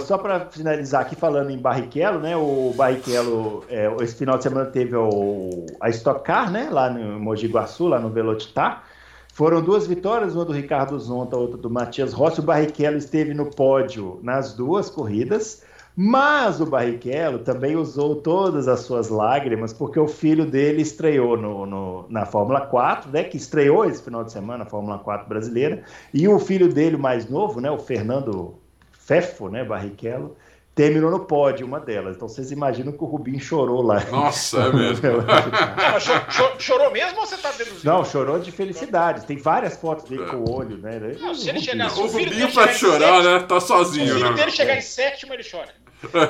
só 0.00 0.16
para 0.16 0.46
finalizar 0.50 1.02
aqui 1.02 1.16
falando 1.16 1.50
em 1.50 1.58
Barrichello, 1.58 2.20
né? 2.20 2.36
O 2.36 2.72
Barrichello, 2.76 3.64
é, 3.68 3.92
esse 4.00 4.14
final 4.14 4.36
de 4.36 4.44
semana 4.44 4.70
teve 4.70 4.94
o, 4.96 5.66
a 5.80 5.88
Stock 5.90 6.22
Car, 6.24 6.50
né? 6.52 6.68
Lá 6.70 6.88
no 6.88 7.18
Mogi 7.18 7.48
Guaçu, 7.48 7.88
lá 7.88 7.98
no 7.98 8.10
Velocitar. 8.10 8.84
Foram 9.32 9.60
duas 9.60 9.88
vitórias, 9.88 10.36
uma 10.36 10.44
do 10.44 10.52
Ricardo 10.52 10.96
Zonta, 11.00 11.36
outra 11.36 11.56
do 11.58 11.68
Matias 11.68 12.12
Rossi. 12.12 12.38
O 12.38 12.42
Barrichello 12.44 12.96
esteve 12.96 13.34
no 13.34 13.46
pódio 13.50 14.20
nas 14.22 14.54
duas 14.54 14.88
corridas, 14.88 15.64
mas 15.96 16.60
o 16.60 16.66
Barrichello 16.66 17.40
também 17.40 17.74
usou 17.74 18.14
todas 18.22 18.68
as 18.68 18.80
suas 18.80 19.08
lágrimas, 19.08 19.72
porque 19.72 19.98
o 19.98 20.06
filho 20.06 20.46
dele 20.48 20.82
estreou 20.82 21.36
no, 21.36 21.66
no- 21.66 22.06
na 22.08 22.24
Fórmula 22.24 22.60
4, 22.60 23.10
né? 23.10 23.24
Que 23.24 23.36
estreou 23.36 23.84
esse 23.84 24.00
final 24.00 24.22
de 24.22 24.30
semana 24.30 24.62
a 24.62 24.66
Fórmula 24.66 24.98
4 25.00 25.28
brasileira. 25.28 25.82
E 26.12 26.28
o 26.28 26.38
filho 26.38 26.72
dele 26.72 26.96
mais 26.96 27.28
novo, 27.28 27.60
né? 27.60 27.68
O 27.68 27.78
Fernando 27.80 28.60
Fefo, 29.06 29.48
né, 29.48 29.62
Barrichello, 29.64 30.36
terminou 30.74 31.10
no 31.10 31.20
pódio 31.20 31.66
uma 31.66 31.78
delas. 31.78 32.16
Então 32.16 32.26
vocês 32.28 32.50
imaginam 32.50 32.92
que 32.92 33.04
o 33.04 33.06
Rubinho 33.06 33.38
chorou 33.40 33.82
lá. 33.82 34.02
Nossa, 34.10 34.58
é 34.60 34.72
mesmo. 34.72 35.08
Não, 35.08 35.92
mas 35.92 36.02
cho- 36.02 36.30
cho- 36.30 36.54
chorou 36.58 36.90
mesmo 36.90 37.20
ou 37.20 37.26
você 37.26 37.36
tá 37.36 37.50
deduzindo? 37.52 37.84
Não, 37.84 38.04
chorou 38.04 38.38
de 38.38 38.50
felicidade. 38.50 39.26
Tem 39.26 39.36
várias 39.36 39.76
fotos 39.76 40.08
dele 40.08 40.24
com 40.26 40.36
o 40.38 40.50
olho, 40.56 40.78
né? 40.78 40.98
Não, 41.20 41.34
se 41.34 41.48
ele 41.48 41.60
chegar- 41.60 41.86
O 41.96 42.04
o 42.06 42.08
filho 42.08 42.24
Rubinho 42.30 42.48
em 42.48 42.50
chorar, 42.74 43.22
sete- 43.22 43.24
né? 43.28 43.38
Tá 43.40 43.60
Se 43.60 43.64
o 43.64 43.68
sozinho, 43.68 44.14
filho 44.14 44.30
né? 44.30 44.36
dele 44.36 44.50
chegar 44.50 44.76
em 44.76 44.80
sétimo, 44.80 45.34
ele 45.34 45.44
chora. 45.48 45.68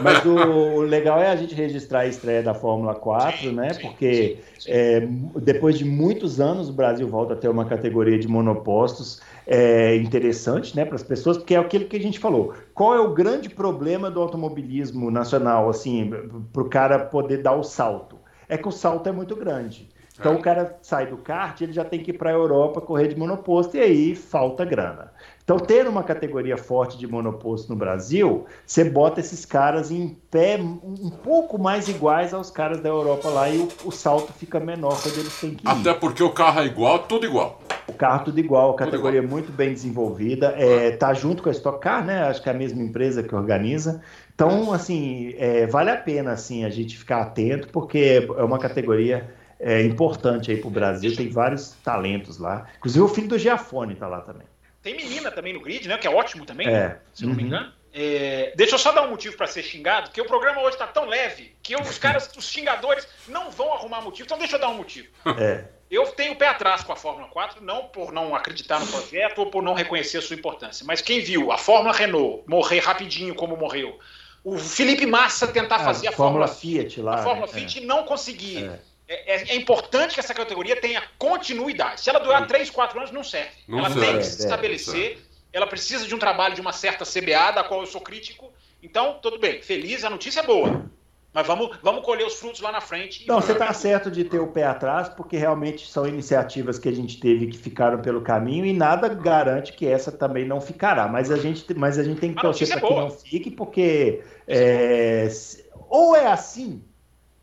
Mas 0.03 0.25
o 0.25 0.81
legal 0.83 1.19
é 1.19 1.31
a 1.31 1.37
gente 1.37 1.55
registrar 1.55 2.01
a 2.01 2.07
estreia 2.07 2.43
da 2.43 2.55
Fórmula 2.55 2.95
4, 2.95 3.39
Sim, 3.39 3.53
né? 3.53 3.75
Porque 3.81 4.39
é, 4.67 5.07
depois 5.41 5.79
de 5.79 5.85
muitos 5.85 6.41
anos 6.41 6.69
o 6.69 6.73
Brasil 6.73 7.07
volta 7.09 7.35
a 7.35 7.37
ter 7.37 7.49
uma 7.49 7.65
categoria 7.65 8.19
de 8.19 8.29
monopostos 8.29 9.21
é, 9.47 9.97
interessante, 9.97 10.75
né, 10.75 10.85
para 10.85 10.95
as 10.95 11.03
pessoas, 11.03 11.37
porque 11.37 11.55
é 11.55 11.59
aquilo 11.59 11.85
que 11.85 11.97
a 11.97 12.01
gente 12.01 12.19
falou. 12.19 12.55
Qual 12.73 12.95
é 12.95 13.01
o 13.01 13.13
grande 13.13 13.49
problema 13.49 14.11
do 14.11 14.21
automobilismo 14.21 15.11
nacional, 15.11 15.69
assim, 15.69 16.11
para 16.53 16.63
o 16.63 16.69
cara 16.69 16.99
poder 16.99 17.43
dar 17.43 17.55
o 17.55 17.63
salto? 17.63 18.19
É 18.49 18.57
que 18.57 18.69
o 18.69 18.73
salto 18.73 19.09
é 19.09 19.13
muito 19.13 19.35
grande. 19.37 19.89
Então 20.19 20.33
É. 20.33 20.37
o 20.37 20.41
cara 20.41 20.79
sai 20.81 21.07
do 21.07 21.17
kart, 21.17 21.61
ele 21.61 21.73
já 21.73 21.85
tem 21.85 22.01
que 22.01 22.13
ir 22.13 22.15
para 22.15 22.31
a 22.31 22.33
Europa 22.33 22.81
correr 22.81 23.09
de 23.09 23.17
monoposto 23.17 23.77
e 23.77 23.81
aí 23.81 24.15
falta 24.15 24.65
grana. 24.65 25.13
Então, 25.43 25.59
ter 25.59 25.87
uma 25.87 26.03
categoria 26.03 26.57
forte 26.57 26.97
de 26.97 27.07
monoposto 27.07 27.71
no 27.71 27.77
Brasil, 27.77 28.47
você 28.65 28.83
bota 28.83 29.21
esses 29.21 29.45
caras 29.45 29.91
em 29.91 30.17
pé 30.31 30.59
um 30.59 31.11
pouco 31.11 31.59
mais 31.59 31.87
iguais 31.87 32.33
aos 32.33 32.51
caras 32.51 32.81
da 32.81 32.89
Europa 32.89 33.29
lá 33.29 33.51
e 33.51 33.59
o, 33.59 33.69
o 33.85 33.91
salto 33.91 34.33
fica 34.33 34.59
menor 34.59 35.03
quando 35.03 35.19
eles 35.19 35.39
têm 35.39 35.51
que 35.53 35.67
ir. 35.67 35.71
Até 35.71 35.93
porque 35.93 36.23
o 36.23 36.31
carro 36.31 36.61
é 36.61 36.65
igual, 36.65 37.01
tudo 37.01 37.27
igual. 37.27 37.61
O 37.87 37.93
carro 37.93 38.25
tudo 38.25 38.41
igual, 38.41 38.71
a 38.71 38.77
categoria 38.77 39.21
muito 39.21 39.53
bem 39.53 39.75
desenvolvida, 39.75 40.55
é, 40.57 40.93
tá 40.93 41.13
junto 41.13 41.43
com 41.43 41.51
a 41.51 41.53
Stock 41.53 41.79
Car, 41.79 42.03
né? 42.03 42.23
Acho 42.23 42.43
que 42.43 42.49
é 42.49 42.53
a 42.53 42.57
mesma 42.57 42.83
empresa 42.83 43.23
que 43.23 43.35
organiza. 43.35 44.01
Então, 44.35 44.73
assim, 44.73 45.35
é, 45.37 45.67
vale 45.67 45.91
a 45.91 45.97
pena 45.97 46.33
assim 46.33 46.65
a 46.65 46.71
gente 46.71 46.97
ficar 46.97 47.21
atento, 47.21 47.69
porque 47.69 48.27
é 48.35 48.43
uma 48.43 48.59
categoria 48.59 49.31
é, 49.61 49.83
importante 49.83 50.51
aí 50.51 50.57
pro 50.59 50.71
Brasil, 50.71 51.15
tem 51.17 51.29
vários 51.29 51.71
talentos 51.85 52.39
lá. 52.39 52.69
Inclusive 52.79 53.05
o 53.05 53.09
filho 53.09 53.29
do 53.29 53.39
Giafone 53.39 53.95
tá 53.95 54.07
lá 54.07 54.21
também. 54.21 54.47
Tem 54.83 54.97
menina 54.97 55.31
também 55.31 55.53
no 55.55 55.61
grid, 55.61 55.89
né? 55.89 55.97
Que 55.97 56.07
é 56.07 56.11
ótimo 56.11 56.45
também, 56.45 56.69
É. 56.69 56.99
se 57.13 57.25
eu 57.25 57.29
não 57.29 57.37
me 57.37 57.43
Uhum. 57.43 57.49
engano. 57.49 57.73
É, 57.97 58.53
deixa 58.57 58.75
eu 58.75 58.79
só 58.79 58.91
dar 58.91 59.03
um 59.03 59.11
motivo 59.11 59.37
para 59.37 59.47
ser 59.47 59.63
xingado, 59.63 60.09
porque 60.09 60.21
o 60.21 60.27
programa 60.27 60.61
hoje 60.63 60.77
tá 60.77 60.87
tão 60.87 61.07
leve 61.07 61.55
que 61.63 61.77
os 61.77 61.97
caras, 61.97 62.29
os 62.37 62.45
xingadores, 62.51 63.07
não 63.29 63.51
vão 63.53 63.73
arrumar 63.73 64.01
motivo. 64.01 64.27
Então 64.27 64.37
deixa 64.37 64.57
eu 64.57 64.61
dar 64.61 64.69
um 64.69 64.75
motivo. 64.75 65.07
É. 65.39 65.65
Eu 65.91 66.07
tenho 66.09 66.33
o 66.33 66.37
pé 66.37 66.49
atrás 66.49 66.83
com 66.83 66.93
a 66.93 66.97
Fórmula 66.97 67.29
4, 67.29 67.63
não 67.65 67.85
por 67.85 68.11
não 68.11 68.35
acreditar 68.35 68.81
no 68.81 68.87
projeto 68.89 69.39
ou 69.39 69.47
por 69.47 69.63
não 69.63 69.75
reconhecer 69.75 70.19
a 70.19 70.23
sua 70.23 70.35
importância. 70.35 70.85
Mas 70.85 71.01
quem 71.01 71.21
viu 71.21 71.53
a 71.53 71.57
Fórmula 71.57 71.95
Renault 71.95 72.43
morrer 72.49 72.81
rapidinho 72.81 73.33
como 73.35 73.57
morreu, 73.57 73.97
o 74.43 74.59
Felipe 74.59 75.07
Massa 75.07 75.47
tentar 75.47 75.79
fazer 75.79 76.09
a 76.09 76.13
Fórmula 76.13 76.49
Fórmula, 76.49 76.83
Fiat 76.83 77.01
lá. 77.01 77.15
a 77.15 77.23
Fórmula 77.23 77.47
né? 77.47 77.53
Fiat 77.53 77.79
e 77.81 77.87
não 77.87 78.03
conseguir. 78.03 78.65
É. 78.65 78.81
É, 79.07 79.35
é- 79.35 79.49
é 79.51 79.57
importante 79.57 80.15
que 80.15 80.21
essa 80.21 80.33
categoria 80.35 80.77
tenha 80.81 81.03
continuidade. 81.19 82.01
Se 82.01 82.09
ela 82.11 82.19
durar 82.21 82.47
3, 82.47 82.71
4 82.71 82.99
anos, 82.99 83.11
não 83.13 83.23
serve. 83.25 83.51
Não 83.69 83.79
ela 83.81 83.91
serve, 83.91 84.07
tem 84.07 84.13
que 84.15 84.21
é, 84.21 84.23
se 84.23 84.39
estabelecer. 84.41 85.19
Ela 85.53 85.67
precisa 85.67 86.07
de 86.07 86.15
um 86.15 86.19
trabalho 86.19 86.55
de 86.55 86.61
uma 86.61 86.73
certa 86.73 87.05
CBA, 87.05 87.53
da 87.53 87.63
qual 87.65 87.81
eu 87.81 87.87
sou 87.87 88.01
crítico. 88.01 88.53
Então, 88.83 89.19
tudo 89.23 89.39
bem. 89.39 89.63
Feliz, 89.63 90.05
a 90.05 90.11
notícia 90.11 90.41
é 90.41 90.43
boa. 90.43 90.85
Mas 91.33 91.47
vamos, 91.49 91.77
vamos 91.83 92.05
colher 92.05 92.25
os 92.27 92.35
frutos 92.35 92.61
lá 92.61 92.71
na 92.71 92.81
frente. 92.81 93.25
e 93.25 93.27
Não, 93.27 93.41
você 93.41 93.53
está 93.53 93.73
certo 93.73 94.09
de 94.09 94.23
ter 94.25 94.39
o 94.39 94.47
pé 94.53 94.63
atrás, 94.65 95.09
porque 95.09 95.37
realmente 95.37 95.87
são 95.89 96.07
iniciativas 96.07 96.79
que 96.79 96.89
a 96.89 96.93
gente 96.93 97.19
teve 97.19 97.49
que 97.49 97.59
ficaram 97.59 98.01
pelo 98.01 98.21
caminho 98.23 98.65
e 98.65 98.73
nada 98.73 99.09
garante 99.09 99.73
que 99.73 99.85
essa 99.87 100.13
também 100.13 100.47
não 100.47 100.61
ficará. 100.61 101.09
Mas 101.09 101.33
a 101.33 101.37
gente, 101.37 101.75
mas 101.75 101.99
a 101.99 102.05
gente 102.05 102.21
tem 102.21 102.33
que 102.33 102.41
torcer 102.41 102.69
para 102.69 102.79
é 102.79 102.81
que 102.81 102.95
não 102.95 103.11
fique, 103.11 103.51
porque 103.51 104.23
é, 104.47 105.29
se- 105.29 105.65
ou 105.89 106.15
é 106.15 106.27
assim, 106.29 106.83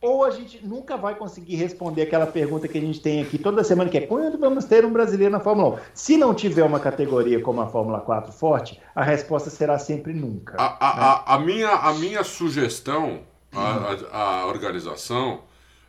ou 0.02 0.24
a 0.24 0.32
gente 0.32 0.66
nunca 0.66 0.98
vai 0.98 1.14
conseguir 1.14 1.56
responder 1.56 2.02
aquela 2.02 2.26
pergunta 2.26 2.68
que 2.68 2.78
a 2.78 2.82
gente 2.82 3.00
tem 3.00 3.22
aqui 3.22 3.38
toda 3.38 3.64
semana, 3.64 3.90
que 3.90 4.00
é 4.00 4.02
quando 4.02 4.38
vamos 4.40 4.66
ter 4.66 4.84
um 4.84 4.92
brasileiro 4.92 5.32
na 5.32 5.40
Fórmula 5.40 5.76
1? 5.76 5.80
Se 5.94 6.18
não 6.18 6.34
tiver 6.34 6.64
uma 6.64 6.80
categoria 6.80 7.40
como 7.40 7.62
a 7.62 7.68
Fórmula 7.68 8.00
4 8.00 8.32
forte, 8.34 8.82
a 8.96 9.04
resposta 9.04 9.52
será 9.52 9.78
sempre 9.78 10.12
nunca. 10.12 10.56
A, 10.58 10.66
a, 10.66 11.12
a, 11.12 11.36
a 11.36 11.40
minha, 11.40 11.70
a 11.70 11.94
minha 11.94 12.24
sugestão 12.24 13.20
à, 13.54 14.42
à 14.42 14.48
organização, 14.48 15.44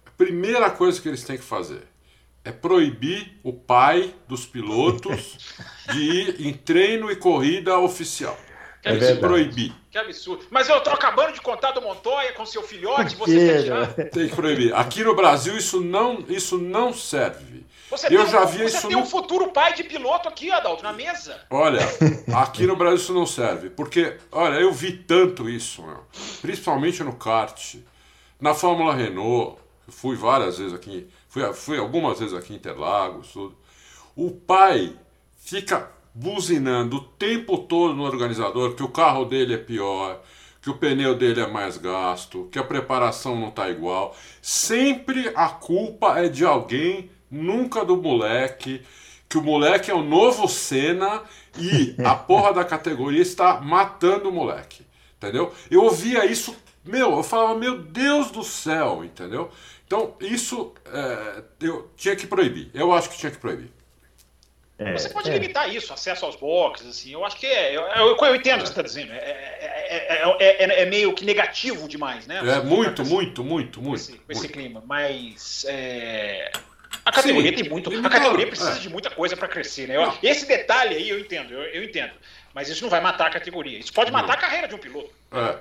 a 0.05 0.11
primeira 0.11 0.71
coisa 0.71 1.01
que 1.01 1.09
eles 1.09 1.25
têm 1.25 1.39
que 1.39 1.45
fazer 1.45 1.89
é 2.45 2.53
proibir 2.53 3.39
o 3.43 3.53
pai 3.53 4.15
dos 4.29 4.45
pilotos 4.45 5.55
de 5.91 6.01
ir 6.01 6.47
em 6.47 6.53
treino 6.53 7.11
e 7.11 7.17
corrida 7.17 7.79
oficial. 7.79 8.37
É 8.85 8.91
Tem 8.91 8.99
que 8.99 9.05
se 9.07 9.13
verdade. 9.13 9.21
proibir. 9.33 9.73
Que 9.91 9.99
absurdo. 9.99 10.45
Mas 10.51 10.69
eu 10.69 10.81
tô 10.81 10.91
acabando 10.91 11.33
de 11.33 11.41
contar 11.41 11.71
do 11.73 11.81
Montoya 11.81 12.33
com 12.33 12.45
seu 12.45 12.63
filhote, 12.63 13.15
você 13.15 13.33
Filho, 13.33 13.47
quer 13.53 13.63
tirar? 13.63 14.11
Tem 14.11 14.29
que 14.29 14.35
proibir. 14.35 14.75
Aqui 14.75 15.05
no 15.05 15.15
Brasil 15.15 15.57
isso 15.57 15.81
não, 15.81 16.25
isso 16.29 16.59
não 16.59 16.93
serve. 16.93 17.65
Você 17.91 18.07
Eu 18.07 18.23
tem, 18.23 18.33
já 18.33 18.43
um, 18.43 18.47
vi 18.47 18.59
você 18.59 18.65
isso 18.79 18.89
tem 18.89 18.97
no- 18.97 19.03
um 19.03 19.07
futuro 19.07 19.53
pai 19.53 19.75
de 19.75 19.85
piloto 19.85 20.29
aqui, 20.29 20.51
Adalto, 20.51 20.83
na 20.83 20.93
mesa. 20.93 21.41
Olha, 21.51 21.79
aqui 22.35 22.67
no 22.67 22.75
Brasil 22.75 22.97
isso 22.97 23.15
não 23.15 23.27
serve. 23.27 23.71
Porque, 23.71 24.17
olha, 24.33 24.55
eu 24.59 24.73
vi 24.73 24.93
tanto 24.93 25.49
isso, 25.49 25.83
meu, 25.83 26.01
principalmente 26.41 27.05
no 27.05 27.15
kart. 27.15 27.77
Na 28.41 28.55
Fórmula 28.55 28.95
Renault, 28.95 29.59
fui 29.89 30.17
várias 30.17 30.59
vezes 30.59 30.75
aqui, 30.75 31.07
fui, 31.29 31.53
fui 31.53 31.79
algumas 31.79 32.19
vezes 32.19 32.35
aqui 32.35 32.53
em 32.55 32.57
Interlagos, 32.57 33.29
tudo. 33.29 33.57
O 34.17 34.31
pai 34.33 34.97
fica 35.37 35.89
buzinando 36.15 36.97
o 36.97 37.01
tempo 37.01 37.59
todo 37.59 37.95
no 37.95 38.05
organizador 38.05 38.75
que 38.75 38.83
o 38.83 38.89
carro 38.89 39.25
dele 39.25 39.55
é 39.55 39.59
pior, 39.59 40.21
que 40.61 40.71
o 40.71 40.77
pneu 40.77 41.15
dele 41.15 41.41
é 41.41 41.47
mais 41.47 41.77
gasto, 41.77 42.49
que 42.53 42.59
a 42.59 42.65
preparação 42.65 43.39
não 43.39 43.51
tá 43.51 43.69
igual. 43.71 44.15
Sempre 44.41 45.33
a 45.35 45.49
culpa 45.49 46.19
é 46.19 46.29
de 46.29 46.45
alguém, 46.45 47.11
nunca 47.31 47.85
do 47.85 47.97
moleque, 47.97 48.83
que 49.29 49.39
o 49.39 49.43
moleque 49.43 49.91
é 49.91 49.95
o 49.95 50.03
novo 50.03 50.47
Senna 50.47 51.23
e 51.59 51.95
a 52.05 52.15
porra 52.15 52.53
da 52.53 52.65
categoria 52.65 53.23
está 53.23 53.61
matando 53.61 54.29
o 54.29 54.33
moleque. 54.33 54.87
Entendeu? 55.17 55.53
Eu 55.71 55.85
ouvia 55.85 56.27
isso, 56.27 56.55
meu, 56.85 57.13
eu 57.13 57.23
falava, 57.23 57.59
meu 57.59 57.79
Deus 57.79 58.31
do 58.31 58.43
céu, 58.43 59.05
entendeu? 59.05 59.51
Então, 59.87 60.15
isso 60.21 60.73
é, 60.87 61.43
eu 61.61 61.91
tinha 61.97 62.17
que 62.17 62.27
proibir. 62.27 62.71
Eu 62.75 62.93
acho 62.93 63.11
que 63.11 63.19
tinha 63.19 63.31
que 63.31 63.39
proibir. 63.39 63.71
É, 64.89 64.93
Você 64.99 65.09
pode 65.09 65.31
é. 65.31 65.33
limitar 65.35 65.73
isso, 65.75 65.93
acesso 65.93 66.25
aos 66.25 66.37
boxes, 66.37 66.87
assim. 66.89 67.13
Eu 67.13 67.25
acho 67.25 67.37
que 67.37 67.47
é. 67.47 67.77
Eu, 67.77 67.83
eu- 67.83 68.17
eu 68.17 68.35
entendo 68.37 68.61
o 68.61 68.63
que 68.63 68.67
você 68.69 68.73
está 68.73 68.83
dizendo. 68.83 69.13
É, 69.13 69.17
é- 69.17 70.23
é- 70.41 70.65
é- 70.65 70.83
é- 70.83 70.87
meio 70.87 71.13
que 71.15 71.25
negativo 71.25 71.87
demais, 71.89 72.27
né? 72.27 72.39
É 72.39 72.61
muito, 72.61 73.03
com 73.03 73.09
muito, 73.09 73.45
muito, 73.45 73.81
esse- 73.81 73.89
muito. 73.89 74.01
esse, 74.01 74.13
com 74.19 74.33
esse 74.33 74.41
muito. 74.43 74.53
clima. 74.53 74.83
Mas. 74.87 75.65
é, 75.69 76.51
A 77.05 77.11
categoria 77.11 77.51
Sim, 77.51 77.57
tem 77.63 77.69
muito. 77.71 77.91
A 78.07 78.11
categoria 78.11 78.47
precisa 78.47 78.77
é. 78.77 78.79
de 78.79 78.89
muita 78.91 79.11
coisa 79.11 79.37
para 79.37 79.49
crescer, 79.49 79.89
né? 79.89 79.97
Eu- 79.97 80.13
esse 80.23 80.47
detalhe 80.47 80.95
aí 80.95 81.09
eu 81.09 81.19
entendo, 81.19 81.53
eu, 81.53 81.63
eu 81.63 81.83
entendo. 81.85 82.13
Mas 82.55 82.69
isso 82.69 82.83
não 82.83 82.91
vai 82.91 83.01
matar 83.01 83.27
a 83.27 83.31
categoria. 83.31 83.79
Isso 83.79 83.93
pode 83.93 84.11
matar 84.13 84.35
a 84.35 84.37
carreira 84.37 84.69
de 84.69 84.75
um 84.75 84.79
piloto. 84.79 85.11
É. 85.33 85.57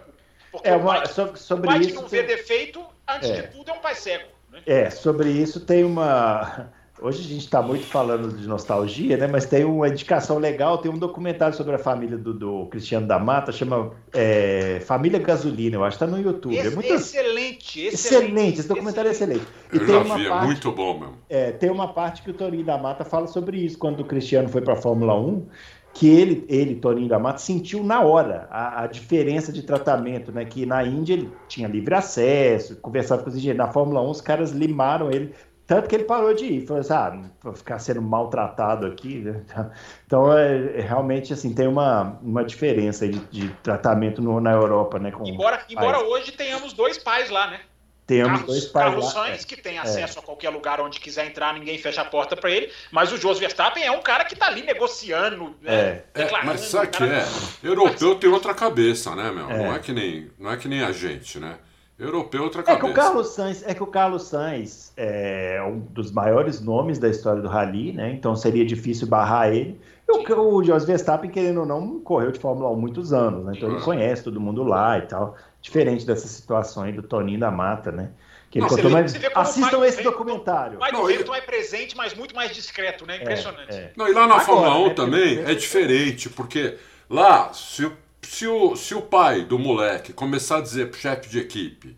Porque 0.52 0.68
É 0.68 0.76
o 0.76 0.80
uma, 0.80 1.02
o 1.04 1.38
sobre 1.38 1.72
que 1.80 1.86
isso. 1.88 1.96
não 1.96 2.08
vê 2.08 2.24
tem- 2.24 2.36
defeito, 2.36 2.86
antes 3.08 3.30
É. 3.30 3.42
de 3.44 3.48
tudo, 3.48 3.72
é 3.72 3.74
um 3.74 3.80
pai 3.80 3.96
cego. 3.96 4.28
Né? 4.52 4.62
É, 4.68 4.90
sobre 4.90 5.30
isso 5.32 5.62
tem 5.62 5.86
uma. 5.86 6.70
Hoje 7.02 7.20
a 7.22 7.28
gente 7.28 7.40
está 7.46 7.62
muito 7.64 7.84
falando 7.86 8.30
de 8.38 8.48
nostalgia, 8.48 9.18
né? 9.18 9.26
Mas 9.28 9.46
tem 9.46 9.66
uma 9.66 9.88
indicação 9.88 10.38
legal, 10.38 10.78
tem 10.78 10.92
um 10.92 10.98
documentário 10.98 11.56
sobre 11.56 11.74
a 11.74 11.80
família 11.80 12.16
do, 12.18 12.32
do 12.34 12.66
Cristiano 12.68 13.08
da 13.08 13.18
Mata, 13.18 13.52
chama 13.52 13.92
é, 14.14 14.80
Família 14.86 15.18
Gasolina, 15.18 15.78
eu 15.78 15.84
acho 15.84 15.98
que 15.98 16.04
está 16.04 16.16
no 16.16 16.22
YouTube. 16.22 16.56
Esse- 16.56 16.68
é 16.68 16.70
muito 16.70 16.94
excelente, 16.94 17.88
excelente, 17.88 17.94
excelente, 18.28 18.60
esse 18.60 18.68
documentário 18.68 19.10
é 19.10 19.12
excelente. 19.12 19.42
E 19.74 19.78
Eu 19.78 19.86
tem 19.86 19.96
já 19.96 20.02
uma 20.04 20.16
vi, 20.16 20.26
é 20.26 20.30
parte, 20.30 20.46
muito 20.46 20.72
bom 20.72 21.00
mesmo. 21.00 21.16
é, 21.28 21.52
tem 21.52 21.72
uma 21.72 21.88
parte 21.92 22.22
que 22.22 22.30
o 22.30 22.34
Torinho 22.34 22.64
da 22.66 22.78
Mata 22.78 23.04
fala 23.04 23.26
sobre 23.26 23.58
isso, 23.58 23.78
quando 23.80 24.02
o 24.02 24.06
Cristiano 24.06 24.48
foi 24.48 24.62
para 24.62 24.74
a 24.74 24.78
Fórmula 24.78 25.20
1, 25.20 25.48
que 25.94 26.08
ele, 26.08 26.46
ele 26.48 26.76
Toninho 26.76 27.10
da 27.10 27.20
Mata, 27.20 27.40
sentiu 27.40 27.84
na 27.84 28.02
hora 28.02 28.48
a, 28.50 28.84
a, 28.84 28.88
diferença 28.88 29.52
de 29.52 29.62
tratamento, 29.64 30.32
né? 30.32 30.46
Que 30.46 30.66
na 30.66 30.84
Índia 30.86 31.14
ele 31.16 31.30
tinha 31.50 31.68
livre 31.68 31.94
acesso, 31.94 32.78
conversava 32.78 33.24
com 33.24 33.30
os 33.30 33.36
engenheiros. 33.36 33.58
Na 33.66 33.74
Fórmula 33.74 34.02
1, 34.02 34.10
os 34.10 34.22
caras 34.22 34.52
limaram 34.52 35.12
ele, 35.12 35.34
tanto 35.72 35.88
que 35.88 35.96
ele 35.96 36.04
parou 36.04 36.34
de 36.34 36.44
ir. 36.44 36.68
Falou 36.68 36.82
assim: 36.82 36.94
ah, 36.94 37.30
vou 37.42 37.54
ficar 37.54 37.80
sendo 37.80 38.02
maltratado 38.02 38.86
aqui. 38.86 39.20
Né? 39.20 39.42
Então, 40.06 40.38
é, 40.38 40.80
é, 40.80 40.82
realmente, 40.82 41.32
assim, 41.32 41.54
tem 41.54 41.66
uma, 41.66 42.20
uma 42.22 42.44
diferença 42.44 43.08
de, 43.08 43.18
de 43.28 43.48
tratamento 43.64 44.22
no, 44.22 44.42
na 44.42 44.52
Europa, 44.52 45.00
né? 45.00 45.10
Com 45.10 45.26
embora 45.26 45.64
embora 45.70 46.04
hoje 46.04 46.34
tenhamos 46.34 46.74
dois 46.74 46.98
pais 46.98 47.30
lá, 47.30 47.50
né? 47.50 47.62
Temos 48.06 48.40
Carlos, 48.40 48.48
dois 48.48 48.66
pais 48.66 48.86
Carlos 48.86 49.06
lá. 49.06 49.12
Sainz, 49.12 49.44
é. 49.44 49.48
que 49.48 49.56
tem 49.56 49.80
acesso 49.80 50.20
é. 50.20 50.22
a 50.22 50.26
qualquer 50.26 50.50
lugar 50.50 50.82
onde 50.82 51.00
quiser 51.00 51.26
entrar, 51.28 51.54
ninguém 51.54 51.78
fecha 51.78 52.02
a 52.02 52.06
porta 52.06 52.36
para 52.36 52.52
ele. 52.52 52.70
Mas 52.92 53.14
o 53.14 53.18
Jos 53.18 53.40
Verstappen 53.40 53.82
é 53.82 53.92
um 53.92 54.02
cara 54.02 54.26
que 54.26 54.36
tá 54.36 54.48
ali 54.48 54.64
negociando, 54.64 55.56
né? 55.62 56.04
É. 56.14 56.24
é 56.24 56.44
mas 56.44 56.60
sabe 56.60 56.88
que 56.88 57.04
é? 57.06 57.26
Europeu 57.64 58.16
tem 58.16 58.30
outra 58.30 58.54
cabeça, 58.54 59.16
né, 59.16 59.32
meu? 59.32 59.48
Não, 59.48 59.74
é 59.74 59.80
que 59.80 59.94
nem, 59.94 60.30
não 60.38 60.52
é 60.52 60.58
que 60.58 60.68
nem 60.68 60.84
a 60.84 60.92
gente, 60.92 61.40
né? 61.40 61.58
Europeu 62.02 62.42
outra 62.42 62.64
cabeça. 62.64 62.84
É 62.84 62.90
que 62.90 62.92
o 62.92 62.96
Carlos 62.96 63.28
Sainz 63.28 63.64
é 63.68 63.74
que 63.76 63.84
o 63.84 63.88
Carlos 63.88 64.24
Sainz 64.24 64.92
é 64.98 65.62
um 65.62 65.80
dos 65.80 66.12
maiores 66.12 66.60
nomes 66.60 66.98
da 66.98 67.08
história 67.08 67.42
do 67.44 67.48
rally, 67.48 67.94
né? 67.94 68.12
Então 68.12 68.36
seria 68.36 68.66
difícil 68.66 69.08
barrar 69.08 69.54
ele. 69.54 69.80
E 70.10 70.12
o, 70.12 70.56
o 70.56 70.64
Jos 70.64 70.84
Verstappen, 70.84 71.30
querendo 71.30 71.60
ou 71.60 71.66
não, 71.66 72.00
correu 72.00 72.32
de 72.32 72.40
Fórmula 72.40 72.72
1 72.72 72.76
muitos 72.76 73.14
anos, 73.14 73.46
né? 73.46 73.54
Então 73.56 73.72
ele 73.72 73.82
conhece 73.82 74.24
todo 74.24 74.42
mundo 74.42 74.64
lá 74.64 74.98
e 74.98 75.04
tal. 75.04 75.38
Diferente 75.62 76.04
dessa 76.04 76.28
situação 76.28 76.82
aí 76.82 76.92
do 76.92 77.04
Toninho 77.04 77.40
da 77.40 77.52
Mata, 77.52 77.92
né? 77.92 78.10
Que 78.50 78.58
ele 78.58 78.64
não, 78.64 78.76
contou, 78.76 78.90
mas 78.90 79.14
assistam 79.36 79.86
esse 79.86 80.02
documentário. 80.02 80.78
O 80.78 80.80
pai 80.80 80.92
do 80.92 80.98
Hamilton 80.98 81.36
é 81.36 81.42
presente, 81.42 81.96
mas 81.96 82.16
muito 82.16 82.36
mais 82.36 82.52
discreto, 82.52 83.06
né? 83.06 83.18
Impressionante. 83.18 83.74
É, 83.74 83.76
é. 83.76 83.92
Não, 83.96 84.08
e 84.08 84.12
lá 84.12 84.22
na 84.22 84.34
Agora, 84.34 84.44
Fórmula 84.44 84.80
1 84.80 84.88
é, 84.88 84.94
também 84.96 85.40
é 85.40 85.54
diferente, 85.54 86.30
porque 86.30 86.78
lá, 87.08 87.54
se 87.54 87.86
o 87.86 87.96
se 88.24 88.48
o, 88.48 88.76
se 88.76 88.94
o 88.94 89.02
pai 89.02 89.44
do 89.44 89.58
moleque 89.58 90.14
começar 90.14 90.58
a 90.58 90.62
dizer 90.62 90.90
pro 90.90 91.00
chefe 91.00 91.30
de 91.30 91.40
equipe 91.40 91.98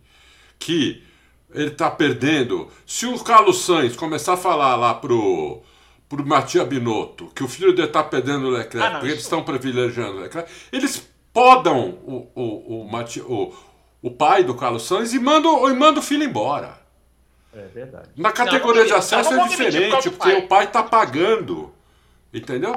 que 0.58 1.04
ele 1.54 1.72
tá 1.72 1.90
perdendo, 1.92 2.70
se 2.86 3.06
o 3.06 3.18
Carlos 3.20 3.64
Sainz 3.66 3.96
começar 3.96 4.34
a 4.34 4.38
falar 4.38 4.76
lá 4.76 4.94
pro, 4.94 5.62
pro 6.10 6.26
Matias 6.26 6.68
Binotto 6.68 7.28
que 7.36 7.44
o 7.44 7.48
filho 7.48 7.76
dele 7.76 7.90
tá 7.90 8.04
perdendo 8.04 8.48
o 8.48 8.50
Leclerc, 8.50 8.78
ah, 8.78 8.90
não, 8.90 9.00
porque 9.00 9.14
eles 9.14 9.24
estão 9.24 9.44
privilegiando 9.44 10.18
o 10.18 10.22
Leclerc, 10.22 10.52
eles 10.72 11.08
podam 11.34 11.90
o, 12.06 12.28
o, 12.36 12.82
o, 12.82 12.92
Mati, 12.92 13.22
o, 13.22 13.54
o 14.02 14.12
pai 14.12 14.44
do 14.44 14.56
Carlos 14.56 14.84
Sainz 14.84 15.14
e 15.14 15.20
mandam, 15.20 15.70
e 15.70 15.74
mandam 15.74 16.02
o 16.02 16.06
filho 16.06 16.24
embora. 16.24 16.82
É 17.56 17.68
verdade. 17.68 18.10
Na 18.18 18.32
categoria 18.32 18.82
não, 18.82 18.88
de 18.88 18.94
acesso 18.94 19.34
é 19.34 19.48
diferente, 19.48 20.10
porque 20.10 20.34
o 20.34 20.48
pai 20.48 20.72
tá 20.72 20.82
pagando. 20.82 21.72
Entendeu? 22.34 22.74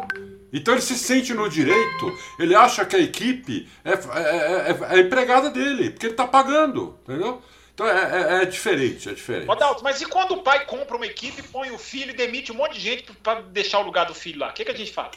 Então 0.53 0.75
ele 0.75 0.83
se 0.83 0.97
sente 0.97 1.35
no 1.35 1.49
direito, 1.49 2.19
ele 2.39 2.55
acha 2.55 2.85
que 2.85 2.97
a 2.97 3.01
equipe 3.01 3.69
é, 3.85 3.93
é, 3.93 4.95
é, 4.95 4.97
é 4.97 5.01
empregada 5.01 5.51
dele, 5.51 5.91
porque 5.91 6.07
ele 6.07 6.13
está 6.13 6.27
pagando, 6.27 6.99
entendeu? 7.03 7.43
Então 7.75 7.87
é, 7.87 8.43
é, 8.43 8.45
diferente, 8.47 9.09
é 9.09 9.13
diferente. 9.13 9.51
Adalto, 9.51 9.85
mas 9.85 10.01
e 10.01 10.07
quando 10.07 10.33
o 10.33 10.43
pai 10.43 10.65
compra 10.65 10.97
uma 10.97 11.07
equipe, 11.07 11.43
põe 11.43 11.71
o 11.71 11.79
filho 11.79 12.11
e 12.11 12.17
demite 12.17 12.51
um 12.51 12.55
monte 12.55 12.75
de 12.75 12.81
gente 12.81 13.13
para 13.23 13.43
deixar 13.43 13.81
o 13.81 13.83
lugar 13.83 14.07
do 14.07 14.15
filho 14.15 14.41
lá? 14.41 14.49
O 14.49 14.53
que, 14.55 14.65
que 14.65 14.71
a 14.71 14.77
gente 14.77 14.93
fala? 14.93 15.11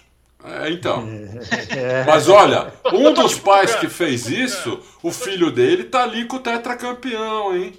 É, 0.44 0.70
então. 0.70 1.08
Mas 2.06 2.28
olha, 2.28 2.74
um 2.92 3.14
dos 3.14 3.40
pais 3.40 3.76
que 3.76 3.88
fez 3.88 4.28
isso, 4.28 4.82
o 5.02 5.12
filho 5.12 5.52
dele 5.52 5.86
tá 5.86 6.04
ali 6.04 6.26
com 6.26 6.38
o 6.38 6.40
tetracampeão, 6.40 7.56
hein? 7.56 7.74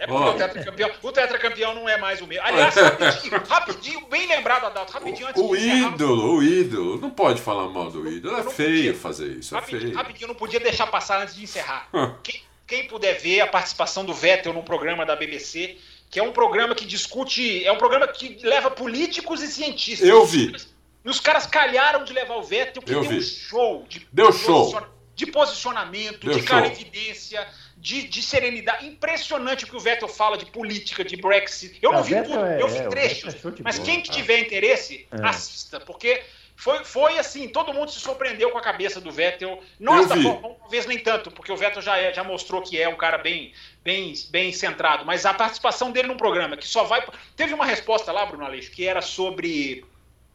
É 0.00 0.06
porque 0.06 0.24
oh. 0.24 0.30
o 0.30 0.34
tetracampeão, 0.34 0.90
o 1.02 1.12
tetracampeão 1.12 1.74
não 1.74 1.86
é 1.86 1.98
mais 1.98 2.22
o 2.22 2.26
mesmo. 2.26 2.42
Aliás, 2.46 2.74
rapidinho, 2.74 3.36
rapidinho, 3.46 4.06
bem 4.06 4.26
lembrado, 4.26 4.64
Adalto, 4.64 4.94
rapidinho 4.94 5.28
antes 5.28 5.42
o, 5.42 5.54
de 5.54 5.62
ídolo, 5.62 6.36
o 6.36 6.42
ídolo, 6.42 6.98
não 6.98 7.10
pode 7.10 7.42
falar 7.42 7.68
mal 7.68 7.90
do 7.90 8.08
ídolo, 8.08 8.34
é 8.38 8.42
feio 8.44 8.76
podia, 8.76 8.94
fazer 8.94 9.28
isso, 9.28 9.54
é 9.54 9.58
rapidinho, 9.58 9.82
feio. 9.82 9.96
Rapidinho, 9.96 10.28
não 10.28 10.34
podia 10.34 10.58
deixar 10.58 10.86
passar 10.86 11.20
antes 11.20 11.34
de 11.34 11.42
encerrar. 11.42 11.86
quem, 12.22 12.40
quem 12.66 12.88
puder 12.88 13.20
ver 13.20 13.42
a 13.42 13.46
participação 13.46 14.02
do 14.02 14.14
Vettel 14.14 14.54
no 14.54 14.62
programa 14.62 15.04
da 15.04 15.14
BBC, 15.14 15.76
que 16.08 16.18
é 16.18 16.22
um 16.22 16.32
programa 16.32 16.74
que 16.74 16.86
discute, 16.86 17.62
é 17.62 17.70
um 17.70 17.76
programa 17.76 18.08
que 18.08 18.38
leva 18.42 18.70
políticos 18.70 19.42
e 19.42 19.48
cientistas. 19.48 20.08
Eu 20.08 20.24
vi. 20.24 20.56
E 21.04 21.10
os 21.10 21.20
caras 21.20 21.44
calharam 21.44 22.04
de 22.04 22.14
levar 22.14 22.36
o 22.36 22.42
Vettel, 22.42 22.80
que 22.80 22.90
Eu 22.90 23.02
deu 23.02 23.10
vi. 23.10 23.18
um 23.18 23.22
show 23.22 23.84
de, 23.86 24.08
deu 24.10 24.32
show. 24.32 24.82
de 25.14 25.26
posicionamento, 25.26 26.26
deu 26.26 26.38
de 26.38 26.42
clarividência 26.42 27.46
de, 27.80 28.02
de, 28.06 28.22
serenidade. 28.22 28.86
Impressionante 28.86 29.64
o 29.64 29.66
que 29.66 29.76
o 29.76 29.80
Vettel 29.80 30.08
fala 30.08 30.36
de 30.36 30.46
política, 30.46 31.02
de 31.02 31.16
Brexit. 31.16 31.78
Eu 31.80 31.92
não, 31.92 32.02
vi 32.02 32.14
tudo, 32.22 32.44
é, 32.44 32.62
eu 32.62 32.68
vi 32.68 32.78
é, 32.78 32.88
trechos. 32.88 33.34
É 33.34 33.38
mas 33.62 33.78
boa, 33.78 33.86
quem 33.86 34.02
tiver 34.02 34.38
interesse, 34.38 35.08
é. 35.10 35.26
assista, 35.26 35.80
porque 35.80 36.22
foi, 36.54 36.84
foi 36.84 37.18
assim, 37.18 37.48
todo 37.48 37.72
mundo 37.72 37.90
se 37.90 37.98
surpreendeu 37.98 38.50
com 38.50 38.58
a 38.58 38.60
cabeça 38.60 39.00
do 39.00 39.10
Vettel. 39.10 39.62
Nós 39.78 40.06
da 40.08 40.14
talvez 40.14 40.84
nem 40.84 40.98
tanto, 40.98 41.30
porque 41.30 41.50
o 41.50 41.56
Vettel 41.56 41.80
já, 41.80 41.96
é, 41.96 42.12
já 42.12 42.22
mostrou 42.22 42.60
que 42.60 42.78
é 42.78 42.86
um 42.86 42.96
cara 42.96 43.16
bem, 43.16 43.54
bem, 43.82 44.12
bem 44.28 44.52
centrado, 44.52 45.06
mas 45.06 45.24
a 45.24 45.32
participação 45.32 45.90
dele 45.90 46.08
num 46.08 46.18
programa 46.18 46.58
que 46.58 46.68
só 46.68 46.84
vai. 46.84 47.02
Teve 47.34 47.54
uma 47.54 47.64
resposta 47.64 48.12
lá, 48.12 48.26
Bruno 48.26 48.44
Aleixo, 48.44 48.70
que 48.70 48.86
era 48.86 49.00
sobre. 49.00 49.86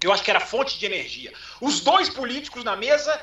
Eu 0.03 0.11
acho 0.11 0.23
que 0.23 0.31
era 0.31 0.39
fonte 0.39 0.79
de 0.79 0.85
energia. 0.87 1.31
Os 1.61 1.81
dois 1.81 2.09
políticos 2.09 2.63
na 2.63 2.75
mesa 2.75 3.21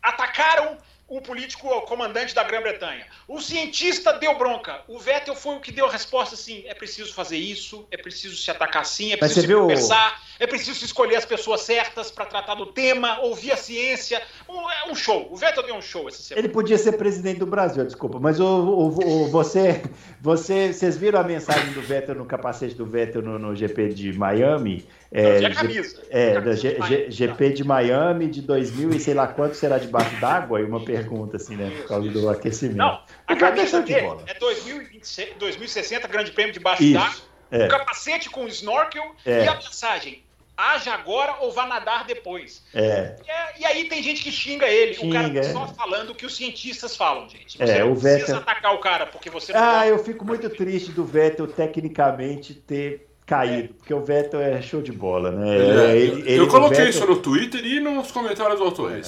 atacaram 0.00 0.78
o 1.08 1.20
político 1.20 1.68
o 1.68 1.82
comandante 1.82 2.34
da 2.34 2.42
Grã-Bretanha. 2.42 3.06
O 3.28 3.40
cientista 3.40 4.12
deu 4.12 4.36
bronca. 4.36 4.82
O 4.88 4.98
Vettel 4.98 5.34
foi 5.34 5.56
o 5.56 5.60
que 5.60 5.70
deu 5.70 5.86
a 5.86 5.90
resposta 5.90 6.34
assim: 6.34 6.64
é 6.66 6.74
preciso 6.74 7.12
fazer 7.14 7.38
isso, 7.38 7.86
é 7.90 7.96
preciso 7.96 8.36
se 8.36 8.50
atacar 8.50 8.82
assim, 8.82 9.12
é 9.12 9.16
preciso 9.16 9.60
conversar, 9.60 10.20
é 10.38 10.46
preciso 10.46 10.84
escolher 10.84 11.16
as 11.16 11.24
pessoas 11.24 11.62
certas 11.62 12.10
para 12.10 12.26
tratar 12.26 12.54
do 12.54 12.66
tema, 12.66 13.20
ouvir 13.20 13.52
a 13.52 13.56
ciência. 13.56 14.22
Um, 14.48 14.70
é 14.70 14.90
um 14.90 14.94
show. 14.94 15.28
O 15.30 15.36
Vettel 15.36 15.62
deu 15.64 15.74
um 15.74 15.82
show 15.82 16.08
essa 16.08 16.22
semana. 16.22 16.46
Ele 16.46 16.52
podia 16.52 16.78
ser 16.78 16.92
presidente 16.92 17.38
do 17.38 17.46
Brasil, 17.46 17.84
desculpa, 17.84 18.18
mas 18.20 18.38
o, 18.40 18.46
o, 18.46 19.24
o 19.24 19.28
você, 19.28 19.82
você, 20.20 20.72
vocês 20.72 20.96
viram 20.96 21.20
a 21.20 21.24
mensagem 21.24 21.72
do 21.72 21.80
Vettel 21.80 22.14
no 22.14 22.24
capacete 22.24 22.74
do 22.74 22.84
Vettel 22.84 23.22
no, 23.22 23.38
no 23.38 23.54
GP 23.54 23.88
de 23.88 24.12
Miami? 24.12 24.86
É, 25.10 25.40
Não, 25.40 25.54
camisa. 25.54 26.02
É, 26.10 26.40
da 26.40 26.54
G, 26.54 26.76
G, 26.82 27.10
GP 27.10 27.50
de 27.50 27.64
Miami 27.64 28.26
de 28.26 28.42
2000 28.42 28.90
e 28.90 29.00
sei 29.00 29.14
lá 29.14 29.26
quanto 29.26 29.54
será 29.54 29.78
debaixo 29.78 30.14
d'água? 30.20 30.60
E 30.60 30.64
uma 30.64 30.84
pergunta, 30.84 31.36
assim, 31.36 31.56
né? 31.56 31.70
Por 31.70 31.88
causa 31.88 32.10
do 32.10 32.28
aquecimento. 32.28 32.76
Não, 32.76 33.00
a 33.26 33.36
camisa 33.36 33.80
dele 33.82 34.06
é 34.26 34.34
2020, 34.34 35.34
2060, 35.38 36.08
Grande 36.08 36.32
Prêmio 36.32 36.52
debaixo 36.52 36.82
d'água. 36.92 37.36
É. 37.50 37.66
O 37.66 37.68
capacete 37.68 38.28
com 38.28 38.46
snorkel 38.48 39.14
é. 39.24 39.44
e 39.44 39.48
a 39.48 39.54
mensagem: 39.54 40.22
haja 40.56 40.92
agora 40.92 41.36
ou 41.40 41.52
vá 41.52 41.66
nadar 41.66 42.06
depois. 42.06 42.62
É. 42.74 43.16
E, 43.24 43.30
é, 43.30 43.54
e 43.60 43.64
aí 43.64 43.88
tem 43.88 44.02
gente 44.02 44.22
que 44.22 44.32
xinga 44.32 44.66
ele. 44.66 44.94
Xinga, 44.94 45.06
o 45.06 45.12
cara 45.12 45.34
tá 45.34 45.52
só 45.52 45.66
falando 45.68 46.10
o 46.10 46.14
que 46.14 46.24
os 46.24 46.36
cientistas 46.36 46.96
falam, 46.96 47.28
gente. 47.28 47.58
Você 47.58 47.64
é, 47.64 47.80
não 47.80 47.92
o 47.92 48.00
precisa 48.00 48.18
Vettel... 48.18 48.36
atacar 48.36 48.74
o 48.74 48.78
cara 48.78 49.06
porque 49.06 49.28
você 49.28 49.52
não 49.52 49.60
Ah, 49.60 49.78
pode... 49.78 49.88
eu 49.90 49.98
fico 50.04 50.24
muito 50.24 50.48
triste 50.48 50.92
do 50.92 51.04
Vettel 51.04 51.46
tecnicamente 51.46 52.54
ter 52.54 53.06
caído, 53.26 53.74
porque 53.74 53.92
o 53.92 54.04
Vettel 54.04 54.40
é 54.40 54.62
show 54.62 54.80
de 54.80 54.92
bola, 54.92 55.32
né? 55.32 55.58
É, 55.58 55.96
ele, 55.96 56.20
ele, 56.20 56.40
eu 56.40 56.48
coloquei 56.48 56.84
Vettel... 56.84 56.90
isso 56.90 57.06
no 57.06 57.16
Twitter 57.16 57.64
e 57.64 57.80
nos 57.80 58.10
comentários 58.12 58.58
do 58.58 58.64
Auto 58.64 58.88
É. 58.88 59.02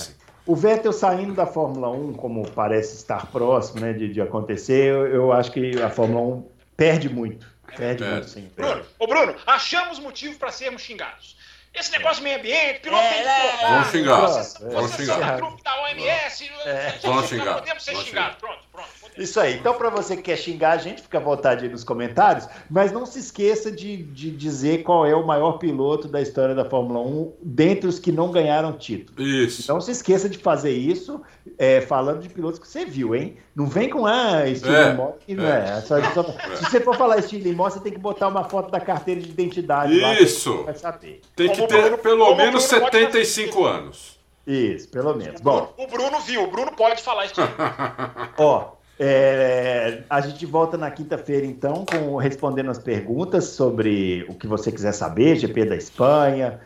O 0.45 0.57
Vettel 0.57 0.93
saindo 0.93 1.35
da 1.35 1.47
Fórmula 1.47 1.91
1, 1.91 2.15
como 2.15 2.51
parece 2.51 2.97
estar 2.97 3.27
próximo 3.27 3.81
né, 3.81 3.93
de, 3.93 4.09
de 4.09 4.21
acontecer, 4.21 4.87
eu, 4.87 5.07
eu, 5.07 5.33
acho 5.33 5.53
que 5.53 5.81
a 5.81 5.91
Fórmula 5.91 6.37
1 6.37 6.49
perde 6.77 7.09
muito. 7.09 7.47
Perde 7.77 8.03
é. 8.03 8.13
muito, 8.13 8.31
sim. 8.31 8.51
Bruno, 8.57 8.83
ô 8.99 9.07
Bruno, 9.07 9.35
achamos 9.47 9.99
motivo 9.99 10.39
para 10.39 10.51
sermos 10.51 10.81
xingados. 10.81 11.37
Esse 11.79 11.93
negócio 11.93 12.17
de 12.17 12.23
meio 12.23 12.39
ambiente, 12.39 12.81
piloto 12.81 13.03
é, 13.03 13.13
tem 13.13 13.23
que 13.23 13.29
é, 13.29 13.69
Vamos 13.71 13.89
xingar. 13.89 14.21
Você, 14.21 14.65
Vamos 14.65 14.93
xingar. 14.93 15.37
grupo 15.37 15.63
da 15.63 15.83
OMS. 15.83 16.51
É. 16.67 16.95
Vamos 17.03 17.27
xingar. 17.27 17.55
Podemos 17.55 17.83
ser 17.85 17.97
xingados. 17.97 18.39
Pronto, 18.39 18.59
pronto. 18.73 18.89
Isso 19.17 19.41
aí. 19.41 19.55
Então, 19.55 19.75
para 19.75 19.91
você 19.91 20.17
que 20.17 20.23
quer 20.23 20.37
xingar 20.37 20.73
a 20.73 20.77
gente, 20.77 21.03
fica 21.03 21.19
à 21.19 21.21
vontade 21.21 21.65
aí 21.65 21.71
nos 21.71 21.83
comentários. 21.83 22.49
Mas 22.71 22.93
não 22.93 23.05
se 23.05 23.19
esqueça 23.19 23.71
de, 23.71 23.97
de 23.97 24.31
dizer 24.31 24.83
qual 24.85 25.05
é 25.05 25.15
o 25.15 25.27
maior 25.27 25.53
piloto 25.59 26.07
da 26.07 26.21
história 26.21 26.55
da 26.55 26.65
Fórmula 26.65 27.01
1 27.01 27.33
dentre 27.43 27.89
os 27.89 27.99
que 27.99 28.13
não 28.13 28.31
ganharam 28.31 28.73
título. 28.73 29.21
Isso. 29.21 29.63
Então, 29.63 29.81
se 29.81 29.91
esqueça 29.91 30.29
de 30.29 30.39
fazer 30.39 30.73
isso 30.73 31.21
é, 31.57 31.81
falando 31.81 32.21
de 32.21 32.29
pilotos 32.29 32.59
que 32.59 32.67
você 32.67 32.85
viu, 32.85 33.15
hein? 33.15 33.37
Não 33.55 33.67
vem 33.67 33.89
com 33.89 34.07
ah, 34.07 34.47
estilo 34.47 34.75
é, 34.75 34.95
Moss, 34.95 35.15
que 35.25 35.35
não 35.35 35.45
é. 35.45 35.79
é. 35.79 35.81
Só, 35.81 36.03
só, 36.13 36.23
se 36.23 36.65
você 36.65 36.81
for 36.81 36.97
falar 36.97 37.19
estilo 37.19 37.53
Moss, 37.55 37.75
você 37.75 37.81
tem 37.81 37.93
que 37.93 37.99
botar 37.99 38.29
uma 38.29 38.45
foto 38.45 38.71
da 38.71 38.81
carteira 38.81 39.21
de 39.21 39.31
identidade. 39.31 39.95
Isso. 40.23 40.63
Lá, 40.63 40.75
saber. 40.75 41.21
Tem 41.35 41.51
que 41.51 41.67
ter 41.67 41.83
Bruno, 41.83 41.99
pelo 41.99 42.35
menos 42.35 42.65
75 42.65 43.65
anos. 43.65 44.19
Isso, 44.47 44.89
pelo 44.89 45.15
menos. 45.15 45.41
Bom. 45.41 45.75
O 45.77 45.87
Bruno 45.87 46.21
viu, 46.21 46.45
o 46.45 46.51
Bruno 46.51 46.73
pode 46.75 47.03
falar 47.03 47.27
isso. 47.27 47.41
Ó, 48.39 48.79
é, 48.99 50.03
a 50.11 50.21
gente 50.21 50.45
volta 50.45 50.77
na 50.77 50.91
quinta-feira, 50.91 51.47
então, 51.47 51.85
com 51.85 52.17
respondendo 52.17 52.71
as 52.71 52.79
perguntas 52.79 53.45
sobre 53.45 54.27
o 54.29 54.35
que 54.35 54.47
você 54.47 54.73
quiser 54.73 54.93
saber, 54.93 55.37
GP 55.37 55.67
da 55.67 55.77
Espanha, 55.77 56.61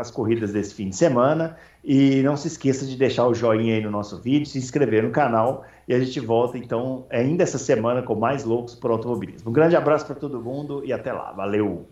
as 0.00 0.10
corridas 0.10 0.52
desse 0.52 0.74
fim 0.74 0.88
de 0.88 0.96
semana. 0.96 1.56
E 1.88 2.20
não 2.24 2.36
se 2.36 2.48
esqueça 2.48 2.84
de 2.84 2.96
deixar 2.96 3.28
o 3.28 3.32
joinha 3.32 3.76
aí 3.76 3.80
no 3.80 3.92
nosso 3.92 4.20
vídeo, 4.20 4.44
se 4.44 4.58
inscrever 4.58 5.04
no 5.04 5.12
canal. 5.12 5.64
E 5.86 5.94
a 5.94 6.00
gente 6.00 6.18
volta, 6.18 6.58
então, 6.58 7.06
ainda 7.08 7.44
essa 7.44 7.58
semana 7.58 8.02
com 8.02 8.16
mais 8.16 8.42
loucos 8.42 8.74
por 8.74 8.90
automobilismo. 8.90 9.50
Um 9.50 9.52
grande 9.52 9.76
abraço 9.76 10.04
para 10.04 10.16
todo 10.16 10.42
mundo 10.42 10.84
e 10.84 10.92
até 10.92 11.12
lá. 11.12 11.30
Valeu! 11.30 11.86